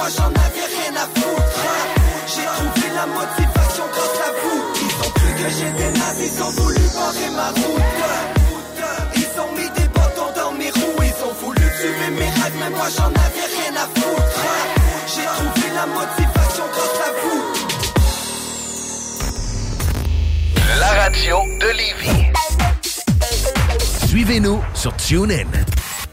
moi 0.06 0.14
j'en 0.16 0.30
avais 0.46 0.66
rien 0.76 0.94
à 1.02 1.06
foutre. 1.18 1.62
J'ai 2.28 2.46
trouvé 2.56 2.88
la 2.94 3.06
motivation 3.06 3.84
grâce 3.92 4.20
à 4.26 4.30
vous. 4.40 4.60
Ils 4.84 4.96
ont 5.06 5.10
cru 5.10 5.30
que 5.34 5.48
j'étais 5.50 5.90
naze, 5.98 6.20
ils 6.22 6.42
ont 6.42 6.50
voulu 6.50 6.84
barrer 6.94 7.30
ma 7.34 7.48
route. 7.48 7.82
Ils 9.16 9.40
ont 9.40 9.52
mis 9.52 9.68
des 9.80 9.88
bâtons 9.88 10.32
dans 10.36 10.52
mes 10.52 10.70
roues, 10.70 11.02
ils 11.02 11.20
ont 11.28 11.34
voulu 11.42 11.60
tuer 11.80 12.10
mes 12.10 12.30
rêves, 12.38 12.56
mais 12.60 12.70
moi 12.70 12.88
j'en 12.96 13.10
avais 13.26 13.46
rien 13.56 13.74
à 13.82 13.86
foutre. 13.98 14.42
J'ai 15.12 15.26
trouvé 15.26 15.68
la 15.74 15.86
motivation 15.86 16.66
grâce 16.72 17.00
à 17.08 17.10
vous. 17.22 17.42
La 20.78 20.90
radio 21.02 21.36
de 21.60 21.68
Lévis. 21.80 22.26
Suivez-nous 24.06 24.60
sur 24.74 24.96
TuneIn. 24.96 25.50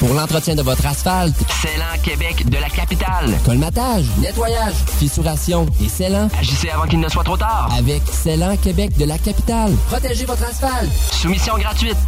Pour 0.00 0.14
l'entretien 0.14 0.54
de 0.54 0.62
votre 0.62 0.86
asphalte, 0.86 1.36
Célan 1.60 1.84
Québec 2.02 2.48
de 2.48 2.56
la 2.56 2.70
capitale. 2.70 3.30
colmatage, 3.44 4.06
nettoyage, 4.18 4.72
fissuration 4.98 5.66
et 5.84 5.90
scellant. 5.90 6.30
Agissez 6.38 6.70
avant 6.70 6.86
qu'il 6.86 7.00
ne 7.00 7.08
soit 7.10 7.22
trop 7.22 7.36
tard. 7.36 7.68
Avec 7.78 8.00
Célan 8.10 8.56
Québec 8.56 8.96
de 8.96 9.04
la 9.04 9.18
capitale. 9.18 9.72
Protégez 9.88 10.24
votre 10.24 10.44
asphalte. 10.44 10.90
Soumission 11.12 11.58
gratuite. 11.58 11.98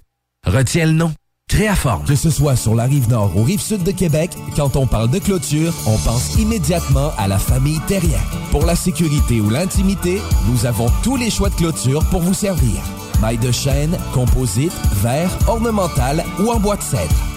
Retiens 0.45 0.86
le 0.86 0.91
nom. 0.91 1.14
Créaforme. 1.50 2.06
Que 2.06 2.18
ce 2.18 2.30
soit 2.30 2.58
sur 2.58 2.76
la 2.76 2.84
rive 2.84 3.10
nord 3.10 3.38
ou 3.38 3.43
rive 3.43 3.62
sud 3.62 3.84
de 3.84 3.91
Québec, 3.91 4.32
quand 4.58 4.76
on 4.76 4.86
parle 4.86 5.10
de 5.10 5.20
clôture, 5.20 5.74
on 5.86 5.98
pense 6.00 6.36
immédiatement 6.36 7.14
à 7.18 7.30
la 7.30 7.38
famille 7.38 7.80
Terrien. 7.88 8.20
Pour 8.52 8.66
la 8.66 8.76
sécurité 8.76 9.39
ou 9.39 9.50
l'intimité, 9.50 10.22
nous 10.50 10.66
avons 10.66 10.88
tous 11.02 11.16
les 11.16 11.30
choix 11.30 11.50
de 11.50 11.56
clôture 11.56 12.04
pour 12.10 12.22
vous 12.22 12.34
servir. 12.34 12.84
Maille 13.22 13.38
de 13.38 13.54
chêne, 13.54 13.98
composite, 14.14 14.74
verre, 15.02 15.32
ornemental 15.48 16.26
ou 16.39 16.52
en 16.52 16.60
bois 16.60 16.76
de 16.76 16.84
cèdre. 16.84 17.37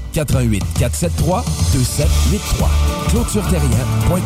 88 0.13 0.63
473 0.77 1.43
2783. 1.73 2.69
ClôtureTerrien.com. 3.09 4.21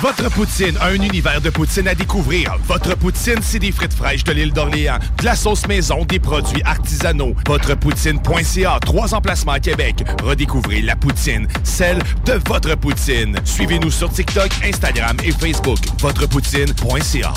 Votre 0.00 0.30
poutine, 0.30 0.78
un 0.80 0.94
univers 0.94 1.40
de 1.40 1.50
poutine 1.50 1.88
à 1.88 1.94
découvrir. 1.94 2.56
Votre 2.66 2.96
poutine, 2.96 3.38
c'est 3.42 3.58
des 3.58 3.72
frites 3.72 3.94
fraîches 3.94 4.24
de 4.24 4.32
l'île 4.32 4.52
d'Orléans, 4.52 4.98
de 5.18 5.24
la 5.24 5.34
sauce 5.34 5.66
maison, 5.66 6.04
des 6.04 6.20
produits 6.20 6.62
artisanaux. 6.64 7.34
Votrepoutine.ca, 7.46 8.78
trois 8.84 9.14
emplacements 9.14 9.52
à 9.52 9.60
Québec. 9.60 10.04
Redécouvrez 10.22 10.82
la 10.82 10.96
poutine, 10.96 11.48
celle 11.64 11.98
de 12.26 12.40
votre 12.46 12.76
poutine. 12.76 13.36
Suivez-nous 13.44 13.90
sur 13.90 14.10
TikTok, 14.10 14.50
Instagram 14.64 15.16
et 15.24 15.32
Facebook. 15.32 15.78
Votrepoutine.ca. 16.00 17.32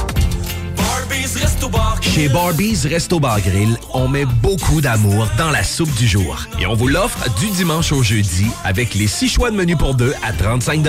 Chez 2.01 2.27
Barbies 2.27 2.87
Resto 2.89 3.19
Bar 3.19 3.39
Grill, 3.39 3.77
on 3.93 4.07
met 4.07 4.25
beaucoup 4.25 4.81
d'amour 4.81 5.27
dans 5.37 5.49
la 5.49 5.63
soupe 5.63 5.93
du 5.95 6.05
jour. 6.05 6.45
Et 6.59 6.65
on 6.65 6.73
vous 6.73 6.87
l'offre 6.87 7.17
du 7.39 7.49
dimanche 7.51 7.91
au 7.91 8.03
jeudi 8.03 8.47
avec 8.65 8.95
les 8.95 9.07
six 9.07 9.29
choix 9.29 9.49
de 9.49 9.55
menu 9.55 9.77
pour 9.77 9.95
deux 9.95 10.13
à 10.21 10.33
35 10.33 10.83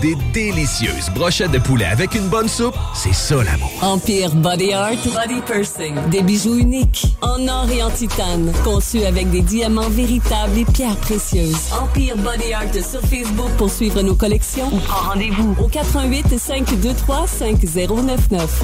Des 0.00 0.16
délicieuses 0.32 1.10
brochettes 1.14 1.50
de 1.50 1.58
poulet 1.58 1.86
avec 1.86 2.14
une 2.14 2.28
bonne 2.28 2.48
soupe, 2.48 2.76
c'est 2.94 3.12
ça 3.12 3.36
l'amour. 3.42 3.70
Empire 3.82 4.34
Body 4.36 4.72
Art 4.72 4.90
Body 4.90 5.40
Pursing. 5.44 5.94
Des 6.10 6.22
bijoux 6.22 6.58
uniques, 6.58 7.06
en 7.20 7.48
or 7.48 7.68
et 7.70 7.82
en 7.82 7.90
titane, 7.90 8.52
conçus 8.62 9.04
avec 9.04 9.30
des 9.30 9.42
diamants 9.42 9.90
véritables 9.90 10.56
et 10.58 10.64
pierres 10.64 10.96
précieuses. 10.96 11.72
Empire 11.72 12.16
Body 12.16 12.52
Art 12.52 12.72
sur 12.74 13.00
Facebook 13.00 13.50
pour 13.58 13.70
suivre 13.70 14.02
nos 14.02 14.14
collections 14.14 14.68
ou 14.72 14.78
prends 14.78 15.10
rendez-vous 15.10 15.56
au 15.60 15.66
88 15.66 16.38
523 16.38 17.26
5099. 17.26 18.62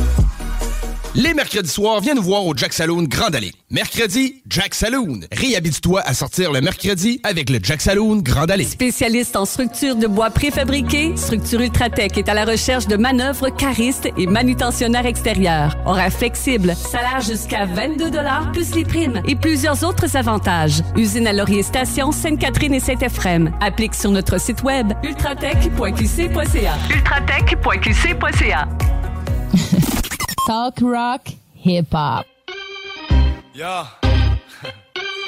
Les 1.18 1.32
mercredis 1.32 1.70
soirs, 1.70 2.00
viens 2.02 2.12
nous 2.12 2.22
voir 2.22 2.44
au 2.44 2.54
Jack 2.54 2.74
Saloon 2.74 3.04
Grand 3.04 3.34
Allée. 3.34 3.54
Mercredi, 3.70 4.42
Jack 4.50 4.74
Saloon. 4.74 5.20
Réhabite-toi 5.32 6.02
à 6.02 6.12
sortir 6.12 6.52
le 6.52 6.60
mercredi 6.60 7.22
avec 7.22 7.48
le 7.48 7.58
Jack 7.62 7.80
Saloon 7.80 8.16
Grand 8.16 8.50
Allée. 8.50 8.64
Spécialiste 8.64 9.34
en 9.34 9.46
structure 9.46 9.96
de 9.96 10.06
bois 10.06 10.28
préfabriqué, 10.28 11.16
Structure 11.16 11.62
Ultratech 11.62 12.18
est 12.18 12.28
à 12.28 12.34
la 12.34 12.44
recherche 12.44 12.86
de 12.86 12.98
manœuvres 12.98 13.48
caristes 13.48 14.10
et 14.18 14.26
manutentionnaires 14.26 15.06
extérieurs. 15.06 15.74
Horaire 15.86 16.12
flexible, 16.12 16.74
salaire 16.76 17.22
jusqu'à 17.22 17.64
22 17.64 18.10
plus 18.52 18.74
les 18.74 18.84
primes 18.84 19.22
et 19.26 19.36
plusieurs 19.36 19.84
autres 19.84 20.18
avantages. 20.18 20.82
Usine 20.98 21.28
à 21.28 21.32
Laurier 21.32 21.62
Station, 21.62 22.12
Sainte-Catherine 22.12 22.74
et 22.74 22.80
Saint-Ephrem. 22.80 23.52
Applique 23.62 23.94
sur 23.94 24.10
notre 24.10 24.38
site 24.38 24.62
web 24.62 24.92
ultratech.qc.ca. 25.02 26.74
ultratech.qc.ca. 26.94 28.68
Talk 30.46 30.78
rock, 30.80 31.22
hip 31.64 31.92
hop. 31.92 32.24
Yo, 33.52 33.64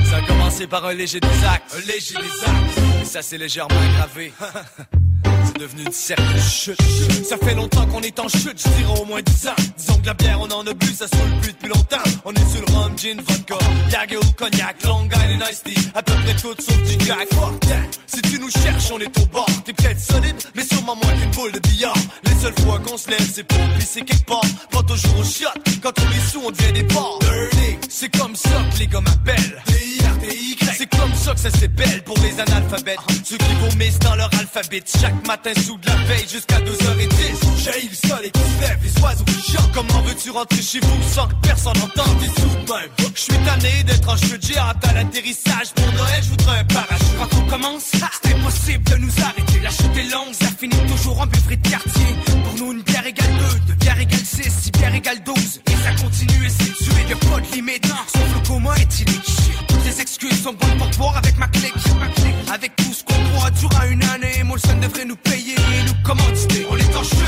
ça 0.04 0.16
a 0.16 0.22
commencé 0.24 0.68
par 0.68 0.86
un 0.86 0.94
léger 0.94 1.18
des 1.18 1.44
actes, 1.44 1.74
un 1.76 1.86
léger 1.86 2.14
des 2.14 2.44
actes, 2.44 3.02
et 3.02 3.04
ça 3.04 3.20
c'est 3.20 3.36
légèrement 3.36 3.74
aggravé. 3.80 4.32
Devenu 5.58 5.82
une 5.86 5.92
certaine 5.92 6.40
chute. 6.40 6.80
Ça 7.28 7.36
fait 7.36 7.54
longtemps 7.54 7.84
qu'on 7.86 8.00
est 8.00 8.16
en 8.20 8.28
chute, 8.28 8.62
je 8.64 8.68
dirais 8.68 9.00
au 9.00 9.04
moins 9.04 9.20
10 9.20 9.48
ans. 9.48 9.54
Disons 9.76 9.98
que 9.98 10.06
la 10.06 10.14
bière, 10.14 10.38
on 10.40 10.48
en 10.52 10.64
a 10.64 10.72
bu, 10.72 10.86
ça 10.86 11.08
se 11.08 11.16
roule 11.16 11.40
plus 11.40 11.52
depuis 11.52 11.68
longtemps. 11.68 11.96
On 12.24 12.32
est 12.32 12.48
sur 12.48 12.60
le 12.64 12.72
rhum, 12.74 12.96
gin, 12.96 13.20
vodka, 13.20 13.56
Jagger 13.90 14.18
ou 14.18 14.32
cognac, 14.36 14.76
Long 14.84 15.06
Island 15.06 15.42
Ice 15.50 15.62
Tea, 15.64 15.74
à 15.96 16.02
peu 16.02 16.12
près 16.12 16.34
tout 16.36 16.54
sauf 16.60 16.82
du 16.84 17.04
jack. 17.04 17.28
Si 18.06 18.22
tu 18.22 18.38
nous 18.38 18.50
cherches, 18.50 18.92
on 18.92 19.00
est 19.00 19.18
au 19.18 19.26
bord. 19.26 19.48
T'es 19.64 19.72
peut-être 19.72 20.00
solide, 20.00 20.36
mais 20.54 20.62
sûrement 20.62 20.94
moins 20.94 21.12
qu'une 21.20 21.30
boule 21.32 21.52
de 21.52 21.58
billard. 21.58 21.96
Les 22.24 22.40
seules 22.40 22.64
fois 22.64 22.78
qu'on 22.78 22.96
se 22.96 23.10
lève, 23.10 23.30
c'est 23.34 23.42
pour 23.44 23.58
glisser 23.76 24.02
quelque 24.02 24.26
part. 24.26 24.42
Pas 24.70 24.82
toujours 24.84 25.18
au 25.18 25.24
shot, 25.24 25.48
quand 25.82 25.92
on 25.98 26.10
est 26.12 26.30
sous, 26.30 26.40
on 26.40 26.50
devient 26.52 26.72
des 26.72 26.84
porcs. 26.84 27.18
C'est 27.88 28.16
comme 28.16 28.36
ça 28.36 28.50
que 28.72 28.78
les 28.78 28.86
gars 28.86 29.00
m'appellent. 29.00 29.62
C'est 30.76 30.96
comme 30.96 31.12
ça 31.12 31.34
que 31.34 31.40
ça 31.40 31.50
s'appelle 31.50 32.04
pour 32.04 32.16
les 32.18 32.38
analphabètes. 32.38 33.00
Ceux 33.24 33.36
qui 33.36 33.54
vomissent 33.54 33.98
dans 33.98 34.14
leur 34.14 34.30
alphabet 34.38 34.80
chaque 34.86 35.26
matin 35.26 35.47
sous 35.54 35.78
de 35.78 35.86
la 35.86 35.96
veille 36.04 36.28
jusqu'à 36.28 36.58
2h10. 36.58 37.38
J'ai 37.58 37.88
le 37.88 38.08
sol 38.08 38.24
et 38.24 38.30
qui 38.30 38.40
lève, 38.60 38.78
les 38.82 39.02
oiseaux 39.02 39.24
qui 39.24 39.52
chantent. 39.52 39.72
Comment 39.72 40.02
veux-tu 40.02 40.30
rentrer 40.30 40.62
chez 40.62 40.80
vous 40.80 41.02
sans 41.14 41.26
que 41.26 41.34
personne 41.42 41.76
n'entende 41.78 42.18
tes 42.20 42.40
sous 42.40 42.72
même? 42.72 43.08
Je 43.14 43.20
suis 43.20 43.44
tanné 43.44 43.82
d'être 43.84 44.08
en 44.08 44.14
de 44.14 44.42
géant 44.42 44.72
à 44.82 44.92
l'atterrissage. 44.92 45.72
Pour 45.74 45.92
Noël, 45.92 46.22
je 46.22 46.28
voudrais 46.28 46.58
un 46.60 46.64
parachute. 46.64 47.16
Quand 47.18 47.38
on 47.38 47.50
commence, 47.50 47.82
c'est 47.92 48.34
impossible 48.34 48.84
de 48.84 48.96
nous 48.96 49.12
arrêter. 49.22 49.60
La 49.62 49.70
chute 49.70 49.96
est 49.96 50.10
longue, 50.12 50.32
ça 50.32 50.48
finit 50.58 50.86
toujours 50.86 51.20
en 51.20 51.26
buvrerie 51.26 51.56
de 51.56 51.68
quartier. 51.68 52.06
Pour 52.26 52.54
nous, 52.58 52.72
une 52.72 52.82
bière 52.82 53.06
égale 53.06 53.32
2, 53.38 53.58
deux 53.66 53.74
bières 53.74 54.00
égale 54.00 54.20
6, 54.24 54.50
six 54.62 54.70
bières 54.70 54.94
égale 54.94 55.22
12. 55.24 55.34
Et 55.66 55.76
ça 55.76 56.02
continue 56.02 56.46
et 56.46 56.50
c'est 56.50 56.72
tué, 56.84 57.02
y'a 57.08 57.16
pas 57.16 57.40
de 57.40 57.54
limite. 57.54 57.86
Sauf 57.86 58.34
le 58.34 58.46
coma 58.46 58.76
éthylique. 58.76 59.24
Toutes 59.66 59.67
les 59.98 60.02
excuses 60.02 60.42
sont 60.42 60.52
bonnes 60.52 60.90
pour 60.96 61.16
avec 61.16 61.36
ma 61.38 61.46
clique. 61.48 61.74
Avec 62.52 62.74
tout 62.76 62.92
ce 62.92 63.02
qu'on 63.04 63.20
croit 63.30 63.50
durant 63.50 63.84
une 63.90 64.02
année, 64.04 64.42
Molson 64.44 64.76
devrait 64.80 65.04
nous 65.04 65.16
payer 65.16 65.54
et 65.54 65.82
nous 65.86 65.94
commanditer. 66.04 66.66
On 66.70 66.76
est 66.76 66.96
en 66.96 67.02
chute, 67.02 67.27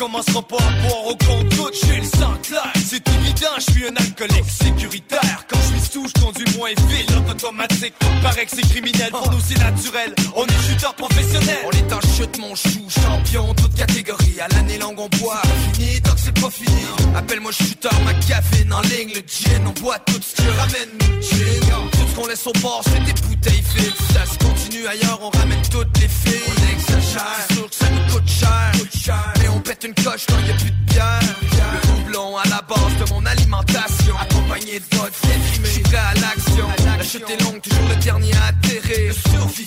commencera 0.00 0.40
pas 0.40 0.56
à 0.56 0.88
boire 0.88 1.06
au 1.08 1.16
compte 1.16 1.48
tout. 1.50 1.70
J'ai 1.84 1.96
le 1.98 2.04
sang 2.04 2.32
clair, 2.42 2.72
c'est 2.86 3.06
évident. 3.06 3.54
Je 3.58 3.72
suis 3.72 3.86
un 3.86 3.94
alcoolique 3.94 4.48
sécuritaire. 4.48 5.44
Quand 5.46 5.58
je 5.60 5.78
suis 5.78 5.92
sous, 5.92 6.08
je 6.08 6.22
conduis 6.22 6.56
moins 6.56 6.70
vite. 6.88 7.10
automatique. 7.30 7.92
Paraît 8.22 8.46
que 8.46 8.52
c'est 8.56 8.66
criminel, 8.66 9.10
pour 9.10 9.30
nous 9.30 9.40
c'est 9.46 9.58
naturel. 9.58 10.14
On 10.34 10.46
est 10.46 10.62
shooter 10.66 10.94
professionnel. 10.96 11.58
On 11.66 11.70
est 11.70 11.92
un 11.92 12.00
chute 12.16 12.38
mon 12.38 12.54
chou, 12.54 12.80
champion 12.88 13.52
toute 13.54 13.74
catégorie. 13.74 14.40
À 14.40 14.48
l'année 14.54 14.78
longue 14.78 14.98
on 14.98 15.08
boit, 15.18 15.42
fini 15.74 16.00
tant 16.00 16.14
que 16.14 16.20
c'est 16.20 16.40
pas 16.40 16.50
fini. 16.50 16.82
Appelle-moi 17.14 17.52
shooter, 17.52 17.90
ma 18.02 18.14
caféine 18.14 18.72
en 18.72 18.80
ligne, 18.80 19.12
le 19.14 19.22
gin, 19.28 19.66
on 19.66 19.80
boit 19.82 19.98
tout 19.98 20.20
ce 20.22 20.42
que 20.42 20.48
ramène 20.48 20.92
nous 20.98 21.20
gin. 21.20 21.90
Tout 21.92 22.06
ce 22.08 22.16
qu'on 22.16 22.26
laisse 22.26 22.46
au 22.46 22.52
bord, 22.62 22.82
c'est 22.84 23.04
des 23.04 23.20
bouteilles 23.20 23.62
vides. 23.76 24.09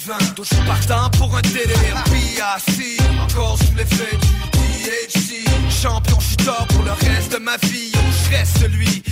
Survivant, 0.03 0.33
toujours 0.35 0.65
partant 0.65 1.09
pour 1.17 1.35
un 1.35 1.41
délire. 1.41 2.03
PAC, 2.05 2.99
encore 3.21 3.57
sous 3.57 3.75
l'effet 3.75 4.17
du 4.17 4.27
THC. 4.51 5.45
Champion 5.69 6.19
shooter 6.19 6.65
pour 6.69 6.83
le 6.83 6.91
reste 6.91 7.33
de 7.33 7.37
ma 7.37 7.57
vie. 7.57 7.91
Je 7.91 8.35
reste 8.35 8.57
celui 8.59 9.02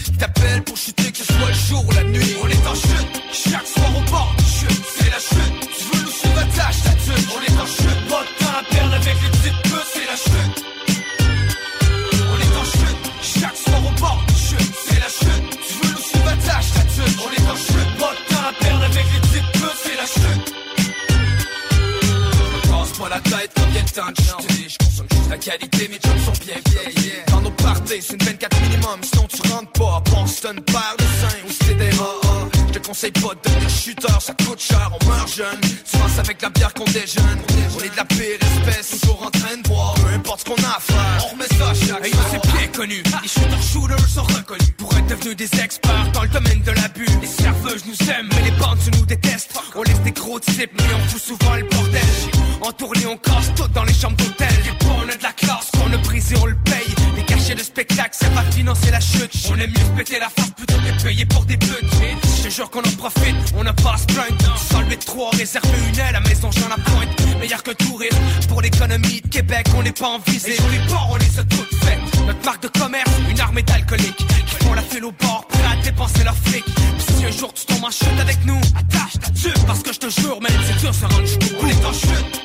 qualité, 25.52 25.88
mes 25.90 26.00
jobs 26.02 26.26
sont 26.26 26.46
bien 26.46 26.56
vieilles 26.70 27.14
Dans 27.28 27.42
nos 27.42 27.52
parties, 27.52 28.02
c'est 28.02 28.14
une 28.14 28.24
24 28.24 28.62
minimum. 28.62 29.00
Sinon 29.02 29.28
tu 29.28 29.42
rentres 29.52 29.72
pas. 29.74 30.04
Boston, 30.12 30.60
par 30.62 30.96
de 30.98 31.04
sein 31.04 31.38
ou 31.48 31.52
c'est 31.52 31.76
des 31.76 31.90
rats. 31.92 32.50
Je 32.68 32.80
te 32.80 32.88
conseille 32.88 33.12
pas 33.12 33.34
de 33.36 33.50
devenir 33.50 33.70
shooter, 33.70 34.20
ça 34.20 34.34
coûte 34.34 34.60
cher, 34.60 34.92
on 35.00 35.06
meurt 35.06 35.36
jeune. 35.36 35.60
Souvent 35.84 36.06
c'est 36.14 36.22
avec 36.22 36.42
la 36.42 36.50
bière 36.50 36.74
qu'on 36.74 36.86
déjeune. 36.86 37.40
On 37.76 37.84
est 37.84 37.90
de 37.90 37.98
la 37.98 38.06
pire 38.06 38.40
espèce, 38.40 39.00
toujours 39.00 39.24
en 39.24 39.30
train 39.30 39.58
de 39.58 39.68
boire. 39.68 39.94
Peu 39.96 40.14
importe 40.14 40.40
ce 40.42 40.46
qu'on 40.46 40.64
a 40.64 40.78
à 40.78 40.80
faire, 40.80 41.26
on 41.26 41.34
remet 41.34 41.48
ça 41.48 41.74
chaque 41.74 42.06
Hey, 42.06 42.14
c'est 42.32 42.52
bien 42.52 42.68
connu, 42.68 43.04
les 43.22 43.28
shooters 43.28 43.62
shooters 43.62 44.08
sont 44.08 44.24
reconnus. 44.24 44.72
Pour 44.78 44.94
être 44.98 45.08
devenus 45.08 45.36
des 45.36 45.60
experts 45.62 46.12
dans 46.14 46.24
le 46.24 46.30
domaine 46.30 46.62
de 46.62 46.72
l'abus. 46.72 47.08
Les 47.22 47.28
serveuses 47.28 47.84
nous 47.86 48.10
aiment, 48.10 48.30
mais 48.36 48.50
les 48.50 48.58
bandes 48.58 48.80
nous 48.98 49.06
détestent 49.06 49.60
On 49.76 49.84
laisse 49.84 50.02
des 50.02 50.12
gros 50.12 50.40
types, 50.40 50.72
mais 50.78 50.94
on 50.96 51.10
fout 51.10 51.22
souvent 51.22 51.56
le 51.56 51.64
bordel. 51.64 52.02
En 52.62 52.72
tournée 52.72 53.06
on 53.08 53.18
casse 53.18 53.41
de 58.12 58.16
ça 58.16 58.30
va 58.30 58.44
financer 58.52 58.92
la 58.92 59.00
chute. 59.00 59.32
On 59.50 59.56
aime 59.56 59.70
mieux 59.70 59.96
péter 59.98 60.20
la 60.20 60.30
face 60.30 60.52
plutôt 60.52 60.76
que 60.76 60.98
de 60.98 61.04
payer 61.04 61.26
pour 61.26 61.46
des 61.46 61.58
buts 61.58 61.68
Je 62.38 62.44
te 62.44 62.50
jure 62.50 62.70
qu'on 62.70 62.80
en 62.80 62.96
profite, 62.98 63.36
on 63.58 63.64
n'a 63.64 63.74
pas 63.74 63.94
à 63.94 63.98
se 63.98 64.06
plaindre. 64.06 64.58
Sans 64.58 64.82
le 64.82 64.96
3 64.96 65.32
réservé 65.32 65.78
une 65.90 66.00
aile, 66.00 66.14
la 66.14 66.20
maison 66.22 66.50
j'en 66.52 66.70
la 66.70 66.76
pointe 66.76 67.40
Meilleur 67.40 67.64
que 67.64 67.72
tourisme, 67.72 68.18
pour 68.50 68.62
l'économie 68.62 69.22
de 69.22 69.28
Québec 69.28 69.68
on 69.78 69.84
n'est 69.84 69.92
pas 69.92 70.08
en 70.08 70.20
visée 70.20 70.56
sur 70.56 70.70
les 70.70 70.80
bords 70.90 71.10
on 71.12 71.16
les 71.18 71.40
a 71.40 71.44
toutes 71.44 71.76
faites. 71.84 72.26
Notre 72.26 72.46
marque 72.46 72.64
de 72.64 72.80
commerce, 72.80 73.12
une 73.30 73.40
armée 73.40 73.64
d'alcooliques 73.64 74.18
Qui 74.18 74.66
font 74.66 74.74
la 74.74 74.82
file 74.82 75.06
au 75.06 75.12
bord, 75.12 75.46
prêts 75.48 75.64
à 75.72 75.84
dépenser 75.84 76.24
leur 76.24 76.36
fric 76.36 76.64
Puis 76.66 77.16
si 77.18 77.26
un 77.26 77.32
jour 77.32 77.54
tu 77.54 77.66
tombes 77.66 77.86
en 77.86 77.92
chute 77.92 78.20
avec 78.20 78.38
nous, 78.46 78.60
attache 78.78 79.20
ta 79.20 79.32
tuque 79.32 79.66
Parce 79.66 79.82
que 79.82 79.94
je 79.94 80.00
te 80.00 80.10
jure 80.10 80.40
même, 80.42 80.52
c'est 80.68 80.80
dur 80.80 80.94
ça 80.94 81.08
rend 81.08 81.26
chute 81.26 81.56
On 81.62 81.68
est 81.68 81.86
en 81.86 81.94
chute, 81.94 82.41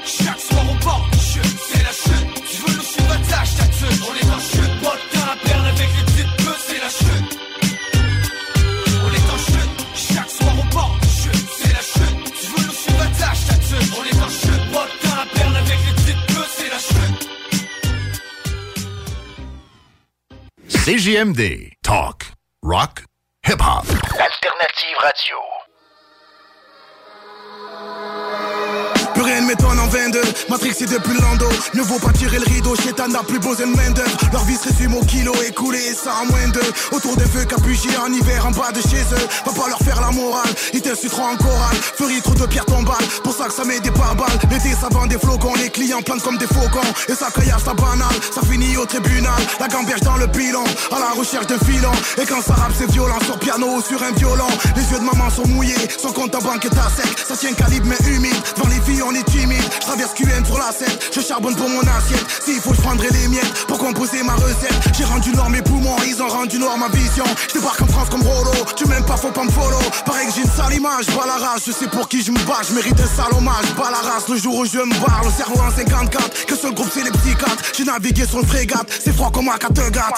CJMD. 20.87 21.73
Talk. 21.83 22.27
Rock. 22.63 23.07
Hip-hop. 23.43 23.87
Alternative 23.89 24.95
Radio. 25.03 25.37
M'étonne 29.47 29.79
en 29.79 29.87
22 29.87 30.21
Matrixé 30.49 30.87
depuis 30.87 31.15
lando. 31.21 31.47
Ne 31.75 31.83
vaut 31.83 32.01
pas 32.01 32.11
tirer 32.13 32.39
le 32.39 32.45
rideau 32.53 32.75
Chétan 32.75 33.07
n'a 33.07 33.23
plus 33.23 33.39
besoin 33.39 33.67
de 33.69 33.77
main 33.77 33.95
Leur 34.33 34.45
vie 34.45 34.57
se 34.57 34.69
résume 34.69 34.95
au 34.97 35.05
kilo 35.05 35.33
écoulé 35.47 35.79
et 35.79 35.95
ça 35.95 36.15
en 36.21 36.27
moins 36.27 36.49
deux 36.49 36.73
Autour 36.91 37.17
des 37.17 37.27
feux 37.27 37.45
capuchés 37.45 37.97
en 37.97 38.13
hiver 38.13 38.45
en 38.45 38.51
bas 38.51 38.73
de 38.73 38.81
chez 38.81 39.03
eux. 39.13 39.27
Va 39.47 39.53
pas 39.53 39.69
leur 39.69 39.79
faire 39.79 40.01
la 40.01 40.11
morale 40.11 40.51
Ils 40.73 40.83
t'insulteront 40.83 41.27
en 41.27 41.37
chorale. 41.37 41.77
Ferie 41.97 42.21
trop 42.23 42.35
de 42.35 42.47
pierres 42.47 42.67
tombales 42.67 43.07
Pour 43.23 43.35
ça 43.35 43.45
que 43.45 43.55
ça 43.55 43.65
met 43.65 43.79
des 43.79 43.93
pare-balles 43.93 44.37
L'été 44.51 44.75
ça 44.75 44.89
vend 44.91 45.07
des 45.07 45.19
flocons 45.19 45.55
Les 45.55 45.71
clients 45.71 46.03
plantent 46.03 46.23
comme 46.23 46.39
des 46.39 46.49
faucons. 46.49 46.91
Et 47.09 47.15
ça 47.15 47.29
caillasse 47.33 47.63
ça 47.65 47.75
banal 47.75 48.09
Ça 48.35 48.41
finit 48.51 48.77
au 48.77 48.85
tribunal. 48.85 49.41
La 49.61 49.69
gamberge 49.69 50.01
dans 50.01 50.17
le 50.17 50.27
pilon 50.27 50.65
À 50.91 50.99
la 50.99 51.11
recherche 51.17 51.47
d'un 51.47 51.59
filon. 51.59 51.93
Et 52.21 52.27
quand 52.27 52.43
ça 52.43 52.55
rappe 52.55 52.73
c'est 52.77 52.91
violent 52.91 53.21
Sur 53.25 53.39
piano 53.39 53.77
ou 53.77 53.81
sur 53.81 54.03
un 54.03 54.11
violon. 54.11 54.49
Les 54.75 54.83
yeux 54.91 54.99
de 54.99 55.05
maman 55.05 55.31
sont 55.31 55.47
mouillés 55.47 55.89
Son 56.03 56.11
compte 56.11 56.35
en 56.35 56.41
banque 56.41 56.65
est 56.65 56.79
à 56.79 56.91
sec. 56.91 57.17
Ça 57.29 57.37
tient 57.37 57.53
calibre 57.53 57.87
mais 57.87 58.11
humide. 58.11 58.35
Devant 58.57 58.69
les 58.69 58.81
filles 58.81 59.03
on 59.07 59.15
est 59.15 59.36
Je 59.41 59.81
traverse 59.81 60.15
QN 60.15 60.45
sur 60.45 60.59
la 60.59 60.73
scène. 60.73 60.97
Je 61.13 61.21
charbonne 61.21 61.55
pour 61.55 61.69
mon 61.69 61.81
assiette. 61.81 62.25
S'il 62.45 62.61
faut 62.61 62.73
je 62.75 62.81
prendrai 62.81 63.09
les 63.11 63.29
miettes 63.29 63.67
Pour 63.69 63.79
composer 63.79 64.23
ma 64.23 64.35
recette. 64.35 64.75
J'ai 64.97 65.05
rendu 65.05 65.31
noir 65.33 65.51
mes 65.51 65.63
poumons 65.63 65.97
Ils 66.07 66.21
ont 66.23 66.29
rendu 66.29 66.59
noir 66.59 66.79
ma 66.79 66.89
vision. 66.89 67.25
Je 67.49 67.55
débarque 67.55 67.83
en 67.83 67.87
France 67.87 68.09
comme 68.11 68.23
Rolo. 68.23 68.53
Tu 68.77 68.87
m'aimes 68.87 69.05
pas 69.05 69.17
faut 69.17 69.31
pas 69.31 69.45
me 69.45 69.51
follow. 69.51 69.79
Pareil 70.05 70.27
que 70.29 70.35
j'ai 70.35 70.43
une 70.43 70.51
sale 70.51 70.75
image 70.75 71.07
Bas 71.07 71.27
la 71.27 71.47
race. 71.47 71.63
Je 71.67 71.73
sais 71.73 71.89
pour 71.89 72.09
qui 72.09 72.23
je 72.23 72.33
me 72.33 72.39
bats. 72.47 72.63
Je 72.69 72.75
mérite 72.75 72.99
un 73.01 73.07
sale 73.07 73.33
hommage. 73.37 73.67
La 73.79 74.11
race 74.11 74.29
Le 74.29 74.37
jour 74.37 74.57
où 74.57 74.65
je 74.65 74.79
me 74.79 74.95
barre. 75.07 75.23
Le 75.25 75.31
cerveau 75.31 75.61
en 75.61 75.71
54 75.71 76.47
Que 76.47 76.57
seul 76.57 76.75
groupe 76.75 76.91
c'est 76.93 77.05
les 77.05 77.11
psychiatres. 77.11 77.73
J'ai 77.77 77.85
navigué 77.85 78.27
sur 78.27 78.41
le 78.41 78.47
frégate. 78.47 78.89
C'est 79.05 79.15
froid 79.15 79.31
comme 79.33 79.49
à 79.49 79.59
Kattegat 79.59 80.11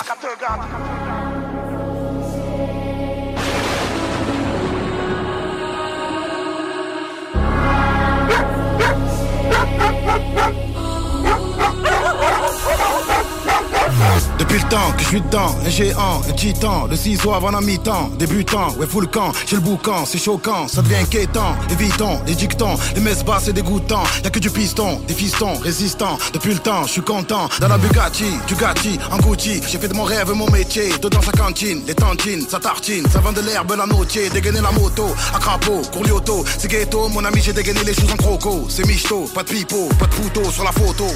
Depuis 14.38 14.58
le 14.58 14.68
temps 14.68 14.92
que 14.96 15.02
je 15.02 15.08
suis 15.08 15.20
dedans, 15.20 15.54
un 15.64 15.68
géant, 15.68 16.22
un 16.28 16.32
titan, 16.32 16.86
le 16.86 16.96
ciseau 16.96 17.32
avant 17.32 17.50
la 17.50 17.60
mi-temps, 17.60 18.10
débutant, 18.18 18.70
ouais 18.78 18.86
full 18.86 19.08
camp, 19.08 19.32
j'ai 19.46 19.56
le 19.56 19.62
boucan, 19.62 20.04
c'est 20.06 20.18
choquant, 20.18 20.68
ça 20.68 20.82
devient 20.82 20.96
inquiétant, 21.02 21.56
évitons, 21.70 22.20
les 22.26 22.34
dictons, 22.34 22.76
les 22.94 23.00
messes 23.00 23.24
basses 23.24 23.44
c'est 23.46 23.52
dégoûtant, 23.52 24.02
y'a 24.22 24.30
que 24.30 24.38
du 24.38 24.50
piston, 24.50 25.00
des 25.08 25.14
fistons, 25.14 25.54
résistants, 25.58 26.16
depuis 26.32 26.52
le 26.52 26.60
temps, 26.60 26.84
je 26.84 26.92
suis 26.92 27.02
content, 27.02 27.48
dans 27.60 27.68
la 27.68 27.78
Bugatti, 27.78 28.30
du 28.46 28.54
Gatti, 28.54 28.98
en 29.10 29.18
Gucci, 29.18 29.60
j'ai 29.66 29.78
fait 29.78 29.88
de 29.88 29.94
mon 29.94 30.04
rêve 30.04 30.32
mon 30.32 30.50
métier, 30.50 30.90
dedans 31.02 31.20
sa 31.20 31.32
cantine, 31.32 31.82
les 31.86 31.94
tantines, 31.94 32.46
sa 32.48 32.60
tartine, 32.60 33.04
ça 33.10 33.18
vend 33.18 33.32
de 33.32 33.40
l'herbe 33.40 33.74
la 33.76 33.86
notier, 33.86 34.30
dégainer 34.30 34.60
la 34.60 34.70
moto, 34.70 35.06
à 35.34 35.38
crapaud, 35.38 35.82
courli 35.92 36.12
auto, 36.12 36.44
c'est 36.58 36.70
ghetto, 36.70 37.08
mon 37.08 37.24
ami 37.24 37.40
j'ai 37.42 37.52
dégainé 37.52 37.82
les 37.84 37.94
choses 37.94 38.12
en 38.12 38.16
croco, 38.16 38.66
c'est 38.68 38.86
michto, 38.86 39.24
pas 39.34 39.42
de 39.42 39.48
pipeau, 39.48 39.88
pas 39.98 40.06
de 40.06 40.14
pouto 40.14 40.50
sur 40.50 40.64
la 40.64 40.72
photo. 40.72 41.06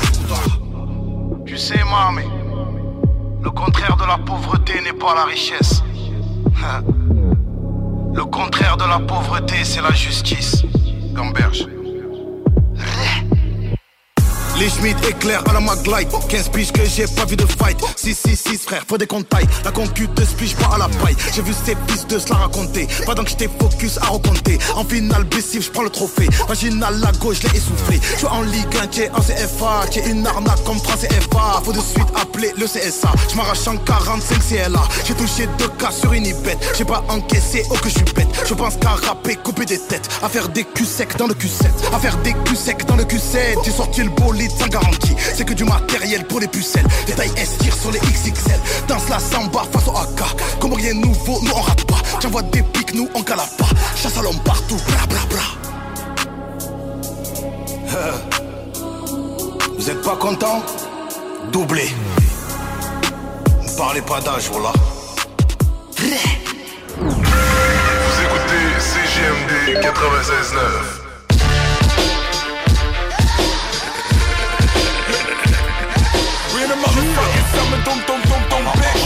Tu 1.47 1.59
sais, 1.59 1.81
mamie. 1.85 2.42
Le 3.43 3.51
contraire 3.51 3.97
de 3.97 4.05
la 4.05 4.19
pauvreté 4.19 4.81
n'est 4.83 4.93
pas 4.93 5.15
la 5.15 5.25
richesse. 5.25 5.83
Le 8.15 8.25
contraire 8.25 8.77
de 8.77 8.85
la 8.85 9.01
pauvreté, 9.01 9.65
c'est 9.65 9.81
la 9.81 9.91
justice. 9.93 10.63
Gamberge. 11.13 11.67
Les 14.63 14.69
Schmitt 14.69 14.97
éclairent 15.09 15.43
à 15.49 15.55
la 15.55 15.59
Maglite. 15.59 16.09
15 16.29 16.51
piges 16.51 16.71
que 16.71 16.85
j'ai 16.85 17.09
pas 17.09 17.25
vu 17.25 17.35
de 17.35 17.45
fight. 17.45 17.77
6, 17.97 18.15
6, 18.15 18.37
6 18.37 18.59
frère, 18.59 18.85
faut 18.89 18.97
des 18.97 19.09
comptes 19.09 19.27
La 19.65 19.73
concu 19.73 20.07
de 20.07 20.25
spige 20.25 20.55
pas 20.55 20.77
à 20.77 20.79
la 20.79 20.89
paille. 20.89 21.17
J'ai 21.35 21.43
vu 21.43 21.53
ces 21.53 21.77
fils 21.89 22.07
de 22.07 22.17
se 22.17 22.29
la 22.29 22.37
raconter. 22.37 22.87
Pendant 23.05 23.25
que 23.25 23.31
j'étais 23.31 23.51
focus 23.59 23.99
à 23.99 24.07
recompter. 24.07 24.61
En 24.77 24.85
finale 24.85 25.25
blessif, 25.25 25.65
j'prends 25.65 25.83
le 25.83 25.91
trophée. 25.91 26.29
Vaginal 26.47 27.01
la 27.01 27.11
gauche, 27.19 27.43
l'ai 27.43 27.59
essoufflé. 27.59 27.99
J'suis 28.15 28.29
en 28.29 28.43
Ligue 28.43 28.77
1, 28.81 28.87
t'es 28.87 29.11
en 29.11 29.21
CFA 29.21 29.87
T'es 29.91 30.09
une 30.09 30.25
arnaque 30.25 30.63
comme 30.63 30.81
3 30.81 30.95
CFA 30.95 31.63
Faut 31.65 31.73
de 31.73 31.81
suite 31.81 32.07
appeler 32.15 32.53
le 32.57 32.67
CSA 32.67 33.11
J'm'arrache 33.33 33.67
en 33.67 33.77
45 33.79 34.39
CLA 34.49 34.83
J'ai 35.05 35.15
touché 35.15 35.49
deux 35.59 35.71
cas 35.71 35.91
sur 35.91 36.13
une 36.13 36.27
ibette 36.27 36.59
J'ai 36.79 36.85
pas 36.85 37.03
encaissé, 37.09 37.65
oh 37.69 37.75
que 37.83 37.89
je 37.89 37.95
suis 37.95 38.15
bête. 38.15 38.29
Je 38.47 38.55
pense 38.55 38.77
qu'à 38.77 38.91
rapper, 38.91 39.35
couper 39.35 39.65
des 39.65 39.81
têtes. 39.81 40.09
À 40.23 40.29
faire 40.29 40.49
des 40.51 40.63
culs 40.63 40.87
secs 40.87 41.17
dans 41.19 41.27
le 41.27 41.35
Q7 41.35 41.67
À 41.93 41.99
faire 41.99 42.17
des 42.19 42.33
culs 42.45 42.57
secs 42.57 42.87
dans 42.87 42.95
le 42.95 43.03
Q7 43.03 43.65
J'ai 43.65 43.73
sorti 43.73 44.05
le 44.05 44.11
bolide 44.11 44.52
sans 44.59 44.69
garantie. 44.69 45.15
C'est 45.35 45.45
que 45.45 45.55
du 45.55 45.65
matériel 45.65 46.27
pour 46.27 46.41
les 46.41 46.49
pucelles. 46.49 46.87
Détail 47.07 47.31
S 47.37 47.59
tire 47.59 47.75
sur 47.75 47.91
les 47.91 47.99
XXL. 48.01 48.61
Danse 48.89 49.09
la 49.09 49.19
samba 49.19 49.65
face 49.73 49.89
au 49.89 49.97
AK. 49.97 50.23
Comme 50.61 50.75
rien 50.75 50.95
nouveau, 50.95 51.41
nous 51.43 51.53
on 51.55 51.61
rate 51.61 51.85
pas. 51.85 52.01
J'envoie 52.21 52.43
des 52.43 52.63
pics, 52.63 52.95
nous 52.95 53.09
on 53.15 53.23
cala 53.23 53.45
pas. 53.59 53.69
Chasse 53.97 54.17
à 54.19 54.23
l'homme 54.23 54.41
partout, 54.45 54.79
bla 54.87 55.07
bla 55.09 55.21
bla. 55.29 55.43
Vous 59.77 59.91
êtes 59.91 60.03
pas 60.03 60.17
content? 60.17 60.63
Doublé. 61.51 61.91
Ne 63.63 63.77
parlez 63.77 64.03
pas 64.03 64.21
d'âge, 64.21 64.49
voilà. 64.53 64.73
Vous 65.99 66.07
écoutez 68.25 68.65
CGMD 68.79 69.81
96.9. 69.83 71.02
in 76.63 76.69
the 76.69 76.77
motherfucking 76.77 77.47
summer, 77.55 77.85
dum 77.85 77.99
dum 78.07 78.21
dum 78.23 78.43
dum, 78.49 78.65
bitch. 78.79 79.03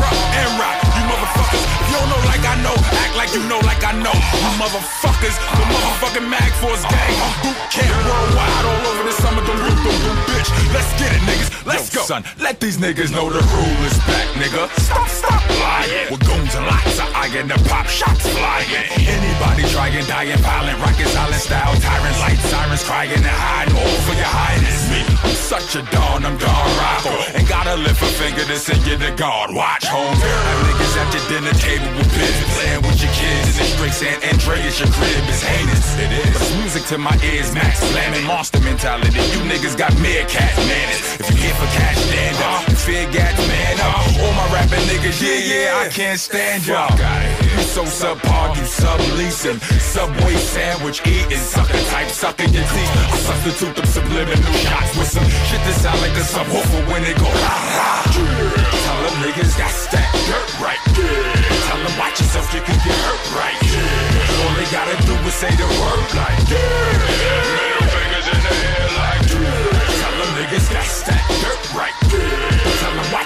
Rock 0.00 0.18
and 0.40 0.58
rock, 0.58 0.79
motherfuckers. 1.30 1.62
If 1.62 1.88
you 1.90 1.96
don't 1.96 2.10
know 2.10 2.22
like 2.26 2.44
I 2.44 2.54
know, 2.62 2.74
act 2.74 3.14
like 3.16 3.32
you 3.34 3.42
know 3.46 3.60
like 3.62 3.82
I 3.84 3.92
know. 3.92 4.14
You 4.14 4.50
motherfuckers, 4.58 5.36
the 5.38 5.64
motherfucking 5.70 6.26
mag 6.28 6.52
force 6.58 6.82
gang. 6.86 7.14
Boot 7.42 7.58
camp 7.70 7.94
worldwide, 8.06 8.64
all 8.66 8.86
over 8.90 9.04
this 9.04 9.16
summer, 9.16 9.42
dum, 9.44 9.58
bitch. 10.26 10.50
Let's 10.72 10.90
get 10.98 11.12
it, 11.12 11.22
niggas. 11.26 11.66
Let's 11.66 11.90
go. 11.90 12.02
Son, 12.02 12.24
let 12.38 12.60
these 12.60 12.78
niggas 12.78 13.12
know 13.12 13.30
the 13.30 13.42
rule 13.42 13.80
is 13.86 13.98
back, 14.06 14.26
nigga. 14.38 14.68
Stop, 14.80 15.08
stop 15.08 15.42
lying. 15.60 16.10
With 16.10 16.24
goons 16.26 16.54
and 16.54 16.66
lots 16.66 16.98
of 16.98 17.08
iron, 17.14 17.48
the 17.48 17.58
pop 17.68 17.86
shots 17.86 18.26
flying. 18.26 18.86
Anybody 19.06 19.64
trying, 19.70 20.04
dying, 20.06 20.38
violent, 20.38 20.78
rockin' 20.80 21.06
silent 21.08 21.42
style, 21.42 21.74
tyrants, 21.80 22.20
light 22.20 22.38
sirens, 22.50 22.82
crying 22.84 23.12
and 23.12 23.26
hiding. 23.26 23.76
All 23.76 24.00
for 24.06 24.14
your 24.14 24.30
highness. 24.30 24.90
Me, 24.90 25.00
I'm 25.22 25.34
such 25.34 25.76
a 25.76 25.82
dawn, 25.90 26.24
I'm 26.24 26.36
Don 26.38 26.68
Rocco. 26.78 27.12
Ain't 27.36 27.48
gotta 27.48 27.76
lift 27.76 28.02
a 28.02 28.10
finger 28.18 28.44
to 28.44 28.56
send 28.56 28.86
you 28.86 28.96
to 28.98 29.10
God. 29.16 29.54
Watch 29.54 29.86
home. 29.86 30.16
Niggas 30.16 30.89
at 31.00 31.08
your 31.16 31.24
dinner 31.32 31.54
table 31.56 31.88
with 31.96 32.10
pins, 32.12 32.38
playing 32.52 32.82
with 32.84 32.98
your 33.00 33.12
kids 33.16 33.56
in 33.56 33.56
the 33.56 33.68
street 33.72 33.94
saying 33.96 34.20
Andreas, 34.28 34.76
your 34.80 34.90
crib 34.92 35.24
is 35.32 35.42
heinous. 35.42 35.86
It 35.96 36.12
is. 36.12 36.32
But 36.36 36.42
it's 36.44 36.56
music 36.60 36.84
to 36.92 36.98
my 36.98 37.16
ears, 37.24 37.54
max 37.54 37.80
slamming, 37.80 38.24
monster 38.24 38.60
mentality. 38.60 39.16
You 39.32 39.40
niggas 39.48 39.76
got 39.76 39.96
meerkat 40.04 40.52
manners. 40.68 41.00
If 41.20 41.26
you 41.32 41.36
here 41.48 41.56
for 41.56 41.68
cash, 41.72 41.96
stand 41.96 42.36
up. 42.44 42.60
Uh, 42.60 42.70
you 42.70 42.76
fear 42.76 43.04
gat, 43.12 43.32
man 43.48 43.80
up. 43.80 44.04
All 44.20 44.34
my 44.36 44.46
rapping 44.52 44.84
niggas, 44.92 45.18
yeah, 45.24 45.40
yeah, 45.40 45.84
I 45.84 45.88
can't 45.88 46.20
stand 46.20 46.66
y'all. 46.66 46.92
You 46.92 47.64
so 47.64 47.84
subpar, 47.84 48.56
you 48.56 48.66
subleasing. 48.68 49.58
Subway 49.80 50.36
sandwich 50.36 51.00
eating, 51.06 51.40
sucker 51.40 51.80
type, 51.88 52.08
sucking 52.08 52.52
your 52.52 52.64
teeth. 52.64 52.92
I 53.00 53.16
substitute 53.16 53.74
them 53.76 53.86
subliminal 53.86 54.52
shots 54.60 54.92
with 54.96 55.08
some 55.08 55.28
shit 55.48 55.62
that 55.64 55.76
sound 55.80 56.00
like 56.04 56.12
a 56.12 56.24
subwoofer 56.24 56.82
when 56.92 57.02
they 57.02 57.14
go 57.14 57.24
rah 57.24 57.60
rah. 57.76 58.02
Tell 58.84 58.98
them 59.04 59.16
niggas 59.24 59.56
got 59.56 59.70
stacked 59.70 60.20
dirt 60.28 60.60
right. 60.60 60.89
Tell 60.94 61.78
them 61.78 61.94
watch 61.98 62.20
yourself, 62.20 62.52
you 62.54 62.60
can 62.60 62.78
get 62.82 62.96
hurt 63.06 63.24
right. 63.36 63.58
All 64.42 64.54
they 64.56 64.68
gotta 64.70 64.96
do 65.06 65.14
is 65.26 65.34
say 65.34 65.50
the 65.54 65.66
word 65.78 66.08
like 66.18 66.38
Middle 66.50 67.88
fingers 67.94 68.26
in 68.34 68.40
the 68.42 68.54
air 68.70 68.88
like 68.98 69.22
Tell 69.30 70.14
them 70.18 70.30
niggas 70.38 70.66
got 70.72 70.86
that 71.06 71.22
dirt 71.42 71.62
right. 71.74 71.94
Tell 72.10 72.29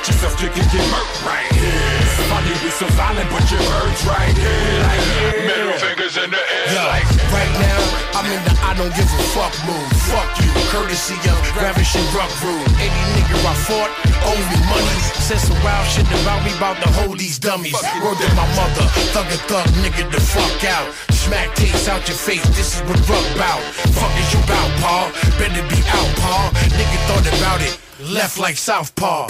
yourself, 0.09 0.37
you 0.43 0.49
can 0.51 0.65
get 0.69 0.85
murked 0.93 1.25
right. 1.25 1.49
It's 1.55 2.21
funny 2.29 2.53
we 2.61 2.71
so 2.71 2.87
violent, 2.93 3.29
but 3.33 3.45
your 3.49 3.61
words 3.61 4.01
right 4.05 4.37
here 4.37 4.77
like 4.85 5.01
Middle 5.49 5.77
fingers 5.81 6.17
in 6.21 6.29
the 6.29 6.37
air 6.37 6.77
Yo, 6.77 6.81
like 6.93 7.09
right 7.33 7.53
now, 7.57 7.81
I'm 8.21 8.27
in 8.29 8.43
the 8.45 8.53
I 8.65 8.77
don't 8.77 8.93
give 8.93 9.07
a 9.07 9.23
fuck 9.33 9.55
mood. 9.65 9.89
Fuck 10.11 10.29
you, 10.43 10.51
courtesy 10.69 11.15
of 11.31 11.39
Ravish 11.57 11.97
and 11.97 12.09
Ruck 12.13 12.33
Rude. 12.43 12.69
Any 12.81 13.03
nigga 13.15 13.37
I 13.45 13.55
fought, 13.65 13.93
owe 14.29 14.45
me 14.51 14.59
money. 14.69 14.99
Said 15.25 15.39
some 15.39 15.57
wild 15.63 15.87
shit 15.89 16.09
about 16.21 16.45
me, 16.45 16.53
about 16.57 16.77
to 16.83 16.89
hold 17.01 17.19
these 17.19 17.39
dummies. 17.39 17.79
Word 18.03 18.19
to 18.19 18.29
my 18.35 18.49
mother, 18.59 18.85
thug 19.15 19.29
a 19.31 19.39
thug 19.49 19.69
nigga 19.81 20.11
the 20.11 20.21
fuck 20.21 20.65
out. 20.69 20.93
Smack 21.13 21.55
taste 21.55 21.89
out 21.89 22.07
your 22.09 22.19
face, 22.19 22.45
this 22.57 22.77
is 22.77 22.83
what 22.89 23.01
Ruck 23.09 23.25
bout. 23.39 23.63
Fuck 23.97 24.13
is 24.21 24.29
you 24.35 24.41
bout, 24.45 24.71
Paul? 24.83 25.07
Better 25.39 25.65
be 25.73 25.81
out, 25.97 26.11
Paul. 26.21 26.51
Nigga 26.77 26.99
thought 27.07 27.27
about 27.39 27.61
it, 27.63 27.79
left 28.13 28.39
like 28.39 28.57
Southpaw. 28.57 29.29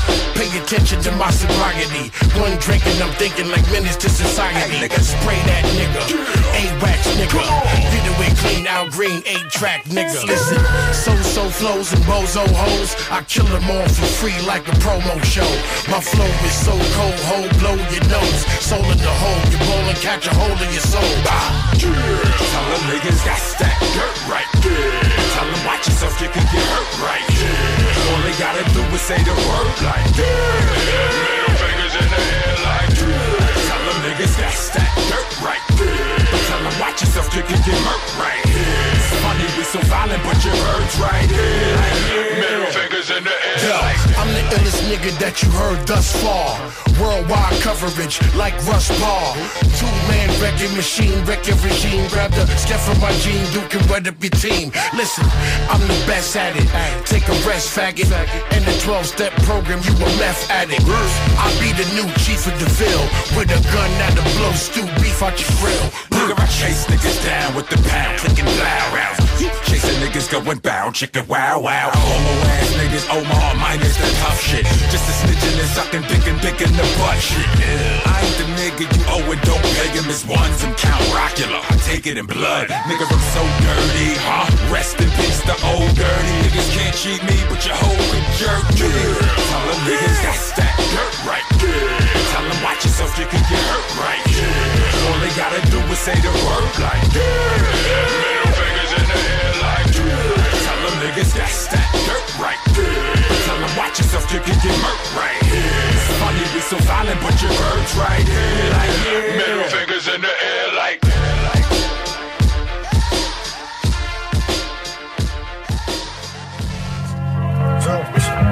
Thank 0.00 0.24
you. 0.24 0.29
Pay 0.40 0.56
attention 0.56 1.02
to 1.02 1.12
my 1.20 1.28
sobriety. 1.28 2.08
One 2.40 2.56
drink 2.64 2.80
and 2.86 2.96
I'm 3.04 3.12
thinking 3.20 3.50
like 3.52 3.60
menace 3.70 3.96
to 3.96 4.08
society. 4.08 4.88
Spray 4.88 5.36
that 5.36 5.68
nigga. 5.76 6.00
A-wax 6.56 7.04
nigga. 7.20 7.44
Get 7.92 8.08
away 8.16 8.32
clean, 8.40 8.66
out 8.66 8.88
green, 8.90 9.20
eight-track 9.26 9.84
nigga. 9.92 10.24
Listen, 10.24 10.64
so-so 10.96 11.44
flows 11.50 11.92
and 11.92 12.00
bozo 12.08 12.40
hoes. 12.56 12.96
I 13.12 13.20
kill 13.28 13.44
them 13.52 13.68
all 13.68 13.84
for 13.92 14.08
free 14.16 14.40
like 14.48 14.66
a 14.68 14.72
promo 14.80 15.20
show. 15.28 15.44
My 15.92 16.00
flow 16.00 16.32
is 16.48 16.56
so 16.56 16.72
cold, 16.96 17.20
hold, 17.28 17.52
blow 17.60 17.76
your 17.76 18.06
nose. 18.08 18.40
Soul 18.64 18.80
in 18.88 18.96
the 18.96 19.12
hole, 19.20 19.44
you 19.52 19.60
roll 19.68 19.84
and 19.92 20.00
catch 20.00 20.26
a 20.26 20.32
hold 20.32 20.56
of 20.56 20.70
your 20.72 20.86
soul. 20.88 21.12
Ah. 21.28 21.68
Tell 21.76 22.66
them 22.72 22.82
niggas 22.88 23.20
got 23.28 23.36
stacked 23.36 23.84
dirt 23.92 24.16
right. 24.24 24.48
Tell 25.36 25.44
them 25.52 25.66
watch 25.68 25.84
yourself, 25.84 26.16
you 26.16 26.32
can 26.32 26.44
get 26.48 26.64
hurt 26.64 26.92
right. 27.04 27.24
All 28.08 28.22
they 28.24 28.36
gotta 28.40 28.64
do 28.72 28.82
is 28.94 29.00
say 29.00 29.20
the 29.22 29.32
word 29.32 29.76
like 29.84 30.08
Fingers 31.60 31.94
in 32.00 32.08
the 32.14 32.22
air 32.38 32.56
like 32.68 32.90
Tell 33.66 33.82
them 33.86 33.98
niggas 34.04 34.34
got 34.38 34.54
that 34.74 34.90
dirt 35.10 35.30
right. 35.42 35.64
Tell 35.78 36.09
watch 36.90 37.02
yourself, 37.02 37.34
you 37.34 37.42
can 37.42 37.60
get 37.62 37.78
murked 37.86 38.18
right. 38.18 38.42
It's 38.44 39.10
funny 39.22 39.50
so 39.62 39.78
violent, 39.86 40.22
but 40.24 40.44
your 40.44 40.54
words 40.54 40.98
right. 40.98 41.30
Like, 41.30 42.40
Middle 42.42 42.66
fingers 42.74 43.10
in 43.10 43.22
the 43.22 43.30
air 43.30 43.62
Yo, 43.62 43.76
like 43.78 44.18
I'm 44.18 44.30
the 44.34 44.42
illest 44.56 44.82
nigga 44.90 45.14
that 45.22 45.42
you 45.42 45.50
heard 45.50 45.86
thus 45.86 46.10
far. 46.22 46.58
Worldwide 46.98 47.54
coverage 47.62 48.18
like 48.34 48.54
Russ 48.66 48.90
Paul. 48.98 49.34
Two 49.78 49.86
man 50.10 50.28
wrecking 50.42 50.74
machine, 50.74 51.14
wrecking 51.24 51.56
regime. 51.62 52.08
Grab 52.10 52.32
the 52.32 52.46
scat 52.58 52.80
from 52.80 52.98
my 52.98 53.12
gene, 53.22 53.46
you 53.54 53.62
can 53.70 53.86
wet 53.88 54.08
up 54.08 54.18
your 54.18 54.34
team. 54.34 54.72
Listen, 54.98 55.24
I'm 55.70 55.80
the 55.86 55.98
best 56.10 56.34
at 56.34 56.56
it. 56.58 56.66
Take 57.06 57.28
a 57.28 57.36
rest, 57.46 57.70
faggot. 57.70 58.10
In 58.56 58.64
the 58.66 58.74
12 58.82 59.06
step 59.06 59.32
program, 59.46 59.78
you 59.86 59.94
a 59.94 60.08
meth 60.18 60.50
addict. 60.50 60.82
I'll 61.38 61.56
be 61.62 61.70
the 61.72 61.86
new 61.94 62.08
chief 62.26 62.50
of 62.50 62.58
the 62.58 62.68
ville. 62.74 63.06
With 63.38 63.54
a 63.54 63.60
gun 63.70 63.90
that'll 64.02 64.26
blow 64.36 64.52
stew 64.52 64.86
beef 64.98 65.22
out 65.22 65.38
your 65.38 65.52
grill. 65.62 66.19
Nigga, 66.20 66.38
I 66.38 66.46
chase 66.48 66.84
niggas 66.84 67.24
down 67.24 67.54
with 67.54 67.70
the 67.70 67.76
pound, 67.88 68.18
clicking 68.18 68.44
loud 68.44 68.94
rounds. 68.94 69.29
Chasing 69.64 69.96
niggas 70.04 70.28
going 70.28 70.58
bound, 70.58 70.94
chicken 70.94 71.24
wow 71.26 71.60
wow. 71.60 71.88
Homo 71.94 72.34
ass 72.60 72.70
niggas, 72.76 73.06
oh, 73.08 73.24
Omar 73.24 73.54
minus 73.56 73.96
the 73.96 74.08
tough 74.20 74.40
shit. 74.40 74.64
Just 74.92 75.08
a 75.08 75.14
snitching 75.24 75.56
and 75.56 75.70
sucking 75.72 76.04
dick 76.12 76.24
and 76.28 76.40
dick 76.44 76.60
in 76.60 76.72
the 76.76 76.84
butt 77.00 77.16
shit. 77.16 77.48
Yeah. 77.56 78.12
I 78.12 78.20
ain't 78.20 78.36
the 78.36 78.46
nigga 78.60 78.84
you 78.84 79.02
owe 79.08 79.32
and 79.32 79.40
don't 79.48 79.64
pay 79.80 79.88
him 79.96 80.04
as 80.12 80.26
ones. 80.28 80.60
I'm 80.60 80.74
Count 80.76 81.00
Rockula, 81.16 81.64
I 81.64 81.74
take 81.88 82.04
it 82.06 82.18
in 82.20 82.26
blood. 82.26 82.68
Nigga, 82.68 83.08
I'm 83.08 83.24
so 83.32 83.42
dirty, 83.64 84.12
huh? 84.28 84.44
Rest 84.68 85.00
in 85.00 85.08
peace, 85.16 85.40
the 85.48 85.56
old 85.72 85.88
dirty. 85.96 86.34
Niggas 86.44 86.68
can't 86.76 86.96
cheat 86.96 87.22
me, 87.24 87.36
but 87.48 87.64
your 87.64 87.76
hoe 87.80 87.96
could 88.12 88.26
jerk 88.36 88.64
me. 88.76 88.92
Tell 88.92 89.64
them 89.72 89.80
niggas 89.88 90.20
got 90.20 90.36
that 90.60 90.74
dirt 90.92 91.14
right. 91.24 91.46
Here. 91.56 91.96
Tell 92.36 92.44
them 92.44 92.60
watch 92.60 92.84
yourself, 92.84 93.16
you 93.16 93.24
can 93.24 93.40
get 93.48 93.62
hurt 93.72 93.88
right. 94.04 94.24
Here. 94.28 95.08
All 95.08 95.18
they 95.24 95.32
gotta 95.32 95.60
do 95.72 95.80
is 95.88 95.98
say 95.98 96.16
the 96.20 96.32
word 96.44 96.72
like 96.76 97.04
Middle 97.16 98.39
niggas 101.00 101.32
got 101.36 101.48
stacked 101.48 101.96
dirt 102.04 102.38
right. 102.38 102.60
there. 102.76 103.16
Tell 103.48 103.58
them 103.58 103.72
watch 103.76 103.98
yourself, 103.98 104.28
you 104.32 104.40
can 104.40 104.56
get 104.60 104.76
murked 104.84 105.16
right. 105.16 105.40
It's 105.40 106.08
funny 106.20 106.44
we 106.52 106.60
so 106.60 106.76
violent, 106.84 107.20
but 107.24 107.34
your 107.40 107.52
words 107.56 107.92
right 107.96 108.26
here 108.28 108.70
like 108.76 108.92
Middle 109.40 109.64
fingers 109.72 110.06
in 110.08 110.20
the 110.20 110.28
air 110.28 110.66
like 110.76 111.00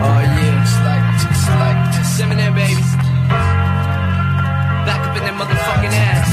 Oh 0.01 0.20
yeah, 0.20 0.62
it's 0.62 0.76
like, 0.88 1.05
it's 1.30 1.49
like 1.62 1.78
Eminem, 2.18 2.55
baby. 2.55 2.82
Back 4.86 5.01
up 5.07 5.16
in 5.16 5.22
that 5.22 5.34
motherfucking 5.38 5.94
ass. 5.94 6.32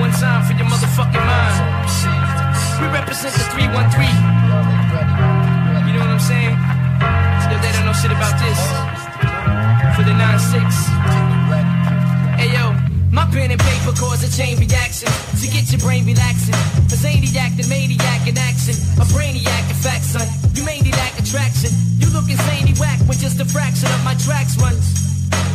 One 0.00 0.12
time 0.12 0.42
for 0.44 0.54
your 0.54 0.66
motherfucking 0.66 1.26
mind. 1.26 1.55
We 2.76 2.86
represent 2.92 3.32
the 3.32 3.44
313. 3.56 3.72
You 5.88 5.96
know 5.96 6.04
what 6.04 6.12
I'm 6.12 6.20
saying? 6.20 6.52
Yo, 7.48 7.56
they 7.56 7.72
don't 7.72 7.88
know 7.88 7.96
shit 7.96 8.12
about 8.12 8.36
this. 8.36 8.60
For 9.96 10.04
the 10.04 10.12
9-6. 10.12 10.60
Hey 12.36 12.52
yo, 12.52 12.76
my 13.08 13.24
pen 13.32 13.50
and 13.50 13.60
paper 13.60 13.96
cause 13.96 14.20
a 14.20 14.28
chain 14.28 14.60
reaction 14.60 15.08
to 15.40 15.46
get 15.48 15.72
your 15.72 15.80
brain 15.80 16.04
relaxing. 16.04 16.52
A 16.52 16.96
zaniac, 17.00 17.56
the 17.56 17.64
maniac 17.72 18.28
in 18.28 18.36
action. 18.36 18.76
A 19.00 19.08
brainiac, 19.08 19.64
in 19.72 19.78
fact, 19.80 20.04
son. 20.04 20.28
You 20.52 20.62
mainly 20.64 20.92
lack 20.92 21.16
attraction. 21.18 21.72
You 21.96 22.12
look 22.12 22.28
insanely 22.28 22.76
whack 22.76 23.00
with 23.08 23.20
just 23.20 23.40
a 23.40 23.46
fraction 23.46 23.88
of 23.88 24.04
my 24.04 24.12
tracks 24.20 24.60
run. 24.60 24.76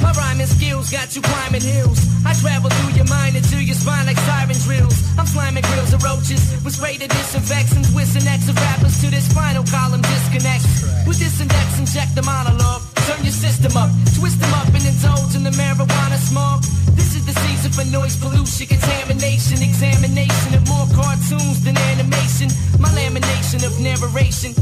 My 0.01 0.11
rhyming 0.17 0.47
skills 0.47 0.89
got 0.89 1.15
you 1.15 1.22
climbing 1.22 1.61
hills. 1.61 1.99
I 2.26 2.34
travel 2.34 2.69
through 2.69 2.93
your 2.97 3.07
mind 3.07 3.36
into 3.36 3.63
your 3.63 3.76
spine 3.76 4.05
like 4.05 4.17
siren 4.26 4.57
drills. 4.65 4.97
I'm 5.17 5.26
slamming 5.26 5.63
grills 5.63 5.93
of 5.93 6.03
roaches 6.03 6.41
with 6.63 6.74
spray 6.76 6.97
to 6.97 7.07
disinfect 7.07 7.74
and 7.78 7.86
twist 7.93 8.17
and 8.17 8.28
X 8.28 8.49
of 8.49 8.55
rappers 8.57 8.99
to 9.01 9.07
this 9.09 9.30
spinal 9.30 9.63
column 9.69 10.01
disconnect. 10.01 10.65
With 11.05 11.19
this 11.19 11.39
index, 11.39 11.80
inject 11.80 12.15
the 12.15 12.24
monologue. 12.24 12.82
Turn 13.05 13.22
your 13.24 13.34
system 13.34 13.78
up, 13.78 13.89
twist 14.17 14.39
them 14.39 14.53
up 14.53 14.67
and 14.74 14.86
indulge 14.86 15.36
in 15.36 15.43
the 15.43 15.53
marijuana 15.53 16.17
smoke. 16.17 16.61
This 16.97 17.15
is 17.15 17.26
the 17.26 17.34
season 17.45 17.72
for 17.72 17.86
noise 17.89 18.17
pollution, 18.17 18.67
contamination, 18.67 19.61
examination 19.61 20.53
of 20.53 20.67
more 20.67 20.88
cartoons 20.93 21.63
than 21.63 21.78
animation. 21.93 22.49
My 22.80 22.89
lamination 22.97 23.65
of 23.65 23.74
narration. 23.80 24.53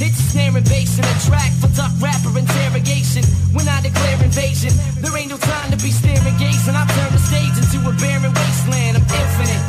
It's 0.00 0.20
a 0.20 0.22
snare 0.30 0.56
and 0.56 0.68
bass 0.68 0.96
and 0.96 1.06
a 1.06 1.16
track 1.26 1.50
for 1.58 1.68
duck 1.74 1.90
rapper 1.98 2.38
interrogation. 2.38 3.24
When 3.52 3.66
I 3.66 3.82
declare 3.82 4.14
invasion, 4.22 4.47
there 4.48 5.12
ain't 5.16 5.28
no 5.28 5.36
time 5.36 5.70
to 5.70 5.76
be 5.76 5.90
staring 5.90 6.36
gazing. 6.40 6.72
I 6.72 6.84
turn 6.96 7.12
the 7.12 7.20
stage 7.20 7.52
into 7.52 7.84
a 7.84 7.92
barren 8.00 8.32
wasteland. 8.32 8.96
I'm 8.96 9.04
infinite. 9.04 9.62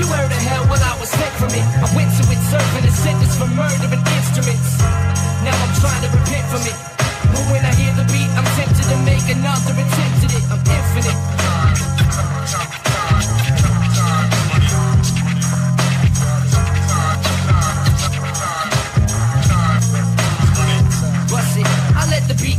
You 0.00 0.06
heard 0.08 0.32
of 0.32 0.42
hell, 0.48 0.64
well 0.72 0.80
I 0.80 0.96
was 1.00 1.10
sent 1.10 1.32
from 1.36 1.52
it. 1.52 1.64
I 1.84 1.88
went 1.92 2.08
to 2.16 2.24
it 2.32 2.40
serving 2.48 2.84
a 2.88 2.92
sentence 2.92 3.36
for 3.36 3.48
murdering 3.52 4.00
instruments. 4.00 4.80
Now 5.44 5.52
I'm 5.52 5.74
trying 5.76 6.02
to 6.08 6.10
repent 6.16 6.46
from 6.48 6.64
it. 6.64 6.76
But 7.28 7.44
when 7.52 7.62
I 7.64 7.72
hear 7.76 7.92
the 7.92 8.08
beat, 8.08 8.30
I'm 8.32 8.48
tempted 8.56 8.88
to 8.88 8.96
make 9.04 9.26
another 9.28 9.76
attempt 9.76 10.24
at 10.24 10.32
it. 10.32 10.44
I'm 10.48 10.60
infinite. 10.64 11.51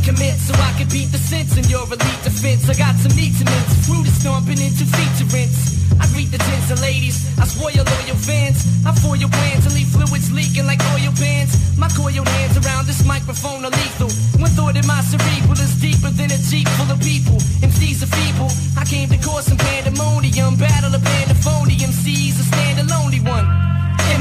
Commit 0.04 0.36
so 0.36 0.52
I 0.60 0.76
can 0.76 0.88
beat 0.92 1.08
the 1.10 1.18
sense 1.18 1.56
in 1.56 1.64
your 1.72 1.88
elite 1.88 2.22
defense. 2.22 2.68
I 2.68 2.76
got 2.76 2.94
some 3.00 3.16
meat 3.16 3.32
to 3.40 3.44
mince, 3.48 3.88
fruit 3.88 4.06
is 4.06 4.14
stomping 4.20 4.60
into 4.60 4.84
feature 4.84 5.28
rinse. 5.32 5.80
I 5.96 6.06
greet 6.12 6.30
the 6.30 6.38
tens 6.38 6.70
of 6.70 6.80
ladies, 6.80 7.24
I 7.40 7.48
spoil 7.48 7.80
all 7.80 8.04
your 8.04 8.20
fans. 8.20 8.68
I 8.84 8.92
foil 8.92 9.16
your 9.16 9.32
plans 9.32 9.64
and 9.64 9.74
leave 9.74 9.88
fluids 9.88 10.30
leaking 10.30 10.66
like 10.66 10.80
oil 10.92 11.12
pans. 11.16 11.56
My 11.78 11.88
coiled 11.88 12.28
hands 12.28 12.60
around 12.60 12.86
this 12.86 13.04
microphone 13.04 13.64
are 13.64 13.72
lethal. 13.72 14.12
One 14.36 14.52
thought 14.52 14.76
in 14.76 14.86
my 14.86 15.00
cerebral 15.00 15.56
is 15.56 15.80
deeper 15.80 16.12
than 16.12 16.28
a 16.30 16.38
jeep 16.52 16.68
full 16.76 16.92
of 16.92 17.00
people. 17.00 17.40
MCs 17.64 18.04
are 18.04 18.12
feeble. 18.12 18.52
I 18.76 18.84
came 18.84 19.08
to 19.08 19.18
cause 19.24 19.46
some 19.48 19.56
pandemonium, 19.56 20.56
battle 20.56 20.94
of 20.94 21.00
pandophony. 21.00 21.80
MCs 21.80 22.40
a 22.40 22.44
stand 22.44 22.78
alone 22.84 23.04
one. 23.24 23.73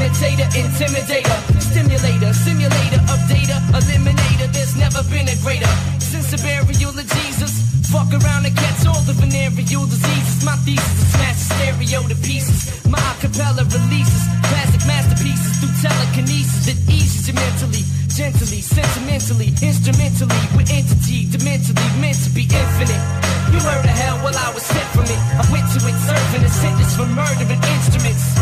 Imitator, 0.03 0.43
intimidator, 0.59 1.39
stimulator, 1.63 2.33
simulator 2.33 2.99
of 3.07 3.19
data, 3.31 3.55
eliminator. 3.71 4.51
There's 4.51 4.75
never 4.75 5.01
been 5.07 5.29
a 5.31 5.35
greater 5.39 5.71
since 6.03 6.27
the 6.27 6.43
burial 6.43 6.91
of 6.91 7.07
Jesus. 7.23 7.63
Fuck 7.87 8.11
around 8.11 8.43
and 8.43 8.51
catch 8.51 8.85
all 8.85 8.99
the 9.07 9.13
venereal 9.13 9.87
diseases. 9.87 10.43
My 10.43 10.59
thesis 10.67 10.83
is 10.99 11.07
smash 11.15 11.39
stereo 11.47 12.03
to 12.11 12.15
pieces. 12.19 12.83
My 12.83 12.99
acapella 13.15 13.63
releases 13.63 14.27
classic 14.51 14.83
masterpieces 14.83 15.55
through 15.63 15.71
telekinesis 15.79 16.67
that 16.67 16.77
eases 16.91 17.23
you 17.23 17.33
mentally, 17.39 17.87
gently, 18.13 18.61
sentimentally, 18.61 19.49
instrumentally, 19.65 20.43
with 20.53 20.69
entity, 20.69 21.25
dimentally, 21.25 21.89
meant 21.97 22.17
to 22.21 22.29
be 22.29 22.45
infinite. 22.45 23.01
You 23.49 23.57
heard 23.57 23.81
of 23.81 23.97
hell 23.97 24.17
while 24.21 24.37
I 24.37 24.53
was 24.53 24.61
sent 24.61 24.85
from 24.93 25.09
it. 25.09 25.21
I 25.33 25.41
went 25.49 25.65
to 25.73 25.79
it 25.81 25.97
serving 25.97 26.45
a 26.45 26.49
sentence 26.49 26.95
for 26.95 27.09
murdering 27.09 27.57
instruments. 27.57 28.37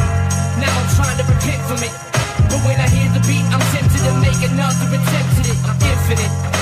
Now 0.59 0.72
I'm 0.76 0.89
trying 0.99 1.17
to 1.19 1.24
repent 1.24 1.61
from 1.72 1.80
it. 1.88 1.93
But 2.51 2.59
when 2.67 2.78
I 2.84 2.88
hear 2.91 3.07
the 3.15 3.24
beat, 3.24 3.47
I'm 3.47 3.63
tempted 3.72 4.03
to 4.03 4.13
make 4.19 4.41
another 4.43 4.88
attempt 4.91 5.39
at 5.39 5.47
it. 5.47 5.57
I'm 5.63 5.80
infinite. 5.80 6.61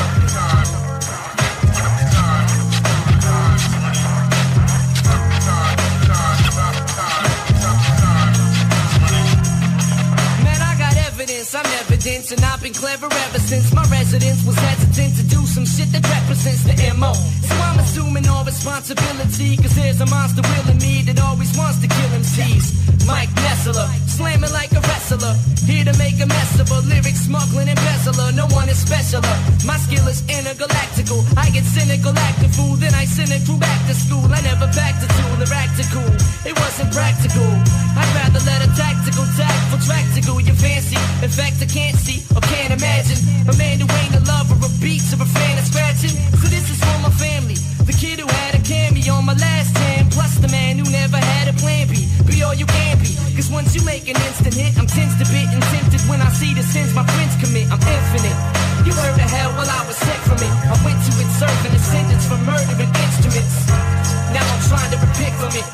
Evidence, 12.00 12.32
and 12.32 12.42
I've 12.46 12.62
been 12.62 12.74
clever 12.74 13.08
ever 13.08 13.40
since 13.40 13.74
my 13.74 13.84
residence 13.92 14.46
was 14.46 14.56
hesitant 14.56 15.18
to 15.18 15.24
do 15.24 15.46
some 15.46 15.66
shit 15.66 15.92
that 15.92 16.04
represents 16.08 16.64
the 16.64 16.76
MO. 16.96 17.14
So 17.14 17.56
I'm 17.56 17.80
assuming 17.80 18.28
all 18.28 18.46
responsibility, 18.46 19.58
cause 19.58 19.76
there's 19.76 20.00
a 20.00 20.06
monster 20.06 20.42
will 20.42 20.72
in 20.72 20.78
me 20.78 21.02
that 21.04 21.20
always 21.22 21.56
wants 21.58 21.80
to 21.82 21.88
kill 21.88 22.10
MCs. 22.24 23.06
Mike 23.06 23.30
Nessler, 23.44 24.09
slamming 24.20 24.52
like 24.52 24.72
a 24.76 24.82
wrestler, 24.84 25.32
here 25.64 25.88
to 25.88 25.96
make 25.96 26.20
a 26.20 26.28
mess 26.28 26.60
of 26.60 26.68
a 26.76 26.80
lyric 26.92 27.16
smuggling 27.16 27.72
embezzler. 27.72 28.36
No 28.36 28.46
one 28.52 28.68
is 28.68 28.84
specialer. 28.84 29.38
My 29.64 29.80
skill 29.80 30.04
is 30.12 30.20
intergalactical. 30.28 31.24
I 31.40 31.48
get 31.56 31.64
cynical, 31.64 32.12
act 32.28 32.44
a 32.44 32.50
fool, 32.52 32.76
then 32.76 32.94
I 32.94 33.06
send 33.08 33.32
a 33.32 33.40
crew 33.48 33.58
back 33.58 33.80
to 33.88 33.96
school. 33.96 34.28
I 34.28 34.44
never 34.44 34.68
back 34.76 35.00
to 35.00 35.08
tool 35.08 35.40
or 35.40 35.52
act 35.56 35.80
a 35.80 35.86
cool. 35.96 36.14
It 36.44 36.52
wasn't 36.60 36.92
practical. 36.92 37.48
I'd 37.96 38.12
rather 38.20 38.44
let 38.44 38.60
a 38.60 38.70
tactical 38.76 39.24
tack 39.40 39.56
for 39.72 39.80
tractical. 39.88 40.36
You 40.44 40.54
fancy? 40.54 41.00
In 41.24 41.32
fact, 41.32 41.64
I 41.64 41.68
can't 41.72 41.96
see 41.96 42.20
or 42.36 42.44
can't 42.52 42.76
imagine 42.76 43.20
a 43.48 43.56
man 43.56 43.80
who 43.80 43.88
ain't 44.04 44.20
a 44.20 44.24
lover 44.28 44.60
of 44.60 44.74
beats 44.84 45.16
or 45.16 45.24
a 45.24 45.30
fan 45.32 45.56
of 45.58 45.64
scratching. 45.64 46.12
So 46.44 46.46
this 46.52 46.68
is 46.68 46.80
for 46.84 46.98
my 47.00 47.12
family. 47.16 47.56
The 47.88 47.96
kid 47.96 48.20
who 48.20 48.28
had 48.28 48.49
a 48.70 48.74
cameo 48.74 49.14
on 49.16 49.26
my 49.26 49.34
last 49.34 49.76
ten, 49.76 50.10
plus 50.10 50.38
the 50.38 50.48
man 50.50 50.78
who 50.78 50.86
never 50.92 51.18
had 51.18 51.48
a 51.50 51.54
plan 51.58 51.88
B. 51.88 52.06
Be 52.26 52.44
all 52.44 52.54
you 52.54 52.66
can 52.66 52.98
be. 53.02 53.10
Cause 53.34 53.50
once 53.50 53.74
you 53.74 53.82
make 53.86 54.06
an 54.10 54.18
instant 54.30 54.54
hit, 54.54 54.78
I'm 54.78 54.86
tense 54.86 55.16
to 55.18 55.26
bit 55.34 55.50
and 55.50 55.64
tempted 55.74 56.02
when 56.10 56.22
I 56.22 56.30
see 56.30 56.54
the 56.54 56.62
sins 56.62 56.94
my 56.94 57.06
friends 57.06 57.34
commit. 57.42 57.72
I'm 57.72 57.82
infinite. 57.82 58.38
You 58.86 58.94
heard 58.94 59.18
of 59.18 59.30
hell 59.30 59.52
while 59.58 59.70
I 59.70 59.82
was 59.88 59.98
sent 59.98 60.22
from 60.28 60.38
it. 60.38 60.54
I 60.70 60.76
went 60.86 61.00
to 61.02 61.12
it 61.18 61.30
serving 61.40 61.74
a 61.74 61.82
sentence 61.82 62.26
for 62.30 62.38
murdering 62.46 62.94
instruments. 62.94 63.56
Now 64.36 64.46
I'm 64.46 64.62
trying 64.70 64.92
to 64.94 65.00
repent 65.02 65.36
from 65.42 65.54
it. 65.58 65.68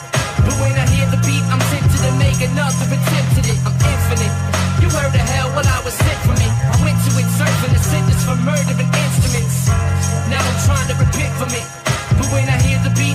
But 0.46 0.56
when 0.62 0.76
I 0.78 0.86
hear 0.88 1.08
the 1.12 1.20
beat, 1.26 1.44
I'm 1.52 1.62
tempted 1.74 2.00
to 2.00 2.12
make 2.16 2.40
another 2.40 2.86
attempt 2.86 3.34
at 3.40 3.48
it. 3.50 3.60
I'm 3.66 3.76
infinite. 3.76 4.36
You 4.80 4.88
heard 4.94 5.12
of 5.12 5.26
hell 5.36 5.50
while 5.52 5.68
I 5.68 5.80
was 5.84 5.96
sent 5.96 6.20
from 6.24 6.38
it. 6.38 6.54
I 6.70 6.76
went 6.86 6.98
to 7.02 7.12
it 7.18 7.28
serving 7.34 7.74
a 7.76 7.82
sentence 7.82 8.24
for 8.24 8.38
murdering 8.46 8.92
instruments. 8.94 9.68
Now 10.32 10.40
I'm 10.40 10.60
trying 10.64 10.88
to 10.94 10.96
repent 11.02 11.34
from 11.36 11.52
it. 11.52 11.66
But 12.16 12.32
when 12.32 12.48
I 12.48 12.56
hear 12.62 12.75
the 12.75 12.75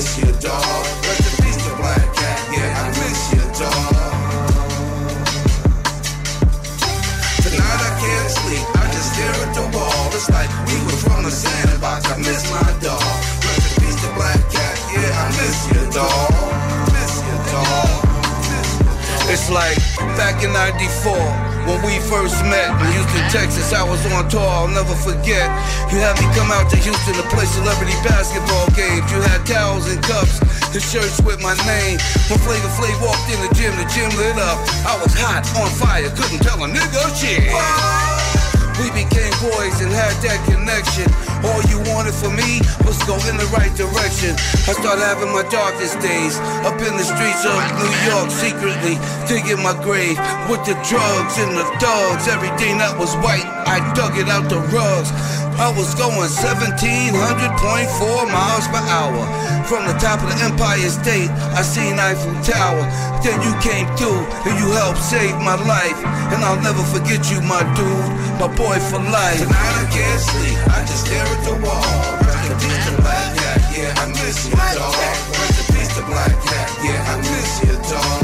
Miss 0.00 0.16
you, 0.16 0.32
dog. 0.40 0.84
Rest 1.04 1.28
in 1.28 1.44
peace 1.44 1.60
to 1.60 1.76
Black 1.76 2.06
Cat, 2.16 2.38
yeah, 2.56 2.80
I 2.80 2.88
miss 3.00 3.20
you, 3.36 3.44
dog. 3.60 3.92
Tonight 7.44 7.80
I 7.88 7.92
can't 8.00 8.30
sleep, 8.40 8.64
I 8.80 8.84
just 8.96 9.12
stare 9.12 9.36
at 9.44 9.52
the 9.52 9.66
wall. 9.76 10.08
It's 10.16 10.30
like 10.30 10.48
we 10.68 10.76
were 10.86 11.00
from 11.04 11.24
the 11.24 11.30
sandbox, 11.30 12.08
I 12.08 12.16
miss 12.16 12.48
my 12.48 12.64
dog. 12.80 13.12
Rest 13.44 13.66
in 13.68 13.84
peace 13.84 13.98
to 14.00 14.08
Black 14.16 14.40
Cat, 14.48 14.76
yeah, 14.94 15.22
I 15.22 15.26
miss 15.36 15.58
you, 15.68 15.82
dog. 15.92 16.32
Miss 16.96 17.14
you, 17.26 17.36
dog. 17.52 18.00
It's 19.28 19.50
like 19.50 19.76
back 20.16 20.42
in 20.42 20.52
94 20.54 21.49
when 21.66 21.80
we 21.82 21.98
first 22.08 22.36
met 22.46 22.68
in 22.80 22.88
Houston, 22.92 23.24
Texas. 23.30 23.72
I 23.72 23.82
was 23.82 24.00
on 24.12 24.28
tour, 24.28 24.44
I'll 24.44 24.68
never 24.68 24.94
forget. 24.94 25.46
You 25.92 25.98
had 26.00 26.16
me 26.20 26.26
come 26.36 26.50
out 26.52 26.70
to 26.70 26.76
Houston 26.76 27.14
to 27.14 27.24
play 27.32 27.44
celebrity 27.44 27.96
basketball 28.06 28.68
games. 28.72 29.04
You 29.12 29.20
had 29.20 29.44
towels 29.46 29.90
and 29.90 30.00
cups 30.02 30.40
and 30.72 30.82
shirts 30.82 31.20
with 31.20 31.40
my 31.42 31.54
name. 31.66 31.98
When 32.28 32.38
Flavor 32.42 32.72
Flav 32.78 32.96
walked 33.02 33.26
in 33.30 33.38
the 33.42 33.50
gym, 33.54 33.72
the 33.76 33.86
gym 33.90 34.10
lit 34.16 34.38
up. 34.38 34.58
I 34.86 34.96
was 35.02 35.12
hot, 35.16 35.44
on 35.60 35.70
fire, 35.76 36.10
couldn't 36.16 36.40
tell 36.40 36.62
a 36.62 36.68
nigga 36.68 37.02
shit. 37.18 38.09
We 38.80 38.88
became 38.96 39.28
boys 39.44 39.76
and 39.84 39.92
had 39.92 40.16
that 40.24 40.40
connection. 40.48 41.04
All 41.44 41.60
you 41.68 41.84
wanted 41.92 42.16
for 42.16 42.32
me 42.32 42.64
was 42.88 42.96
go 43.04 43.20
in 43.28 43.36
the 43.36 43.44
right 43.52 43.68
direction. 43.76 44.32
I 44.64 44.72
started 44.72 45.04
having 45.04 45.28
my 45.36 45.44
darkest 45.52 46.00
days 46.00 46.40
up 46.64 46.80
in 46.80 46.96
the 46.96 47.04
streets 47.04 47.44
of 47.44 47.60
New 47.76 47.92
York, 48.08 48.32
secretly 48.32 48.96
digging 49.28 49.60
my 49.60 49.76
grave 49.84 50.16
with 50.48 50.64
the 50.64 50.76
drugs 50.88 51.36
and 51.36 51.60
the 51.60 51.68
thugs. 51.76 52.24
Everything 52.24 52.80
that 52.80 52.96
was 52.96 53.12
white, 53.20 53.44
I 53.68 53.84
dug 53.92 54.16
it 54.16 54.32
out 54.32 54.48
the 54.48 54.64
rugs. 54.72 55.12
I 55.60 55.68
was 55.76 55.92
going 55.92 56.16
1700.4 56.16 57.12
miles 58.32 58.66
per 58.72 58.80
hour. 58.80 59.28
From 59.68 59.84
the 59.84 59.92
top 60.00 60.24
of 60.24 60.32
the 60.32 60.40
Empire 60.40 60.88
State, 60.88 61.28
I 61.52 61.60
seen 61.60 62.00
Eiffel 62.00 62.32
Tower. 62.40 62.80
Then 63.20 63.36
you 63.44 63.52
came 63.60 63.84
through 63.92 64.24
and 64.48 64.56
you 64.56 64.72
helped 64.72 65.04
save 65.04 65.36
my 65.44 65.60
life. 65.60 66.00
And 66.32 66.40
I'll 66.40 66.64
never 66.64 66.80
forget 66.88 67.28
you, 67.30 67.44
my 67.44 67.60
dude, 67.76 68.08
my 68.40 68.48
boy 68.56 68.80
for 68.88 69.04
life. 69.12 69.44
Tonight 69.44 69.76
I 69.76 69.86
can't 69.92 70.20
sleep, 70.32 70.56
I 70.72 70.80
just 70.88 71.04
stare 71.04 71.28
at 71.28 71.44
the 71.44 71.52
wall. 71.60 71.84
Black 72.96 73.36
Cat, 73.36 73.60
yeah, 73.76 74.00
I 74.00 74.08
miss 74.08 74.48
you, 74.48 74.56
dog. 74.56 74.96
Rest 74.96 75.60
in 75.60 75.76
peace 75.76 75.92
to 75.96 76.02
Black 76.08 76.32
Cat, 76.40 76.68
yeah, 76.82 77.04
I 77.04 77.16
miss 77.20 77.60
you, 77.64 77.76
dog. 77.88 78.19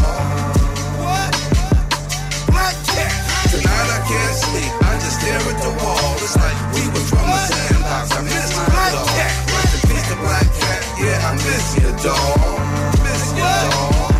It's 6.27 6.35
like 6.43 6.59
we 6.75 6.83
was 6.91 7.07
from 7.07 7.23
the 7.23 7.39
sandbox. 7.39 8.11
I 8.11 8.19
miss 8.27 8.51
my 8.59 8.67
dog. 8.67 9.07
Rest 9.47 9.79
in 9.79 9.83
peace 9.87 10.11
Black 10.19 10.49
Cat. 10.59 10.83
Yeah, 10.99 11.23
I 11.23 11.39
miss 11.39 11.79
you, 11.79 11.87
dog. 12.03 12.59
Miss 13.07 13.31
dog. 13.39 14.11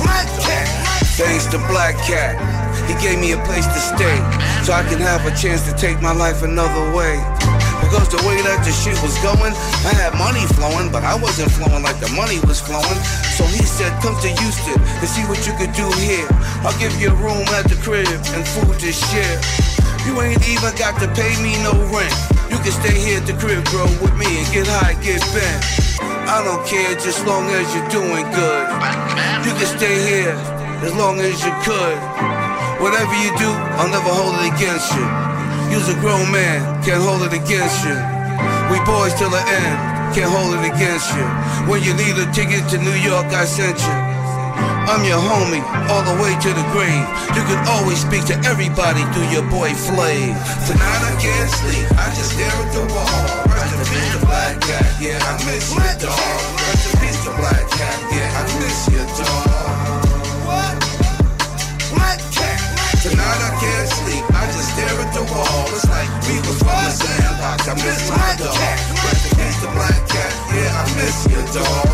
Black 0.00 0.24
Cat. 0.40 0.64
Thanks 1.20 1.44
to 1.52 1.60
Black 1.68 2.00
Cat, 2.08 2.40
he 2.88 2.96
gave 2.96 3.20
me 3.20 3.36
a 3.36 3.40
place 3.44 3.68
to 3.68 3.80
stay, 3.92 4.16
so 4.64 4.72
I 4.72 4.88
can 4.88 4.98
have 5.04 5.20
a 5.28 5.36
chance 5.36 5.68
to 5.68 5.76
take 5.76 6.00
my 6.00 6.16
life 6.16 6.42
another 6.42 6.96
way. 6.96 7.20
Because 7.84 8.08
the 8.08 8.24
way 8.24 8.40
that 8.40 8.64
the 8.64 8.72
shit 8.72 8.96
was 9.04 9.12
going, 9.20 9.52
I 9.84 9.92
had 10.00 10.16
money 10.16 10.48
flowing, 10.56 10.88
but 10.88 11.04
I 11.04 11.12
wasn't 11.12 11.52
flowing 11.52 11.84
like 11.84 12.00
the 12.00 12.08
money 12.16 12.40
was 12.48 12.64
flowing. 12.64 12.98
So 13.36 13.44
he 13.52 13.60
said, 13.68 13.92
come 14.00 14.16
to 14.24 14.30
Houston 14.32 14.80
and 14.80 15.08
see 15.12 15.28
what 15.28 15.44
you 15.44 15.52
could 15.60 15.76
do 15.76 15.84
here. 16.00 16.24
I'll 16.64 16.72
give 16.80 16.96
you 16.96 17.12
a 17.12 17.16
room 17.20 17.44
at 17.52 17.68
the 17.68 17.76
crib 17.84 18.08
and 18.32 18.48
food 18.48 18.80
to 18.80 18.90
share. 18.90 19.73
You 20.04 20.20
ain't 20.20 20.44
even 20.44 20.72
got 20.76 21.00
to 21.00 21.08
pay 21.16 21.32
me 21.40 21.56
no 21.64 21.72
rent. 21.88 22.12
You 22.52 22.60
can 22.60 22.76
stay 22.76 22.92
here 22.92 23.18
at 23.18 23.26
the 23.26 23.32
crib, 23.40 23.64
bro, 23.72 23.88
with 24.04 24.12
me 24.20 24.28
and 24.28 24.46
get 24.52 24.68
high, 24.68 24.92
get 25.00 25.24
bent. 25.32 25.64
I 26.28 26.44
don't 26.44 26.60
care 26.68 26.92
just 27.00 27.24
long 27.24 27.48
as 27.48 27.64
you're 27.72 27.88
doing 27.88 28.24
good. 28.36 28.64
You 29.48 29.52
can 29.56 29.68
stay 29.80 29.96
here 30.04 30.36
as 30.84 30.92
long 30.94 31.20
as 31.20 31.40
you 31.40 31.52
could. 31.64 31.96
Whatever 32.84 33.16
you 33.16 33.32
do, 33.40 33.48
I'll 33.80 33.88
never 33.88 34.12
hold 34.12 34.36
it 34.44 34.52
against 34.52 34.92
you. 34.92 35.06
You's 35.72 35.88
a 35.88 35.96
grown 36.04 36.28
man, 36.30 36.60
can't 36.84 37.00
hold 37.00 37.24
it 37.24 37.32
against 37.32 37.80
you. 37.88 37.96
We 38.68 38.76
boys 38.84 39.16
till 39.16 39.30
the 39.30 39.40
end, 39.40 39.76
can't 40.12 40.28
hold 40.28 40.52
it 40.52 40.68
against 40.68 41.08
you. 41.16 41.24
When 41.64 41.82
you 41.82 41.96
need 41.96 42.20
a 42.20 42.28
ticket 42.32 42.68
to 42.70 42.78
New 42.78 42.98
York, 43.00 43.32
I 43.32 43.44
sent 43.46 43.80
you. 43.80 44.13
I'm 44.84 45.00
your 45.08 45.16
homie, 45.16 45.64
all 45.88 46.04
the 46.04 46.12
way 46.20 46.36
to 46.36 46.50
the 46.52 46.66
grave. 46.68 47.04
You 47.32 47.42
can 47.48 47.56
always 47.72 48.04
speak 48.04 48.28
to 48.28 48.36
everybody 48.44 49.00
through 49.16 49.32
your 49.32 49.46
boy 49.48 49.72
Flav. 49.72 50.36
Tonight 50.68 51.02
I 51.08 51.12
can't 51.16 51.50
sleep, 51.50 51.88
I 51.96 52.12
just 52.12 52.36
stare 52.36 52.52
at 52.52 52.68
the 52.76 52.84
wall. 52.92 53.24
Rest 53.48 53.72
in 53.72 53.80
peace, 53.88 54.12
the 54.12 54.20
black 54.28 54.60
cat, 54.60 54.84
yeah, 55.00 55.16
I 55.24 55.40
miss 55.48 55.72
you, 55.72 55.88
dog. 56.04 56.20
Rest 56.68 56.84
in 56.84 56.94
peace, 57.00 57.20
the 57.24 57.32
black 57.32 57.64
cat, 57.72 57.98
yeah, 58.12 58.28
I 58.28 58.42
miss 58.60 58.80
you, 58.92 59.04
dog. 59.16 60.04
What? 60.44 60.76
Black 61.96 62.20
cat. 62.36 62.60
Tonight 63.00 63.40
I 63.40 63.50
can't 63.56 63.88
sleep, 63.88 64.24
I 64.36 64.44
just 64.52 64.68
stare 64.68 65.00
at 65.00 65.10
the 65.16 65.24
wall. 65.32 65.64
It's 65.72 65.88
like 65.88 66.12
we 66.28 66.44
was 66.44 66.60
from 66.60 66.76
the 66.84 66.92
sandbox. 66.92 67.68
I 67.68 67.74
miss 67.80 68.00
my 68.12 68.30
dog. 68.36 68.52
Rest 69.00 69.32
in 69.32 69.32
peace, 69.32 69.58
the 69.64 69.68
black 69.72 70.00
cat, 70.12 70.32
yeah, 70.52 70.76
I 70.76 70.84
miss 71.00 71.16
you, 71.32 71.40
dog. 71.56 71.93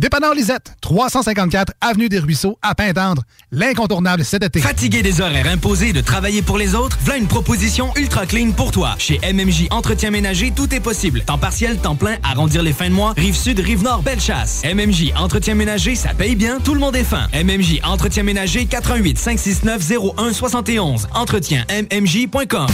Dépanneur 0.00 0.34
Lisette, 0.34 0.74
354 0.82 1.72
Avenue 1.80 2.10
des 2.10 2.18
Ruisseaux, 2.18 2.58
à 2.60 2.74
Pintendre. 2.74 3.22
L'incontournable 3.50 4.24
cet 4.24 4.42
été. 4.42 4.60
Fatigué 4.60 5.02
des 5.02 5.22
horaires 5.22 5.46
imposés 5.46 5.94
de 5.94 6.02
travailler 6.02 6.42
pour 6.42 6.58
les 6.58 6.74
autres? 6.74 6.98
Voilà 7.02 7.18
une 7.18 7.28
proposition 7.28 7.92
ultra 7.96 8.26
clean 8.26 8.50
pour 8.50 8.72
toi. 8.72 8.94
Chez 8.98 9.18
MMJ 9.32 9.68
Entretien 9.70 10.10
Ménager, 10.10 10.52
tout 10.54 10.74
est 10.74 10.80
possible. 10.80 11.22
Temps 11.22 11.38
partiel, 11.38 11.78
temps 11.78 11.96
plein, 11.96 12.16
arrondir 12.22 12.62
les 12.62 12.74
fins 12.74 12.90
de 12.90 12.94
mois, 12.94 13.14
rive 13.16 13.36
sud, 13.36 13.58
rive 13.60 13.82
nord, 13.82 14.02
belle 14.02 14.20
chasse. 14.20 14.62
MMJ 14.64 15.12
Entretien 15.16 15.54
Ménager, 15.54 15.94
ça 15.94 16.12
paye 16.12 16.36
bien, 16.36 16.58
tout 16.60 16.74
le 16.74 16.80
monde 16.80 16.96
est 16.96 17.04
fin. 17.04 17.28
MMJ 17.32 17.80
Entretien 17.82 18.22
Ménager, 18.22 18.66
88 18.66 19.18
569 19.18 19.82
0171. 20.16 21.08
Entretien 21.14 21.64
MMJ.com. 21.70 22.66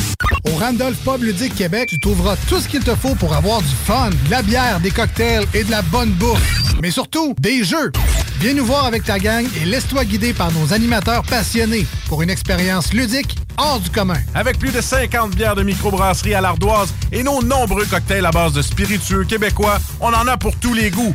Au 0.45 0.57
Randolph 0.57 0.99
Pub 1.05 1.23
Ludique 1.23 1.55
Québec, 1.55 1.89
tu 1.89 2.01
trouveras 2.01 2.37
tout 2.49 2.59
ce 2.59 2.67
qu'il 2.67 2.83
te 2.83 2.97
faut 2.97 3.15
pour 3.15 3.33
avoir 3.35 3.61
du 3.63 3.75
fun, 3.85 4.11
de 4.11 4.31
la 4.31 4.43
bière, 4.43 4.81
des 4.81 4.91
cocktails 4.91 5.47
et 5.55 5.63
de 5.63 5.71
la 5.71 5.83
bonne 5.83 6.11
bouffe. 6.11 6.41
Mais 6.83 6.91
surtout, 6.91 7.12
des 7.39 7.63
jeux. 7.63 7.93
Viens 8.41 8.55
nous 8.55 8.65
voir 8.65 8.87
avec 8.87 9.05
ta 9.05 9.19
gang 9.19 9.47
et 9.61 9.67
laisse-toi 9.67 10.05
guider 10.05 10.33
par 10.33 10.51
nos 10.53 10.73
animateurs 10.73 11.23
passionnés 11.25 11.87
pour 12.09 12.23
une 12.23 12.31
expérience 12.31 12.93
ludique 12.93 13.37
hors 13.59 13.81
du 13.81 13.91
commun. 13.91 14.19
Avec 14.35 14.59
plus 14.59 14.73
de 14.73 14.81
50 14.81 15.37
bières 15.37 15.55
de 15.55 15.63
microbrasserie 15.63 16.35
à 16.35 16.41
l'ardoise 16.41 16.93
et 17.13 17.23
nos 17.23 17.43
nombreux 17.43 17.85
cocktails 17.85 18.25
à 18.25 18.31
base 18.31 18.53
de 18.55 18.63
spiritueux 18.63 19.25
québécois, 19.25 19.79
on 20.01 20.09
en 20.09 20.27
a 20.27 20.37
pour 20.39 20.57
tous 20.57 20.73
les 20.73 20.91
goûts. 20.91 21.15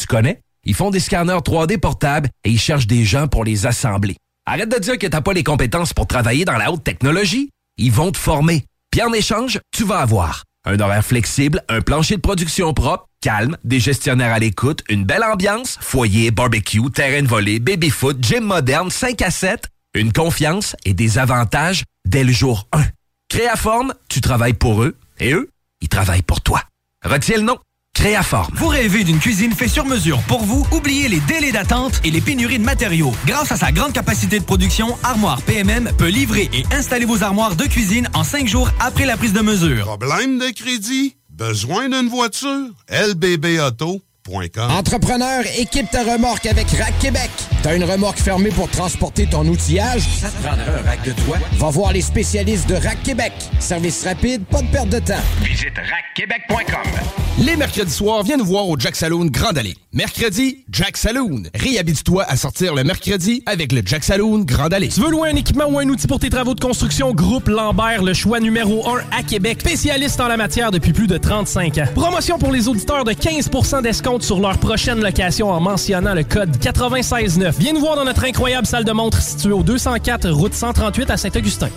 Tu 0.00 0.06
connais? 0.06 0.40
Ils 0.64 0.74
font 0.74 0.90
des 0.90 1.00
scanners 1.00 1.38
3D 1.44 1.78
portables 1.78 2.28
et 2.44 2.50
ils 2.50 2.60
cherchent 2.60 2.86
des 2.86 3.04
gens 3.04 3.26
pour 3.28 3.44
les 3.44 3.66
assembler. 3.66 4.16
Arrête 4.46 4.68
de 4.68 4.78
dire 4.78 4.98
que 4.98 5.06
t'as 5.06 5.20
pas 5.20 5.32
les 5.32 5.42
compétences 5.42 5.92
pour 5.92 6.06
travailler 6.06 6.44
dans 6.44 6.56
la 6.56 6.70
haute 6.70 6.84
technologie. 6.84 7.50
Ils 7.78 7.92
vont 7.92 8.12
te 8.12 8.18
former. 8.18 8.64
En 9.02 9.12
échange, 9.12 9.60
tu 9.72 9.84
vas 9.84 9.98
avoir 9.98 10.44
un 10.64 10.80
horaire 10.80 11.04
flexible, 11.04 11.62
un 11.68 11.80
plancher 11.80 12.16
de 12.16 12.20
production 12.20 12.72
propre, 12.72 13.06
calme, 13.20 13.56
des 13.62 13.78
gestionnaires 13.78 14.32
à 14.32 14.38
l'écoute, 14.38 14.82
une 14.88 15.04
belle 15.04 15.22
ambiance, 15.22 15.78
foyer, 15.80 16.30
barbecue, 16.30 16.90
terrain 16.90 17.22
de 17.22 17.28
volée, 17.28 17.60
baby-foot, 17.60 18.16
gym 18.20 18.44
moderne, 18.44 18.90
5 18.90 19.22
à 19.22 19.30
7, 19.30 19.68
une 19.94 20.12
confiance 20.12 20.74
et 20.84 20.94
des 20.94 21.18
avantages 21.18 21.84
dès 22.04 22.24
le 22.24 22.32
jour 22.32 22.66
1. 22.72 22.82
Créaforme, 23.28 23.94
tu 24.08 24.20
travailles 24.20 24.54
pour 24.54 24.82
eux 24.82 24.96
et 25.20 25.32
eux, 25.32 25.50
ils 25.80 25.88
travaillent 25.88 26.22
pour 26.22 26.40
toi. 26.40 26.62
Retiens 27.04 27.36
le 27.36 27.42
nom. 27.42 27.58
Créaforme. 27.96 28.54
Vous 28.56 28.68
rêvez 28.68 29.04
d'une 29.04 29.18
cuisine 29.18 29.52
faite 29.52 29.70
sur 29.70 29.86
mesure 29.86 30.20
pour 30.28 30.42
vous? 30.44 30.66
Oubliez 30.70 31.08
les 31.08 31.20
délais 31.20 31.50
d'attente 31.50 31.98
et 32.04 32.10
les 32.10 32.20
pénuries 32.20 32.58
de 32.58 32.64
matériaux. 32.64 33.12
Grâce 33.26 33.52
à 33.52 33.56
sa 33.56 33.72
grande 33.72 33.94
capacité 33.94 34.38
de 34.38 34.44
production, 34.44 34.98
Armoire 35.02 35.40
PMM 35.40 35.90
peut 35.96 36.08
livrer 36.08 36.50
et 36.52 36.64
installer 36.74 37.06
vos 37.06 37.22
armoires 37.22 37.56
de 37.56 37.64
cuisine 37.64 38.06
en 38.12 38.22
cinq 38.22 38.48
jours 38.48 38.70
après 38.80 39.06
la 39.06 39.16
prise 39.16 39.32
de 39.32 39.40
mesure. 39.40 39.86
Problème 39.86 40.38
de 40.38 40.50
crédit? 40.50 41.16
Besoin 41.30 41.88
d'une 41.88 42.10
voiture? 42.10 42.68
LBBauto.com 42.90 44.70
Entrepreneur, 44.70 45.44
équipe 45.56 45.90
ta 45.90 46.02
remorque 46.02 46.44
avec 46.44 46.68
Rack 46.72 46.98
Québec. 46.98 47.30
T'as 47.66 47.74
une 47.74 47.82
remorque 47.82 48.20
fermée 48.20 48.50
pour 48.50 48.70
transporter 48.70 49.26
ton 49.26 49.44
outillage? 49.44 50.02
Ça 50.02 50.28
te 50.28 50.40
prendra 50.40 50.62
un 50.62 50.88
rack 50.88 51.02
de 51.02 51.10
toit? 51.24 51.38
Va 51.54 51.68
voir 51.70 51.92
les 51.92 52.00
spécialistes 52.00 52.68
de 52.68 52.76
Rack 52.76 53.02
Québec. 53.02 53.32
Service 53.58 54.04
rapide, 54.04 54.44
pas 54.44 54.62
de 54.62 54.68
perte 54.68 54.88
de 54.88 55.00
temps. 55.00 55.14
Visite 55.42 55.74
rackquebec.com. 55.74 56.92
Les 57.38 57.56
mercredis 57.56 57.90
soirs, 57.90 58.22
viens 58.22 58.36
nous 58.36 58.46
voir 58.46 58.68
au 58.68 58.78
Jack 58.78 58.94
Saloon 58.94 59.26
Grande 59.26 59.58
Allée. 59.58 59.74
Mercredi, 59.92 60.64
Jack 60.70 60.96
Saloon. 60.96 61.42
Réhabite-toi 61.54 62.24
à 62.26 62.36
sortir 62.36 62.74
le 62.74 62.84
mercredi 62.84 63.42
avec 63.46 63.72
le 63.72 63.82
Jack 63.84 64.04
Saloon 64.04 64.44
Grande 64.44 64.72
Allée. 64.72 64.88
Tu 64.88 65.00
veux 65.00 65.10
louer 65.10 65.30
un 65.30 65.36
équipement 65.36 65.66
ou 65.68 65.78
un 65.78 65.88
outil 65.88 66.06
pour 66.06 66.18
tes 66.18 66.30
travaux 66.30 66.54
de 66.54 66.60
construction? 66.60 67.12
Groupe 67.12 67.48
Lambert, 67.48 68.02
le 68.02 68.14
choix 68.14 68.40
numéro 68.40 68.88
1 68.88 69.18
à 69.18 69.22
Québec. 69.22 69.58
Spécialiste 69.60 70.20
en 70.20 70.28
la 70.28 70.36
matière 70.36 70.70
depuis 70.70 70.92
plus 70.92 71.08
de 71.08 71.18
35 71.18 71.78
ans. 71.78 71.86
Promotion 71.94 72.38
pour 72.38 72.52
les 72.52 72.68
auditeurs 72.68 73.04
de 73.04 73.12
15% 73.12 73.82
d'escompte 73.82 74.22
sur 74.22 74.38
leur 74.38 74.56
prochaine 74.56 75.02
location 75.02 75.50
en 75.50 75.60
mentionnant 75.60 76.14
le 76.14 76.22
code 76.22 76.56
969. 76.64 77.55
Viens 77.58 77.72
nous 77.72 77.80
voir 77.80 77.96
dans 77.96 78.04
notre 78.04 78.24
incroyable 78.24 78.66
salle 78.66 78.84
de 78.84 78.92
montre 78.92 79.20
située 79.20 79.52
au 79.52 79.62
204 79.62 80.28
route 80.30 80.54
138 80.54 81.10
à 81.10 81.16
Saint-Augustin. 81.16 81.68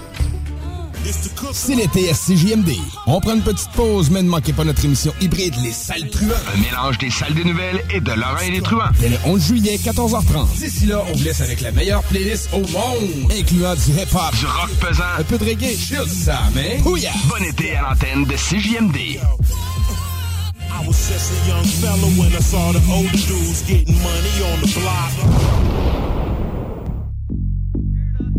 C'est 1.54 1.74
l'été 1.76 2.10
à 2.10 2.14
CJMD. 2.14 2.72
On 3.08 3.20
prend 3.22 3.34
une 3.34 3.42
petite 3.42 3.70
pause, 3.72 4.12
mais 4.12 4.22
ne 4.22 4.28
manquez 4.30 4.52
pas 4.54 4.66
notre 4.66 4.84
émission 4.84 5.14
hybride 5.22 5.56
Les 5.64 5.72
Salles 5.72 6.10
Truands. 6.10 6.34
Un 6.54 6.58
mélange 6.60 6.98
des 6.98 7.10
salles 7.10 7.34
des 7.34 7.46
nouvelles 7.46 7.82
et 7.90 8.02
de 8.02 8.12
Laurent 8.12 8.38
et 8.46 8.52
les 8.52 8.62
truands. 8.62 8.90
Dès 9.00 9.10
le 9.10 9.16
11 9.26 9.42
juillet, 9.42 9.78
14h30. 9.84 10.58
D'ici 10.58 10.86
là, 10.86 11.02
on 11.10 11.16
vous 11.16 11.24
laisse 11.24 11.40
avec 11.42 11.62
la 11.62 11.72
meilleure 11.72 12.04
playlist 12.04 12.50
au 12.54 12.60
monde, 12.60 13.32
incluant 13.40 13.74
du 13.76 13.92
hip-hop, 13.92 14.36
Du 14.38 14.46
rock 14.46 14.70
pesant. 14.82 15.04
un 15.18 15.24
peu 15.24 15.38
de 15.38 15.46
reggae, 15.46 15.76
chill, 15.78 16.04
ça, 16.08 16.40
mais... 16.54 16.80
Houya! 16.86 17.12
Bon 17.30 17.44
été 17.44 17.76
à 17.78 17.82
l'antenne 17.90 18.26
de 18.26 18.34
CJMD. 18.34 19.20
I 20.72 20.86
was 20.86 21.10
just 21.10 21.32
a 21.32 21.48
young 21.48 21.64
fella 21.64 22.08
when 22.20 22.32
I 22.34 22.40
saw 22.40 22.72
the 22.72 22.82
older 22.92 23.10
dudes 23.10 23.62
getting 23.64 23.96
money 24.02 24.36
on 24.50 24.62
the 24.62 24.70
block. 24.80 25.12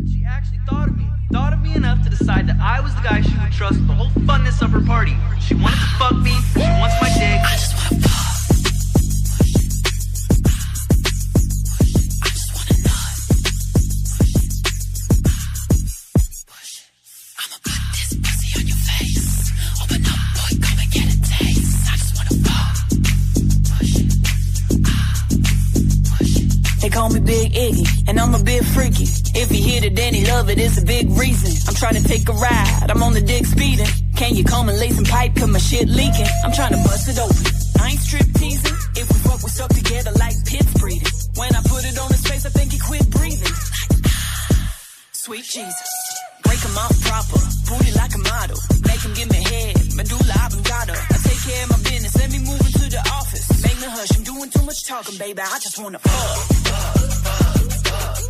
She 0.07 0.25
actually 0.25 0.61
thought 0.69 0.89
of 0.89 0.97
me. 0.97 1.07
Thought 1.33 1.53
of 1.53 1.61
me 1.61 1.75
enough 1.75 2.03
to 2.05 2.11
decide 2.11 2.47
that 2.49 2.59
I 2.61 2.81
was 2.81 2.95
the 2.95 3.03
guy 3.03 3.21
she 3.21 3.37
would 3.37 3.53
trust 3.53 3.87
the 3.87 3.93
whole 3.93 4.11
funness 4.27 4.63
of 4.63 4.71
her 4.71 4.81
party. 4.81 5.17
She 5.41 5.55
wanted 5.55 5.81
to 5.81 5.91
fuck 5.99 6.17
me. 6.17 6.37
She 6.55 6.61
wants 6.61 6.97
my 7.01 7.09
dick. 7.09 7.41
I 7.43 7.57
just 7.59 7.75
want 7.93 8.30
Call 26.91 27.11
me 27.11 27.21
Big 27.21 27.53
Iggy, 27.53 28.09
and 28.09 28.19
I'm 28.19 28.35
a 28.35 28.43
bit 28.43 28.65
freaky. 28.65 29.05
If 29.39 29.53
you 29.53 29.63
hear 29.63 29.81
the 29.81 29.91
Danny 29.91 30.25
love 30.27 30.51
it, 30.51 30.59
it's 30.59 30.77
a 30.77 30.85
big 30.85 31.09
reason. 31.11 31.53
I'm 31.69 31.75
trying 31.75 31.95
to 31.95 32.03
take 32.03 32.29
a 32.29 32.33
ride, 32.33 32.91
I'm 32.91 33.03
on 33.03 33.13
the 33.13 33.21
dick 33.21 33.47
speeding. 33.47 33.87
Can 34.17 34.35
you 34.35 34.45
come 34.45 34.69
and 34.69 34.79
lay 34.79 34.91
some 34.91 35.05
pipe, 35.05 35.35
cause 35.37 35.49
my 35.49 35.59
shit 35.59 35.89
leaking? 35.89 36.27
I'm 36.45 36.53
trying 36.53 36.73
to 36.73 36.83
bust 36.83 37.09
it 37.09 37.19
open. 37.19 37.47
I 37.81 37.91
ain't 37.91 38.01
strip 38.01 38.27
teasing. 38.35 38.77
If 38.97 39.09
we 39.09 39.19
fuck, 39.21 39.43
we 39.43 39.51
stuck 39.51 39.71
together 39.71 40.11
like 40.19 40.35
pits 40.45 40.73
breeding. 40.81 41.09
When 41.37 41.55
I 41.55 41.63
put 41.63 41.85
it 41.85 41.99
on 41.99 42.11
his 42.11 42.27
face, 42.27 42.45
I 42.45 42.51
think 42.51 42.73
he 42.73 42.79
quit 42.79 43.09
breathing. 43.11 43.55
Sweet 45.13 45.45
Jesus. 45.45 46.10
Break 46.61 46.73
him 46.73 46.79
off 46.79 47.01
proper, 47.01 47.41
booty 47.69 47.93
like 47.93 48.15
a 48.15 48.19
model. 48.19 48.59
Make 48.87 49.01
him 49.01 49.15
give 49.15 49.31
me 49.31 49.43
head, 49.43 49.95
medulla 49.95 50.35
oblongata. 50.45 50.93
I 50.93 51.17
take 51.25 51.41
care 51.41 51.65
of 51.65 51.71
my 51.71 51.79
business, 51.89 52.17
let 52.19 52.31
me 52.31 52.39
move 52.41 52.61
into 52.61 52.91
the 52.91 53.01
office. 53.15 53.63
Make 53.65 53.81
me 53.81 53.87
hush, 53.89 54.11
I'm 54.15 54.25
doing 54.25 54.51
too 54.51 54.63
much 54.65 54.85
talking, 54.85 55.17
baby. 55.17 55.41
I 55.41 55.59
just 55.59 55.79
wanna 55.79 55.99
fuck. 55.99 56.11
I 58.29 58.30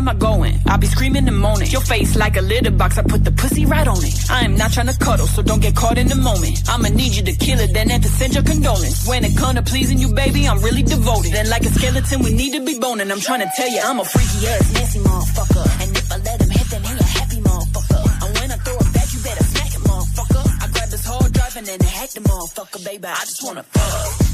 Am 0.00 0.08
I 0.08 0.14
going? 0.14 0.58
I'll 0.64 0.78
be 0.78 0.86
screaming 0.86 1.28
and 1.28 1.36
moaning. 1.36 1.68
Your 1.68 1.82
face 1.82 2.16
like 2.16 2.34
a 2.38 2.40
litter 2.40 2.70
box, 2.70 2.96
I 2.96 3.02
put 3.02 3.22
the 3.22 3.32
pussy 3.32 3.66
right 3.66 3.86
on 3.86 4.02
it. 4.02 4.30
I 4.30 4.46
am 4.46 4.56
not 4.56 4.72
trying 4.72 4.86
to 4.86 4.96
cuddle, 4.96 5.26
so 5.26 5.42
don't 5.42 5.60
get 5.60 5.76
caught 5.76 5.98
in 5.98 6.08
the 6.08 6.16
moment. 6.16 6.62
I'ma 6.70 6.88
need 6.88 7.12
you 7.14 7.22
to 7.22 7.34
kill 7.36 7.60
it, 7.60 7.74
then 7.74 7.90
have 7.90 8.00
to 8.00 8.08
send 8.08 8.32
your 8.32 8.42
condolence. 8.42 9.06
When 9.06 9.26
it 9.26 9.36
comes 9.36 9.56
to 9.56 9.62
pleasing 9.62 9.98
you, 9.98 10.08
baby, 10.14 10.48
I'm 10.48 10.58
really 10.62 10.82
devoted. 10.82 11.34
And 11.34 11.50
like 11.50 11.64
a 11.64 11.68
skeleton, 11.68 12.22
we 12.22 12.32
need 12.32 12.54
to 12.54 12.64
be 12.64 12.78
boning. 12.78 13.12
I'm 13.12 13.20
trying 13.20 13.40
to 13.40 13.50
tell 13.54 13.68
you, 13.68 13.80
I'm 13.84 14.00
a 14.00 14.04
freaky 14.06 14.48
ass, 14.48 14.72
nasty 14.72 15.00
motherfucker. 15.00 15.82
And 15.82 15.94
if 15.94 16.10
I 16.10 16.16
let 16.16 16.40
him 16.40 16.48
hit, 16.48 16.66
then 16.70 16.82
he 16.82 16.92
a 16.96 17.02
happy 17.02 17.36
motherfucker. 17.36 18.24
And 18.24 18.38
when 18.40 18.50
I 18.52 18.56
throw 18.56 18.76
it 18.80 18.92
back, 18.94 19.12
you 19.12 19.20
better 19.20 19.44
smack 19.44 19.68
it, 19.68 19.84
motherfucker. 19.84 20.64
I 20.64 20.66
grab 20.72 20.88
this 20.88 21.04
hard 21.04 21.30
drive 21.30 21.56
and 21.58 21.66
then 21.66 21.80
hack 21.80 22.08
the 22.08 22.20
motherfucker, 22.20 22.84
baby. 22.86 23.04
I 23.04 23.20
just 23.28 23.44
wanna 23.44 23.64
fuck. 23.64 24.29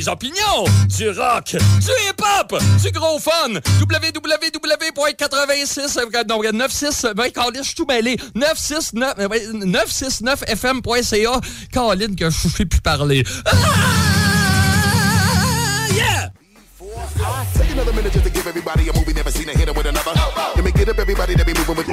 Des 0.00 0.08
opinions, 0.08 0.64
du 0.96 1.10
rock, 1.10 1.50
du 1.50 1.58
hip-hop, 2.08 2.56
du 2.82 2.90
gros 2.90 3.18
fun 3.18 3.60
www.86 3.80 5.98
non, 6.26 6.40
96 6.40 7.08
ben, 7.14 7.30
Colin, 7.30 7.58
je 7.58 7.62
suis 7.64 7.74
tout 7.74 7.84
mêlé 7.84 8.16
969 8.34 9.14
euh, 9.18 9.28
ouais, 9.28 9.46
969fm.ca 9.52 11.40
Colin, 11.74 12.14
que 12.14 12.30
je 12.30 12.48
sais 12.48 12.64
plus 12.64 12.80
parler 12.80 13.22
Ah! 13.44 13.50
Yeah! 15.92 16.30
Take 17.58 17.72
another 17.72 17.92
minute 17.92 18.14
just 18.14 18.24
to 18.24 18.30
give 18.30 18.46
everybody 18.46 18.88
a 18.88 18.94
movie 18.94 19.12
never 19.12 19.30
seen 19.30 19.50
a 19.50 19.52
hitter 19.52 19.74
with 19.74 19.84
another. 19.84 20.14
Let 20.56 20.64
me 20.64 20.72
get 20.72 20.88
up 20.88 20.98
everybody 20.98 21.34
that 21.34 21.46
be 21.46 21.52
moving 21.52 21.76
with 21.76 21.90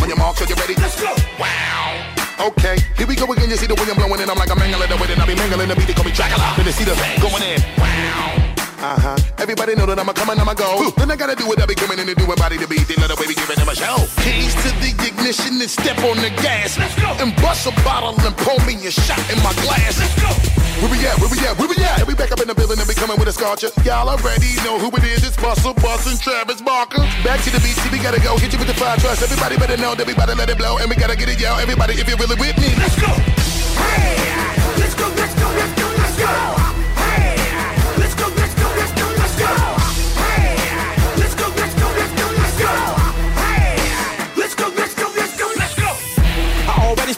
On 0.00 0.08
your 0.08 0.16
mark, 0.16 0.36
so 0.36 0.44
you 0.44 0.54
ready? 0.54 0.76
Let's 0.76 1.00
go. 1.00 1.12
Wow. 1.40 2.21
Okay, 2.42 2.76
here 2.96 3.06
we 3.06 3.14
go 3.14 3.30
again. 3.32 3.48
You 3.48 3.56
see 3.56 3.68
the 3.68 3.74
wind 3.76 3.94
blowing 3.94 4.20
in. 4.20 4.28
I'm 4.28 4.36
like 4.36 4.50
a 4.50 4.56
mangling 4.56 4.88
the 4.88 4.96
wind 4.96 5.12
and 5.12 5.22
I 5.22 5.26
be 5.26 5.36
mangling 5.36 5.68
the 5.68 5.76
beat. 5.76 5.86
They 5.86 5.94
call 5.94 6.04
me 6.04 6.10
Dracula. 6.10 6.54
They 6.58 6.72
see 6.72 6.82
the 6.82 6.94
going 7.20 7.42
in. 7.42 7.62
Wow. 7.78 8.61
Uh 8.82 8.98
huh. 8.98 9.16
Everybody 9.38 9.78
know 9.78 9.86
that 9.86 9.94
I'm 9.94 10.10
a 10.10 10.12
coming, 10.12 10.42
I'm 10.42 10.50
a 10.50 10.58
go. 10.58 10.90
Then 10.98 11.06
I 11.06 11.14
gotta 11.14 11.38
do 11.38 11.46
what 11.46 11.62
I 11.62 11.70
be 11.70 11.78
coming 11.78 12.02
in 12.02 12.10
and 12.10 12.18
doing 12.18 12.34
body 12.34 12.58
to 12.58 12.66
beat. 12.66 12.90
They 12.90 12.98
let 12.98 13.14
the 13.14 13.16
baby 13.16 13.38
giving 13.38 13.54
them 13.54 13.70
a 13.70 13.78
show. 13.78 13.94
Keys 14.26 14.58
to 14.66 14.74
the 14.82 14.90
ignition 15.06 15.62
and 15.62 15.70
step 15.70 16.02
on 16.02 16.18
the 16.18 16.34
gas. 16.42 16.74
Let's 16.74 16.98
go. 16.98 17.14
And 17.22 17.30
bust 17.38 17.70
a 17.70 17.72
bottle 17.86 18.18
and 18.18 18.34
pour 18.42 18.58
me 18.66 18.74
a 18.82 18.90
shot 18.90 19.22
in 19.30 19.38
my 19.46 19.54
glass. 19.62 20.02
Let's 20.02 20.18
go. 20.18 20.34
Where 20.82 20.90
we 20.90 20.98
at? 21.06 21.14
Where 21.22 21.30
we 21.30 21.38
at? 21.46 21.54
Where 21.62 21.70
we 21.70 21.78
at? 21.78 22.02
And 22.02 22.10
we 22.10 22.18
back 22.18 22.34
up 22.34 22.42
in 22.42 22.50
the 22.50 22.58
building 22.58 22.74
and 22.74 22.88
we 22.90 22.98
coming 22.98 23.14
with 23.22 23.30
a 23.30 23.34
scorcher. 23.38 23.70
Y'all 23.86 24.10
already 24.10 24.50
know 24.66 24.82
who 24.82 24.90
it 24.98 25.06
is. 25.14 25.22
It's 25.22 25.38
Bustle 25.38 25.78
Bus 25.78 26.10
and 26.10 26.18
Travis 26.18 26.58
Barker. 26.58 27.06
Back 27.22 27.38
to 27.46 27.54
the 27.54 27.62
beat, 27.62 27.78
see 27.78 27.86
we 27.94 28.02
gotta 28.02 28.18
go. 28.18 28.34
Hit 28.34 28.50
you 28.50 28.58
with 28.58 28.66
the 28.66 28.74
five 28.74 28.98
trust. 28.98 29.22
Everybody 29.22 29.62
better 29.62 29.78
know 29.78 29.94
that 29.94 30.10
we 30.10 30.18
better 30.18 30.34
let 30.34 30.50
it 30.50 30.58
blow. 30.58 30.82
And 30.82 30.90
we 30.90 30.98
gotta 30.98 31.14
get 31.14 31.30
it, 31.30 31.38
y'all. 31.38 31.62
Everybody, 31.62 32.02
if 32.02 32.10
you're 32.10 32.18
really 32.18 32.34
with 32.34 32.58
me, 32.58 32.74
let's 32.82 32.98
go. 32.98 33.14
Hey, 33.94 34.18
let's 34.74 34.98
go, 34.98 35.06
let's 35.14 35.38
go, 35.38 35.46
let's 35.54 35.70
go, 35.78 35.86
let's 36.02 36.18
go. 36.18 36.71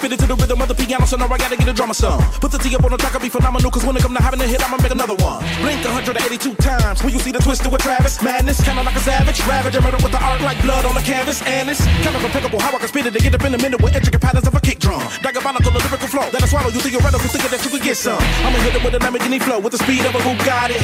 Spit 0.05 0.21
it 0.21 0.21
to 0.21 0.29
the 0.29 0.37
rhythm 0.37 0.61
of 0.61 0.69
the 0.69 0.75
piano 0.75 1.07
so 1.07 1.17
now 1.17 1.33
I 1.33 1.39
gotta 1.39 1.57
get 1.57 1.67
a 1.67 1.73
drama 1.73 1.95
song. 1.95 2.21
Put 2.37 2.53
the 2.53 2.59
T 2.59 2.77
up 2.77 2.85
on 2.85 2.93
the 2.93 3.01
track, 3.01 3.15
I'll 3.15 3.25
be 3.25 3.33
phenomenal, 3.33 3.71
cause 3.71 3.87
when 3.87 3.97
it 3.97 4.03
come 4.03 4.13
to 4.13 4.21
having 4.21 4.37
a 4.37 4.45
hit, 4.45 4.61
I'ma 4.61 4.77
make 4.77 4.93
another 4.93 5.17
one. 5.17 5.41
Blink 5.65 5.81
182 5.81 6.55
times 6.61 7.01
when 7.03 7.15
you 7.15 7.21
see 7.25 7.33
the 7.33 7.41
twister 7.41 7.71
with 7.73 7.81
Travis. 7.81 8.21
Madness, 8.21 8.61
kinda 8.61 8.83
like 8.85 8.97
a 8.97 9.01
savage. 9.01 9.41
Ravage, 9.49 9.81
murder 9.81 9.97
with 10.05 10.13
the 10.13 10.21
art 10.21 10.43
like 10.43 10.61
blood 10.61 10.85
on 10.85 10.93
the 10.93 11.01
canvas. 11.01 11.41
And 11.49 11.71
it's 11.71 11.81
kind 12.05 12.13
of 12.13 12.23
impeccable 12.23 12.61
how 12.61 12.77
I 12.77 12.79
can 12.85 12.89
spit 12.89 13.07
it 13.07 13.17
to 13.17 13.21
get 13.21 13.35
up 13.35 13.45
in 13.49 13.55
a 13.55 13.59
minute 13.65 13.81
with 13.81 13.97
intricate 13.97 14.21
patterns 14.21 14.47
of 14.47 14.55
a 14.55 14.61
kick 14.61 14.79
drum. 14.79 15.01
Diabolical 15.25 15.73
a 15.73 15.81
lyrical 15.81 16.09
flow 16.09 16.29
that 16.29 16.43
I 16.43 16.47
swallow 16.53 16.69
you 16.69 16.81
theoretical, 16.85 17.25
thinking 17.33 17.49
that 17.49 17.65
you 17.65 17.71
could 17.73 17.83
get 17.83 17.97
some. 17.97 18.21
I'ma 18.45 18.61
hit 18.61 18.77
it 18.77 18.85
with 18.85 18.93
a 18.93 19.01
Lamborghini 19.01 19.41
flow 19.41 19.59
with 19.59 19.73
the 19.73 19.81
speed 19.81 20.05
of 20.05 20.13
a 20.15 20.21
Bugatti. 20.21 20.77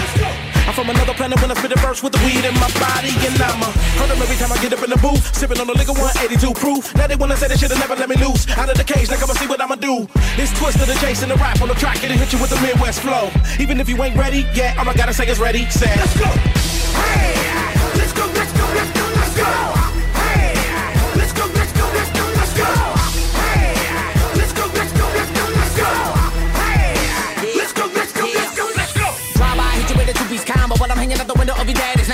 I'm 0.65 0.73
from 0.73 0.89
another 0.89 1.13
planet 1.13 1.37
when 1.43 1.51
I 1.51 1.55
spit 1.61 1.73
a 1.73 1.79
verse 1.85 2.01
with 2.01 2.15
the 2.15 2.23
weed 2.25 2.45
in 2.47 2.55
my 2.57 2.71
body, 2.81 3.13
and 3.27 3.37
I'ma 3.37 3.69
hurt 3.99 4.09
them 4.09 4.23
every 4.23 4.37
time 4.41 4.53
I 4.53 4.59
get 4.63 4.73
up 4.73 4.83
in 4.87 4.91
the 4.91 5.01
booth. 5.03 5.21
Sipping 5.35 5.59
on 5.61 5.67
the 5.67 5.75
liquor 5.75 5.93
182 5.93 6.55
proof. 6.55 6.95
Now 6.95 7.07
they 7.07 7.17
wanna 7.17 7.37
say 7.37 7.49
they 7.49 7.59
should've 7.59 7.77
never 7.77 7.97
let 7.97 8.09
me 8.09 8.17
loose. 8.17 8.47
Out 8.57 8.71
of 8.71 8.79
the 8.79 8.85
cage, 8.85 9.10
I'ma 9.19 9.35
see 9.35 9.47
what 9.47 9.61
I'ma 9.61 9.75
do. 9.75 10.07
It's 10.39 10.57
twisted 10.59 10.89
and 10.89 11.31
the 11.31 11.37
rap 11.37 11.61
on 11.61 11.69
the 11.69 11.75
track, 11.75 12.03
it'll 12.05 12.17
hit 12.17 12.33
you 12.33 12.41
with 12.41 12.51
the 12.51 12.61
Midwest 12.61 13.01
flow. 13.01 13.31
Even 13.59 13.81
if 13.81 13.89
you 13.89 14.01
ain't 14.03 14.17
ready, 14.17 14.47
yeah, 14.55 14.77
all 14.79 14.89
I 14.89 14.95
gotta 14.95 15.13
say 15.13 15.29
is 15.29 15.41
ready, 15.41 15.69
set. 15.71 15.97
Let's 15.97 16.17
go! 16.17 16.27
Hey! 16.27 17.99
Let's 17.99 18.13
go, 18.13 18.25
let's 18.27 18.53
go, 18.53 18.65
let's 18.73 18.93
go, 18.99 19.07
let's 19.17 19.37
go! 19.37 19.80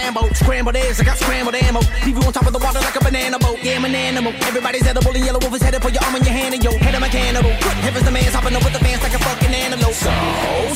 Lambo 0.06 0.30
Scrambled 0.36 0.76
eggs, 0.76 1.00
I 1.00 1.04
got 1.04 1.18
scrambled 1.18 1.56
ammo. 1.56 1.80
Leave 2.06 2.14
you 2.14 2.22
on 2.22 2.32
top 2.32 2.46
of 2.46 2.52
the 2.52 2.62
water 2.62 2.78
like 2.78 2.94
a 2.94 3.02
banana 3.02 3.38
boat. 3.38 3.58
Yeah, 3.62 3.74
I'm 3.74 3.84
an 3.84 3.94
animal. 3.94 4.32
Everybody's 4.46 4.86
edible 4.86 5.10
and 5.10 5.24
yellow 5.24 5.40
wolf 5.42 5.54
is 5.54 5.62
headed 5.62 5.82
for 5.82 5.90
your 5.90 6.02
arm 6.04 6.14
and 6.14 6.24
your 6.24 6.34
hand 6.34 6.54
And 6.54 6.62
your 6.62 6.78
head 6.78 6.94
a 6.94 7.08
cannibal. 7.10 7.50
Good 7.50 7.78
heavens, 7.82 8.04
the 8.04 8.12
man's 8.12 8.34
hopping 8.34 8.54
up 8.54 8.62
with 8.62 8.72
the 8.72 8.78
fans 8.78 9.02
like 9.02 9.14
a 9.14 9.18
fucking 9.18 9.50
antelope 9.50 9.98
So, 9.98 10.14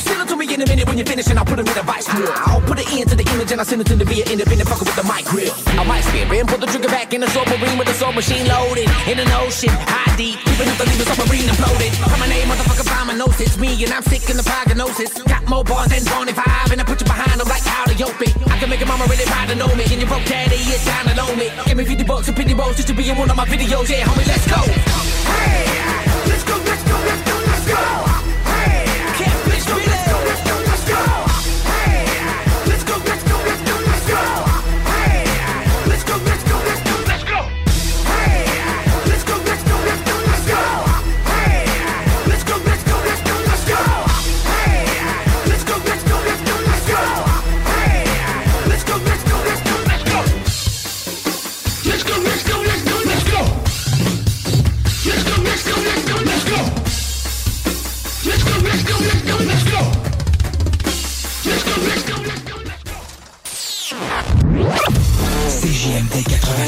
send 0.03 0.21
it 0.21 0.27
to 0.27 0.35
me 0.35 0.53
in 0.53 0.61
a 0.61 0.67
minute 0.67 0.85
when 0.87 0.97
you're 0.97 1.07
finished 1.07 1.29
And 1.29 1.39
I'll 1.39 1.45
put 1.45 1.59
it 1.59 1.67
in 1.69 1.77
a 1.77 1.83
vice 1.83 2.07
grip 2.11 2.27
I'll 2.43 2.59
put 2.61 2.79
it 2.79 2.91
into 2.91 3.15
the 3.15 3.23
image 3.31 3.51
and 3.51 3.61
I'll 3.61 3.65
send 3.71 3.79
it 3.79 3.87
to 3.87 3.95
the 3.95 4.03
via 4.03 4.25
independent 4.27 4.67
fucker 4.67 4.83
with 4.83 4.99
the 4.99 5.07
mic 5.07 5.23
grill. 5.23 5.55
I 5.79 5.83
might 5.87 6.03
spin 6.03 6.27
and 6.27 6.49
put 6.49 6.59
the 6.59 6.67
trigger 6.67 6.91
back 6.91 7.13
in 7.13 7.21
the 7.21 7.29
submarine 7.31 7.77
With 7.79 7.87
the 7.87 7.95
soul 7.95 8.11
machine 8.11 8.47
loaded 8.51 8.91
In 9.07 9.15
an 9.15 9.31
ocean, 9.39 9.71
high 9.87 10.11
deep 10.19 10.43
Keeping 10.43 10.67
up 10.67 10.75
the 10.75 10.85
leader 10.91 11.07
submarine 11.07 11.47
imploded. 11.47 11.95
From 12.03 12.19
a 12.19 12.27
name, 12.27 12.47
motherfucker, 12.51 12.81
It's 13.41 13.57
me 13.57 13.83
and 13.83 13.91
I'm 13.91 14.03
sick 14.03 14.29
in 14.29 14.37
the 14.37 14.43
prognosis. 14.43 15.17
Got 15.23 15.49
more 15.49 15.63
bars 15.63 15.89
than 15.89 16.05
25 16.05 16.71
And 16.71 16.81
I 16.81 16.83
put 16.83 17.01
you 17.01 17.07
behind 17.07 17.39
them 17.39 17.47
like 17.47 17.63
how 17.63 17.85
to 17.85 17.93
yoke 17.95 18.19
me 18.21 18.27
I 18.53 18.59
can 18.59 18.69
make 18.69 18.81
a 18.81 18.85
mama 18.85 19.05
really 19.09 19.20
to 19.25 19.55
know 19.55 19.75
me. 19.75 19.83
And 19.83 19.99
your 19.99 20.07
broke 20.07 20.25
daddy, 20.25 20.55
it's 20.55 20.85
time 20.85 21.07
to 21.07 21.15
know 21.15 21.35
me. 21.35 21.49
Give 21.65 21.77
me 21.77 21.85
50 21.85 22.03
bucks 22.05 22.27
and 22.27 22.37
50 22.37 22.53
rolls 22.53 22.75
Just 22.75 22.87
to 22.87 22.93
be 22.93 23.09
in 23.09 23.17
one 23.17 23.29
of 23.29 23.35
my 23.35 23.45
videos. 23.45 23.89
Yeah, 23.89 24.05
homie, 24.05 24.27
let's 24.27 24.47
go. 24.47 24.61
Hey, 25.35 26.29
let's 26.29 26.43
go, 26.43 26.55
let's 26.57 26.83
go, 26.83 26.95
let's 26.95 27.21
go, 27.29 27.37
let's 27.45 27.67
go 27.67 28.10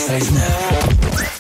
96.9. 0.08 1.34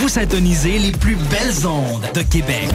Vous 0.00 0.08
syntonisez 0.08 0.78
les 0.78 0.92
plus 0.92 1.16
belles 1.16 1.66
ondes 1.66 2.06
de 2.12 2.20
Québec. 2.22 2.68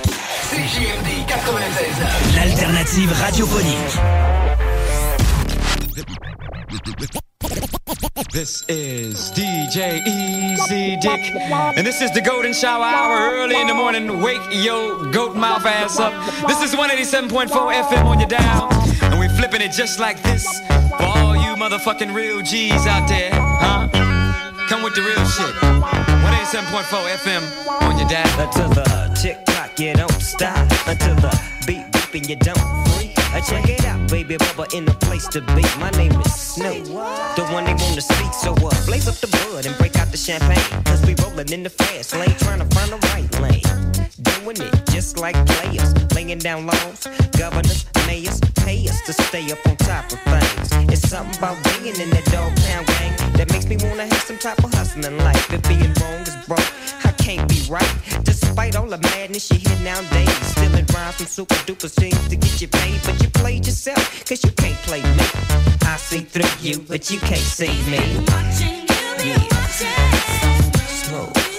CJMD 0.50 1.28
96 1.28 2.36
L'alternative 2.36 3.12
radiophonique. 3.22 4.00
This 8.32 8.64
is 8.68 9.32
DJ 9.32 10.02
Easy 10.08 10.98
Dick, 10.98 11.32
and 11.78 11.86
this 11.86 12.02
is 12.02 12.12
the 12.12 12.22
Golden 12.22 12.54
Shower 12.54 12.84
Hour 12.84 13.32
early 13.32 13.60
in 13.62 13.68
the 13.68 13.74
morning. 13.74 14.22
Wake 14.22 14.42
your 14.52 15.06
goat 15.12 15.36
mouth 15.36 15.66
ass 15.66 16.00
up. 16.00 16.14
This 16.48 16.62
is 16.64 16.76
187.4 16.76 17.50
FM 17.50 18.06
on 18.06 18.20
your 18.20 18.28
dial, 18.28 18.68
and 19.04 19.20
we 19.20 19.28
flipping 19.38 19.62
it 19.62 19.72
just 19.72 20.00
like 20.00 20.22
this 20.24 20.46
for 20.98 21.06
all 21.06 21.35
motherfucking 21.56 22.14
real 22.14 22.42
G's 22.42 22.86
out 22.86 23.08
there, 23.08 23.32
huh? 23.34 23.88
Come 24.68 24.84
with 24.84 24.96
the 24.96 25.02
real 25.02 25.26
shit. 25.26 25.54
187.4 25.56 26.84
FM 27.18 27.82
on 27.82 27.98
your 27.98 28.08
dad. 28.10 28.28
Until 28.40 28.70
the 28.70 29.18
tick 29.22 29.46
tock, 29.46 29.80
you 29.80 29.94
don't 29.94 30.12
stop. 30.22 30.68
Until 30.88 31.16
the 31.16 31.42
beat 31.66 31.86
and 32.14 32.30
you 32.30 32.36
don't 32.36 32.85
freak. 33.44 33.60
Uh, 33.60 33.68
check 33.68 33.70
it 33.70 33.86
out, 33.86 34.10
baby 34.10 34.38
bubba 34.38 34.74
in 34.74 34.86
the 34.86 34.94
place 34.94 35.28
to 35.30 35.42
be. 35.42 35.64
My 35.80 35.90
name 35.92 36.12
is 36.22 36.34
Snoop, 36.34 36.86
the 36.86 37.46
one 37.52 37.66
they 37.66 37.74
wanna 37.74 38.02
speak. 38.02 38.34
So 38.34 38.54
uh, 38.54 38.86
blaze 38.86 39.08
up 39.08 39.16
the 39.16 39.28
bud 39.28 39.66
and 39.66 39.78
break 39.78 39.96
out 39.98 40.12
the 40.12 40.18
champagne. 40.18 40.84
Cause 40.86 41.02
we 41.06 41.16
rollin' 41.16 41.52
in 41.52 41.64
the 41.64 41.70
fast 41.70 42.16
lane, 42.16 42.36
trying 42.40 42.60
to 42.60 42.76
find 42.76 42.92
the 42.92 43.00
right 43.14 43.32
lane. 43.42 43.62
Doing 44.22 44.58
it 44.62 44.86
just 44.92 45.20
like 45.20 45.36
players, 45.46 45.94
laying 46.14 46.40
down 46.40 46.66
laws. 46.66 47.08
Governors, 47.38 47.86
mayors, 48.08 48.40
pay 48.64 48.88
us 48.88 49.02
to 49.02 49.14
stay 49.14 49.52
up 49.52 49.60
on 49.68 49.76
top 49.78 50.06
of 50.12 50.20
things. 50.22 50.92
It's 50.94 51.10
something 51.10 51.38
about 51.38 51.58
being 51.64 51.96
in 52.00 52.10
that 52.12 52.26
dog 52.26 52.56
pound 52.68 52.88
gang 52.88 53.34
that 53.34 53.52
makes 53.52 53.66
me 53.68 53.78
wanna 53.84 54.06
have 54.06 54.24
some 54.24 54.38
type 54.38 54.64
of 54.64 54.74
hustling 54.74 55.18
life. 55.20 55.52
If 55.52 55.62
being 55.68 55.94
wrong 56.00 56.22
is 56.22 56.36
broke, 56.48 56.72
I 57.04 57.05
can't 57.26 57.50
be 57.50 57.60
right. 57.68 57.96
Despite 58.24 58.76
all 58.76 58.86
the 58.86 59.00
madness 59.00 59.50
you 59.50 59.58
hear 59.58 59.80
nowadays, 59.80 60.30
stealing 60.54 60.86
rhymes 60.94 61.16
from 61.16 61.26
super 61.26 61.56
duper 61.66 61.90
scenes 61.90 62.28
to 62.28 62.36
get 62.36 62.62
you 62.62 62.68
paid, 62.68 63.02
but 63.04 63.20
you 63.20 63.30
played 63.30 63.66
yourself, 63.66 64.24
cause 64.26 64.44
you 64.44 64.52
can't 64.52 64.78
play 64.86 65.02
me. 65.02 65.26
I 65.82 65.98
see 65.98 66.22
through 66.22 66.56
you, 66.62 66.80
but 66.88 67.10
you 67.10 67.20
can't 67.20 67.48
see 67.58 67.76
me. 67.90 68.04
Yeah. 69.26 69.42
Smooth. 71.02 71.34
Smooth, 71.34 71.55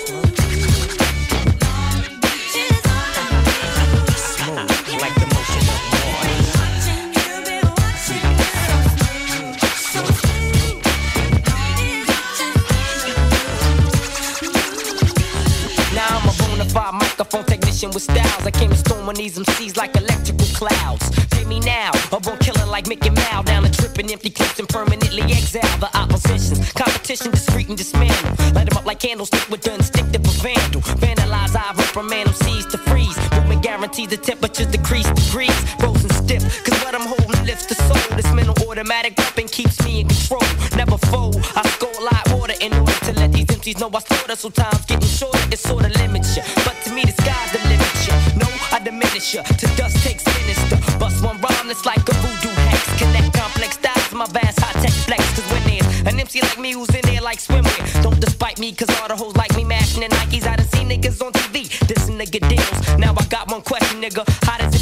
A 16.76 16.92
microphone 16.92 17.44
technician 17.44 17.90
with 17.90 18.02
styles. 18.02 18.46
I 18.46 18.50
came 18.50 18.70
to 18.70 18.76
storm 18.76 19.08
on 19.08 19.14
these 19.14 19.38
MCs 19.38 19.76
like 19.76 19.96
electrical 19.96 20.46
clouds. 20.54 21.08
Take 21.30 21.48
me 21.48 21.58
now, 21.58 21.90
a 22.12 22.20
born 22.20 22.38
killer 22.38 22.66
like 22.66 22.86
Mickey 22.86 23.10
Mouse. 23.10 23.46
Down 23.46 23.62
the 23.64 23.70
tripping 23.70 24.12
empty 24.12 24.30
clips 24.30 24.58
and 24.60 24.68
permanently 24.68 25.22
exile 25.22 25.78
the 25.78 25.90
oppositions. 25.96 26.72
Competition 26.74 27.32
discreet 27.32 27.68
and 27.68 27.78
dismantle. 27.78 28.30
Light 28.54 28.68
them 28.68 28.76
up 28.76 28.84
like 28.84 29.00
candlestick 29.00 29.48
with 29.48 29.62
done 29.62 29.82
stick 29.82 30.04
to 30.12 30.18
vandal. 30.18 30.82
Vandalize, 31.00 31.56
I 31.56 31.72
reprimand 31.76 32.28
MCs 32.28 32.70
to 32.70 32.78
freeze. 32.78 33.16
Movement 33.32 33.62
guarantees 33.62 34.08
the 34.08 34.18
temperatures 34.18 34.66
decrease 34.66 35.10
degrees. 35.10 35.58
Frozen 35.80 36.10
stiff, 36.10 36.42
cause 36.62 36.78
what 36.84 36.94
I'm 36.94 37.06
holding 37.06 37.44
lifts 37.46 37.66
the 37.66 37.74
soul. 37.74 38.16
This 38.16 38.30
mental 38.32 38.54
automatic 38.68 39.16
weapon 39.18 39.48
keeps 39.48 39.82
me 39.84 40.00
in 40.00 40.08
control. 40.08 40.44
Never 40.76 40.98
fold, 41.08 41.36
I 41.56 41.66
score 41.70 41.90
like 42.04 42.16
water 42.16 42.25
to 42.72 43.12
let 43.12 43.32
these 43.32 43.46
MCs 43.46 43.80
know 43.80 43.90
I 43.94 44.00
slaughter. 44.00 44.36
So 44.36 44.50
time's 44.50 44.84
getting 44.86 45.08
shorter, 45.08 45.38
it 45.52 45.58
sorta 45.58 45.88
limits 45.98 46.36
ya. 46.36 46.42
But 46.64 46.76
to 46.84 46.92
me, 46.92 47.02
the 47.04 47.12
sky's 47.12 47.52
the 47.52 47.60
limit 47.68 47.94
ya. 48.06 48.14
No, 48.36 48.46
I 48.72 48.80
diminish 48.82 49.34
ya. 49.34 49.42
To 49.42 49.66
dust 49.76 49.96
takes 50.02 50.24
sinister. 50.24 50.78
Bust 50.98 51.22
one 51.22 51.40
rhyme 51.40 51.68
that's 51.68 51.84
like 51.84 52.02
a 52.08 52.14
voodoo 52.22 52.54
hex. 52.68 52.82
Connect 52.98 53.32
complex 53.34 53.74
styles 53.74 54.08
to 54.08 54.16
my 54.16 54.26
vast 54.26 54.60
high 54.60 54.80
tech 54.80 54.92
flex. 55.06 55.22
Cause 55.34 55.46
when 55.52 55.62
there's 55.64 55.86
an 56.06 56.18
MC 56.18 56.40
like 56.40 56.58
me 56.58 56.72
who's 56.72 56.94
in 56.94 57.02
there 57.02 57.20
like 57.20 57.38
swimwear, 57.38 58.02
don't 58.02 58.20
despite 58.20 58.58
me, 58.58 58.72
cause 58.72 58.90
all 59.00 59.08
the 59.08 59.16
hoes 59.16 59.36
like 59.36 59.54
me 59.56 59.64
mashing 59.64 60.00
the 60.00 60.08
Nikes. 60.08 60.46
I 60.46 60.56
done 60.56 60.68
seen 60.68 60.88
niggas 60.88 61.22
on 61.22 61.32
TV, 61.32 61.68
This 61.86 62.10
nigga 62.10 62.40
deals. 62.48 62.98
Now 62.98 63.14
I 63.16 63.24
got 63.26 63.50
one 63.50 63.62
question, 63.62 64.00
nigga. 64.00 64.24
How 64.44 64.58
does 64.58 64.75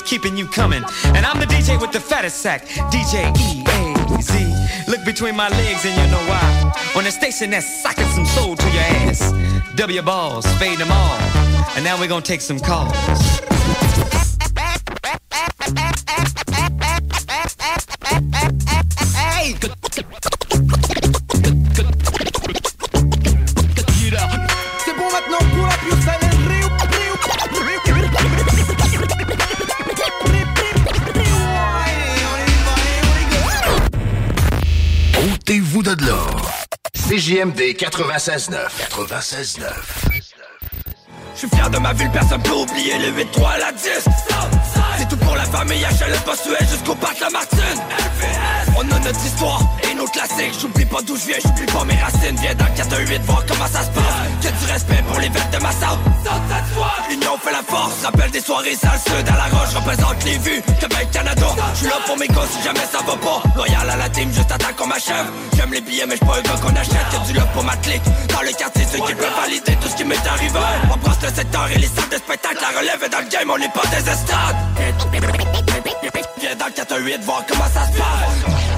that's 0.00 0.10
keeping 0.10 0.36
you 0.36 0.46
coming. 0.46 0.82
And 1.04 1.26
I'm 1.26 1.38
the 1.38 1.46
DJ 1.46 1.80
with 1.80 1.92
the 1.92 2.00
fattest 2.00 2.38
sack, 2.38 2.64
DJ 2.90 3.30
E-A-Z. 3.38 4.90
Look 4.90 5.04
between 5.04 5.36
my 5.36 5.48
legs 5.48 5.84
and 5.84 5.94
you 5.94 6.10
know 6.10 6.22
why. 6.28 6.72
On 6.96 7.04
the 7.04 7.10
station 7.10 7.50
that's 7.50 7.82
socking 7.82 8.06
some 8.06 8.26
soul 8.26 8.56
to 8.56 8.66
your 8.70 8.82
ass. 8.82 9.32
W 9.76 10.02
balls, 10.02 10.46
fade 10.58 10.78
them 10.78 10.90
all. 10.90 11.18
And 11.76 11.84
now 11.84 11.98
we're 11.98 12.08
gonna 12.08 12.22
take 12.22 12.40
some 12.40 12.58
calls. 12.58 13.29
CJMD 37.20 37.76
96.9. 37.76 38.56
96.9. 38.88 39.60
Je 41.34 41.38
suis 41.38 41.48
fier 41.48 41.68
de 41.68 41.76
ma 41.76 41.92
ville, 41.92 42.10
personne 42.10 42.42
peut 42.42 42.50
oublier 42.52 42.94
le 42.98 43.12
8-3 43.12 43.46
à 43.46 43.58
la 43.58 43.72
10 43.72 44.08
C'est 44.96 45.06
tout 45.06 45.18
pour 45.18 45.36
la 45.36 45.44
famille, 45.44 45.82
HLM 45.82 46.20
Postuel 46.24 46.66
jusqu'au 46.66 46.94
parc 46.94 47.20
La 47.20 47.28
Martine 47.28 47.58
On 48.74 48.80
a 48.80 48.98
notre 49.00 49.22
histoire 49.22 49.60
et 49.84 49.94
nos 49.94 50.06
classiques. 50.06 50.58
J'oublie 50.58 50.86
pas 50.86 51.02
d'où 51.02 51.14
je 51.16 51.26
viens, 51.26 51.36
j'oublie 51.44 51.66
pas 51.66 51.84
mes 51.84 51.96
racines. 51.96 52.36
Viens 52.40 52.54
dans 52.54 52.64
le 52.64 52.76
418 52.76 53.22
voir 53.24 53.44
comment 53.46 53.66
ça 53.66 53.82
se 53.84 53.90
passe 53.90 54.19
Du 54.50 54.72
respect 54.72 55.02
pour 55.06 55.20
les 55.20 55.28
vêtements 55.28 55.58
de 55.58 55.62
ma 55.62 55.70
salle. 55.70 55.98
L'union 57.08 57.38
fait 57.38 57.52
la 57.52 57.62
force, 57.62 58.02
rappelle 58.04 58.30
des 58.30 58.40
soirées 58.40 58.74
sales. 58.74 58.98
Sud 59.06 59.28
à 59.28 59.36
la 59.36 59.56
roche, 59.56 59.74
représente 59.74 60.24
les 60.24 60.38
vues 60.38 60.62
Québec, 60.80 61.08
Canada, 61.12 61.46
je 61.72 61.78
suis 61.78 61.86
là 61.86 61.98
pour 62.04 62.16
mes 62.18 62.26
gosses 62.26 62.50
si 62.56 62.62
jamais 62.62 62.86
ça 62.90 62.98
va 63.06 63.16
pas. 63.16 63.42
Loyal 63.54 63.90
à 63.90 63.96
la 63.96 64.08
team, 64.08 64.32
juste 64.32 64.50
attends 64.50 64.74
qu'on 64.76 64.88
m'achève. 64.88 65.26
J'aime 65.56 65.72
les 65.72 65.80
billets 65.80 66.06
mais 66.06 66.16
j'suis 66.16 66.26
pas 66.26 66.42
gars 66.42 66.58
qu'on 66.60 66.74
achète. 66.74 67.12
Y'a 67.12 67.18
du 67.26 67.32
love 67.32 67.52
pour 67.54 67.64
ma 67.64 67.76
clique. 67.76 68.02
Dans 68.28 68.42
le 68.42 68.52
quartier, 68.52 68.84
ceux 68.90 68.98
qui 68.98 69.14
peuvent 69.14 69.36
valider 69.40 69.76
tout 69.80 69.88
ce 69.88 69.96
qui 69.96 70.04
m'est 70.04 70.26
arrivé. 70.26 70.58
On 70.92 70.96
brasse 70.96 71.22
le 71.22 71.28
secteur 71.28 71.68
et 71.70 71.78
les 71.78 71.86
salles 71.86 72.08
de 72.10 72.16
spectacle. 72.16 72.58
La 72.60 72.80
relève 72.80 73.02
est 73.04 73.08
dans 73.08 73.20
le 73.20 73.28
game, 73.28 73.50
on 73.50 73.58
n'est 73.58 73.68
pas 73.68 73.86
des 73.86 74.10
estrades 74.10 74.56
Viens 76.40 76.56
dans 76.56 76.66
le 76.66 76.72
418 76.72 77.20
voir 77.24 77.44
comment 77.46 77.68
ça 77.72 77.86
se 77.86 77.98
passe 77.98 78.69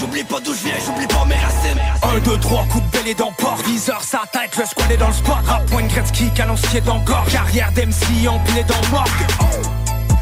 J'oublie, 0.00 0.22
pas 0.22 0.38
d'où 0.40 0.54
je 0.54 0.64
viens, 0.64 0.74
j'oublie 0.84 1.06
pas 1.06 1.24
mes 1.24 1.34
racines. 1.34 1.80
1, 2.02 2.18
2, 2.20 2.38
3, 2.38 2.64
coup 2.66 2.80
de 2.80 2.86
belle 2.86 3.08
et 3.08 3.14
dans 3.14 3.32
port. 3.32 3.56
Viseur, 3.66 4.00
sa 4.02 4.22
tête, 4.32 4.56
le 4.56 4.64
squad 4.64 4.90
est 4.92 4.96
dans 4.96 5.08
le 5.08 5.12
spot. 5.12 5.34
Rap, 5.44 5.66
point 5.66 5.82
Gretzky, 5.86 6.30
canoncier 6.34 6.80
dans 6.82 7.00
Carrière 7.00 7.72
d'MC, 7.72 8.28
empilé 8.28 8.62
dans 8.64 8.88
morgue. 8.90 9.08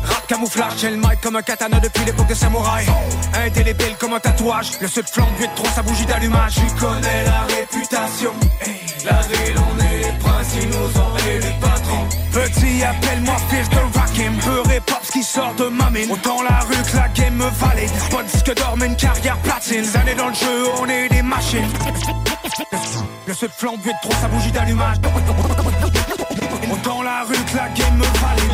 Rap 0.04 0.26
camouflage, 0.28 0.72
j'ai 0.80 0.90
le 0.90 0.96
mic 0.96 1.20
comme 1.20 1.36
un 1.36 1.42
katana 1.42 1.78
depuis 1.80 2.04
l'époque 2.04 2.28
de 2.28 2.34
samouraï 2.34 2.86
Indélébile 3.34 3.96
comme 3.98 4.14
un 4.14 4.20
tatouage. 4.20 4.70
Le 4.80 4.88
sud 4.88 5.08
flambe 5.08 5.28
8-3, 5.38 5.74
sa 5.74 5.82
bougie 5.82 6.06
d'allumage. 6.06 6.54
J'y 6.54 6.74
connais 6.80 7.24
la 7.24 7.54
réputation. 7.54 8.32
La 9.04 9.20
ville, 9.20 9.56
on 9.56 9.80
est 9.82 9.98
les 9.98 10.18
princes, 10.18 10.54
nous 10.54 11.00
ont 11.00 11.16
les 11.26 11.38
Petit, 12.32 12.82
appelle-moi 12.82 13.36
fils 13.48 13.68
de 13.70 13.98
Rakim 13.98 14.36
Peur 14.44 14.70
et 14.70 14.80
pop, 14.80 14.98
ce 15.02 15.12
qui 15.12 15.22
sort 15.22 15.54
de 15.54 15.68
ma 15.68 15.90
mine. 15.90 16.10
Autant 16.10 16.42
la 16.42 16.60
rue 16.60 16.82
que 16.90 16.96
la 16.96 17.08
game 17.08 17.34
me 17.34 17.48
valide. 17.48 17.90
Pas 18.10 18.22
de 18.22 18.28
disque 18.28 18.54
d'or, 18.54 18.74
mais 18.76 18.86
une 18.86 18.96
carrière 18.96 19.38
platine. 19.38 19.82
Des 19.82 19.96
années 19.96 20.14
dans 20.14 20.28
le 20.28 20.34
jeu, 20.34 20.68
on 20.80 20.88
est 20.88 21.08
des 21.08 21.22
machines. 21.22 21.68
Le 23.26 23.34
sud 23.34 23.50
flambe 23.56 23.80
8-3, 23.80 24.20
sa 24.20 24.28
bougie 24.28 24.52
d'allumage. 24.52 24.96
Autant 26.72 27.02
la 27.02 27.24
rue 27.24 27.34
que 27.34 27.56
la 27.56 27.68
game 27.70 27.96
me 27.96 28.04
valide 28.04 28.45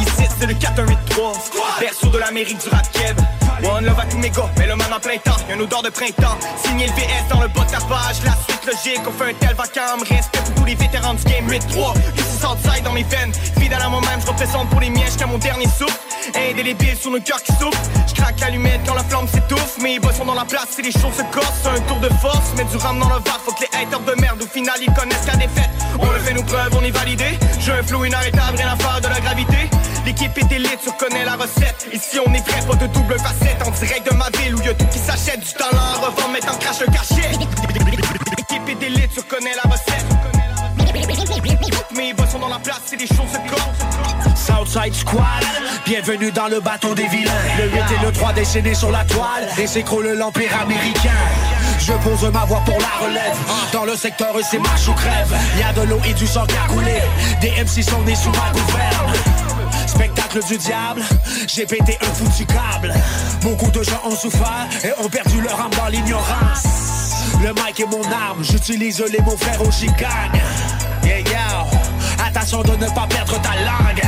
c'est 0.42 0.48
le 0.48 0.54
4183 0.54 1.32
Berceau 1.78 2.08
de 2.08 2.18
l'Amérique 2.18 2.58
du 2.58 2.68
rap 2.68 2.90
keb. 2.90 3.16
One 3.62 3.84
love 3.84 4.00
à 4.00 4.06
tous 4.06 4.18
mes 4.18 4.30
gars, 4.30 4.50
mais 4.58 4.66
le 4.66 4.74
man 4.74 4.92
en 4.92 4.98
plein 4.98 5.16
temps. 5.18 5.36
Y'a 5.48 5.54
une 5.54 5.62
odeur 5.62 5.82
de 5.82 5.90
printemps, 5.90 6.36
signé 6.64 6.86
le 6.86 6.92
VS 6.94 7.28
dans 7.30 7.40
le 7.40 7.46
bas 7.46 7.64
de 7.64 7.70
ta 7.70 7.78
page. 7.78 8.16
La 8.24 8.32
suite 8.48 8.66
logique, 8.66 9.02
on 9.06 9.12
fait 9.12 9.30
un 9.30 9.34
tel 9.34 9.54
vacarme. 9.54 10.00
Respect 10.00 10.40
pour 10.44 10.54
tous 10.54 10.64
les 10.64 10.74
vétérans 10.74 11.14
du 11.14 11.22
game 11.22 11.46
8-3 11.46 11.94
Ici 12.16 12.38
Southside 12.40 12.82
dans 12.82 12.92
mes 12.92 13.04
veines? 13.04 13.32
Fidèle 13.60 13.80
à 13.80 13.88
moi-même, 13.88 14.20
je 14.20 14.26
représente 14.26 14.68
pour 14.70 14.80
les 14.80 14.90
miens 14.90 15.06
jusqu'à 15.06 15.26
mon 15.26 15.38
dernier 15.38 15.66
souffle. 15.66 16.00
Indélébile 16.34 16.96
sur 16.96 17.12
nos 17.12 17.20
cœurs 17.20 17.42
qui 17.42 17.52
souffrent. 17.52 17.90
Je 18.08 18.14
craque 18.14 18.40
l'allumette 18.40 18.80
quand 18.84 18.94
la 18.94 19.04
flamme 19.04 19.28
s'étouffe. 19.28 19.78
Mes 19.80 20.00
boss 20.00 20.16
sont 20.16 20.24
dans 20.24 20.34
la 20.34 20.44
place, 20.44 20.66
c'est 20.70 20.82
les 20.82 20.90
choses 20.90 21.14
se 21.16 21.22
corsent. 21.32 21.62
C'est 21.62 21.68
un 21.68 21.80
tour 21.82 22.00
de 22.00 22.08
force, 22.20 22.52
mettre 22.56 22.70
du 22.70 22.78
rame 22.78 22.98
dans 22.98 23.08
le 23.08 23.22
verre 23.22 23.40
Faut 23.44 23.52
que 23.52 23.60
les 23.60 23.78
haters 23.78 24.00
de 24.00 24.20
merde 24.20 24.42
au 24.42 24.46
final 24.46 24.74
ils 24.80 24.92
connaissent 24.92 25.26
la 25.26 25.36
défaite. 25.36 25.70
On 26.00 26.10
le 26.10 26.18
fait 26.18 26.34
nos 26.34 26.42
preuves, 26.42 26.74
on 26.76 26.84
est 26.84 26.90
validé 26.90 27.38
J'ai 27.60 27.72
un 27.72 27.82
flow 27.84 28.04
inarrêtable, 28.04 28.56
rien 28.56 28.72
à 28.72 28.76
faire 28.76 29.00
de 29.00 29.08
la 29.08 29.20
gravité. 29.20 29.70
L'équipe 30.04 30.31
est 30.38 30.52
élite, 30.52 30.78
tu 30.82 30.90
connais 30.92 31.24
la 31.24 31.34
recette 31.34 31.88
Ici 31.92 32.18
on 32.24 32.32
est 32.32 32.48
vrai, 32.48 32.66
pas 32.66 32.74
de 32.74 32.86
double 32.92 33.18
facette 33.18 33.62
En 33.66 33.70
direct 33.70 34.10
de 34.10 34.16
ma 34.16 34.30
ville 34.38 34.54
où 34.54 34.62
y'a 34.62 34.74
tout 34.74 34.86
qui 34.86 34.98
s'achète 34.98 35.40
Du 35.40 35.52
talent 35.52 35.78
à 35.78 35.98
revendre, 35.98 36.30
mais 36.32 36.40
t'en 36.40 36.56
crache 36.56 36.82
un 36.86 36.90
cachet 36.90 37.30
L'équipe 37.38 38.68
est 38.68 38.86
élite, 38.86 39.10
tu 39.14 39.22
connais 39.22 39.54
la 39.54 39.70
recette 39.70 40.06
Mes 41.94 42.14
boss 42.14 42.30
sont 42.30 42.38
dans 42.38 42.48
la 42.48 42.58
place, 42.58 42.80
c'est 42.86 42.96
des 42.96 43.06
choses 43.06 43.30
se 43.32 43.50
corsent 43.50 43.92
Southside 44.36 44.94
Squad, 44.94 45.44
bienvenue 45.84 46.32
dans 46.32 46.48
le 46.48 46.60
bateau 46.60 46.94
des 46.94 47.06
vilains. 47.06 47.30
Le 47.58 47.70
8 47.70 47.78
et 47.78 48.04
le 48.06 48.12
3 48.12 48.32
dessinés 48.32 48.74
sur 48.74 48.90
la 48.90 49.04
toile, 49.04 49.46
et 49.58 49.66
s'écroule 49.66 50.08
l'empire 50.18 50.50
américain. 50.60 51.10
Je 51.78 51.92
pose 51.92 52.30
ma 52.32 52.44
voix 52.44 52.62
pour 52.64 52.78
la 52.78 53.06
relève. 53.06 53.36
Dans 53.72 53.84
le 53.84 53.94
secteur, 53.94 54.34
c'est 54.42 54.58
marche 54.58 54.88
ou 54.88 54.92
crève. 54.92 55.32
Y 55.58 55.62
a 55.62 55.72
de 55.72 55.82
l'eau 55.88 56.00
et 56.08 56.14
du 56.14 56.26
sang 56.26 56.44
qui 56.46 56.56
a 56.56 56.72
coulé. 56.72 56.98
Des 57.40 57.50
MC 57.50 57.82
sont 57.82 58.02
nés 58.02 58.14
sous 58.14 58.30
ma 58.30 58.50
gouverne. 58.52 58.91
Spectacle 59.94 60.40
du 60.48 60.56
diable, 60.56 61.02
j'ai 61.46 61.66
pété 61.66 61.98
un 62.00 62.14
foutu 62.14 62.46
câble. 62.46 62.94
Beaucoup 63.42 63.70
de 63.70 63.82
gens 63.82 64.00
ont 64.04 64.16
souffert 64.16 64.66
et 64.82 64.90
ont 65.04 65.08
perdu 65.08 65.42
leur 65.42 65.60
âme 65.60 65.70
dans 65.76 65.88
l'ignorance. 65.88 66.64
Le 67.42 67.48
mic 67.48 67.78
est 67.78 67.86
mon 67.86 68.02
arme, 68.10 68.42
j'utilise 68.42 69.04
les 69.12 69.20
mots 69.20 69.36
frères 69.36 69.60
au 69.60 69.70
chicagne. 69.70 70.40
Yeah, 71.04 71.20
yeah. 71.20 71.66
Attention 72.26 72.62
de 72.62 72.70
ne 72.70 72.86
pas 72.94 73.06
perdre 73.06 73.38
ta 73.42 73.50
langue. 73.50 74.02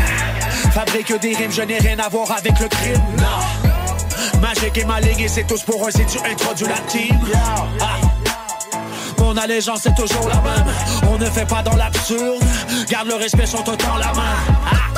Fabrique 0.73 1.21
des 1.21 1.35
rimes, 1.35 1.53
je 1.53 1.63
n'ai 1.63 1.79
rien 1.79 1.99
à 1.99 2.09
voir 2.09 2.31
avec 2.33 2.59
le 2.61 2.69
crime. 2.69 3.03
Non. 3.19 4.41
Magique 4.41 4.79
et 4.79 4.85
maligne, 4.85 5.21
et 5.21 5.29
c'est 5.29 5.47
tous 5.47 5.63
pour 5.63 5.87
un 5.87 5.91
si 5.91 6.07
tu 6.07 6.19
introduis 6.19 6.67
la 6.67 6.79
team. 6.89 7.19
Ah. 7.81 7.99
Mon 9.19 9.37
allégeance 9.37 9.85
est 9.85 9.95
toujours 9.95 10.29
la 10.29 10.41
même. 10.41 10.75
On 11.11 11.19
ne 11.19 11.27
fait 11.27 11.47
pas 11.47 11.63
dans 11.63 11.77
l'absurde. 11.77 12.43
Garde 12.89 13.09
le 13.09 13.17
respect, 13.17 13.47
sont 13.47 13.69
autant 13.69 13.97
la 13.99 14.13
main. 14.15 14.35
Ah. 14.73 14.94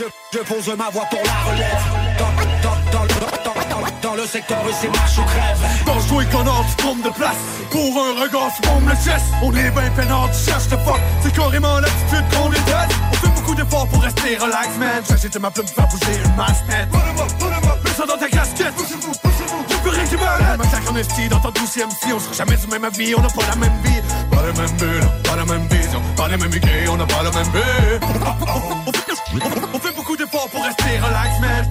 Je, 0.00 0.38
pose 0.38 0.66
ma 0.78 0.88
voix 0.88 1.04
pour 1.10 1.20
la 1.22 1.50
relève. 1.50 1.84
Dans, 2.18 2.24
dans, 2.62 2.90
dans, 2.90 3.06
dans, 3.44 4.08
dans, 4.08 4.14
le 4.14 4.24
secteur, 4.24 4.58
c'est 4.80 4.88
marche 4.88 5.18
ou 5.18 5.22
crève. 5.24 5.84
Dans 5.84 6.00
jouer 6.00 6.24
connard, 6.32 6.64
tu 6.70 6.76
trompes 6.76 7.02
de 7.02 7.10
place. 7.10 7.36
Pour 7.70 8.02
un 8.02 8.22
regard, 8.22 8.50
tu 8.56 8.66
bombes 8.66 8.88
le 8.88 8.94
chest. 8.94 9.26
On 9.42 9.54
est 9.54 9.70
ben 9.70 9.92
peinard, 9.94 10.30
tu 10.30 10.50
cherches 10.50 10.68
de 10.68 10.76
fuck. 10.78 11.00
C'est 11.22 11.34
carrément 11.34 11.80
l'attitude 11.80 12.24
qu'on 12.32 12.48
déteste. 12.48 13.39
Beaucoup 13.50 13.54
d'efforts 13.62 13.88
pour 13.88 14.02
rester 14.02 14.36
relax, 14.36 14.68
man. 14.78 15.02
J'agite 15.08 15.36
ma 15.40 15.50
plume 15.50 15.66
faire 15.66 15.88
bouger 15.88 16.20
une 16.24 16.36
masse, 16.36 16.62
up. 16.70 16.88
Mets 17.84 17.90
ça 17.96 18.06
dans 18.06 18.16
ta 18.16 18.28
casquette. 18.28 18.74
Y'a 19.70 19.76
plus 19.78 19.90
rien 19.90 20.04
qui 20.04 20.16
m'arrête. 20.16 20.58
Massacre 20.58 20.92
en 20.92 20.96
esti 20.96 21.28
dans 21.28 21.40
ta 21.40 21.50
douzième 21.50 21.90
si. 21.90 22.12
On 22.12 22.20
sera 22.20 22.32
jamais 22.34 22.56
du 22.56 22.66
même 22.68 22.84
avis, 22.84 23.14
on 23.16 23.20
n'a 23.22 23.28
pas 23.28 23.42
la 23.48 23.56
même 23.56 23.72
vie. 23.84 24.00
Pas 24.30 24.42
le 24.42 24.52
même 24.52 24.76
but, 24.76 25.22
pas 25.28 25.36
la 25.36 25.44
même 25.44 25.66
vision. 25.68 26.02
Pas 26.16 26.28
les 26.28 26.36
mêmes 26.36 26.52
idées, 26.54 26.88
on 26.88 26.96
n'a 26.96 27.06
pas 27.06 27.22
le 27.22 27.30
même 27.30 27.44
fait- 27.52 28.00
On 29.74 29.78
fait 29.78 29.94
beaucoup 29.96 30.16
d'efforts 30.16 30.48
pour 30.50 30.62
rester 30.64 30.98
relax, 30.98 31.40
man. 31.40 31.68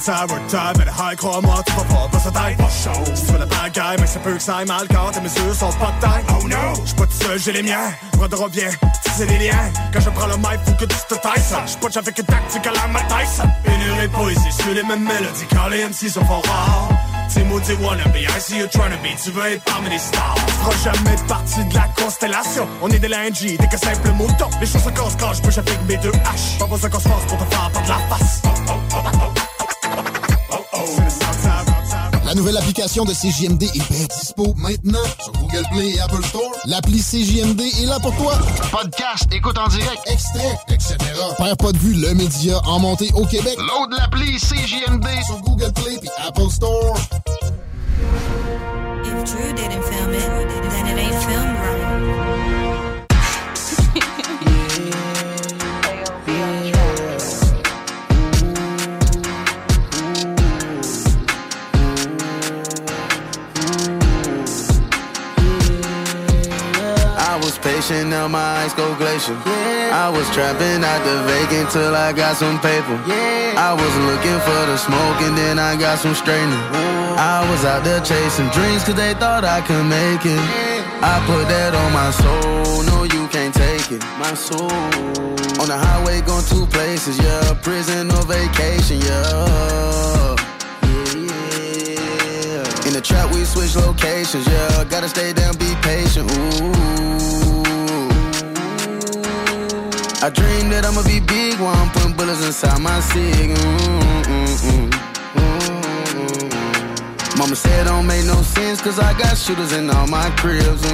Southside, 0.00 0.30
we're 0.30 0.48
time, 0.48 0.74
mais 0.78 0.84
le 0.86 0.92
high, 0.92 1.16
crois-moi, 1.16 1.62
tu 1.66 1.72
vas 1.74 1.84
pas 1.84 2.08
passer 2.10 2.30
tête. 2.30 2.70
Si 3.14 3.26
tu 3.26 3.32
veux 3.32 3.38
la 3.38 3.44
bad 3.44 3.72
guy, 3.72 4.00
mais 4.00 4.06
ça 4.06 4.18
peut 4.20 4.32
que 4.32 4.42
ça 4.42 4.56
aille 4.56 4.66
mal 4.66 4.88
quand 4.88 5.10
tes 5.10 5.20
mesures 5.20 5.54
sont 5.54 5.72
pas 5.72 5.92
de 5.92 6.00
taille. 6.00 6.24
Oh 6.30 6.48
no! 6.48 6.56
J'suis 6.84 6.94
pas 6.94 7.06
tout 7.06 7.24
seul, 7.24 7.38
j'ai 7.38 7.52
les 7.52 7.62
miens. 7.62 7.92
Bras 8.14 8.28
de 8.28 8.34
revient, 8.34 8.70
c'est 9.16 9.26
les 9.26 9.38
liens. 9.38 9.70
Quand 9.92 10.00
je 10.00 10.10
prends 10.10 10.26
le 10.26 10.36
mic, 10.38 10.58
faut 10.64 10.72
que 10.72 10.86
tu 10.86 10.96
te 11.06 11.14
tailles. 11.16 11.42
J'suis 11.66 11.76
pas 11.76 11.98
avec 11.98 12.18
une 12.18 12.24
tactique 12.24 12.66
à 12.66 12.70
la 12.70 12.86
Mike 12.88 13.08
Tyson. 13.08 13.48
Pénurie 13.62 14.08
de 14.08 14.12
poésie, 14.12 14.52
sur 14.52 14.72
les 14.72 14.82
mêmes 14.82 15.04
mélodies 15.04 15.46
quand 15.50 15.68
les 15.68 15.84
MC 15.84 16.08
sont 16.08 16.24
fort 16.24 16.42
rares. 16.46 16.88
T'es 17.32 17.44
maudit 17.44 17.74
wannabe, 17.74 18.16
I 18.16 18.40
see 18.40 18.58
you 18.58 18.66
trying 18.68 18.90
to 18.90 18.96
be, 19.02 19.14
tu 19.22 19.30
veux 19.30 19.52
être 19.52 19.62
parmi 19.64 19.90
les 19.90 19.98
stars. 19.98 20.34
Tu 20.46 20.52
feras 20.52 20.92
jamais 20.92 21.16
partie 21.28 21.64
de 21.64 21.74
la 21.74 21.86
constellation. 22.02 22.66
On 22.82 22.88
est 22.88 22.98
des 22.98 23.08
lundis, 23.08 23.56
des 23.56 23.68
que 23.68 23.78
simples 23.78 24.10
moutons. 24.12 24.50
Les 24.60 24.66
choses 24.66 24.82
se 24.82 24.88
cassent 24.88 25.16
quand 25.20 25.34
je 25.34 25.42
bouge 25.42 25.58
avec 25.58 25.78
mes 25.86 25.96
deux 25.98 26.12
haches. 26.24 26.58
Pas 26.58 26.66
besoin 26.66 26.90
qu'on 26.90 26.98
se 27.00 27.08
force 27.08 27.24
pour 27.26 27.38
te 27.38 27.54
faire 27.54 27.70
perdre 27.70 27.88
la 27.88 28.16
face. 28.16 28.42
La 32.30 32.36
nouvelle 32.36 32.58
application 32.58 33.04
de 33.04 33.12
CJMD 33.12 33.64
est 33.64 33.90
bien 33.90 34.06
dispo 34.06 34.54
maintenant 34.56 35.02
sur 35.20 35.32
Google 35.32 35.64
Play 35.72 35.96
et 35.96 36.00
Apple 36.00 36.24
Store. 36.24 36.52
L'appli 36.64 37.00
CJMD 37.00 37.60
est 37.60 37.86
là 37.86 37.98
pour 37.98 38.14
toi. 38.14 38.38
Podcast, 38.70 39.26
écoute 39.32 39.58
en 39.58 39.66
direct, 39.66 40.00
extrait, 40.06 40.56
etc. 40.68 40.94
Père 41.38 41.56
pas 41.56 41.72
de 41.72 41.78
vue, 41.78 41.94
le 41.94 42.14
média 42.14 42.60
en 42.66 42.78
montée 42.78 43.10
au 43.14 43.26
Québec. 43.26 43.58
Load 43.58 43.98
l'appli 43.98 44.36
CJMD 44.38 45.08
sur 45.26 45.40
Google 45.40 45.72
Play 45.72 45.98
et 46.04 46.28
Apple 46.28 46.48
Store. 46.50 46.96
If 49.04 49.24
Drew 49.24 49.52
didn't 49.52 49.82
film 49.82 50.14
it, 50.14 50.70
then 50.70 50.86
it 50.86 50.98
ain't 51.00 51.24
filmed 51.24 51.59
Patient, 67.80 68.10
now 68.10 68.28
my 68.28 68.60
eyes 68.60 68.74
go 68.74 68.94
glacial. 68.96 69.34
I 69.46 70.12
was 70.12 70.28
trapping 70.36 70.84
out 70.84 71.00
the 71.00 71.16
vacant 71.24 71.70
till 71.70 71.94
I 71.96 72.12
got 72.12 72.36
some 72.36 72.60
paper. 72.60 72.92
I 73.56 73.72
was 73.72 73.94
looking 74.04 74.38
for 74.44 74.60
the 74.68 74.76
smoke 74.76 75.16
and 75.24 75.32
then 75.34 75.58
I 75.58 75.80
got 75.80 75.98
some 75.98 76.14
straightening. 76.14 76.60
I 77.16 77.40
was 77.50 77.64
out 77.64 77.82
there 77.82 78.00
chasing 78.00 78.50
dreams 78.50 78.84
cause 78.84 78.96
they 78.96 79.14
thought 79.14 79.44
I 79.44 79.62
could 79.62 79.86
make 79.88 80.26
it. 80.28 80.44
I 81.00 81.24
put 81.24 81.48
that 81.48 81.72
on 81.72 81.90
my 81.96 82.10
soul, 82.20 82.84
no 82.84 83.04
you 83.04 83.26
can't 83.28 83.54
take 83.54 83.90
it. 83.90 84.04
My 84.20 84.34
soul. 84.34 84.68
On 85.56 85.66
the 85.66 85.78
highway 85.80 86.20
going 86.20 86.44
two 86.44 86.66
places, 86.66 87.16
yeah. 87.16 87.54
Prison 87.62 88.10
or 88.10 88.24
vacation, 88.28 89.00
yeah. 89.00 90.36
The 93.00 93.06
trap, 93.06 93.32
we 93.32 93.44
switch 93.46 93.76
locations, 93.76 94.46
yeah. 94.46 94.84
Gotta 94.84 95.08
stay 95.08 95.32
down, 95.32 95.56
be 95.56 95.72
patient, 95.80 96.30
ooh. 96.36 96.70
I 100.20 100.28
dream 100.28 100.68
that 100.68 100.84
I'ma 100.84 101.02
be 101.04 101.18
big 101.18 101.58
while 101.58 101.74
I'm 101.74 101.88
putting 101.92 102.12
bullets 102.12 102.44
inside 102.44 102.78
my 102.78 103.00
cig. 103.00 103.56
Mm 103.56 103.56
mm 103.56 104.20
mm, 104.28 104.44
mm, 104.68 104.90
mm, 105.32 106.44
mm. 106.44 107.38
Mama 107.38 107.56
said 107.56 107.86
don't 107.86 108.06
make 108.06 108.26
no 108.26 108.42
sense, 108.42 108.82
cause 108.82 108.98
I 108.98 109.14
got 109.18 109.38
shooters 109.38 109.72
in 109.72 109.88
all 109.88 110.06
my 110.06 110.28
cribs. 110.36 110.84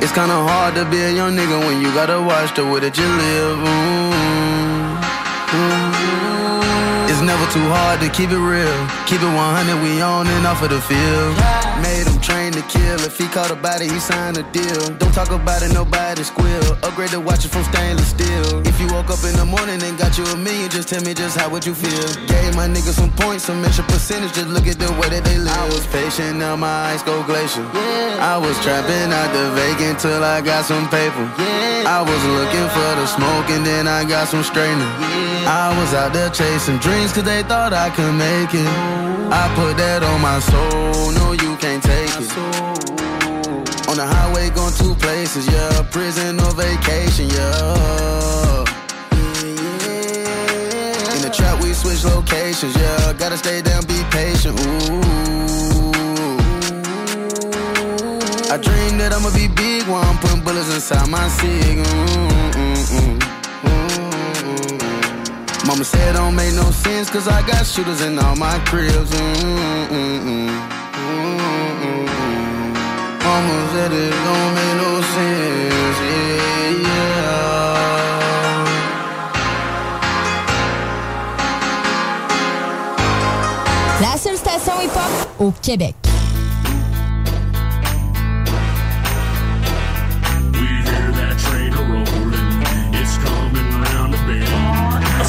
It's 0.00 0.12
kinda 0.16 0.38
hard 0.48 0.74
to 0.76 0.86
be 0.86 1.02
a 1.02 1.12
young 1.12 1.36
nigga 1.36 1.58
when 1.60 1.82
you 1.82 1.92
gotta 1.92 2.22
watch 2.22 2.54
the 2.54 2.64
way 2.64 2.80
that 2.80 2.96
you 2.96 3.04
live. 3.04 3.76
Never 7.26 7.50
too 7.50 7.66
hard 7.68 8.00
to 8.00 8.08
keep 8.08 8.30
it 8.30 8.38
real. 8.38 8.86
Keep 9.06 9.22
it 9.22 9.34
100, 9.34 9.82
we 9.82 10.00
on 10.00 10.28
and 10.28 10.46
off 10.46 10.62
of 10.62 10.70
the 10.70 10.80
field. 10.80 11.65
Made 11.82 12.06
him 12.06 12.20
train 12.20 12.52
to 12.52 12.62
kill. 12.62 12.98
If 13.04 13.18
he 13.18 13.26
caught 13.28 13.50
a 13.50 13.56
body, 13.56 13.88
he 13.88 13.98
signed 14.00 14.36
a 14.36 14.44
deal. 14.52 14.94
Don't 14.98 15.12
talk 15.12 15.30
about 15.30 15.62
it, 15.62 15.72
nobody 15.72 16.22
squeal. 16.22 16.64
Upgrade 16.82 17.10
the 17.10 17.20
watch 17.20 17.46
from 17.46 17.64
stainless 17.64 18.10
steel. 18.10 18.66
If 18.66 18.80
you 18.80 18.86
woke 18.88 19.10
up 19.10 19.22
in 19.24 19.36
the 19.36 19.44
morning 19.44 19.82
and 19.82 19.98
got 19.98 20.18
you 20.18 20.24
a 20.24 20.36
million, 20.36 20.70
just 20.70 20.88
tell 20.88 21.02
me 21.02 21.14
just 21.14 21.36
how 21.36 21.48
would 21.50 21.64
you 21.64 21.74
feel? 21.74 22.08
Gave 22.26 22.54
my 22.56 22.66
niggas 22.66 22.98
some 22.98 23.12
points, 23.12 23.44
some 23.44 23.64
extra 23.64 23.84
percentage. 23.84 24.32
Just 24.34 24.48
look 24.48 24.66
at 24.66 24.78
the 24.78 24.90
way 25.00 25.08
that 25.10 25.24
they 25.24 25.38
live. 25.38 25.56
I 25.56 25.66
was 25.66 25.86
patient, 25.88 26.38
now 26.38 26.56
my 26.56 26.92
eyes 26.92 27.02
go 27.02 27.22
glacial. 27.24 27.64
I 28.20 28.36
was 28.36 28.56
trapping 28.64 29.12
out 29.12 29.32
the 29.32 29.50
vacant 29.54 30.00
till 30.00 30.22
I 30.22 30.40
got 30.40 30.64
some 30.64 30.88
paper. 30.88 31.24
Yeah. 31.38 31.84
I 31.86 32.02
was 32.02 32.22
looking 32.24 32.68
for 32.74 32.90
the 33.00 33.06
smoke 33.06 33.48
and 33.50 33.64
then 33.64 33.86
I 33.86 34.04
got 34.04 34.28
some 34.28 34.42
straightening. 34.42 34.94
I 35.46 35.72
was 35.78 35.94
out 35.94 36.12
there 36.12 36.30
chasing 36.30 36.78
dreams 36.78 37.12
cause 37.12 37.24
they 37.24 37.42
thought 37.44 37.72
I 37.72 37.90
could 37.90 38.14
make 38.14 38.52
it. 38.52 39.15
I 39.30 39.52
put 39.54 39.76
that 39.76 40.02
on 40.02 40.20
my 40.20 40.38
soul, 40.38 41.12
no 41.12 41.32
you 41.32 41.56
can't 41.56 41.82
take 41.82 42.10
it. 42.20 42.30
On 43.88 43.96
the 43.96 44.06
highway 44.06 44.50
going 44.50 44.72
two 44.74 44.94
places, 44.94 45.46
yeah. 45.48 45.82
Prison 45.90 46.38
or 46.40 46.52
vacation, 46.52 47.28
yeah. 47.28 48.64
In 51.14 51.22
the 51.22 51.30
trap 51.34 51.62
we 51.62 51.72
switch 51.72 52.04
locations, 52.04 52.76
yeah. 52.76 53.12
Gotta 53.14 53.36
stay 53.36 53.62
down, 53.62 53.84
be 53.86 54.02
patient, 54.10 54.58
ooh. 54.60 55.00
I 58.48 58.58
dream 58.58 58.98
that 58.98 59.12
I'ma 59.12 59.30
be 59.34 59.48
big 59.48 59.86
while 59.88 60.04
I'm 60.04 60.18
putting 60.18 60.42
bullets 60.42 60.72
inside 60.74 61.08
my 61.08 61.28
cig. 61.28 61.78
mm, 61.78 62.52
mm, 62.52 63.18
mm. 63.18 63.35
Mama 65.66 65.84
said 65.84 66.14
don't 66.14 66.34
make 66.36 66.54
no 66.54 66.70
sense 66.70 67.10
cause 67.10 67.26
I 67.26 67.42
got 67.46 67.66
shooters 67.66 68.00
in 68.00 68.18
all 68.18 68.36
my 68.36 68.58
cribs. 68.66 69.10
mm, 69.10 69.88
mm, 69.90 70.20
mm, 70.22 70.48
mm, 70.94 71.38
mm. 71.82 72.06
Mama 73.24 73.68
said 73.72 73.92
it 73.92 74.10
don't 74.26 74.54
make 74.54 74.76
no 74.82 75.02
sense. 75.14 75.98
Yeah, 76.06 76.86
yeah. 76.86 77.46
La 84.00 84.16
seule 84.16 84.36
station 84.36 84.78
hip-hop 84.80 85.10
au 85.40 85.52
Québec. 85.62 85.94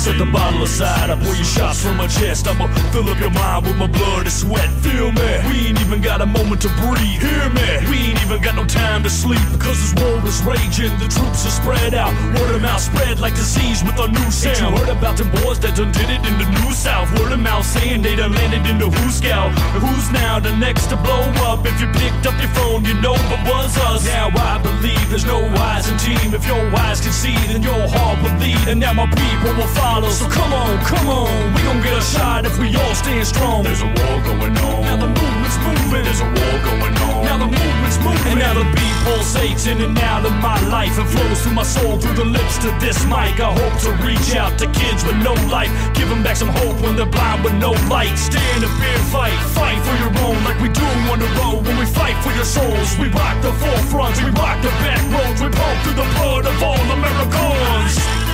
Set 0.07 0.17
the 0.17 0.31
bottle 0.31 0.63
aside, 0.63 1.09
I 1.09 1.15
pour 1.19 1.35
you 1.35 1.43
shots 1.43 1.83
from 1.83 1.97
my 1.97 2.07
chest. 2.07 2.47
I'ma 2.47 2.67
fill 2.91 3.09
up 3.09 3.19
your 3.19 3.31
mind 3.31 3.65
with 3.65 3.75
my 3.75 3.87
blood 3.87 4.23
and 4.23 4.31
sweat. 4.31 4.69
Feel 4.85 5.11
me? 5.11 5.31
We 5.49 5.67
ain't 5.67 5.81
even 5.81 6.01
got 6.01 6.21
a 6.21 6.25
moment 6.25 6.61
to 6.61 6.69
breathe. 6.79 7.19
Hear 7.19 7.47
me? 7.51 7.69
We 7.91 7.97
ain't 8.07 8.21
even 8.23 8.41
got 8.41 8.55
no 8.55 8.65
time 8.65 9.03
to 9.03 9.09
sleep 9.09 9.43
because 9.51 9.77
this 9.83 9.93
war 9.99 10.15
is 10.23 10.39
raging. 10.43 10.93
The 11.03 11.09
troops 11.11 11.45
are 11.47 11.55
spread 11.61 11.93
out, 11.93 12.13
word 12.39 12.55
of 12.55 12.61
mouth 12.61 12.81
spread 12.81 13.19
like 13.19 13.35
disease 13.35 13.83
with 13.83 13.99
a 13.99 14.07
new 14.07 14.29
sound. 14.31 14.55
Ain't 14.55 14.63
you 14.63 14.77
heard 14.79 14.93
about 14.97 15.17
them 15.17 15.29
boys 15.43 15.59
that 15.59 15.75
done 15.75 15.91
did 15.91 16.09
it 16.09 16.21
in 16.23 16.35
the 16.39 16.47
New 16.61 16.71
South? 16.71 17.07
Word 17.19 17.31
of 17.33 17.39
mouth 17.39 17.65
saying 17.65 18.01
they 18.01 18.15
done 18.15 18.33
landed 18.33 18.63
in 18.69 18.77
the 18.79 18.87
Scout. 19.11 19.51
Who's 19.83 20.11
now 20.11 20.39
the 20.39 20.55
next 20.55 20.87
to 20.87 20.97
blow 20.97 21.23
up? 21.49 21.65
If 21.65 21.79
you 21.81 21.87
picked 21.99 22.25
up 22.27 22.37
your 22.39 22.51
phone, 22.57 22.85
you 22.85 22.93
know 23.01 23.15
it 23.15 23.41
was 23.49 23.75
us. 23.89 24.05
Now 24.05 24.29
I 24.35 24.59
believe 24.61 25.09
there's 25.09 25.25
no 25.25 25.39
wise 25.55 25.89
in 25.89 25.97
team. 25.97 26.33
If 26.33 26.45
your 26.45 26.63
eyes 26.75 27.01
can 27.01 27.11
see, 27.11 27.35
then 27.51 27.63
your 27.63 27.87
heart 27.87 28.21
will 28.21 28.37
lead. 28.39 28.67
And 28.67 28.79
now 28.79 28.93
my 28.93 29.07
people 29.07 29.51
will 29.57 29.71
follow. 29.79 29.96
So 29.97 30.29
come 30.29 30.53
on, 30.53 30.77
come 30.85 31.09
on. 31.09 31.53
We 31.57 31.61
gon' 31.65 31.81
get 31.81 31.97
a 31.97 32.01
shot 32.01 32.45
if 32.45 32.59
we 32.59 32.69
all 32.77 32.93
stand 32.93 33.25
strong. 33.25 33.63
There's 33.63 33.81
a 33.81 33.89
war 33.89 34.15
going 34.29 34.53
on. 34.53 34.81
Now 34.85 34.97
the 35.01 35.09
movement's 35.09 35.57
moving. 35.57 36.05
There's 36.05 36.21
a 36.21 36.29
war 36.29 36.55
going 36.69 36.95
on. 37.09 37.25
Now 37.25 37.37
the 37.41 37.49
movement's 37.49 37.97
moving. 38.05 38.37
And 38.37 38.39
now 38.39 38.53
the 38.53 38.65
beat 38.77 38.97
pulsates 39.09 39.65
in 39.65 39.81
and 39.81 39.97
out 39.97 40.23
of 40.23 40.33
my 40.37 40.61
life 40.69 40.93
and 41.01 41.09
flows 41.09 41.41
through 41.41 41.57
my 41.57 41.65
soul 41.65 41.97
through 41.97 42.13
the 42.13 42.29
lips 42.29 42.61
to 42.61 42.69
this 42.77 43.01
mic. 43.09 43.41
I 43.41 43.49
hope 43.49 43.73
to 43.89 43.91
reach 44.05 44.37
out 44.37 44.53
to 44.61 44.69
kids 44.69 45.01
with 45.01 45.17
no 45.17 45.33
life. 45.49 45.73
Give 45.97 46.07
them 46.07 46.21
back 46.21 46.37
some 46.37 46.53
hope 46.53 46.77
when 46.85 46.95
they're 46.95 47.09
blind 47.09 47.43
with 47.43 47.57
no 47.57 47.73
light. 47.89 48.21
Stand 48.21 48.61
a 48.63 48.69
beer 48.77 49.01
fight. 49.09 49.33
Fight 49.57 49.81
for 49.81 49.97
your 49.97 50.13
own 50.29 50.37
like 50.45 50.61
we 50.61 50.69
do 50.69 50.85
on 51.09 51.17
the 51.17 51.29
road. 51.41 51.65
When 51.65 51.73
we 51.81 51.89
fight 51.89 52.15
for 52.21 52.29
your 52.37 52.45
souls, 52.45 52.93
we 53.01 53.09
rock 53.17 53.41
the 53.41 53.49
forefronts. 53.49 54.21
We 54.21 54.29
rock 54.29 54.61
the 54.61 54.69
back 54.85 55.01
roads. 55.09 55.41
We 55.41 55.49
pump 55.49 55.77
through 55.81 55.97
the 55.97 56.09
blood 56.21 56.45
of 56.45 56.55
all 56.61 56.85
Americans. 56.85 58.26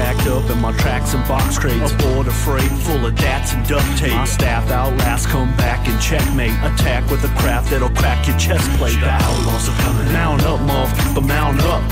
Packed 0.00 0.26
up 0.28 0.48
in 0.48 0.58
my 0.58 0.72
tracks 0.78 1.12
and 1.12 1.22
box 1.28 1.58
crates. 1.58 1.92
Aboard 1.92 2.26
a 2.26 2.30
freight 2.32 2.72
full 2.88 3.04
of 3.04 3.14
dats 3.16 3.52
and 3.52 3.60
duct 3.68 3.86
tape. 3.98 4.14
My 4.14 4.24
staff 4.24 4.70
outlast, 4.70 5.28
come 5.28 5.54
back 5.56 5.86
and 5.88 6.00
checkmate. 6.00 6.56
Attack 6.64 7.10
with 7.10 7.22
a 7.24 7.32
craft 7.40 7.70
that'll 7.70 7.90
crack 7.90 8.26
your 8.26 8.38
chest 8.38 8.66
plate. 8.78 8.98
The 8.98 9.10
outlaws 9.10 9.68
are 9.68 9.78
coming. 9.84 10.10
Mount 10.12 10.42
up, 10.44 10.60
motherfucker, 10.60 11.26
mount 11.26 11.60
up. 11.74 11.84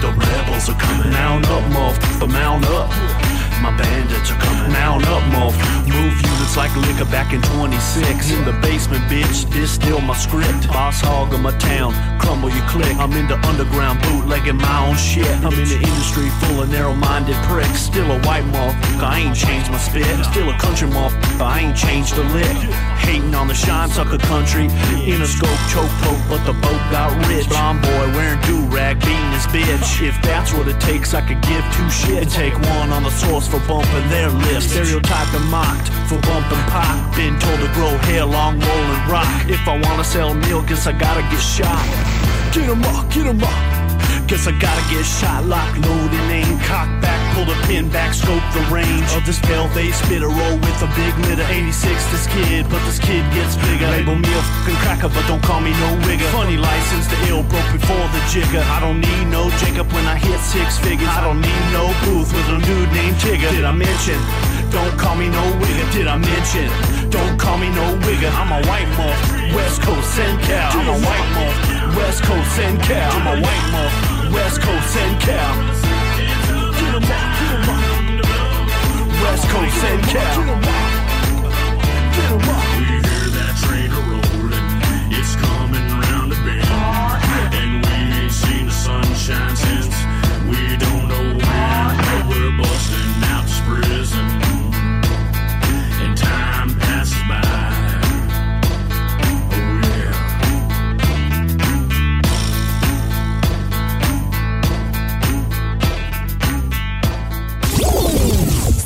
The 0.00 0.10
rebels 0.16 0.70
are 0.70 0.80
coming. 0.80 1.12
Mount 1.12 1.44
up, 1.48 1.64
motherfucker, 1.76 2.32
mount 2.32 2.64
up. 2.66 2.88
My 3.62 3.76
bandits 3.76 4.30
are 4.30 4.40
coming. 4.40 4.72
Mount 4.72 5.06
up, 5.06 5.22
motherfucker. 5.32 5.84
Move 5.88 6.14
units 6.16 6.56
like 6.56 6.74
liquor 6.76 7.04
back 7.10 7.32
in 7.32 7.42
26. 7.42 8.30
In 8.30 8.44
the 8.44 8.52
basement, 8.60 9.02
bitch, 9.04 9.48
this 9.50 9.72
still 9.72 10.00
my 10.00 10.16
script. 10.16 10.68
Boss 10.68 11.00
hog 11.00 11.32
of 11.32 11.40
my 11.40 11.56
town, 11.58 11.92
crumble 12.18 12.50
your 12.50 12.66
click. 12.68 12.96
I'm 12.96 13.12
in 13.12 13.28
the 13.28 13.38
underground 13.46 14.00
bootlegging 14.02 14.56
my 14.56 14.86
own 14.86 14.96
shit. 14.96 15.28
I'm 15.44 15.52
in 15.54 15.68
the 15.68 15.76
industry 15.76 16.28
full 16.40 16.62
of 16.62 16.70
narrow-minded 16.70 17.36
pricks. 17.48 17.80
Still 17.80 18.10
a 18.10 18.18
white 18.26 18.44
motherfucker, 18.44 19.04
I 19.04 19.20
ain't 19.20 19.36
changed 19.36 19.70
my 19.70 19.78
spit. 19.78 20.06
Still 20.24 20.50
a 20.50 20.58
country 20.58 20.88
motherfucker, 20.88 21.40
I 21.40 21.60
ain't 21.60 21.76
changed 21.76 22.14
a 22.18 22.24
lick. 22.34 22.56
Hating 23.04 23.34
on 23.34 23.48
the 23.48 23.54
shine 23.54 23.88
sucker 23.90 24.18
country. 24.18 24.66
In 25.04 25.22
a 25.22 25.26
scope, 25.26 25.60
choke 25.70 25.92
poke, 26.02 26.22
but 26.28 26.44
the 26.44 26.54
boat 26.64 26.82
got 26.90 27.12
rich. 27.28 27.48
Blonde 27.48 27.82
boy 27.82 28.06
wearing 28.16 28.40
do-rag, 28.42 29.00
beating 29.00 29.32
his 29.32 29.46
bitch. 29.48 30.02
If 30.02 30.20
that's 30.22 30.52
what 30.52 30.68
it 30.68 30.80
takes, 30.80 31.14
I 31.14 31.20
could 31.20 31.40
give 31.42 31.64
two 31.76 31.88
shits. 31.92 32.22
And 32.22 32.30
take 32.30 32.54
one 32.54 32.90
on 32.90 33.02
the 33.02 33.10
source 33.10 33.48
for 33.54 33.68
bumping 33.68 34.08
their 34.08 34.30
lips. 34.30 34.66
Stereotyped 34.66 35.34
and 35.34 35.48
mocked 35.50 35.88
for 36.08 36.18
bumping 36.26 36.64
pot. 36.72 37.12
Been 37.16 37.38
told 37.38 37.60
to 37.60 37.70
grow 37.74 37.96
hair, 38.08 38.24
long 38.24 38.58
rolling 38.58 39.04
rock. 39.08 39.28
If 39.48 39.66
I 39.68 39.78
wanna 39.78 40.04
sell 40.04 40.34
meal, 40.34 40.62
guess 40.62 40.86
I 40.86 40.92
gotta 40.92 41.22
get 41.22 41.40
shot. 41.40 41.86
Get 42.52 42.68
'em 42.68 42.82
up, 42.84 43.10
get 43.10 43.26
'em 43.26 43.42
up. 43.42 43.73
Guess 44.26 44.46
I 44.46 44.52
gotta 44.56 44.84
get 44.88 45.04
shot, 45.04 45.44
lock, 45.44 45.68
load, 45.84 46.10
and 46.10 46.28
aim. 46.32 46.58
Cock 46.64 46.88
back, 47.04 47.20
pull 47.34 47.44
the 47.44 47.56
pin 47.68 47.90
back, 47.90 48.14
scope 48.14 48.42
the 48.56 48.64
range 48.72 49.08
of 49.12 49.24
this 49.26 49.38
pale 49.40 49.68
face 49.76 50.00
spitter. 50.00 50.28
Roll 50.28 50.56
with 50.56 50.78
a 50.80 50.90
big 50.96 51.12
litter, 51.28 51.44
86, 51.44 51.92
this 52.10 52.26
kid, 52.28 52.64
but 52.70 52.80
this 52.88 52.98
kid 52.98 53.22
gets 53.36 53.56
bigger. 53.56 53.86
Label 53.92 54.16
me 54.16 54.30
a 54.32 54.42
fucking 54.42 54.80
cracker, 54.80 55.10
but 55.12 55.24
don't 55.28 55.42
call 55.42 55.60
me 55.60 55.72
no 55.76 55.90
wigger. 56.08 56.28
Funny 56.32 56.56
license, 56.56 57.06
the 57.06 57.18
ill 57.28 57.44
broke 57.44 57.68
before 57.72 58.06
the 58.16 58.22
jigger. 58.32 58.64
I 58.72 58.80
don't 58.80 59.00
need 59.00 59.24
no 59.28 59.50
Jacob 59.60 59.92
when 59.92 60.06
I 60.06 60.16
hit 60.16 60.40
six 60.40 60.78
figures. 60.78 61.08
I 61.08 61.20
don't 61.20 61.40
need 61.40 61.64
no 61.72 61.92
booth 62.04 62.32
with 62.32 62.48
a 62.48 62.58
dude 62.64 62.92
named 62.92 63.16
Tigger. 63.20 63.50
Did 63.50 63.64
I 63.64 63.72
mention? 63.72 64.18
Don't 64.70 64.98
call 64.98 65.16
me 65.16 65.28
no 65.28 65.44
wigger. 65.60 65.86
Did 65.92 66.08
I 66.08 66.16
mention? 66.18 66.66
Don't 67.10 67.38
call 67.38 67.58
me 67.58 67.68
no 67.70 67.86
wigger. 68.08 68.32
I'm 68.34 68.50
a 68.50 68.60
white 68.66 68.88
moth. 68.96 69.20
West 69.54 69.82
Coast 69.82 70.16
Cal. 70.48 70.72
I'm 70.72 70.88
a 70.88 70.98
white 71.06 71.28
moth. 71.36 71.73
West 71.96 72.22
Coast 72.24 72.58
and 72.58 72.80
Cal. 72.82 73.12
I'm 73.12 73.26
a 73.26 73.40
white 73.40 73.66
moth. 73.72 74.32
West 74.32 74.60
Coast 74.60 74.96
and 74.96 75.20
Cal. 75.20 75.54
West 79.22 79.48
Coast 79.48 79.84
and 79.84 80.02
Cal. 80.12 80.40
We 82.78 82.84
hear 82.84 83.28
that 83.36 83.54
train 83.62 83.90
it's 85.16 85.34
the 86.30 86.36
bend, 86.44 86.66
and 87.54 87.72
we 87.84 87.94
ain't 88.18 88.32
seen 88.32 88.66
the 88.66 88.72
sunshine 88.72 89.56
since 89.56 89.96
we 90.48 90.76
don't 90.76 91.08
know 91.08 91.26
when. 91.38 91.96
But 92.04 92.22
we're 92.28 92.54
busting 92.58 93.03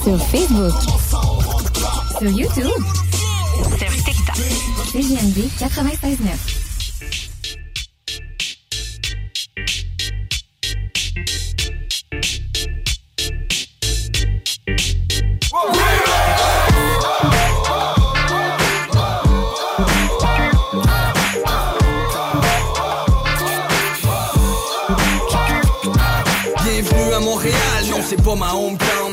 Sur 0.08 0.26
Facebook. 0.28 0.72
Sur 2.18 2.30
YouTube. 2.30 2.82
Sur 3.76 3.90
TikTok. 4.04 4.36
CJMD 4.90 5.38
96.9. 5.60 6.58
Bienvenue 26.64 27.12
à 27.12 27.20
Montréal, 27.20 27.58
non 27.90 27.98
c'est 28.02 28.22
pas 28.22 28.34
ma 28.34 28.54
hometown 28.54 29.07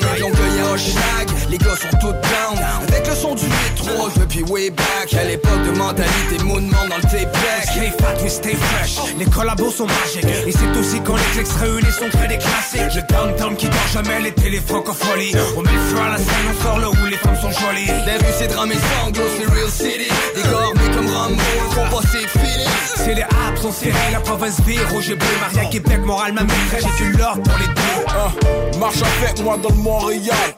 Mais 0.75 0.91
donc 0.91 1.24
les 1.57 1.65
gars 1.65 1.75
sont 1.75 1.97
tous 1.99 2.11
down 2.11 2.59
Avec 2.87 3.07
le 3.07 3.15
son 3.15 3.35
du 3.35 3.45
métro, 3.45 4.09
depuis 4.19 4.43
way 4.43 4.69
back 4.69 5.13
À 5.13 5.23
l'époque 5.23 5.63
de 5.65 5.77
mentalité 5.77 6.43
mouvement 6.43 6.85
dans 6.89 6.97
le 6.97 7.01
tape 7.03 7.31
deck 7.31 7.65
Stay 7.65 7.91
fat, 7.99 8.23
we 8.23 8.29
stay 8.29 8.55
fresh. 8.55 8.99
Les 9.17 9.25
collabos 9.25 9.71
sont 9.71 9.85
magiques. 9.85 10.25
Et 10.47 10.51
c'est 10.51 10.79
aussi 10.79 11.01
quand 11.01 11.15
les 11.15 11.23
clics 11.33 11.47
se 11.47 11.59
réunissent, 11.59 11.99
on 12.01 12.09
crée 12.09 12.27
des 12.27 12.37
classiques. 12.37 12.95
Le 12.95 13.01
downtown 13.13 13.55
qui 13.55 13.65
dort 13.67 13.87
jamais, 13.93 14.21
les 14.21 14.31
télé 14.31 14.59
francopholies. 14.59 15.35
On 15.57 15.61
met 15.61 15.71
le 15.71 15.79
feu 15.79 15.97
à 15.99 16.11
la 16.11 16.17
scène, 16.17 16.47
on 16.49 16.63
sort 16.63 16.79
là 16.79 16.89
où 16.89 17.05
les 17.05 17.17
femmes 17.17 17.35
sont 17.35 17.51
jolies. 17.51 17.85
Des 17.85 18.25
rues 18.25 18.33
c'est 18.37 18.47
drame 18.47 18.71
et 18.71 18.75
sanglots, 18.75 19.29
c'est 19.37 19.53
real 19.53 19.69
city 19.69 20.11
Des 20.35 20.41
gars 20.41 20.93
comme 20.95 21.07
Rambo, 21.07 21.41
font 21.71 21.97
passer 21.97 22.27
fini 22.27 22.65
C'est 22.95 23.13
les 23.13 23.23
apps, 23.23 23.63
on 23.65 23.71
serré, 23.71 24.11
la 24.11 24.19
province 24.19 24.61
vire, 24.61 24.89
rouge 24.91 25.09
et 25.09 25.15
bleu. 25.15 25.27
Maria, 25.41 25.69
Québec, 25.69 25.99
Montréal, 26.05 26.33
ma 26.33 26.43
maîtresse, 26.43 26.85
j'ai 26.97 27.03
du 27.03 27.17
l'ordre 27.17 27.43
pour 27.43 27.57
les 27.59 27.67
deux. 27.67 28.05
Ah, 28.07 28.77
marche 28.79 29.01
avec 29.19 29.41
moi 29.43 29.57
dans 29.57 29.69
le 29.69 29.75
Montréal. 29.75 30.55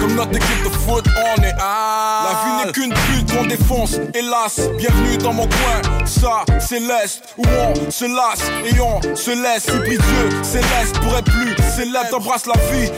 Comme 0.00 0.16
notre 0.26 0.36
équipe 0.36 0.64
de 0.64 0.68
foot, 0.70 1.04
on 1.16 1.42
est 1.42 1.54
à. 1.58 2.24
La 2.24 2.44
vie 2.44 2.66
n'est 2.66 2.72
qu'une 2.72 2.92
pute 2.92 3.32
qu'on 3.32 3.46
défonce, 3.46 3.98
hélas. 4.14 4.60
Bienvenue 4.78 5.16
dans 5.18 5.32
mon 5.32 5.46
coin, 5.46 6.04
ça 6.04 6.44
c'est 6.60 6.80
l'Est. 6.80 7.22
Où 7.38 7.44
on 7.44 7.90
se 7.90 8.04
lasse 8.04 8.50
et 8.64 8.80
on 8.80 9.00
se 9.14 9.30
laisse. 9.30 9.64
Si 9.64 9.88
Dieu, 9.88 10.42
céleste 10.42 10.98
pourrait 11.00 11.22
plus 11.22 11.54
célèbre? 11.74 12.08
T'embrasses 12.10 12.46
la 12.46 12.54
vie, 12.72 12.90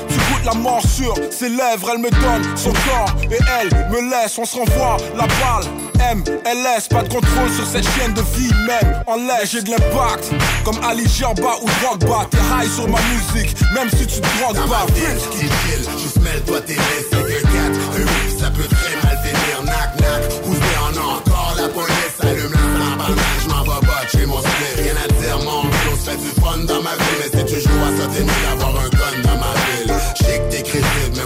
la 0.49 0.55
mort 0.55 0.83
sur 0.83 1.15
ses 1.31 1.49
lèvres. 1.49 1.91
Elle 1.93 1.99
me 1.99 2.11
donne 2.11 2.57
son 2.57 2.73
corps 2.73 3.15
et 3.31 3.39
elle 3.61 3.69
me 3.91 4.11
laisse. 4.11 4.39
On 4.39 4.45
se 4.45 4.57
renvoie 4.57 4.97
la 5.15 5.27
balle. 5.27 5.67
M, 6.11 6.23
LS, 6.45 6.89
pas 6.89 7.03
de 7.03 7.09
contrôle 7.09 7.51
sur 7.51 7.67
cette 7.67 7.87
chaîne 7.97 8.15
de 8.15 8.23
vie, 8.35 8.53
même 8.67 9.03
en 9.07 9.17
laisse. 9.17 9.51
J'ai 9.53 9.63
de 9.63 9.71
l'impact, 9.71 10.33
comme 10.65 10.79
Ali 10.85 11.07
Gerba 11.09 11.57
ou 11.63 11.69
Drogba. 11.83 12.27
T'es 12.31 12.39
high 12.39 12.71
sur 12.71 12.89
ma 12.89 12.99
musique, 13.13 13.55
même 13.75 13.91
si 13.91 14.07
tu 14.07 14.21
te 14.21 14.29
drogues 14.41 14.69
pas. 14.69 14.87
qui 14.95 15.41
chill, 15.41 15.85
juste 16.01 16.21
mêle-toi 16.23 16.61
tes 16.63 16.75
laisses, 16.75 17.09
c'est 17.11 17.19
que 17.19 17.43
4, 17.43 17.53
un 17.53 18.03
oui, 18.03 18.41
ça 18.41 18.51
peut 18.51 18.69
très 18.69 18.95
mal 19.03 19.19
finir, 19.25 19.63
nac 19.65 20.01
nac, 20.01 20.23
c'est 20.31 20.79
en 20.79 21.03
encore, 21.03 21.55
la 21.57 21.69
police 21.69 22.17
allume 22.21 22.53
l'emballage, 22.79 23.43
je 23.43 23.49
m'en 23.49 23.63
vais 23.63 23.87
botcher 23.87 24.27
mon 24.27 24.39
split, 24.39 24.83
rien 24.83 24.95
à 25.05 25.09
dire, 25.09 25.39
mon 25.39 25.63
vélo 25.63 25.97
se 25.97 26.11
fait 26.11 26.17
du 26.17 26.41
fun 26.41 26.59
dans 26.65 26.83
ma 26.83 26.95
vie, 26.95 27.17
mais 27.21 27.39
si 27.39 27.45
tu 27.45 27.61
joues 27.61 27.85
à 27.85 28.01
ça, 28.01 28.09
t'es 28.15 28.25
d'avoir 28.25 28.85
un 28.85 28.89
gun 28.89 29.28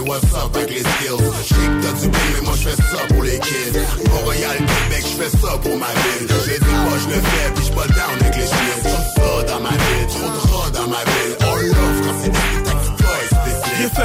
what's 0.05 0.33
up 0.33 0.55
avec 0.55 0.69
les 0.69 0.79
skills, 0.79 1.17
chic 1.43 1.57
t'as 1.81 1.93
du 1.99 2.07
blé, 2.09 2.19
mais 2.35 2.41
moi 2.41 2.53
je 2.55 2.69
fais 2.69 2.75
ça 2.75 2.97
pour 3.09 3.23
les 3.23 3.39
kids, 3.39 3.79
Montréal, 4.11 4.57
Québec, 4.57 5.03
je 5.03 5.23
fais 5.23 5.29
ça 5.29 5.57
pour 5.57 5.77
ma 5.77 5.87
ville, 5.87 6.27
je 6.27 6.53
dis 6.53 6.59
pas, 6.59 6.97
je 7.03 7.07
le 7.07 7.21
fais, 7.21 7.51
puis 7.55 7.65
je 7.65 7.71
pas 7.71 7.87
down 7.87 8.15
avec 8.21 8.35
les 8.35 8.47
chiens, 8.47 8.79
trop 8.83 9.03
ça 9.15 9.43
dans 9.53 9.59
ma 9.61 9.69
ville, 9.69 10.07
trop 10.09 10.69
de 10.69 10.73
dans 10.73 10.87
ma 10.87 11.03
ville, 11.03 11.52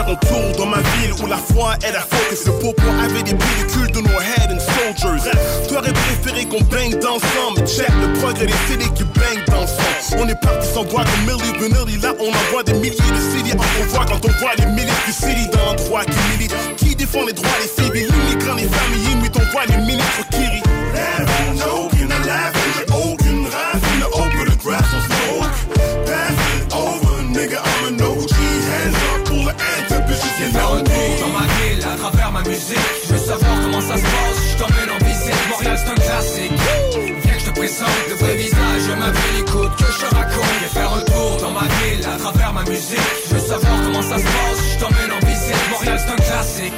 Viens 0.09 0.17
faire 0.17 0.39
un 0.39 0.53
tour 0.55 0.57
dans 0.57 0.67
ma 0.67 0.79
ville 0.79 1.13
où 1.23 1.27
la 1.27 1.37
foi 1.37 1.75
est 1.87 1.93
la 1.93 2.01
focus. 2.01 2.47
Le 2.47 2.53
popo 2.53 2.83
avait 3.05 3.23
des 3.23 3.35
pellicules 3.35 3.91
de 3.93 4.01
nos 4.01 4.21
head 4.21 4.51
and 4.51 4.95
soldiers. 4.95 5.31
T'aurais 5.69 5.93
préféré 5.93 6.47
qu'on 6.47 6.63
baigne 6.65 6.99
d'ensemble. 6.99 7.67
Check 7.67 7.91
le 8.01 8.13
progrès 8.19 8.47
des 8.47 8.55
CD 8.69 8.85
qui 8.95 9.05
baignent 9.05 9.45
d'ensemble. 9.47 10.23
On 10.23 10.29
est 10.29 10.41
parti 10.41 10.69
sans 10.73 10.85
boire 10.85 11.05
comme 11.05 11.35
Millie 11.35 11.53
Vanilli. 11.59 12.01
Là, 12.01 12.15
on 12.21 12.29
envoie 12.29 12.63
des 12.63 12.75
milliers 12.75 12.91
de 12.91 13.21
CD. 13.37 13.53
On 13.55 13.85
voit 13.87 14.07
quand 14.07 14.25
on 14.25 14.33
voit 14.41 14.57
des 14.57 14.67
milliers 14.67 15.05
de 15.07 15.13
CD 15.13 15.47
dans 15.53 15.65
l'endroit 15.67 16.05
qui 16.05 16.19
milite. 16.33 16.55
Qui 16.77 16.97
défend 16.97 17.25
les 17.27 17.33
droits 17.33 17.49
des 17.63 17.83
civils, 17.83 18.09
l'immigrant, 18.09 18.55
les 18.55 18.69
familles 18.69 19.13
immigrent. 19.13 19.41
On 19.41 19.53
voit 19.53 19.67
des 19.67 19.77
ministres 19.77 20.29
Kiri. 20.31 20.63
Laughing, 21.59 22.09
Viens 37.69 37.77
que 37.77 37.85
je 37.85 37.85
te 37.85 37.85
présente 37.85 38.09
le 38.09 38.15
vrai 38.17 38.37
visage 38.37 38.87
de 38.89 38.95
ma 38.95 39.11
ville, 39.11 39.41
écoute 39.41 39.77
que 39.77 39.93
je 39.93 39.99
te 39.99 40.15
raconte. 40.15 40.45
Viens 40.59 40.69
faire 40.69 40.93
un 40.95 41.01
tour 41.03 41.37
dans 41.41 41.51
ma 41.51 41.67
ville 41.69 42.07
à 42.07 42.19
travers 42.19 42.53
ma 42.55 42.63
musique. 42.65 42.99
Je 43.29 43.35
veux 43.35 43.41
savoir 43.41 43.77
comment 43.85 44.03
ça 44.03 44.19
se 44.19 44.25
passe, 44.25 44.61
je 44.73 44.79
t'emmène 44.79 45.13
en 45.13 45.27
visite. 45.27 45.71
Montréal 45.71 46.01
c'est 46.03 46.13
un 46.13 46.17
classique. 46.17 46.73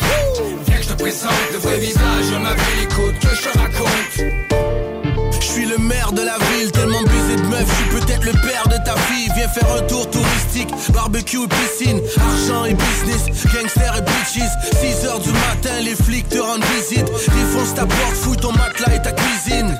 Viens 0.66 0.76
que 0.76 0.82
je 0.82 0.88
te 0.88 1.02
présente 1.02 1.52
le 1.52 1.58
vrai 1.58 1.78
visage 1.78 2.30
de 2.32 2.38
ma 2.38 2.54
ville, 2.54 2.82
écoute 2.82 3.18
que 3.20 3.34
je 3.36 3.42
te 3.42 3.58
raconte. 3.58 5.40
Je 5.40 5.46
suis 5.46 5.66
le 5.66 5.78
maire 5.78 6.12
de 6.12 6.22
la 6.22 6.38
ville, 6.38 6.72
tellement 6.72 7.02
baisé 7.02 7.36
de 7.36 7.46
meufs, 7.46 7.68
je 7.68 7.74
suis 7.74 8.00
peut-être 8.00 8.24
le 8.24 8.32
père 8.32 8.66
de 8.66 8.84
ta 8.84 8.96
fille. 8.96 9.28
Viens 9.36 9.48
faire 9.48 9.72
un 9.72 9.82
tour 9.82 10.10
touristique, 10.10 10.70
barbecue 10.92 11.44
et 11.44 11.48
piscine, 11.48 12.00
argent 12.18 12.64
et 12.64 12.74
business, 12.74 13.26
gangster 13.52 13.96
et 13.96 14.02
bitches. 14.02 14.50
6 14.80 15.06
heures 15.06 15.20
du 15.20 15.30
matin, 15.30 15.80
les 15.82 15.94
flics 15.94 16.28
te 16.28 16.38
rendent 16.38 16.64
visite. 16.76 17.06
Défonce 17.06 17.74
ta 17.74 17.86
porte, 17.86 18.14
fouille 18.14 18.36
ton 18.36 18.52
matelas 18.52 18.94
et 18.94 19.02
ta 19.02 19.12
cuisine. 19.12 19.78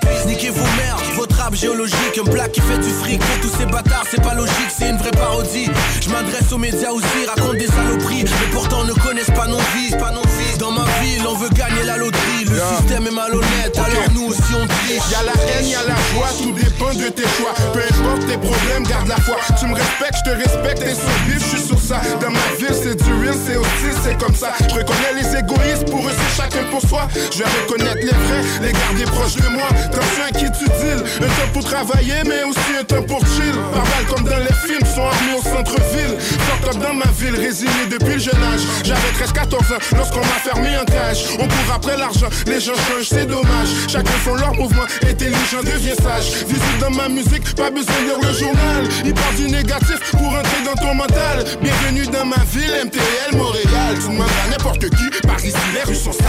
Géologique, 1.61 2.19
un 2.19 2.31
black 2.31 2.53
qui 2.53 2.61
fait 2.61 2.79
du 2.79 2.89
fric 2.89 3.21
pour 3.21 3.41
tous 3.41 3.57
ces 3.59 3.67
bâtards, 3.67 4.05
c'est 4.11 4.23
pas 4.23 4.35
logique, 4.35 4.71
c'est 4.77 4.89
une 4.89 4.97
vraie 4.97 5.11
parodie. 5.11 5.69
Je 6.01 6.09
m'adresse 6.09 6.51
aux 6.53 6.59
médias 6.59 6.91
aussi, 6.91 7.27
raconte 7.29 7.57
des 7.57 7.67
saloperies, 7.67 8.25
mais 8.25 8.51
pourtant 8.53 8.85
ne 8.85 8.93
connaissent 8.95 9.31
pas 9.35 9.47
nos 9.47 9.59
vies, 9.75 9.91
pas 9.99 10.11
nos 10.11 10.23
vies. 10.23 10.59
Dans 10.59 10.73
ma 10.73 10.85
ville, 11.03 11.23
on 11.29 11.35
veut 11.35 11.51
gagner 11.51 11.83
la 11.85 11.99
loterie, 11.99 12.45
le 12.47 12.59
système 12.77 13.07
est 13.07 13.15
malhonnête, 13.15 13.77
alors 13.77 14.11
nous 14.15 14.29
aussi 14.29 14.55
on 14.55 14.67
triche. 14.67 15.11
Y'a 15.11 15.23
la 15.23 15.33
haine, 15.33 15.69
y'a 15.69 15.83
la 15.83 15.97
joie, 16.15 16.29
tout 16.43 16.53
dépend 16.53 16.70
de 16.89 17.09
tes 17.11 17.29
choix. 17.37 17.53
Peu 17.73 17.81
importe 17.81 18.27
tes 18.27 18.39
problèmes, 18.39 18.85
garde 18.85 19.09
la 19.09 19.17
foi. 19.17 19.37
Tu 19.59 19.67
me 19.67 19.75
respectes, 19.75 20.17
je 20.25 20.31
te 20.31 20.37
respecte, 20.37 20.83
t'es 20.83 20.95
sur 20.95 21.11
je 21.29 21.45
suis 21.45 21.67
sur 21.67 21.79
ça. 21.79 22.01
Dans 22.21 22.31
ma 22.31 22.57
ville, 22.59 22.75
c'est 22.75 22.97
du 22.97 23.13
real, 23.21 23.35
c'est 23.47 23.57
aussi, 23.57 23.91
c'est 24.03 24.19
comme 24.19 24.35
ça. 24.35 24.53
Je 24.59 24.75
reconnais 24.75 25.13
les 25.15 25.39
égoïstes, 25.39 25.91
pour 25.91 26.01
eux, 26.01 26.11
c'est 26.11 26.43
chacun 26.43 26.65
pour 26.71 26.81
soi. 26.81 27.07
Je 27.15 27.39
vais 27.39 27.45
reconnaître 27.45 28.01
les 28.01 28.07
vrais, 28.07 28.43
les 28.63 28.73
garder 28.73 29.05
proches 29.13 29.37
de 29.37 29.49
moi. 29.49 29.69
Attention 29.85 30.25
à 30.27 30.33
qui 30.33 30.47
tu 30.59 30.65
deals. 30.81 31.05
Un 31.21 31.29
temps 31.29 31.53
pour 31.53 31.65
travailler, 31.65 32.25
mais 32.27 32.45
aussi 32.45 32.73
un 32.79 32.85
temps 32.85 33.03
pour 33.03 33.21
chill. 33.27 33.55
Pas 33.73 33.85
mal 33.85 34.05
comme 34.09 34.25
dans 34.25 34.39
les 34.39 34.57
films, 34.67 34.87
sont 34.87 35.05
armés 35.05 35.37
au 35.39 35.43
centre-ville. 35.43 36.17
Fuck 36.19 36.75
up 36.75 36.83
dans 36.83 36.95
ma 36.95 37.11
ville, 37.19 37.37
résigné 37.37 37.87
depuis 37.91 38.15
le 38.15 38.19
jeune 38.19 38.43
âge. 38.43 38.65
J'avais 38.85 39.13
13-14 39.21 39.75
ans 39.75 39.97
lorsqu'on 39.97 40.21
m'a 40.21 40.41
fermé 40.43 40.77
en 40.79 40.85
cage. 40.85 41.27
On 41.35 41.45
court 41.47 41.75
après 41.75 41.97
l'argent, 41.97 42.29
les 42.47 42.61
gens 42.61 42.75
changent, 42.75 43.09
c'est 43.09 43.27
dommage. 43.27 43.69
Chacun 43.87 44.19
font 44.25 44.35
leur 44.35 44.55
mouvement, 44.55 44.87
intelligent 45.03 45.63
devient 45.63 45.97
sage. 46.03 46.45
Dans 46.79 46.91
ma 46.91 47.09
musique, 47.09 47.55
pas 47.57 47.71
besoin 47.71 47.95
de 48.01 48.05
lire 48.05 48.19
le 48.23 48.33
journal. 48.39 48.89
Il 49.05 49.15
part 49.15 49.33
du 49.37 49.49
négatif 49.49 49.99
pour 50.13 50.29
entrer 50.29 50.63
dans 50.65 50.75
ton 50.81 50.95
mental. 50.95 51.45
Bienvenue 51.61 52.07
dans 52.07 52.25
ma 52.25 52.37
ville, 52.53 52.73
MTL 52.85 53.37
Montréal. 53.37 53.97
Tu 54.01 54.09
demandes 54.09 54.29
à 54.45 54.51
n'importe 54.51 54.89
qui, 54.91 55.11
par 55.27 55.45
ici 55.45 55.57
les 55.75 55.83
rues 55.83 55.95
sont 55.95 56.13
sales. 56.13 56.27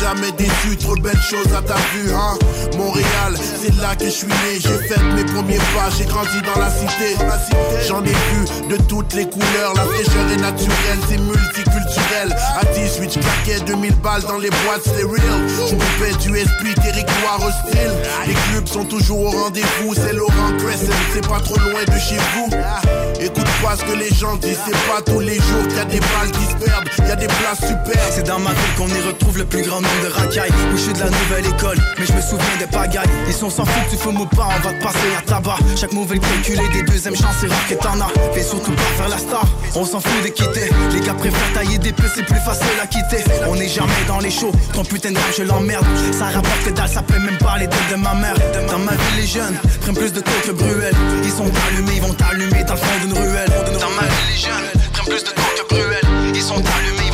Jamais 0.00 0.32
déçu, 0.32 0.76
trop 0.78 0.96
de 0.96 1.02
belles 1.02 1.22
choses 1.22 1.52
à 1.56 1.62
ta 1.62 1.74
vue, 1.74 2.12
hein. 2.12 2.38
Montréal, 2.76 3.34
c'est 3.36 3.74
là 3.80 3.94
que 3.96 4.06
je 4.06 4.10
suis 4.10 4.26
né, 4.26 4.58
j'ai 4.58 4.88
fait 4.88 5.02
mes 5.14 5.24
premiers 5.24 5.58
pas, 5.74 5.90
j'ai 5.96 6.04
grandi 6.04 6.40
dans 6.42 6.60
la 6.60 6.70
cité. 6.70 7.16
J'en 7.86 8.02
ai 8.02 8.08
vu 8.08 8.68
de 8.70 8.76
toutes 8.84 9.12
les 9.14 9.26
couleurs, 9.26 9.74
la 9.74 9.82
fraîcheur 9.82 10.30
est 10.32 10.40
naturelle, 10.40 10.98
c'est 11.08 11.18
multiculturel. 11.18 12.36
À 12.60 12.64
18, 12.64 13.12
je 13.14 13.18
claquais 13.18 13.60
2000 13.66 13.94
balles 13.96 14.22
dans 14.22 14.38
les 14.38 14.50
boîtes, 14.50 14.82
c'est 14.84 15.04
real. 15.04 15.40
Je 15.68 15.74
me 15.74 16.18
du 16.18 16.36
esprit 16.36 16.74
territoire 16.74 17.40
hostile. 17.40 17.92
Les 18.26 18.34
clubs 18.34 18.66
sont 18.66 18.84
toujours 18.84 19.20
au 19.20 19.30
rendez-vous, 19.30 19.94
c'est 19.94 20.12
Laurent 20.12 20.52
Crescent, 20.58 20.92
c'est 21.12 21.26
pas 21.26 21.40
trop 21.40 21.58
loin 21.58 21.84
de 21.86 21.98
chez 21.98 22.18
vous. 22.34 22.50
Écoute 23.20 23.48
pas 23.62 23.76
ce 23.76 23.84
que 23.84 23.96
les 23.98 24.14
gens 24.14 24.36
disent, 24.36 24.58
c'est 24.64 24.90
pas 24.90 25.02
tous 25.02 25.20
les 25.20 25.36
jours 25.36 25.68
qu'il 25.68 25.76
y 25.76 25.80
a 25.80 25.84
des 25.84 26.00
balles 26.00 26.30
qui 26.32 26.44
se 26.46 26.60
il 26.98 27.08
y 27.08 27.12
a 27.12 27.16
des 27.16 27.26
places 27.26 27.60
super. 27.60 28.00
C'est 28.10 28.26
dans 28.26 28.39
ma 28.40 28.50
ville 28.50 28.74
qu'on 28.76 28.88
y 28.88 29.00
retrouve 29.06 29.38
le 29.38 29.44
plus 29.44 29.62
grand 29.62 29.80
nombre 29.80 30.00
de 30.02 30.08
racailles. 30.08 30.52
Où 30.72 30.76
je 30.76 30.82
suis 30.82 30.92
de 30.92 31.00
la 31.00 31.10
nouvelle 31.10 31.46
école, 31.46 31.78
mais 31.98 32.06
je 32.06 32.12
me 32.12 32.20
souviens 32.20 32.56
des 32.58 32.66
pagailles. 32.66 33.08
Ils 33.26 33.34
sont 33.34 33.50
sans 33.50 33.64
fou 33.64 33.80
que 33.86 33.90
tu 33.90 33.96
fumes 33.96 34.20
ou 34.20 34.26
pas, 34.26 34.48
on 34.56 34.60
va 34.60 34.72
te 34.72 34.82
passer 34.82 35.10
à 35.18 35.22
tabac. 35.22 35.58
Chaque 35.76 35.92
mauvais 35.92 36.18
calculé 36.18 36.68
des 36.72 36.82
deuxièmes 36.82 37.16
chances, 37.16 37.36
c'est 37.40 37.48
rare 37.48 37.66
que 37.68 37.74
t'en 37.74 38.00
as. 38.00 38.10
Fais 38.34 38.42
surtout 38.42 38.72
pas 38.72 38.90
faire 38.96 39.08
la 39.08 39.18
star, 39.18 39.44
on 39.74 39.84
s'en 39.84 40.00
fout 40.00 40.22
de 40.24 40.28
quitter. 40.28 40.70
Les 40.92 41.00
gars 41.00 41.14
préfèrent 41.14 41.52
tailler 41.54 41.78
des 41.78 41.92
peu, 41.92 42.04
c'est 42.14 42.24
plus 42.24 42.40
facile 42.44 42.78
à 42.82 42.86
quitter. 42.86 43.24
On 43.48 43.56
est 43.56 43.68
jamais 43.68 44.04
dans 44.06 44.20
les 44.20 44.30
shows, 44.30 44.52
ton 44.72 44.84
putain 44.84 45.12
de 45.12 45.18
je 45.36 45.42
l'emmerde. 45.42 45.86
Ça 46.12 46.26
rapporte 46.26 46.62
que 46.64 46.70
dalle, 46.70 46.88
ça 46.88 47.02
peut 47.02 47.18
même 47.18 47.38
pas 47.38 47.58
les 47.58 47.66
de 47.66 47.96
ma 47.96 48.14
mère. 48.14 48.34
Dans 48.68 48.78
ma 48.78 48.92
ville, 48.92 49.16
les 49.20 49.26
jeunes 49.26 49.56
prennent 49.80 49.94
plus 49.94 50.12
de 50.12 50.20
coke 50.20 50.42
que 50.46 50.52
Bruel. 50.52 50.94
Ils 51.24 51.30
sont 51.30 51.50
allumés, 51.68 51.94
ils 51.96 52.02
vont 52.02 52.14
t'allumer 52.14 52.64
dans 52.64 52.74
le 52.74 52.80
fond 52.80 52.98
d'une 53.02 53.12
ruelle. 53.12 53.50
Dans 53.80 53.90
ma 53.90 54.02
ville, 54.02 54.28
les 54.32 54.40
jeunes 54.40 54.90
prennent 54.92 55.06
plus 55.06 55.24
de 55.24 55.30
coke 55.30 55.68
que 55.68 55.74
Bruel. 55.74 56.04
Ils 56.34 56.42
sont 56.42 56.54
allumés, 56.54 57.09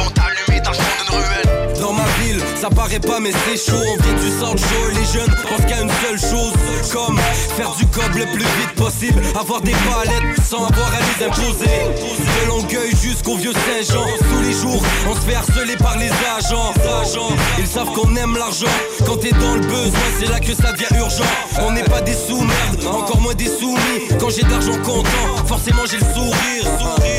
dans 1.17 1.56
ça 2.57 2.71
paraît 2.71 3.01
pas 3.01 3.21
mais 3.21 3.33
c'est 3.33 3.71
chaud. 3.71 3.77
On 3.77 4.03
vient 4.03 4.15
du 4.15 4.31
South 4.39 4.59
Show 4.59 4.91
et 4.91 4.95
les 4.95 5.05
jeunes 5.13 5.35
pensent 5.49 5.73
a 5.73 5.83
une 5.83 5.91
seule 5.91 6.19
chose 6.19 6.53
Comme 6.93 7.19
faire 7.57 7.73
du 7.77 7.87
cob 7.87 8.15
le 8.15 8.27
plus 8.27 8.45
vite 8.45 8.75
possible. 8.77 9.21
Avoir 9.39 9.61
des 9.61 9.73
palettes 9.73 10.41
sans 10.45 10.65
avoir 10.65 10.89
à 10.89 11.01
les 11.01 11.27
imposer. 11.27 11.77
De 12.43 12.49
Longueuil 12.49 12.93
jusqu'au 13.03 13.37
vieux 13.37 13.53
Saint-Jean. 13.53 14.07
Tous 14.19 14.43
les 14.43 14.53
jours, 14.53 14.83
on 15.09 15.15
se 15.15 15.21
fait 15.21 15.35
harceler 15.35 15.77
par 15.77 15.99
les 15.99 16.11
agents. 16.37 16.73
Ils 17.59 17.67
savent 17.67 17.93
qu'on 17.93 18.15
aime 18.17 18.37
l'argent. 18.37 18.67
Quand 19.07 19.17
t'es 19.17 19.33
dans 19.33 19.55
le 19.55 19.61
besoin, 19.61 20.07
c'est 20.19 20.29
là 20.29 20.41
que 20.41 20.55
ça 20.55 20.73
devient 20.73 20.99
urgent. 20.99 21.25
On 21.61 21.73
n'est 21.73 21.85
pas 21.85 22.01
des 22.01 22.15
sous-merdes, 22.15 22.87
encore 22.87 23.21
moins 23.21 23.35
des 23.35 23.47
soumis. 23.47 24.09
Quand 24.21 24.31
j'ai 24.31 24.43
de 24.43 24.51
l'argent 24.51 24.77
comptant, 24.85 25.47
forcément 25.47 25.83
j'ai 25.91 25.99
le 25.99 26.07
sourire. 26.15 26.67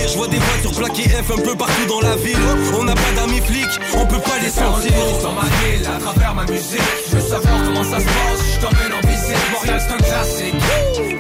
Je 0.08 0.18
vois 0.18 0.28
des 0.28 0.38
voitures 0.38 0.80
plaquées 0.80 1.10
F 1.10 1.32
un 1.32 1.42
peu 1.42 1.56
partout 1.56 1.86
dans 1.88 2.02
la 2.02 2.16
ville. 2.16 2.38
On 2.80 2.84
n'a 2.84 2.96
pas 2.96 3.12
d'amis 3.16 3.42
flics, 3.42 3.80
on 3.96 4.06
peut 4.06 4.20
pas 4.20 4.38
les 4.42 4.50
sentir 4.50 4.87
dans 5.24 5.34
ma 5.34 5.42
ville, 5.42 5.86
à 5.88 6.00
travers 6.00 6.36
ma 6.36 6.46
musique. 6.46 6.82
Je 7.10 7.16
veux 7.16 7.22
savoir 7.22 7.64
comment 7.66 7.84
ça 7.84 8.00
se 8.00 8.06
passe, 8.06 8.42
je 8.54 8.60
t'emmène 8.60 8.94
en 8.94 9.08
visite. 9.08 9.52
Montréal 9.54 9.82
c'est 9.82 9.94
un 9.94 9.98
classique. 9.98 10.56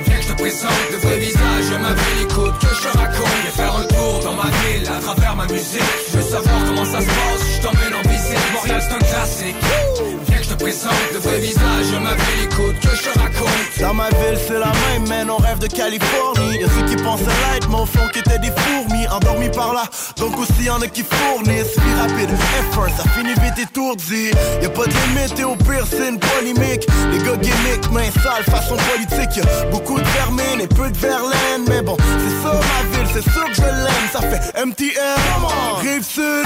Viens 0.06 0.18
que 0.18 0.24
je 0.24 0.28
te 0.28 0.38
présente 0.42 0.92
le 0.92 0.98
vrai 0.98 1.18
visage. 1.18 1.82
Ma 1.82 1.94
ville 1.94 2.22
Écoute 2.24 2.54
que 2.60 2.76
je 2.76 2.82
te 2.82 2.98
raconte. 2.98 3.38
Viens 3.44 3.52
faire 3.52 3.76
un 3.76 3.86
tour 3.86 4.20
dans 4.24 4.34
ma 4.34 4.50
ville, 4.50 4.88
à 4.88 5.00
travers 5.00 5.36
ma 5.36 5.46
musique. 5.46 5.82
Je 6.12 6.18
veux 6.18 6.24
savoir 6.24 6.60
comment 6.68 6.86
ça 6.86 7.02
se 7.02 7.06
passe, 7.06 7.44
je 7.56 7.62
t'emmène 7.62 7.94
en 7.94 8.10
visite. 8.10 8.54
Montréal 8.54 8.82
c'est 8.82 8.96
un 8.96 9.00
classique 9.00 10.27
je 10.48 10.54
te 10.54 10.60
présente. 10.64 10.92
Le 11.14 11.20
vrai 11.20 11.40
visage 11.40 11.92
de 11.92 11.98
ma 12.00 12.14
ville 12.14 12.44
Écoute 12.44 12.80
que 12.80 12.96
je 12.96 13.10
te 13.10 13.20
raconte. 13.20 13.80
Dans 13.80 13.94
ma 13.94 14.10
ville 14.10 14.40
c'est 14.48 14.60
la 14.60 14.72
même, 14.88 15.08
man, 15.08 15.30
on 15.30 15.38
rêve 15.38 15.60
de 15.60 15.68
Californie. 15.68 16.60
Y'a 16.60 16.68
ceux 16.68 16.86
qui 16.86 16.96
pensaient 17.04 17.26
light, 17.26 17.68
mais 17.70 17.82
au 17.82 17.86
fond 17.86 18.08
qui 18.14 18.20
étaient 18.20 18.40
des 18.40 18.52
fourmis 18.52 19.08
Endormis 19.08 19.50
par 19.50 19.74
là, 19.74 19.84
donc 20.18 20.38
aussi 20.38 20.66
y'en 20.66 20.82
a 20.82 20.88
qui 20.88 21.04
fournissent. 21.04 21.78
Vie 21.78 22.00
rapide, 22.00 22.30
effort, 22.60 22.88
ça 22.96 23.04
finit 23.16 23.34
vite 23.34 23.60
étourdi. 23.60 24.32
Y'a 24.62 24.70
pas 24.70 24.86
de 24.86 24.94
limite 25.08 25.40
et 25.40 25.44
au 25.44 25.56
pire 25.56 25.86
c'est 25.90 26.10
une 26.10 26.20
polémique. 26.20 26.88
Les 27.12 27.20
gars 27.20 27.38
gimmick, 27.38 27.92
main 27.92 28.10
sale, 28.24 28.44
façon 28.44 28.78
politique. 28.92 29.44
Beaucoup 29.72 30.00
de 30.00 30.08
vermine 30.08 30.62
et 30.62 30.68
peu 30.68 30.90
de 30.90 30.98
verlaine. 30.98 31.64
Mais 31.68 31.82
bon, 31.82 31.98
c'est 31.98 32.48
ça 32.48 32.54
ma 32.54 32.98
ville, 32.98 33.08
c'est 33.14 33.32
sûr 33.32 33.46
que 33.46 33.56
je 33.56 33.62
l'aime. 33.62 34.08
Ça 34.12 34.22
fait 34.22 34.66
MTM, 34.66 35.46
Rive 35.82 36.04
Sud 36.04 36.46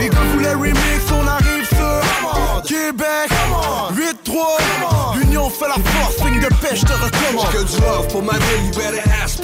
Les 0.00 0.08
gars 0.08 0.18
voulaient 0.32 0.54
remix, 0.54 1.02
on 1.12 1.26
arrive 1.26 1.49
Québec. 2.66 3.30
8-3 3.94 5.18
L'union 5.18 5.50
fait 5.50 5.68
la 5.68 5.74
force, 5.74 6.16
signe 6.16 6.40
de 6.40 6.48
pêche, 6.60 6.80
te 6.80 6.92
recommande. 6.92 7.46
J'ai 7.52 7.58
que 7.58 7.64
du 7.64 7.80
love 7.80 8.06
pour 8.08 8.22
ma 8.22 8.32
ville, 8.32 8.66
you 8.66 8.74
better 8.74 9.02
ass 9.22 9.40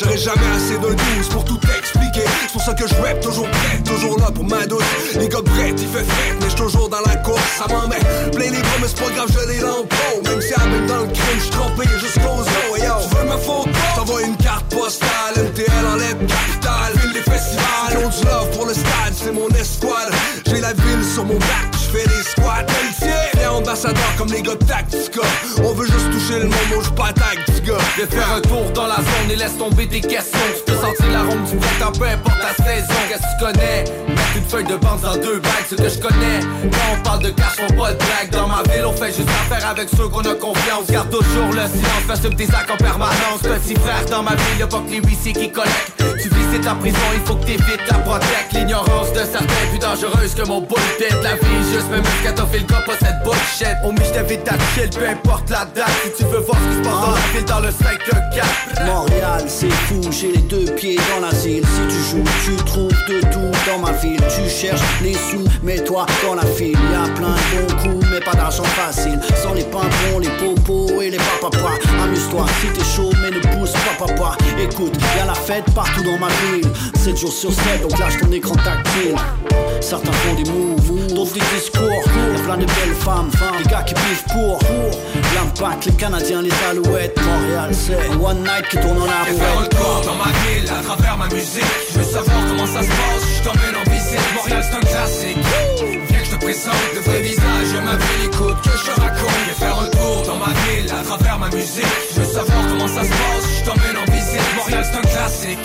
J'aurais 0.00 0.18
jamais 0.18 0.56
assez 0.56 0.78
de 0.78 0.88
news 0.88 1.28
pour 1.30 1.44
tout 1.44 1.60
expliquer. 1.78 2.24
C'est 2.42 2.52
pour 2.52 2.62
ça 2.62 2.74
que 2.74 2.86
je 2.86 2.94
rap 2.94 3.20
toujours 3.20 3.48
prêt, 3.48 3.78
toujours 3.84 4.18
là 4.18 4.30
pour 4.34 4.44
ma 4.44 4.66
douce 4.66 4.84
Les 5.18 5.28
gars 5.28 5.42
prêts, 5.44 5.70
il 5.70 5.78
fait 5.78 6.04
fête, 6.04 6.36
mais 6.40 6.50
je 6.50 6.56
toujours 6.56 6.88
dans 6.88 7.00
la 7.06 7.16
course 7.16 7.40
Ça 7.58 7.66
m'en 7.72 7.86
met. 7.88 7.98
Plein 8.30 8.50
les 8.50 8.60
bras, 8.60 8.78
mais 8.80 8.88
c'est 8.88 9.00
pas 9.00 9.10
grave, 9.10 9.28
je 9.32 9.52
les 9.52 9.60
lampeaux 9.60 10.22
Même 10.24 10.40
si 10.40 10.52
même 10.68 10.86
dans 10.86 11.02
le 11.02 11.06
crime, 11.06 11.40
je 11.44 11.50
trempé 11.50 11.84
jusqu'aux 11.98 12.40
os 12.40 12.78
yo. 12.78 12.94
Tu 13.08 13.16
veux 13.16 13.24
ma 13.28 13.36
photo? 13.36 13.70
T'envoie 13.94 14.22
une 14.22 14.36
carte 14.36 14.66
postale, 14.74 15.34
MTL 15.36 15.86
en 15.92 15.96
lettres 15.96 16.26
capitale 16.26 16.92
Ville 17.02 17.12
des 17.12 17.30
festivals, 17.30 18.04
ont 18.04 18.08
du 18.08 18.24
love 18.26 18.50
pour 18.56 18.66
le 18.66 18.74
stade, 18.74 19.14
c'est 19.14 19.32
mon 19.32 19.48
escouade 19.50 20.12
J'ai 20.46 20.60
la 20.60 20.72
ville 20.72 21.04
sur 21.04 21.24
mon 21.24 21.34
bac, 21.34 21.71
je 21.92 21.98
fais 21.98 22.08
des 22.08 22.22
squats 22.22 22.66
Viens 23.36 23.50
ambassadeur 23.50 24.16
comme 24.16 24.32
les 24.32 24.42
gars 24.42 24.54
de 24.54 24.64
Tactica. 24.64 25.22
On 25.62 25.72
veut 25.72 25.86
juste 25.86 26.10
toucher 26.10 26.38
le 26.40 26.46
monde, 26.46 26.54
on 26.76 26.80
joue 26.80 26.92
pas 26.92 27.12
Tactica 27.62 27.78
Viens 27.96 28.06
faire 28.06 28.32
un 28.32 28.40
tour 28.40 28.70
dans 28.74 28.86
la 28.86 28.96
zone 28.96 29.30
et 29.30 29.36
laisse 29.36 29.56
tomber 29.56 29.86
tes 29.86 30.00
questions. 30.00 30.38
Tu 30.56 30.72
peux 30.72 30.78
sentir 30.78 31.10
l'arôme 31.12 31.44
du 31.44 31.56
printemps, 31.56 31.92
peu 31.98 32.06
importe 32.06 32.38
la 32.38 32.64
saison. 32.64 32.94
Qu'est-ce 33.08 33.20
que 33.20 33.26
tu 33.38 33.44
connais? 33.44 33.84
Mettre 34.08 34.36
une 34.36 34.44
feuille 34.44 34.64
de 34.64 34.76
bande 34.76 35.00
dans 35.00 35.16
deux 35.16 35.38
bagues, 35.40 35.66
ce 35.68 35.74
que 35.74 35.88
je 35.88 35.98
connais. 35.98 36.40
Quand 36.70 36.98
on 36.98 37.02
parle 37.02 37.22
de 37.22 37.30
cash, 37.30 37.56
on 37.60 37.72
pas 37.74 37.92
de 37.92 37.98
blague 37.98 38.30
Dans 38.30 38.48
ma 38.48 38.62
ville, 38.62 38.84
on 38.86 38.92
fait 38.92 39.12
juste 39.12 39.28
affaire 39.28 39.68
avec 39.68 39.88
ceux 39.90 40.08
qu'on 40.08 40.22
a 40.22 40.34
confiance. 40.34 40.86
Garde 40.90 41.10
toujours 41.10 41.48
le 41.48 41.68
silence, 41.68 42.02
fais 42.08 42.16
sub 42.16 42.34
des 42.34 42.48
actes 42.54 42.70
en 42.70 42.76
permanence. 42.76 43.42
Petit 43.42 43.74
frère, 43.74 44.04
dans 44.10 44.22
ma 44.22 44.34
ville, 44.34 44.58
y'a 44.58 44.66
pas 44.66 44.80
que 44.80 44.90
les 44.90 45.00
huissiers 45.00 45.32
qui 45.32 45.50
collectent. 45.50 46.02
Tu 46.22 46.28
visites 46.28 46.64
ta 46.64 46.74
prison, 46.74 46.98
il 47.14 47.20
faut 47.26 47.34
que 47.36 47.44
t'évites 47.44 47.86
la 47.90 47.98
protect 47.98 48.52
L'ignorance 48.52 49.12
de 49.12 49.20
certains 49.20 49.44
est 49.64 49.70
plus 49.70 49.78
dangereuse 49.78 50.34
que 50.34 50.46
mon 50.46 50.60
bullshit. 50.60 51.14
La 51.22 51.34
vie, 51.34 51.72
juste 51.72 51.90
même 51.90 52.02
le 52.02 52.24
gars, 52.24 52.34
cette 52.98 53.22
bullshit. 53.22 53.76
Mais 53.92 54.04
je 54.04 54.12
t'invite 54.12 54.48
à 54.48 54.54
chill, 54.74 54.90
peu 54.90 55.08
importe 55.08 55.50
la 55.50 55.64
date. 55.64 55.90
Si 56.04 56.22
tu 56.22 56.30
veux 56.30 56.40
voir 56.40 56.56
ce 56.58 56.68
qui 56.68 56.84
se 56.84 56.88
passe 56.88 57.00
dans 57.00 57.12
la 57.12 57.20
ville, 57.32 57.44
dans 57.52 57.60
le 57.60 57.68
5-4 57.68 58.86
Montréal, 58.86 59.44
c'est 59.46 59.70
fou, 59.70 60.00
j'ai 60.10 60.32
les 60.32 60.38
deux 60.38 60.64
pieds 60.74 60.98
dans 61.14 61.20
l'asile. 61.20 61.62
Si 61.66 61.94
tu 61.94 62.02
joues, 62.10 62.24
tu 62.44 62.56
trouves 62.64 62.88
de 63.08 63.20
tout 63.30 63.52
dans 63.66 63.78
ma 63.78 63.92
ville. 63.92 64.20
Tu 64.34 64.48
cherches 64.48 64.80
les 65.02 65.12
sous, 65.12 65.44
mets-toi 65.62 66.06
dans 66.22 66.34
la 66.34 66.46
file. 66.46 66.72
Y 66.72 66.94
a 66.94 67.08
plein 67.14 67.28
de 67.28 67.66
bons 67.66 67.74
coups, 67.82 68.06
mais 68.10 68.20
pas 68.20 68.32
d'argent 68.32 68.64
facile. 68.64 69.20
Sans 69.42 69.52
les 69.52 69.64
pimpons, 69.64 70.18
les 70.18 70.30
popos 70.30 71.02
et 71.02 71.10
les 71.10 71.18
papapas. 71.18 71.78
Amuse-toi 72.02 72.46
si 72.60 72.68
t'es 72.68 72.84
chaud, 72.84 73.10
mais 73.20 73.30
ne 73.30 73.40
pousse 73.54 73.72
pas 73.72 74.06
papa. 74.06 74.36
Écoute, 74.58 74.94
y 75.16 75.20
a 75.20 75.26
la 75.26 75.34
fête 75.34 75.70
partout 75.74 76.02
dans 76.02 76.18
ma 76.18 76.28
ville. 76.28 76.66
7 76.96 77.16
jours 77.16 77.32
sur 77.32 77.52
7, 77.52 77.82
donc 77.82 77.98
lâche 77.98 78.16
ton 78.18 78.32
écran 78.32 78.54
tactile. 78.54 79.14
Certains 79.80 80.12
font 80.12 80.34
des 80.34 80.50
moves, 80.50 81.14
d'autres 81.14 81.34
des 81.34 81.40
discours. 81.54 81.82
Y'a 81.84 82.42
plein 82.42 82.56
de 82.56 82.64
belles 82.64 82.96
femmes, 82.98 83.30
des 83.58 83.70
gars 83.70 83.82
qui 83.82 83.94
vivent 83.94 84.24
pour. 84.32 84.58
L'impact, 85.34 85.86
les 85.86 85.92
Canadiens, 85.92 86.42
les 86.42 86.52
Alouettes. 86.70 87.18
Montréal, 87.42 87.70
c'est 87.72 87.96
one 88.22 88.38
night 88.44 88.68
qui 88.70 88.76
tourne 88.78 88.98
en 88.98 89.04
Viens 89.04 89.34
faire 89.34 89.58
un 89.58 89.66
tour 89.66 90.02
dans 90.06 90.14
ma 90.14 90.30
ville, 90.30 90.68
à 90.70 90.82
travers 90.82 91.18
ma 91.18 91.26
musique. 91.26 91.64
Je 91.92 91.98
veux 91.98 92.04
savoir 92.04 92.38
comment 92.48 92.66
ça 92.66 92.82
se 92.82 92.88
passe, 92.88 93.24
je 93.36 93.42
t'emmène 93.42 93.76
en 93.82 93.90
visite. 93.90 94.34
Montréal 94.36 94.62
c'est 94.62 94.76
un 94.76 94.80
classique. 94.80 95.38
Viens 96.08 96.20
que 96.20 96.24
je 96.24 96.30
te 96.30 96.44
présente 96.44 96.86
le 96.94 97.00
vrai 97.00 97.20
visage 97.20 97.72
ma 97.84 97.96
ville 97.96 98.24
Écoute 98.26 98.56
que 98.62 98.70
je 98.78 98.84
te 98.84 99.00
raconte. 99.00 99.42
Viens 99.46 99.58
faire 99.58 99.78
un 99.80 99.88
tour 99.90 100.22
dans 100.26 100.36
ma 100.38 100.52
ville, 100.62 100.86
à 100.92 101.02
travers 101.02 101.38
ma 101.38 101.48
musique. 101.48 101.96
Je 102.14 102.20
veux 102.20 102.32
savoir 102.32 102.62
comment 102.68 102.88
ça 102.88 103.02
se 103.02 103.10
passe, 103.10 103.46
je 103.58 103.64
t'emmène 103.64 103.96
en 103.98 104.12
visite. 104.12 104.48
Montréal 104.56 104.84
c'est 104.86 104.98
un 104.98 105.08
classique. 105.10 105.58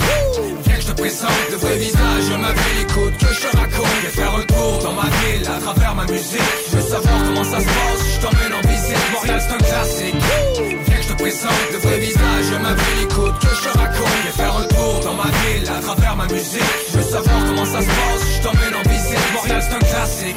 Viens 0.65 0.75
que 0.75 0.81
je 0.81 0.87
te 0.87 0.97
présente 1.01 1.45
le 1.51 1.57
vrai 1.57 1.77
visage 1.77 2.25
ma 2.41 2.53
ville 2.57 2.81
Écoute 2.89 3.17
que 3.21 3.33
je 3.33 3.41
te 3.45 3.55
raconte. 3.55 3.97
Viens 4.01 4.15
faire 4.17 4.33
un 4.33 4.45
tour 4.49 4.73
dans 4.81 4.93
ma 4.93 5.09
ville, 5.21 5.45
à 5.45 5.59
travers 5.61 5.93
ma 5.93 6.05
musique. 6.05 6.51
Je 6.71 6.77
veux 6.77 6.89
savoir 6.89 7.17
comment 7.21 7.43
ça 7.43 7.59
se 7.59 7.69
passe, 7.69 8.01
je 8.15 8.19
t'emmène 8.25 8.53
en 8.57 8.67
visite. 8.67 9.11
Montréal 9.13 9.39
c'est 9.45 9.53
un 9.53 9.61
classique 9.69 10.86
Viens 11.27 11.35
que 11.35 11.41
je 11.41 11.41
te 11.41 11.47
présente 11.47 11.71
le 11.73 11.77
vrai 11.79 11.99
visage 11.99 12.51
de 12.51 12.57
ma 12.63 12.73
ville 12.73 13.03
Écoute 13.03 13.39
que 13.41 13.47
je 13.47 13.61
te 13.61 13.77
raconte 13.77 14.07
Viens 14.23 14.31
faire 14.31 14.55
un 14.55 14.63
tour 14.63 14.99
dans 15.03 15.13
ma 15.13 15.23
ville, 15.25 15.69
à 15.69 15.81
travers 15.81 16.15
ma 16.15 16.25
musique. 16.27 16.61
Je 16.89 16.97
veux 16.97 17.03
savoir 17.03 17.45
comment 17.45 17.65
ça 17.65 17.81
se 17.81 17.87
passe, 17.87 18.37
je 18.37 18.43
t'emmène 18.43 18.75
en 18.75 18.89
visite. 18.89 19.33
Montréal 19.33 19.61
c'est 19.61 19.75
un 19.75 19.79
classique. 19.79 20.35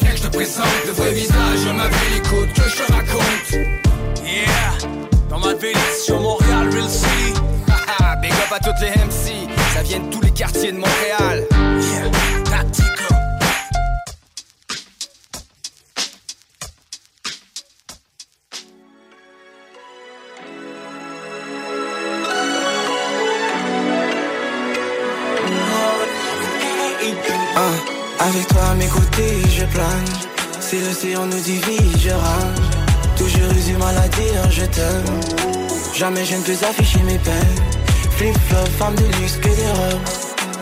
Viens 0.00 0.10
que 0.10 0.16
je 0.16 0.22
te 0.22 0.36
présente. 0.36 0.66
Le 0.86 0.92
vrai 0.92 1.12
visage 1.12 1.64
de 1.66 1.72
ma 1.72 1.88
ville 1.88 2.16
Écoute 2.18 2.52
que 2.54 2.68
je 2.68 2.76
te 2.76 2.92
raconte. 2.92 3.66
Yeah, 4.22 4.90
dans 5.30 5.38
ma 5.38 5.54
ville, 5.54 5.76
sur 6.04 6.20
Montréal, 6.20 6.68
Real 6.70 6.88
City 6.88 7.40
Haha, 7.68 8.16
big 8.16 8.32
up 8.32 8.52
à 8.52 8.58
toutes 8.58 8.80
les 8.82 8.90
MC 8.90 9.48
Ça 9.74 9.82
vient 9.82 10.00
de 10.00 10.10
tous 10.10 10.20
les 10.20 10.32
quartiers 10.32 10.72
de 10.72 10.78
Montréal. 10.78 11.46
Yeah, 11.50 12.19
avec 28.30 28.46
toi 28.48 28.62
à 28.70 28.74
mes 28.74 28.86
côtés, 28.86 29.42
je 29.48 29.64
plane. 29.66 30.04
Si 30.60 30.80
l'océan 30.80 31.26
nous 31.26 31.40
divise, 31.40 31.98
je 31.98 32.10
rame. 32.10 32.54
Toujours 33.16 33.78
mal 33.78 33.96
à 33.96 34.08
dire 34.08 34.50
je 34.50 34.64
t'aime. 34.64 35.20
Jamais 35.94 36.24
je 36.24 36.36
ne 36.36 36.42
peux 36.42 36.66
afficher 36.66 37.02
mes 37.02 37.18
peines. 37.18 37.56
Flip-flop, 38.16 38.66
femme 38.78 38.94
de 38.94 39.04
luxe, 39.18 39.36
que 39.36 39.48
des 39.48 39.70
robes. 39.78 40.06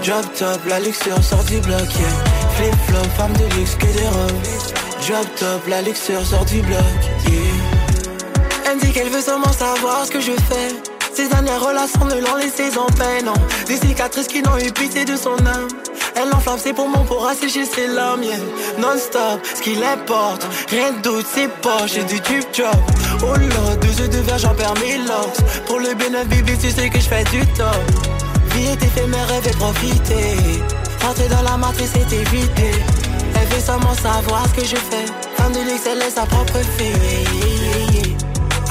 Drop 0.04 0.34
top, 0.38 0.60
la 0.68 0.80
luxure 0.80 1.22
sort 1.22 1.44
du 1.44 1.58
bloc, 1.58 1.88
yeah. 1.98 2.50
Flip-flop, 2.56 3.08
femme 3.16 3.32
de 3.34 3.56
luxe, 3.56 3.74
que 3.74 3.86
des 3.86 4.08
robes. 4.08 4.42
Drop 5.06 5.26
top, 5.38 5.66
la 5.68 5.82
luxure 5.82 6.24
sort 6.24 6.44
du 6.44 6.60
bloc, 6.62 6.98
yeah. 7.26 7.38
Elle 8.66 8.76
me 8.76 8.80
dit 8.80 8.92
qu'elle 8.92 9.10
veut 9.10 9.22
seulement 9.22 9.52
savoir 9.52 10.06
ce 10.06 10.10
que 10.10 10.20
je 10.20 10.32
fais. 10.32 10.87
Ses 11.14 11.28
dernières 11.28 11.60
relations 11.60 12.04
ne 12.04 12.20
l'ont 12.20 12.36
laissé 12.36 12.76
en 12.78 12.86
peine, 12.86 13.26
non. 13.26 13.34
Des 13.66 13.76
cicatrices 13.76 14.28
qui 14.28 14.42
n'ont 14.42 14.58
eu 14.58 14.70
pitié 14.72 15.04
de 15.04 15.16
son 15.16 15.34
âme. 15.46 15.68
Elle 16.14 16.32
enflamme 16.32 16.58
ses 16.58 16.72
poumons 16.72 17.04
pour 17.04 17.26
assécher 17.26 17.64
ses 17.64 17.86
larmes. 17.86 18.22
Non-stop, 18.78 19.40
ce 19.54 19.60
qui 19.62 19.74
l'importe, 19.74 20.46
rien 20.70 20.92
doute, 21.02 21.26
ses 21.32 21.48
poches 21.48 21.96
et 21.96 22.04
du 22.04 22.20
tube 22.20 22.44
job. 22.52 22.74
Oh 23.22 23.34
là, 23.34 23.76
deux 23.76 24.02
yeux 24.02 24.08
de 24.08 24.18
verre, 24.18 24.38
j'en 24.38 24.54
perds 24.54 24.74
mes 24.80 24.98
locks. 24.98 25.64
Pour 25.66 25.78
le 25.78 25.94
bénéfice, 25.94 26.28
bébé, 26.28 26.52
tu 26.60 26.70
sais 26.70 26.88
que 26.88 26.98
je 26.98 27.08
fais 27.08 27.24
du 27.24 27.46
top. 27.52 27.76
Vie 28.54 28.66
est 28.68 28.82
éphémère, 28.82 29.26
elle 29.36 29.42
veut 29.42 29.58
profiter. 29.58 30.36
Rentrer 31.02 31.28
dans 31.28 31.42
la 31.42 31.56
matrice 31.56 31.92
et 31.94 32.14
éviter. 32.14 32.72
Elle 33.34 33.46
veut 33.48 33.64
seulement 33.64 33.94
savoir 33.94 34.44
ce 34.48 34.60
que 34.60 34.66
je 34.66 34.76
fais. 34.76 35.06
Femme 35.36 35.52
de 35.52 35.60
luxe, 35.60 35.86
elle 35.86 36.02
est 36.02 36.10
sa 36.10 36.26
propre 36.26 36.58
fille. 36.76 37.57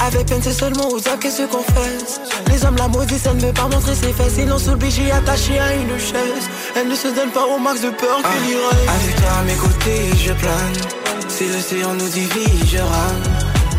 Avec 0.00 0.26
peine, 0.26 0.40
c'est 0.42 0.52
seulement 0.52 0.88
aux 0.88 0.96
hommes 1.08 1.18
qu'elle 1.20 1.32
se 1.32 1.42
confesse. 1.42 2.20
Les 2.48 2.64
hommes 2.64 2.76
la 2.76 2.88
maudissent, 2.88 3.26
elle 3.26 3.36
ne 3.36 3.46
veut 3.46 3.52
pas 3.52 3.68
montrer 3.68 3.94
ses 3.94 4.12
fesses. 4.12 4.34
Ils 4.38 4.48
l'ont 4.48 4.58
sous 4.58 4.70
le 4.70 4.76
bijou 4.76 5.02
attaché 5.12 5.58
à 5.58 5.74
une 5.74 5.98
chaise. 5.98 6.48
Elle 6.76 6.88
ne 6.88 6.94
se 6.94 7.08
donne 7.08 7.30
pas 7.30 7.44
au 7.44 7.58
max 7.58 7.80
de 7.80 7.90
peur 7.90 8.18
qu'il 8.18 8.50
y 8.50 8.54
reste. 8.54 8.88
Avec 8.88 9.16
toi 9.16 9.32
à 9.40 9.42
mes 9.42 9.54
côtés, 9.54 10.16
je 10.16 10.32
plane. 10.32 11.28
Si 11.28 11.46
l'océan 11.48 11.94
nous 11.94 12.08
divise, 12.08 12.70
je 12.70 12.78
rame. 12.78 13.22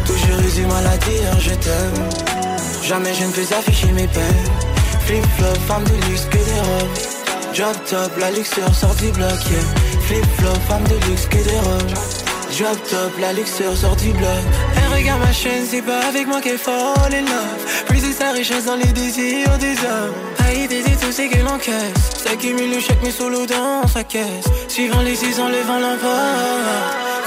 Toujours 0.05 0.39
eu 0.39 0.51
du 0.51 0.65
mal 0.65 0.85
à 0.87 0.97
dire 0.97 1.39
je 1.39 1.51
t'aime. 1.51 2.09
Jamais 2.83 3.13
je 3.13 3.25
ne 3.25 3.31
peux 3.31 3.55
afficher 3.55 3.91
mes 3.91 4.07
peines. 4.07 4.45
Flip-flop, 5.05 5.59
femme 5.67 5.83
de 5.83 6.07
luxe, 6.07 6.25
que 6.25 6.37
des 6.37 6.59
robes. 6.59 7.19
Drop 7.55 7.85
top, 7.89 8.11
la 8.19 8.31
luxure 8.31 8.73
sort 8.75 8.95
du 8.95 9.11
bloc, 9.11 9.39
yeah. 9.49 9.59
Flip-flop, 10.07 10.59
femme 10.67 10.83
de 10.83 10.95
luxe, 11.07 11.25
que 11.25 11.37
des 11.37 11.59
robes. 11.59 11.93
Drop 12.57 12.77
top, 12.89 13.11
la 13.19 13.33
luxure 13.33 13.75
sort 13.75 13.95
du 13.95 14.11
bloc. 14.11 14.43
Regarde 14.91 15.21
ma 15.21 15.31
chaîne, 15.31 15.65
c'est 15.69 15.81
pas 15.81 16.01
avec 16.07 16.27
moi 16.27 16.41
qu'elle 16.41 16.57
fall 16.57 17.13
in 17.13 17.21
love. 17.21 17.85
Plus 17.87 18.01
de 18.01 18.11
sa 18.11 18.31
richesse 18.31 18.65
dans 18.65 18.75
les 18.75 18.91
désirs 18.91 19.57
des 19.59 19.77
hommes. 19.79 20.13
Haï 20.45 20.67
des 20.67 20.81
tout 20.81 21.11
c'est 21.11 21.27
que 21.27 21.39
l'encaisse. 21.39 22.23
S'accumule 22.23 22.71
le 22.71 22.79
chèque, 22.79 22.99
mais 23.03 23.11
solo 23.11 23.45
dans 23.45 23.87
sa 23.87 24.03
caisse. 24.03 24.45
Suivant 24.67 25.01
les 25.01 25.15
saisons, 25.15 25.47
levant 25.47 25.79
l'envol. 25.79 26.65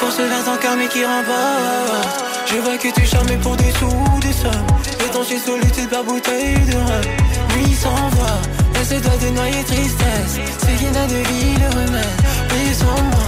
Course 0.01 0.19
vers 0.19 0.45
ton 0.45 0.57
cœur, 0.57 0.77
mais 0.77 0.89
qui 0.89 1.05
remporte. 1.05 2.25
Je 2.47 2.59
vois 2.59 2.77
que 2.77 2.89
tu 2.89 3.07
charmes 3.07 3.39
pour 3.41 3.57
des 3.57 3.71
sous, 3.73 4.21
des 4.21 4.33
sommes. 4.33 4.67
Étanché 5.07 5.39
solitude 5.39 5.89
par 5.89 6.05
bouteille 6.05 6.59
de 6.67 6.77
rhum. 6.77 7.57
Nuit 7.57 7.75
sans 7.75 8.09
voix, 8.11 8.41
elle 8.75 8.87
se 8.87 8.95
doit 9.03 9.17
de 9.17 9.29
noyer 9.31 9.63
tristesse. 9.65 10.39
C'est 10.59 10.77
qui 10.77 10.91
n'a 10.93 11.07
de 11.07 11.15
vie 11.15 11.57
le 11.59 11.69
remède. 11.69 12.19
Pris 12.49 12.75
sur 12.75 12.87
moi, 12.87 13.27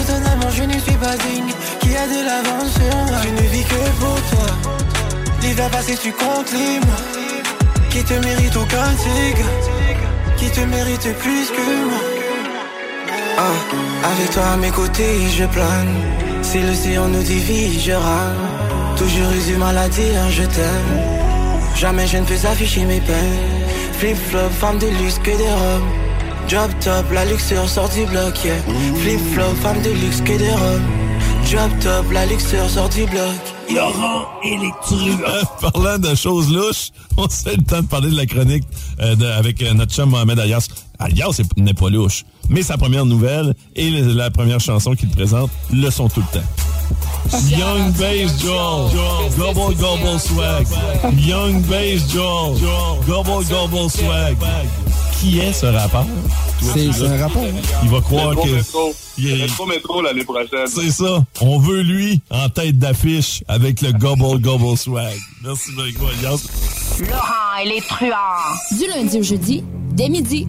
étonnamment 0.00 0.50
je 0.50 0.62
ne 0.62 0.78
suis 0.78 0.96
pas 0.96 1.16
digne. 1.16 1.52
Qui 1.92 1.98
a 1.98 2.06
de 2.06 2.22
moi 2.48 3.18
Je 3.22 3.28
ne 3.28 3.48
vis 3.50 3.64
que 3.64 3.82
pour 4.00 4.14
toi. 4.30 4.50
L'hiver 5.42 5.68
passé, 5.68 5.94
tu 6.02 6.10
comptes 6.10 6.50
les 6.50 6.80
mois. 6.86 7.04
Qui 7.90 8.02
te 8.02 8.14
mérite 8.14 8.56
aucun 8.56 8.94
tigre. 8.94 9.48
Qui 10.38 10.48
te 10.50 10.60
mérite 10.60 11.14
plus 11.18 11.50
que 11.50 11.66
moi. 11.90 12.00
Ah, 13.36 14.08
avec 14.10 14.30
toi 14.30 14.42
à 14.54 14.56
mes 14.56 14.70
côtés, 14.70 15.28
je 15.36 15.44
plane. 15.44 15.94
Si 16.40 16.62
l'océan 16.62 17.08
nous 17.08 17.22
divise, 17.22 17.84
je 17.84 17.92
rame. 17.92 18.48
Toujours 18.96 19.58
mal 19.58 19.76
à 19.76 19.88
dire 19.90 20.30
je 20.30 20.44
t'aime. 20.44 20.94
Jamais 21.76 22.06
je 22.06 22.16
ne 22.16 22.24
peux 22.24 22.46
afficher 22.46 22.86
mes 22.86 23.02
peines. 23.02 23.66
Flip-flop, 23.98 24.48
femme 24.58 24.78
de 24.78 24.86
luxe, 24.86 25.18
que 25.18 25.36
des 25.36 25.52
robes. 25.60 25.90
Drop 26.48 26.70
top, 26.80 27.12
la 27.12 27.26
luxure 27.26 27.68
sort 27.68 27.90
du 27.90 28.06
bloc. 28.06 28.38
Flip-flop, 29.02 29.54
femme 29.62 29.82
de 29.82 29.90
luxe, 29.90 30.22
que 30.22 30.38
des 30.38 30.52
robes. 30.52 31.01
Drop 31.52 31.70
top, 31.80 32.10
la 32.12 32.24
luxure 32.26 32.68
sort 32.68 32.88
du 32.88 33.04
bloc. 33.04 33.20
Laurent 33.74 34.24
et 34.42 34.56
les 34.56 34.70
truands. 34.82 35.70
Parlant 35.72 35.98
de 35.98 36.14
choses 36.14 36.50
louches, 36.52 36.90
on 37.16 37.28
sait 37.28 37.56
le 37.56 37.62
temps 37.62 37.82
de 37.82 37.86
parler 37.86 38.10
de 38.10 38.16
la 38.16 38.26
chronique 38.26 38.64
euh, 39.00 39.14
de- 39.14 39.26
avec 39.26 39.62
euh, 39.62 39.74
notre 39.74 39.92
chum 39.92 40.08
Mohamed 40.10 40.38
Alias. 40.38 40.68
Alias 40.98 41.40
n'est 41.56 41.74
pas 41.74 41.90
louche, 41.90 42.24
mais 42.48 42.62
sa 42.62 42.76
première 42.78 43.04
nouvelle 43.04 43.54
et 43.76 43.90
le- 43.90 44.12
la 44.14 44.30
première 44.30 44.60
chanson 44.60 44.94
qu'il 44.94 45.10
présente 45.10 45.50
le 45.72 45.90
sont 45.90 46.08
tout 46.08 46.20
le 46.20 46.38
temps. 46.40 46.46
Young 47.48 47.92
Bass 47.92 48.40
Joel, 48.42 49.30
Gobble 49.38 49.76
Gobble 49.76 50.20
Swag. 50.20 50.66
Young 51.18 51.60
Bass 51.62 52.10
Joel, 52.12 52.58
Gobble 53.06 53.44
Gobble 53.48 53.90
Swag. 53.90 54.36
Qui 55.22 55.38
est 55.38 55.52
ce 55.52 55.66
rappeur? 55.66 56.04
C'est 56.60 56.88
un 57.06 57.16
rapport. 57.16 57.44
Il 57.84 57.88
va 57.90 58.00
croire 58.00 58.34
que... 58.34 58.48
métro. 58.56 58.92
Il 59.16 59.30
est- 59.30 59.36
Métro, 59.42 59.66
métro 59.66 60.02
l'année 60.02 60.24
prochaine. 60.24 60.66
C'est 60.66 60.90
ça. 60.90 61.24
On 61.40 61.60
veut 61.60 61.82
lui 61.82 62.20
en 62.30 62.48
tête 62.48 62.76
d'affiche 62.76 63.44
avec 63.46 63.82
le 63.82 63.92
Gobble 63.92 64.40
Gobble 64.40 64.76
Swag. 64.76 65.14
Merci 65.44 65.70
beaucoup, 65.76 66.08
Alias. 66.10 66.42
Laurent 67.00 67.62
et 67.64 67.68
les 67.68 67.80
truands. 67.82 68.76
Du 68.76 68.86
lundi 68.88 69.18
au 69.18 69.22
jeudi, 69.22 69.62
dès 69.92 70.08
midi. 70.08 70.48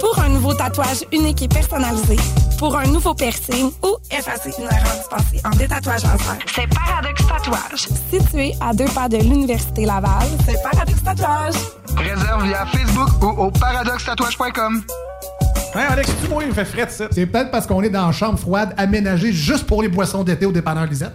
Pour 0.00 0.18
un 0.18 0.28
nouveau 0.30 0.54
tatouage 0.54 1.04
unique 1.12 1.42
et 1.42 1.48
personnalisé, 1.48 2.16
pour 2.58 2.76
un 2.76 2.86
nouveau 2.86 3.14
piercing 3.14 3.70
ou 3.82 3.96
effacer 4.10 4.50
une 4.58 4.64
erreur 4.64 4.96
dispensée 4.96 5.40
en 5.44 5.50
détatouage 5.50 6.02
laser, 6.02 6.38
c'est 6.54 6.66
Paradox 6.68 7.26
Tatouage. 7.26 7.88
Situé 8.10 8.54
à 8.60 8.72
deux 8.72 8.86
pas 8.86 9.08
de 9.08 9.18
l'Université 9.18 9.84
Laval, 9.84 10.26
c'est 10.46 10.62
Paradox 10.62 11.02
Tatouage. 11.02 11.54
Réserve 11.96 12.44
via 12.44 12.66
Facebook 12.66 13.22
ou 13.22 13.42
au 13.42 13.50
paradoxtatouage.com. 13.50 14.82
Hein, 15.74 15.86
Alex, 15.90 16.10
tu 16.22 16.28
moi, 16.28 16.42
il 16.42 16.48
me 16.48 16.54
fait 16.54 16.64
frais 16.64 16.86
de 16.86 16.90
ça. 16.90 17.04
C'est 17.10 17.26
peut-être 17.26 17.50
parce 17.50 17.66
qu'on 17.66 17.82
est 17.82 17.90
dans 17.90 18.06
une 18.06 18.12
chambre 18.12 18.38
froide 18.38 18.74
aménagée 18.76 19.32
juste 19.32 19.66
pour 19.66 19.82
les 19.82 19.88
boissons 19.88 20.24
d'été 20.24 20.46
au 20.46 20.52
dépanneur 20.52 20.86
Lisette. 20.86 21.14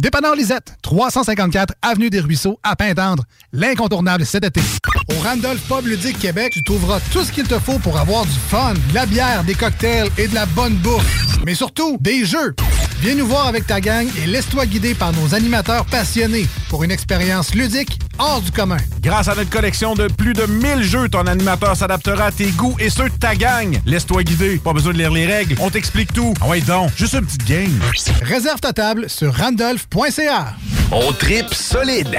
Dépanneur 0.00 0.34
Lisette, 0.34 0.76
354 0.82 1.74
Avenue 1.82 2.08
des 2.08 2.20
Ruisseaux, 2.20 2.58
à 2.62 2.74
Pintendre. 2.74 3.24
L'incontournable 3.52 4.24
cet 4.24 4.44
été. 4.44 4.62
Au 5.10 5.20
Randolph 5.22 5.60
Pub 5.68 5.86
Ludique 5.86 6.18
Québec, 6.18 6.52
tu 6.54 6.64
trouveras 6.64 7.00
tout 7.12 7.22
ce 7.22 7.30
qu'il 7.30 7.46
te 7.46 7.58
faut 7.58 7.78
pour 7.78 7.98
avoir 7.98 8.24
du 8.24 8.38
fun, 8.48 8.72
de 8.72 8.94
la 8.94 9.04
bière, 9.04 9.44
des 9.44 9.54
cocktails 9.54 10.08
et 10.16 10.26
de 10.26 10.34
la 10.34 10.46
bonne 10.46 10.74
bouffe. 10.76 11.38
Mais 11.44 11.54
surtout, 11.54 11.98
des 12.00 12.24
jeux. 12.24 12.54
Viens 13.00 13.14
nous 13.14 13.26
voir 13.26 13.46
avec 13.46 13.66
ta 13.66 13.80
gang 13.80 14.06
et 14.22 14.26
laisse-toi 14.26 14.66
guider 14.66 14.94
par 14.94 15.12
nos 15.14 15.34
animateurs 15.34 15.86
passionnés 15.86 16.46
pour 16.68 16.84
une 16.84 16.90
expérience 16.90 17.54
ludique 17.54 17.98
hors 18.18 18.42
du 18.42 18.50
commun. 18.50 18.76
Grâce 19.00 19.26
à 19.28 19.34
notre 19.34 19.48
collection 19.48 19.94
de 19.94 20.06
plus 20.06 20.34
de 20.34 20.44
1000 20.44 20.82
jeux, 20.82 21.08
ton 21.08 21.26
animateur 21.26 21.74
s'adaptera 21.74 22.26
à 22.26 22.30
tes 22.30 22.50
goûts 22.50 22.76
et 22.78 22.90
ceux 22.90 23.08
de 23.08 23.14
ta 23.14 23.34
gang. 23.34 23.80
Laisse-toi 23.86 24.22
guider. 24.22 24.58
Pas 24.58 24.74
besoin 24.74 24.92
de 24.92 24.98
lire 24.98 25.12
les 25.12 25.24
règles. 25.24 25.56
On 25.60 25.70
t'explique 25.70 26.12
tout. 26.12 26.34
Ah 26.42 26.48
ouais, 26.48 26.60
donc. 26.60 26.90
Juste 26.94 27.14
une 27.14 27.24
petite 27.24 27.46
game. 27.46 27.80
Réserve 28.20 28.60
ta 28.60 28.74
table 28.74 29.08
sur 29.08 29.34
randolph.ca. 29.34 30.54
On 30.92 31.12
tripe 31.12 31.54
solide. 31.54 32.18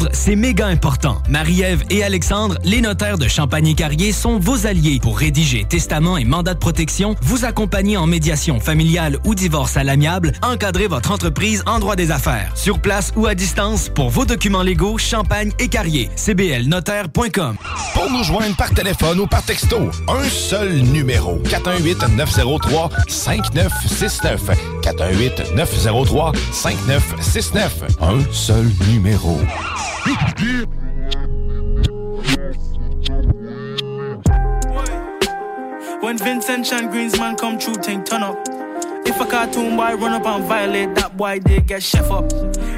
c'est 0.13 0.35
méga 0.35 0.67
important. 0.67 1.21
Marie-Ève 1.29 1.83
et 1.89 2.03
Alexandre, 2.03 2.57
les 2.63 2.81
notaires 2.81 3.17
de 3.17 3.27
Champagne-Carrier, 3.27 4.11
sont 4.11 4.39
vos 4.39 4.65
alliés 4.65 4.99
pour 5.01 5.17
rédiger 5.17 5.65
testament 5.65 6.17
et 6.17 6.25
mandat 6.25 6.53
de 6.53 6.59
protection, 6.59 7.15
vous 7.21 7.45
accompagner 7.45 7.97
en 7.97 8.07
médiation 8.07 8.59
familiale 8.59 9.17
ou 9.25 9.35
divorce 9.35 9.77
à 9.77 9.83
l'amiable, 9.83 10.31
encadrer 10.41 10.87
votre 10.87 11.11
entreprise 11.11 11.63
en 11.65 11.79
droit 11.79 11.95
des 11.95 12.11
affaires. 12.11 12.51
Sur 12.55 12.79
place 12.79 13.11
ou 13.15 13.27
à 13.27 13.35
distance, 13.35 13.89
pour 13.89 14.09
vos 14.09 14.25
documents 14.25 14.63
légaux, 14.63 14.97
Champagne 14.97 15.51
et 15.59 15.67
Carrier. 15.67 16.09
cblnotaire.com. 16.15 17.57
Pour 17.93 18.09
nous 18.09 18.23
joindre 18.23 18.55
par 18.55 18.73
téléphone 18.73 19.19
ou 19.19 19.27
par 19.27 19.43
texto, 19.43 19.77
un 20.07 20.23
seul 20.29 20.73
numéro. 20.73 21.39
418-903-5969. 21.45 24.39
418-903-5969. 24.81 27.69
Un 28.01 28.19
seul 28.31 28.71
numéro. 28.87 29.37
When 36.01 36.17
Vincent 36.17 36.65
Chan 36.65 36.91
Greensman 36.91 37.37
come 37.37 37.59
true, 37.59 37.75
thing 37.75 38.03
turn 38.03 38.23
up. 38.23 38.37
If 39.05 39.19
a 39.19 39.25
cartoon 39.25 39.77
boy 39.77 39.95
run 39.95 40.13
up 40.13 40.25
and 40.25 40.43
violate, 40.45 40.95
that 40.95 41.15
boy 41.15 41.39
they 41.39 41.59
get 41.61 41.83
chef 41.83 42.09
up. 42.09 42.29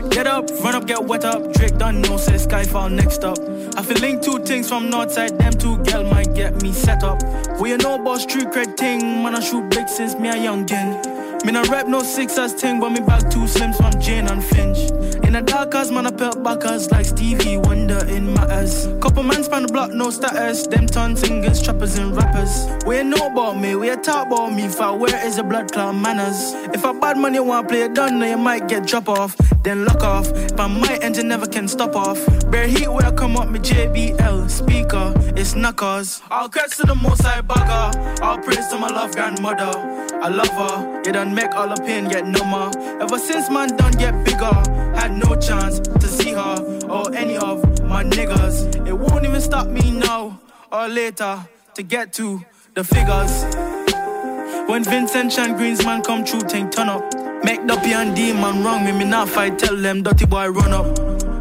Get 0.10 0.28
up, 0.28 0.50
run 0.64 0.76
up, 0.76 0.86
get 0.86 1.04
wet 1.04 1.24
up. 1.26 1.54
Drake 1.54 1.78
done 1.78 2.02
no 2.02 2.18
say 2.18 2.34
Skyfall 2.34 2.92
next 2.92 3.24
up. 3.24 3.40
I 3.78 3.82
feel 3.82 3.98
link 3.98 4.22
two 4.22 4.40
things 4.40 4.68
from 4.68 4.92
Northside, 4.92 5.38
them 5.38 5.54
two 5.54 5.78
gal 5.84 6.04
might 6.04 6.34
get 6.36 6.62
me 6.62 6.72
set 6.72 7.04
up. 7.04 7.22
We 7.60 7.70
you 7.70 7.78
know 7.78 7.96
about 7.96 8.22
street 8.22 8.48
cred 8.48 8.78
thing, 8.78 9.00
man 9.24 9.36
I 9.36 9.40
shoot 9.40 9.70
big 9.70 9.88
since 9.88 10.16
me 10.16 10.30
a 10.30 10.34
youngin'. 10.34 11.46
Me 11.46 11.52
no 11.52 11.64
rap 11.64 11.88
no 11.88 12.00
six 12.04 12.34
sixers 12.34 12.54
thing, 12.54 12.80
but 12.80 12.92
me 12.92 13.00
back 13.02 13.22
two 13.30 13.46
slims 13.46 13.76
from 13.76 14.00
Jane 14.02 14.28
and 14.28 14.44
Finch. 14.44 14.92
In 15.34 15.44
the 15.44 15.52
dark 15.52 15.74
as 15.74 15.90
man 15.90 16.06
I 16.06 16.12
pelt 16.12 16.44
backers 16.44 16.92
like 16.92 17.08
Stevie 17.08 17.58
Wonder 17.58 18.06
in 18.06 18.36
matters. 18.36 18.86
Couple 19.02 19.24
man 19.24 19.44
span 19.44 19.64
the 19.64 19.74
block, 19.74 19.90
no 19.90 20.12
status. 20.12 20.68
Them 20.68 20.86
ton 20.86 21.16
singers, 21.16 21.60
trappers 21.60 21.98
and 21.98 22.16
rappers. 22.16 22.68
We 22.86 22.98
ain't 22.98 23.10
know 23.10 23.26
about 23.32 23.60
me, 23.60 23.76
we 23.76 23.90
ain't 23.90 24.04
talk 24.04 24.28
about 24.28 24.54
me. 24.54 24.70
wear 24.70 25.26
is 25.26 25.40
a 25.40 25.44
blood 25.44 25.72
clot 25.72 25.96
manners? 25.96 26.54
If 26.76 26.84
a 26.84 26.94
bad 26.94 27.18
money 27.18 27.40
wanna 27.40 27.68
play 27.68 27.82
it 27.82 27.96
done, 27.96 28.20
then 28.20 28.30
you 28.30 28.38
might 28.38 28.68
get 28.68 28.86
drop 28.86 29.10
off. 29.10 29.36
Then 29.64 29.86
lock 29.86 30.04
off. 30.04 30.32
But 30.56 30.68
my 30.68 31.00
engine 31.02 31.30
never 31.30 31.48
can 31.48 31.68
stop 31.68 31.96
off. 31.96 32.20
Bare 32.52 32.68
heat 32.68 32.88
where 32.88 33.06
I 33.08 33.12
come 33.12 33.36
up, 33.36 33.50
me 33.50 33.60
JBL 33.60 34.52
speaker. 34.52 35.14
It's 35.36 35.56
knuckers. 35.56 36.22
All 36.30 36.48
credits 36.50 36.78
to 36.78 36.86
the 36.86 36.96
most 36.96 37.26
I 37.26 37.42
bagger. 37.42 38.22
All 38.22 38.38
praise 38.38 38.68
to 38.68 38.78
my 38.78 38.90
love 38.90 39.14
grandmother. 39.16 39.72
I 40.22 40.28
love 40.28 40.50
her. 40.50 41.02
It 41.06 41.14
done 41.14 41.34
make 41.34 41.56
all 41.56 41.70
the 41.74 41.82
pain 41.82 42.08
get 42.10 42.28
number. 42.28 42.78
Ever 43.02 43.18
since 43.18 43.50
man 43.50 43.76
done 43.78 43.94
get 43.94 44.24
bigger, 44.26 44.54
had 44.96 45.12
no 45.12 45.23
chance 45.44 45.80
to 45.80 46.08
see 46.08 46.32
her 46.32 46.56
or 46.90 47.14
any 47.16 47.38
of 47.38 47.64
my 47.84 48.04
niggas. 48.04 48.88
It 48.88 48.94
won't 48.94 49.26
even 49.26 49.42
stop 49.42 49.68
me 49.68 49.92
now 49.92 50.40
or 50.72 50.88
later 50.88 51.46
to 51.76 51.84
get 51.84 52.14
to 52.14 52.46
the 52.74 52.84
figures. 52.84 53.44
When 54.70 54.84
Vincent 54.84 55.32
Chan 55.32 55.58
Greensman 55.58 56.04
come 56.04 56.24
true, 56.24 56.40
thing 56.40 56.70
turn 56.70 56.90
up. 56.90 57.04
Make 57.44 57.68
the 57.68 57.76
P 57.84 57.94
and 57.94 58.16
D 58.16 58.32
man 58.34 58.64
wrong, 58.64 58.86
me 58.86 58.92
me 58.94 59.06
not 59.06 59.28
fight, 59.30 59.60
tell 59.60 59.76
them 59.76 60.04
dirty 60.04 60.26
boy 60.26 60.48
run 60.48 60.72
up. 60.72 60.96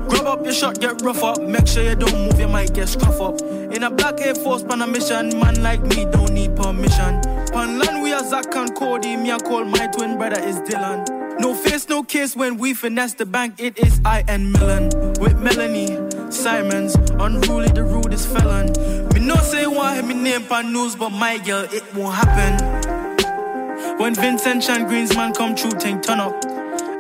Grab 0.08 0.26
up 0.26 0.44
your 0.44 0.52
shot, 0.52 0.80
get 0.80 1.00
rough 1.02 1.22
up. 1.22 1.40
Make 1.40 1.66
sure 1.66 1.84
you 1.84 1.94
don't 1.94 2.26
move, 2.26 2.38
you 2.40 2.48
might 2.48 2.74
get 2.74 2.88
scruff 2.88 3.20
up. 3.20 3.40
In 3.40 3.84
a 3.84 3.90
black 3.90 4.20
Air 4.20 4.34
Force 4.34 4.64
pan 4.64 4.82
a 4.82 4.86
mission, 4.86 5.38
man 5.38 5.62
like 5.62 5.80
me 5.82 6.04
don't 6.04 6.32
need 6.32 6.56
permission. 6.56 7.20
Pan 7.52 7.78
land 7.78 8.02
we 8.02 8.12
are 8.12 8.24
Zach 8.24 8.54
and 8.54 8.74
Cody, 8.74 9.16
me 9.16 9.30
I 9.30 9.38
call 9.38 9.64
my 9.64 9.86
twin 9.86 10.18
brother 10.18 10.40
is 10.40 10.56
Dylan. 10.60 11.21
No 11.42 11.54
face, 11.54 11.88
no 11.88 12.04
case 12.04 12.36
when 12.36 12.56
we 12.56 12.72
finesse 12.72 13.14
the 13.14 13.26
bank, 13.26 13.54
it 13.58 13.76
is 13.76 14.00
I 14.04 14.22
and 14.28 14.52
Millen. 14.52 14.90
With 15.18 15.36
Melanie, 15.40 15.98
Simons, 16.30 16.94
unruly 17.18 17.66
the 17.66 17.82
rudest 17.82 18.28
felon. 18.28 18.66
Me 19.12 19.18
no 19.18 19.34
say 19.34 19.66
why 19.66 20.00
me 20.02 20.14
name 20.14 20.44
pan 20.44 20.72
news, 20.72 20.94
but 20.94 21.10
my 21.10 21.38
girl, 21.38 21.66
it 21.72 21.82
won't 21.96 22.14
happen. 22.14 23.98
When 23.98 24.14
Vincent 24.14 24.62
Chan 24.62 24.88
Greensman 24.88 25.34
come 25.36 25.56
true, 25.56 25.72
thing 25.72 26.00
turn 26.00 26.20
up. 26.20 26.32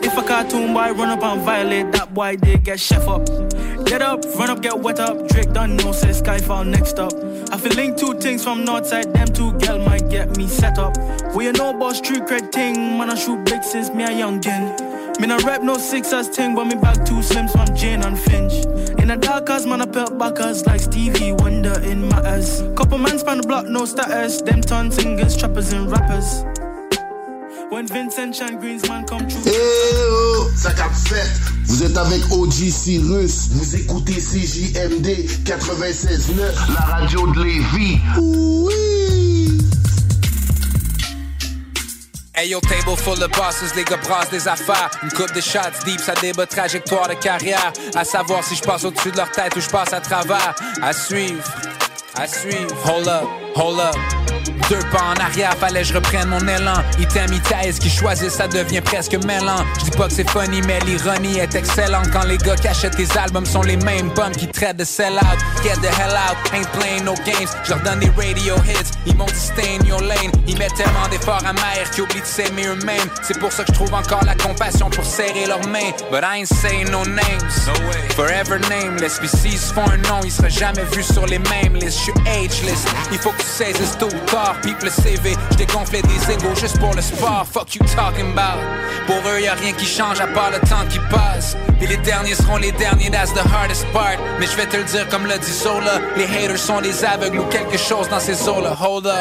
If 0.02 0.18
a 0.18 0.22
cartoon 0.24 0.74
boy 0.74 0.90
run 0.90 1.10
up 1.10 1.22
and 1.22 1.42
violate, 1.42 1.92
that 1.92 2.12
boy 2.12 2.36
they 2.36 2.58
get 2.58 2.80
chef 2.80 3.06
up. 3.06 3.24
Get 3.86 4.02
up, 4.02 4.24
run 4.36 4.50
up, 4.50 4.60
get 4.60 4.76
wet 4.76 4.98
up. 4.98 5.28
Drake 5.28 5.52
done 5.52 5.76
no 5.76 5.92
say 5.92 6.08
Skyfall 6.08 6.66
next 6.66 6.98
up. 6.98 7.12
I 7.52 7.58
feel 7.58 7.74
link 7.74 7.96
two 7.96 8.14
things 8.14 8.42
from 8.42 8.64
Northside, 8.64 9.11
them 9.32 9.52
two 9.52 9.58
gal 9.58 9.78
might 9.78 10.08
get 10.10 10.36
me 10.36 10.48
set 10.48 10.78
up. 10.78 10.96
We 11.34 11.46
you 11.46 11.52
know 11.52 11.70
about 11.70 11.96
street 11.96 12.22
cred 12.24 12.52
thing, 12.52 12.98
man 12.98 13.10
I 13.10 13.14
shoot 13.14 13.44
big 13.44 13.62
since 13.62 13.90
me 13.92 14.04
a 14.04 14.08
youngin'. 14.08 15.20
Me 15.20 15.26
no 15.26 15.38
rap 15.38 15.62
no 15.62 15.78
sixers 15.78 16.28
thing, 16.28 16.54
but 16.54 16.66
me 16.66 16.74
back 16.74 17.04
two 17.04 17.20
slims 17.20 17.52
from 17.52 17.74
Jane 17.76 18.02
and 18.02 18.18
Finch. 18.18 18.52
In 19.00 19.08
the 19.08 19.16
dark 19.16 19.50
as 19.50 19.66
man 19.66 19.82
I 19.82 19.86
pelt 19.86 20.18
backers 20.18 20.66
like 20.66 20.80
Stevie 20.80 21.32
Wonder 21.32 21.80
in 21.82 22.08
matters. 22.08 22.62
Couple 22.76 22.98
man 22.98 23.18
span 23.18 23.38
the 23.38 23.46
block, 23.46 23.66
no 23.66 23.84
status. 23.84 24.42
Them 24.42 24.60
ton 24.60 24.90
singers, 24.90 25.36
trappers 25.36 25.72
and 25.72 25.90
rappers. 25.90 26.44
When 27.70 27.86
Vincent 27.86 28.34
Chan 28.34 28.60
Greensman 28.60 29.06
come 29.08 29.26
true. 29.28 29.40
Eh 29.46 29.50
oh, 30.10 30.50
ça 30.56 30.72
cap 30.72 30.92
fait. 30.92 31.26
Vous 31.64 31.82
êtes 31.82 31.96
avec 31.96 32.20
OG 32.30 32.52
Cyrus. 32.52 33.48
Vous 33.52 33.76
écoutez 33.76 34.12
CJMD 34.12 35.06
96.9, 35.46 36.74
la 36.74 36.80
radio 36.80 37.26
de 37.32 37.42
Lévis. 37.42 37.98
Oui. 38.20 39.21
Hey 42.34 42.48
yo, 42.48 42.60
table 42.60 42.96
full 42.96 43.22
of 43.22 43.30
bosses, 43.32 43.74
les 43.76 43.84
gars 43.84 43.98
brassent 43.98 44.30
des 44.30 44.48
affaires. 44.48 44.90
Une 45.02 45.10
coupe 45.10 45.34
de 45.34 45.40
shots 45.42 45.84
deep, 45.84 46.00
ça 46.00 46.14
débat 46.14 46.46
trajectoire 46.46 47.06
de 47.06 47.14
carrière. 47.14 47.72
À 47.94 48.04
savoir 48.04 48.42
si 48.42 48.56
je 48.56 48.62
passe 48.62 48.84
au-dessus 48.86 49.10
de 49.10 49.18
leur 49.18 49.30
tête 49.30 49.54
ou 49.54 49.60
je 49.60 49.68
passe 49.68 49.92
à 49.92 50.00
travers. 50.00 50.54
À 50.80 50.94
suivre, 50.94 51.44
à 52.14 52.26
suivre. 52.26 52.74
Hold 52.86 53.06
up, 53.06 53.28
hold 53.54 53.80
up. 53.80 54.41
Deux 54.68 54.78
pas 54.90 55.02
en 55.02 55.20
arrière, 55.20 55.54
fallait 55.58 55.84
je 55.84 55.94
reprenne 55.94 56.28
mon 56.28 56.40
élan. 56.40 56.82
Item, 56.98 57.28
ce 57.72 57.80
qui 57.80 57.90
choisit, 57.90 58.30
ça 58.30 58.48
devient 58.48 58.80
presque 58.80 59.14
mêlant. 59.24 59.64
Je 59.78 59.84
dis 59.84 59.90
pas 59.90 60.06
que 60.06 60.12
c'est 60.12 60.28
funny, 60.30 60.62
mais 60.62 60.78
l'ironie 60.80 61.38
est 61.38 61.54
excellente. 61.54 62.10
Quand 62.12 62.24
les 62.24 62.38
gars 62.38 62.56
qui 62.56 62.68
achètent 62.68 62.96
tes 62.96 63.18
albums 63.18 63.46
sont 63.46 63.62
les 63.62 63.76
mêmes 63.76 64.10
bums 64.10 64.32
qui 64.32 64.48
traitent 64.48 64.76
de 64.76 64.84
sell-out. 64.84 65.38
Get 65.62 65.76
the 65.82 65.86
hell 65.86 66.14
out, 66.14 66.36
ain't 66.54 66.70
playing 66.72 67.04
no 67.04 67.14
games. 67.24 67.48
Je 67.64 67.70
leur 67.70 67.80
donne 67.80 68.00
des 68.00 68.10
radio 68.16 68.56
hits, 68.66 68.90
ils 69.06 69.16
m'ont 69.16 69.26
dit 69.26 69.34
stay 69.34 69.78
in 69.80 69.86
your 69.86 70.00
lane. 70.00 70.32
Ils 70.46 70.58
mettent 70.58 70.74
tellement 70.74 71.08
d'efforts 71.10 71.44
amers 71.46 71.90
qu'ils 71.92 72.04
oublient 72.04 72.20
de 72.20 72.26
s'aimer 72.26 72.66
eux-mêmes. 72.66 73.08
C'est 73.22 73.38
pour 73.38 73.52
ça 73.52 73.64
que 73.64 73.72
je 73.72 73.74
trouve 73.74 73.94
encore 73.94 74.24
la 74.24 74.34
compassion 74.34 74.90
pour 74.90 75.04
serrer 75.04 75.46
leurs 75.46 75.66
mains. 75.68 75.92
But 76.10 76.22
I 76.22 76.40
ain't 76.40 76.46
saying 76.46 76.90
no 76.90 77.04
names. 77.04 77.66
No 77.66 77.88
way. 77.88 78.08
Forever 78.14 78.58
nameless. 78.68 79.18
Puis 79.18 79.28
s'ils 79.28 79.58
se 79.58 79.72
font 79.72 79.88
un 79.88 79.98
nom, 80.08 80.20
ils 80.24 80.32
seraient 80.32 80.50
jamais 80.50 80.84
vus 80.92 81.04
sur 81.04 81.26
les 81.26 81.38
mêmes 81.38 81.74
listes. 81.74 81.98
Je 81.98 82.04
suis 82.04 82.12
ageless. 82.26 82.84
Il 83.10 83.18
faut 83.18 83.30
que 83.30 83.42
tu 83.42 83.48
saisisses 83.48 83.96
tout 83.98 84.06
ou 84.06 84.30
tard. 84.30 84.51
People 84.60 84.84
le 84.84 84.90
CV. 84.90 85.36
J'dégonflais 85.52 86.02
des 86.02 86.32
égaux 86.32 86.54
juste 86.54 86.78
pour 86.78 86.94
le 86.94 87.02
sport. 87.02 87.46
Fuck 87.50 87.74
you 87.74 87.84
talking 87.94 88.32
about. 88.32 88.60
Pour 89.06 89.16
eux, 89.30 89.40
y 89.40 89.48
a 89.48 89.54
rien 89.54 89.72
qui 89.72 89.86
change 89.86 90.20
à 90.20 90.26
part 90.26 90.50
le 90.50 90.58
temps 90.68 90.86
qui 90.88 90.98
passe. 91.10 91.56
Et 91.80 91.86
les 91.86 91.96
derniers 91.98 92.34
seront 92.34 92.58
les 92.58 92.72
derniers, 92.72 93.10
that's 93.10 93.32
the 93.32 93.44
hardest 93.52 93.86
part. 93.92 94.18
Mais 94.38 94.46
je 94.46 94.56
vais 94.56 94.66
te 94.66 94.76
le 94.76 94.84
dire 94.84 95.08
comme 95.08 95.26
le 95.26 95.38
dit 95.38 95.52
Sola. 95.52 96.00
Les 96.16 96.24
haters 96.24 96.58
sont 96.58 96.80
des 96.80 97.04
aveugles 97.04 97.38
ou 97.38 97.44
quelque 97.44 97.78
chose 97.78 98.08
dans 98.08 98.20
ces 98.20 98.48
eaux-là. 98.48 98.76
Hold 98.80 99.06
up. 99.06 99.14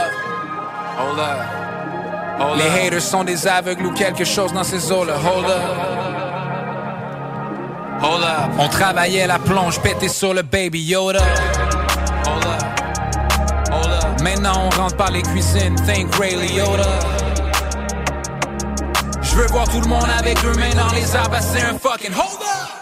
Hold 1.00 1.20
up. 1.20 2.58
les 2.58 2.88
haters 2.88 3.02
sont 3.02 3.24
des 3.24 3.48
aveugles 3.48 3.86
ou 3.86 3.94
quelque 3.94 4.26
chose 4.26 4.54
dans 4.54 4.64
ces 4.64 4.92
eaux-là. 4.92 5.14
Hold 5.16 5.46
up. 5.46 6.12
Hold 8.04 8.24
up. 8.24 8.52
On 8.58 8.68
travaillait 8.68 9.28
la 9.28 9.40
plonge, 9.40 9.80
pété 9.80 10.08
sur 10.08 10.34
le 10.34 10.42
baby 10.42 10.82
Yoda. 10.82 11.22
Maintenant 14.22 14.68
on 14.68 14.82
rentre 14.82 14.98
par 14.98 15.12
les 15.12 15.22
cuisines, 15.24 15.76
think 15.86 16.14
Ray 16.16 16.36
Liotta. 16.36 17.00
Je 19.22 19.36
veux 19.36 19.48
voir 19.48 19.68
tout 19.70 19.82
le 19.82 19.88
monde 19.88 20.08
avec 20.20 20.38
eux 20.46 20.54
mains 20.54 20.76
dans 20.76 20.94
les 20.94 21.16
arbres, 21.16 21.38
c'est 21.40 21.62
un 21.62 21.78
fucking 21.78 22.14
hold 22.14 22.42
up. 22.42 22.82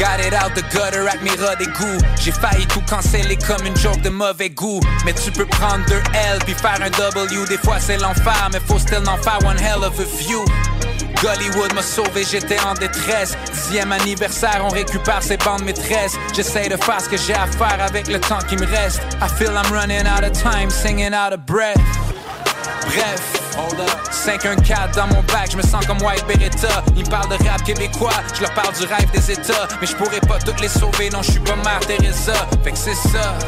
Got 0.00 0.18
it 0.26 0.32
out 0.32 0.54
the 0.54 0.62
gutter 0.72 1.06
avec 1.06 1.22
mes 1.22 1.36
rats 1.44 1.56
d'égout. 1.56 2.02
J'ai 2.18 2.32
failli 2.32 2.66
tout 2.66 2.80
canceller 2.88 3.36
comme 3.36 3.66
une 3.66 3.76
joke 3.76 4.00
de 4.00 4.08
mauvais 4.08 4.48
goût. 4.48 4.80
Mais 5.04 5.12
tu 5.12 5.30
peux 5.30 5.44
prendre 5.44 5.84
deux 5.86 6.02
L 6.14 6.38
puis 6.46 6.54
faire 6.54 6.80
un 6.80 6.88
W. 6.88 7.46
Des 7.46 7.58
fois 7.58 7.78
c'est 7.78 7.98
l'enfer, 7.98 8.48
mais 8.50 8.60
faut 8.60 8.78
still 8.78 9.06
en 9.06 9.18
faire 9.18 9.38
one 9.44 9.58
hell 9.58 9.84
of 9.84 10.00
a 10.00 10.04
view. 10.04 10.42
Gollywood 11.22 11.74
m'a 11.74 11.82
sauvé, 11.82 12.24
j'étais 12.30 12.60
en 12.60 12.74
détresse. 12.74 13.36
Dixième 13.52 13.92
anniversaire, 13.92 14.62
on 14.64 14.68
récupère 14.68 15.22
ses 15.22 15.36
bandes 15.36 15.64
maîtresses. 15.64 16.16
J'essaie 16.34 16.68
de 16.68 16.76
faire 16.76 17.00
ce 17.00 17.08
que 17.08 17.16
j'ai 17.16 17.34
à 17.34 17.46
faire 17.46 17.82
avec 17.82 18.08
le 18.08 18.20
temps 18.20 18.40
qui 18.48 18.56
me 18.56 18.66
reste. 18.66 19.00
I 19.20 19.28
feel 19.38 19.50
I'm 19.50 19.72
running 19.72 20.06
out 20.06 20.24
of 20.24 20.32
time, 20.32 20.70
singing 20.70 21.14
out 21.14 21.32
of 21.32 21.40
breath. 21.46 21.78
Bref, 22.86 23.49
514 24.10 24.96
dans 24.96 25.06
mon 25.08 25.22
bac, 25.22 25.50
je 25.50 25.56
me 25.56 25.62
sens 25.62 25.84
comme 25.86 26.00
White 26.02 26.24
Beretta. 26.26 26.82
Ils 26.96 27.08
parlent 27.08 27.30
de 27.30 27.48
rap 27.48 27.62
québécois, 27.64 28.12
je 28.34 28.42
leur 28.42 28.52
parle 28.54 28.74
du 28.74 28.84
rêve 28.84 29.10
des 29.12 29.32
États. 29.32 29.68
Mais 29.80 29.86
je 29.86 29.96
pourrais 29.96 30.20
pas 30.20 30.38
toutes 30.38 30.60
les 30.60 30.68
sauver, 30.68 31.10
non, 31.10 31.22
je 31.22 31.32
suis 31.32 31.40
pas 31.40 31.56
Mère 31.56 31.80
Teresa. 31.80 32.34
Fait 32.62 32.72
que 32.72 32.78
c'est 32.78 32.94
ça. 32.94 33.38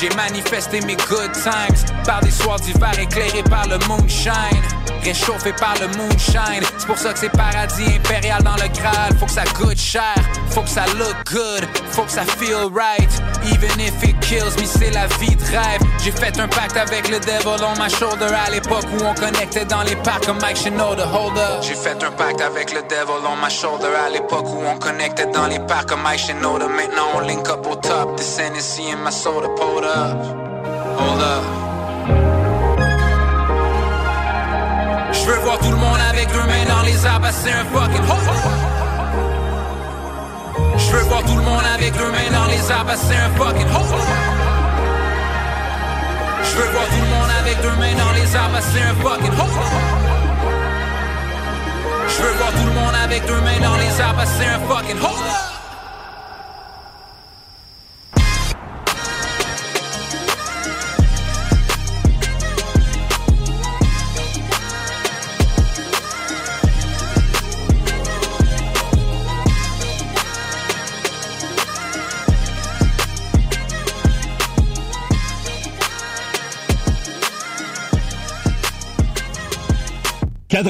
J'ai 0.00 0.08
manifesté 0.16 0.80
mes 0.80 0.96
good 0.96 1.32
times 1.32 1.76
par 2.04 2.20
des 2.20 2.30
soirs 2.30 2.58
d'hiver 2.60 2.98
éclairés 2.98 3.42
par 3.44 3.66
le 3.68 3.78
moonshine 3.86 4.62
réchauffé 5.04 5.52
par 5.52 5.74
le 5.80 5.88
moonshine. 5.96 6.62
C'est 6.78 6.86
pour 6.86 6.98
ça 6.98 7.12
que 7.12 7.18
c'est 7.18 7.30
paradis 7.30 7.96
impérial 7.96 8.42
dans 8.42 8.54
le 8.54 8.68
Graal. 8.68 9.16
Faut 9.18 9.26
que 9.26 9.32
ça 9.32 9.44
coûte 9.44 9.78
cher, 9.78 10.14
faut 10.50 10.62
que 10.62 10.68
ça 10.68 10.84
look 10.98 11.16
good, 11.30 11.66
faut 11.90 12.02
que 12.02 12.12
ça 12.12 12.24
feel 12.38 12.68
right. 12.72 13.10
Even 13.44 13.80
if 13.80 14.02
it 14.04 14.18
kills 14.20 14.56
me, 14.60 14.66
c'est 14.66 14.90
la 14.90 15.06
vie 15.18 15.34
de 15.34 15.44
rêve. 15.44 15.80
J'ai 16.02 16.12
fait 16.12 16.38
un 16.38 16.48
pacte 16.48 16.76
avec 16.76 17.08
le 17.08 17.18
devil 17.18 17.64
on 17.64 17.82
my 17.82 17.90
shoulder 17.90 18.32
à 18.46 18.50
l'époque 18.50 18.86
où 18.92 19.04
on 19.04 19.14
connectait 19.32 19.64
dans 19.64 19.82
les 19.82 19.96
parcs 19.96 20.26
comme 20.26 20.38
Mike 20.40 20.56
Shinoda. 20.56 21.06
Hold 21.06 21.38
up. 21.38 21.62
J'ai 21.62 21.74
fait 21.74 22.02
un 22.02 22.10
pacte 22.12 22.40
avec 22.40 22.72
le 22.72 22.82
devil 22.82 23.22
on 23.26 23.36
my 23.44 23.50
shoulder 23.50 23.94
à 24.06 24.10
l'époque 24.10 24.46
où 24.46 24.62
on 24.66 24.78
connectait 24.78 25.26
dans 25.26 25.46
les 25.46 25.58
parcs 25.60 25.88
comme 25.88 26.02
Mike 26.02 26.20
Shinoda. 26.20 26.66
Maintenant 26.68 27.08
on 27.14 27.20
link 27.20 27.48
up 27.48 27.66
au 27.66 27.76
top. 27.76 28.16
This 28.16 28.38
Hennessy 28.38 28.92
and 28.92 29.02
my 29.04 29.10
soda, 29.10 29.48
pulled 29.48 29.84
up. 29.84 30.18
Hold 30.98 31.22
up. 31.22 31.44
Je 35.12 35.26
veux 35.26 35.38
voir 35.38 35.58
tout 35.58 35.70
le 35.70 35.76
monde 35.76 35.98
avec 36.10 36.28
deux 36.32 36.42
mains 36.42 36.66
dans 36.68 36.82
les 36.82 37.06
arbres, 37.06 37.28
c'est 37.30 37.52
un 37.52 37.64
fucking 37.72 38.04
Je 40.76 40.90
veux 40.92 41.02
voir 41.04 41.22
tout 41.22 41.36
le 41.36 41.42
monde 41.42 41.62
avec 41.74 41.92
deux 41.96 42.10
mains 42.10 42.32
dans 42.32 42.46
les 42.50 42.70
arbres, 42.70 42.92
c'est 42.96 43.16
un 43.16 43.30
fucking 43.36 43.68
Je 46.42 46.56
veux 46.56 46.70
voir 46.72 46.84
tout 46.86 47.02
le 47.02 47.08
monde 47.08 47.30
avec 47.40 47.42
dans 47.96 48.11
c'est 48.70 48.92
fucking 49.02 49.32
ho 49.32 49.46
Je 52.08 52.22
veux 52.22 52.34
voir 52.38 52.50
tout 52.52 52.66
le 52.66 52.72
monde 52.72 52.94
avec 53.04 53.26
deux 53.26 53.40
mains 53.40 53.60
dans 53.60 53.76
les 53.76 54.00
arbres, 54.00 54.22
c'est 54.36 54.54
fucking 54.68 55.00
ho 55.02 55.61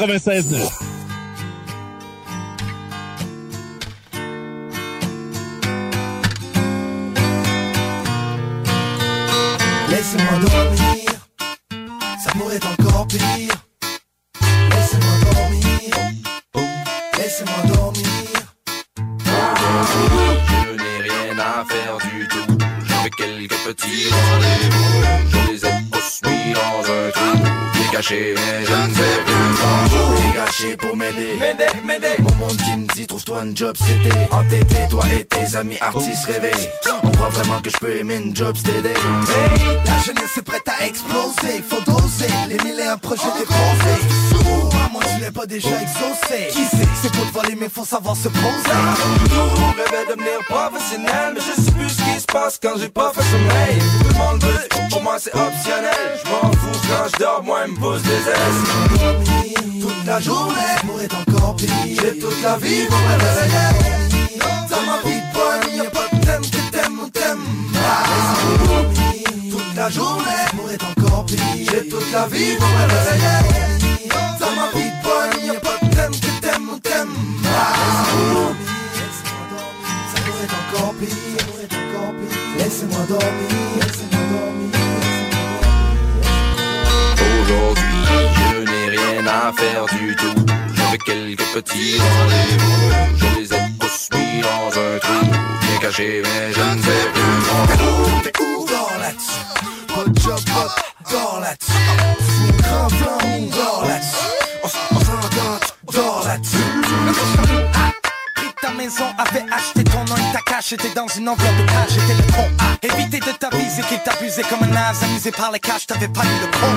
96.9. 0.02 0.81
une 33.52 33.56
job 33.58 33.76
c'était 33.76 34.28
Entêté, 34.30 34.76
toi 34.88 35.04
et 35.12 35.24
tes 35.24 35.56
amis 35.56 35.76
artistes 35.80 36.24
réveillés. 36.24 36.70
On 37.02 37.10
croit 37.10 37.28
vraiment 37.28 37.60
que 37.60 37.68
je 37.70 37.76
peux 37.76 37.96
aimer 37.96 38.16
une 38.16 38.34
job 38.34 38.56
c'était 38.56 38.88
hey, 38.88 38.96
La 39.84 39.98
jeunesse 40.02 40.38
est 40.38 40.42
prête 40.42 40.66
à 40.68 40.86
exploser 40.86 41.62
Faut 41.68 41.80
doser, 41.84 42.32
les 42.48 42.56
mille 42.64 42.80
et 42.80 42.86
un 42.86 42.96
projets 42.96 43.32
déposés 43.38 44.44
Moi, 44.72 44.88
moi 44.92 45.02
tu 45.14 45.20
l'ai 45.22 45.30
pas 45.30 45.44
déjà 45.46 45.68
exaucé. 45.82 46.48
Qui 46.50 46.64
c'est 46.64 46.88
C'est 47.02 47.12
pour 47.12 47.26
te 47.26 47.32
voler 47.32 47.56
mais 47.60 47.68
faut 47.68 47.84
savoir 47.84 48.16
se 48.16 48.28
poser. 48.28 48.78
Rêvait 49.76 50.06
de 50.06 50.10
devenir 50.12 50.38
professionnel 50.48 51.34
Mais 51.34 51.40
je 51.40 51.62
sais 51.62 51.72
plus 51.72 51.90
ce 51.90 52.02
qui 52.02 52.20
se 52.20 52.26
passe 52.26 52.58
quand 52.62 52.78
j'ai 52.78 52.88
pas 52.88 53.12
fait 53.14 53.22
sommeil. 53.22 53.78
Tout 54.00 54.08
le 54.08 54.14
monde 54.14 54.42
veut, 54.44 54.88
pour 54.90 55.02
moi 55.02 55.16
c'est 55.18 55.34
optionnel. 55.34 56.20
Je 56.24 56.30
m'en 56.30 56.50
fous 56.52 56.80
quand 56.88 57.08
je 57.12 57.18
dors, 57.22 57.42
moi 57.44 57.60
il 57.66 57.74
me 57.74 57.78
pose 57.78 58.02
des 58.02 58.10
ailes. 58.10 59.80
Toute 59.80 60.06
la 60.06 60.20
journée, 60.20 60.54
l'amour 60.76 61.00
est 61.02 61.31
pire 61.56 61.68
J'ai 62.00 62.18
toute 62.18 62.42
la 62.42 62.56
vie 62.56 62.86
pour 62.86 62.98
me 62.98 63.14
réveiller 63.24 63.68
Dans 64.70 64.82
ma 64.86 64.96
vie 65.04 65.22
poème, 65.32 65.68
y'a 65.76 65.90
pas 65.90 66.08
de 66.12 66.18
thème 66.24 66.42
que 66.42 66.60
t'aimes 66.70 66.98
ou 67.00 67.08
t'aimes 67.10 67.46
Toute 69.50 69.74
la 69.76 69.90
journée, 69.90 70.24
l'amour 70.46 70.70
est 70.70 70.82
encore 70.84 71.24
pire. 71.26 71.38
J'ai 71.70 71.88
toute 71.88 72.12
la 72.12 72.26
vie 72.26 72.56
pour 72.56 72.68
me 72.68 72.84
réveiller 72.94 73.38
Dans 74.40 74.52
ma 74.58 74.66
vie 74.74 74.92
poème, 75.02 75.44
y'a 75.46 75.54
pas 75.60 75.78
de 75.82 75.88
thème 75.94 76.12
que 76.12 76.30
t'aimes 76.40 76.68
ou 76.68 76.78
t'aimes 76.78 77.16
L'amour 80.14 80.38
est 80.44 80.54
encore 80.76 80.94
pire. 81.00 81.08
Laissez-moi 82.58 83.02
dormir, 83.08 83.48
laissez-moi 83.80 84.22
dormir. 84.30 84.70
Aujourd'hui 87.42 88.02
rien 88.96 89.26
à 89.26 89.52
faire 89.52 89.86
du 89.98 90.14
tout. 90.16 90.41
Quelques 91.12 91.44
petits 91.52 91.98
rendez-vous. 91.98 92.90
Je 93.18 93.38
les 93.38 93.52
ai 93.52 93.60
tous 93.78 94.08
mis 94.16 94.40
dans 94.40 94.68
un 94.68 94.98
trou. 94.98 95.30
Bien 95.60 95.78
caché, 95.78 96.22
mais 96.24 96.52
je 96.54 96.60
ne 96.60 96.82
sais 96.82 97.06
plus 97.12 97.36
mon 97.48 97.66
trou. 97.66 98.20
T'es 98.22 98.32
où 98.40 98.64
dans 98.64 98.98
là-dessus? 98.98 99.44
Pas 99.88 100.20
job, 100.22 100.40
pas 100.46 100.74
dans 101.12 101.40
là-dessus. 101.40 101.86
Sous 102.28 102.52
grand 102.62 102.88
on 103.26 103.46
dort 103.50 103.84
là-dessus. 103.86 104.32
On 104.64 104.98
s'entend, 105.00 105.60
dort 105.92 106.22
là-dessus. 108.62 108.76
maison 108.76 109.04
avait 109.18 109.44
acheté 109.52 109.84
ton 109.84 110.04
nom 110.04 110.16
et 110.16 110.32
ta 110.32 110.40
cache 110.40 110.68
J'étais 110.70 110.94
dans 110.94 111.06
une 111.06 111.28
enveloppe 111.28 111.56
de 111.56 111.64
cash, 111.64 111.90
j'étais 111.90 112.14
le 112.14 112.32
con 112.32 112.48
à 112.58 112.86
Éviter 112.86 113.20
de 113.20 113.32
t'aviser 113.32 113.82
qu'il 113.82 113.98
t'abusait 114.00 114.42
comme 114.42 114.62
un 114.62 114.72
naze 114.72 115.02
Amusé 115.02 115.30
par 115.30 115.50
les 115.52 115.60
caches, 115.60 115.86
t'avais 115.86 116.08
pas 116.08 116.22
eu 116.22 116.40
le 116.40 116.46
con. 116.46 116.72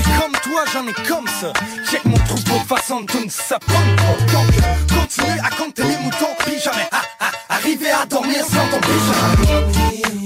Et 0.00 0.20
comme 0.20 0.32
toi, 0.42 0.64
j'en 0.72 0.86
ai 0.86 1.08
comme 1.08 1.26
ça. 1.26 1.52
Check 1.90 2.04
mon 2.04 2.18
troupeau 2.18 2.58
de 2.58 2.66
façon 2.66 3.00
de 3.00 3.10
ça 3.28 3.58
pomme 3.58 3.96
Donc, 4.32 4.48
continue 4.88 5.40
à 5.40 5.50
compter 5.50 5.82
les 5.84 5.96
moutons. 5.98 6.34
Puis 6.40 6.58
jamais 6.58 6.88
à, 6.92 7.02
à, 7.24 7.54
arriver 7.56 7.90
à 7.90 8.06
dormir 8.06 8.44
sans 8.44 8.66
ton 8.68 8.80
pyjama 8.80 9.68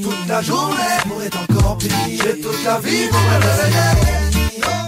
Toute 0.03 0.29
la 0.29 0.43
journée, 0.43 0.77
pour 1.09 1.23
être 1.23 1.39
encore 1.51 1.79
pire. 1.79 1.91
J'ai 2.09 2.41
toute 2.41 2.65
la 2.65 2.79
vie 2.81 3.09
pour 3.09 3.21
me 3.21 3.35
réveiller. 3.35 4.17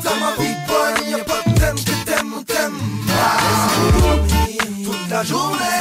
Dans 0.05 0.17
ma 0.25 0.43
vie 0.43 0.57
bonne, 0.67 1.11
y'a 1.11 1.25
pas 1.25 1.43
de 1.47 1.59
thème 1.59 1.77
que 1.77 2.05
t'aimes 2.05 2.33
ou 2.35 2.43
t'aimes 2.43 2.79
Toute 4.85 5.11
la 5.11 5.25
journée, 5.25 5.78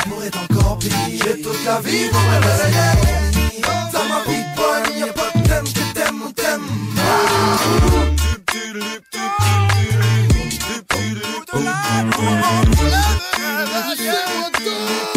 pire 0.79 0.91
J'ai 1.23 1.41
toute 1.41 1.65
la 1.65 1.79
vie 1.81 2.09
pour 2.09 2.19
me 2.21 2.37
réveiller 2.45 2.91
Dans 3.93 4.05
ma 4.09 4.19
bonne, 4.55 5.11
pas 5.13 5.29
de 5.35 5.69
que 5.69 5.93
t'aimes 5.93 6.21
ou 6.21 6.31
Ça 13.97 15.16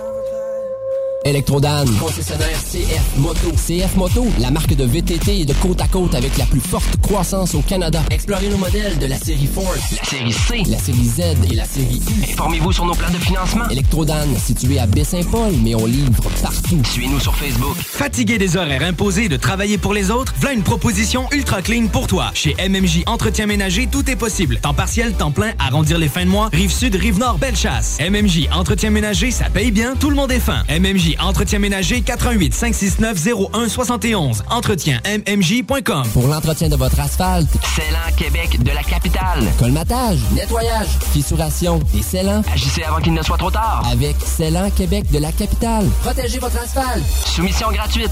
Electrodan, 1.23 1.85
concessionnaire 1.99 2.57
CF 2.57 3.17
Moto. 3.17 3.51
CF 3.51 3.95
Moto, 3.95 4.25
la 4.39 4.49
marque 4.49 4.73
de 4.73 4.85
VTT 4.85 5.41
et 5.41 5.45
de 5.45 5.53
côte 5.53 5.79
à 5.79 5.87
côte 5.87 6.15
avec 6.15 6.35
la 6.39 6.45
plus 6.45 6.59
forte 6.59 6.97
croissance 6.99 7.53
au 7.53 7.61
Canada. 7.61 8.01
Explorez 8.09 8.49
nos 8.49 8.57
modèles 8.57 8.97
de 8.97 9.05
la 9.05 9.17
série 9.17 9.45
Force, 9.45 9.91
la 9.91 10.03
série 10.03 10.33
C, 10.33 10.63
la 10.67 10.79
série 10.79 11.05
Z 11.05 11.19
et 11.51 11.55
la 11.55 11.65
série 11.65 12.01
U. 12.09 12.31
Informez-vous 12.31 12.71
sur 12.71 12.85
nos 12.85 12.95
plans 12.95 13.11
de 13.11 13.17
financement. 13.17 13.69
Electrodan, 13.69 14.25
situé 14.43 14.79
à 14.79 14.87
Baie-Saint-Paul, 14.87 15.53
mais 15.63 15.75
on 15.75 15.85
livre 15.85 16.23
partout. 16.41 16.81
Suivez-nous 16.91 17.19
sur 17.19 17.35
Facebook. 17.35 17.75
Fatigué 17.77 18.39
des 18.39 18.57
horaires 18.57 18.83
imposés 18.83 19.29
de 19.29 19.37
travailler 19.37 19.77
pour 19.77 19.93
les 19.93 20.09
autres? 20.09 20.33
Voilà 20.39 20.55
une 20.55 20.63
proposition 20.63 21.27
ultra 21.31 21.61
clean 21.61 21.85
pour 21.85 22.07
toi. 22.07 22.31
Chez 22.33 22.55
MMJ 22.67 23.03
Entretien 23.05 23.45
Ménager, 23.45 23.87
tout 23.91 24.09
est 24.09 24.15
possible. 24.15 24.57
Temps 24.59 24.73
partiel, 24.73 25.13
temps 25.13 25.31
plein, 25.31 25.53
arrondir 25.59 25.99
les 25.99 26.09
fins 26.09 26.25
de 26.25 26.31
mois. 26.31 26.49
Rive 26.51 26.71
sud, 26.71 26.95
rive 26.95 27.19
nord, 27.19 27.37
belle 27.37 27.55
chasse. 27.55 27.99
MMJ 27.99 28.47
Entretien 28.51 28.89
Ménager, 28.89 29.29
ça 29.29 29.51
paye 29.51 29.69
bien, 29.69 29.93
tout 29.95 30.09
le 30.09 30.15
monde 30.15 30.31
est 30.31 30.39
fin. 30.39 30.63
MMJ 30.67 31.10
Entretien 31.19 31.59
Ménager, 31.59 32.01
88 32.01 32.53
569 32.53 33.17
0171. 33.51 34.43
Entretien 34.49 34.99
MMJ.com. 35.05 36.03
Pour 36.13 36.27
l'entretien 36.27 36.69
de 36.69 36.75
votre 36.75 36.99
asphalte, 36.99 37.49
Célan 37.75 38.15
Québec 38.17 38.61
de 38.63 38.71
la 38.71 38.83
capitale. 38.83 39.43
colmatage, 39.57 40.19
nettoyage, 40.33 40.87
fissuration 41.13 41.79
et 41.97 42.01
scellant. 42.01 42.41
Agissez 42.53 42.83
avant 42.83 42.99
qu'il 43.01 43.13
ne 43.13 43.21
soit 43.23 43.37
trop 43.37 43.51
tard. 43.51 43.83
Avec 43.91 44.15
Célan 44.25 44.69
Québec 44.71 45.09
de 45.11 45.19
la 45.19 45.31
capitale. 45.31 45.87
Protégez 46.03 46.39
votre 46.39 46.57
asphalte. 46.61 47.03
Soumission 47.25 47.71
gratuite. 47.71 48.11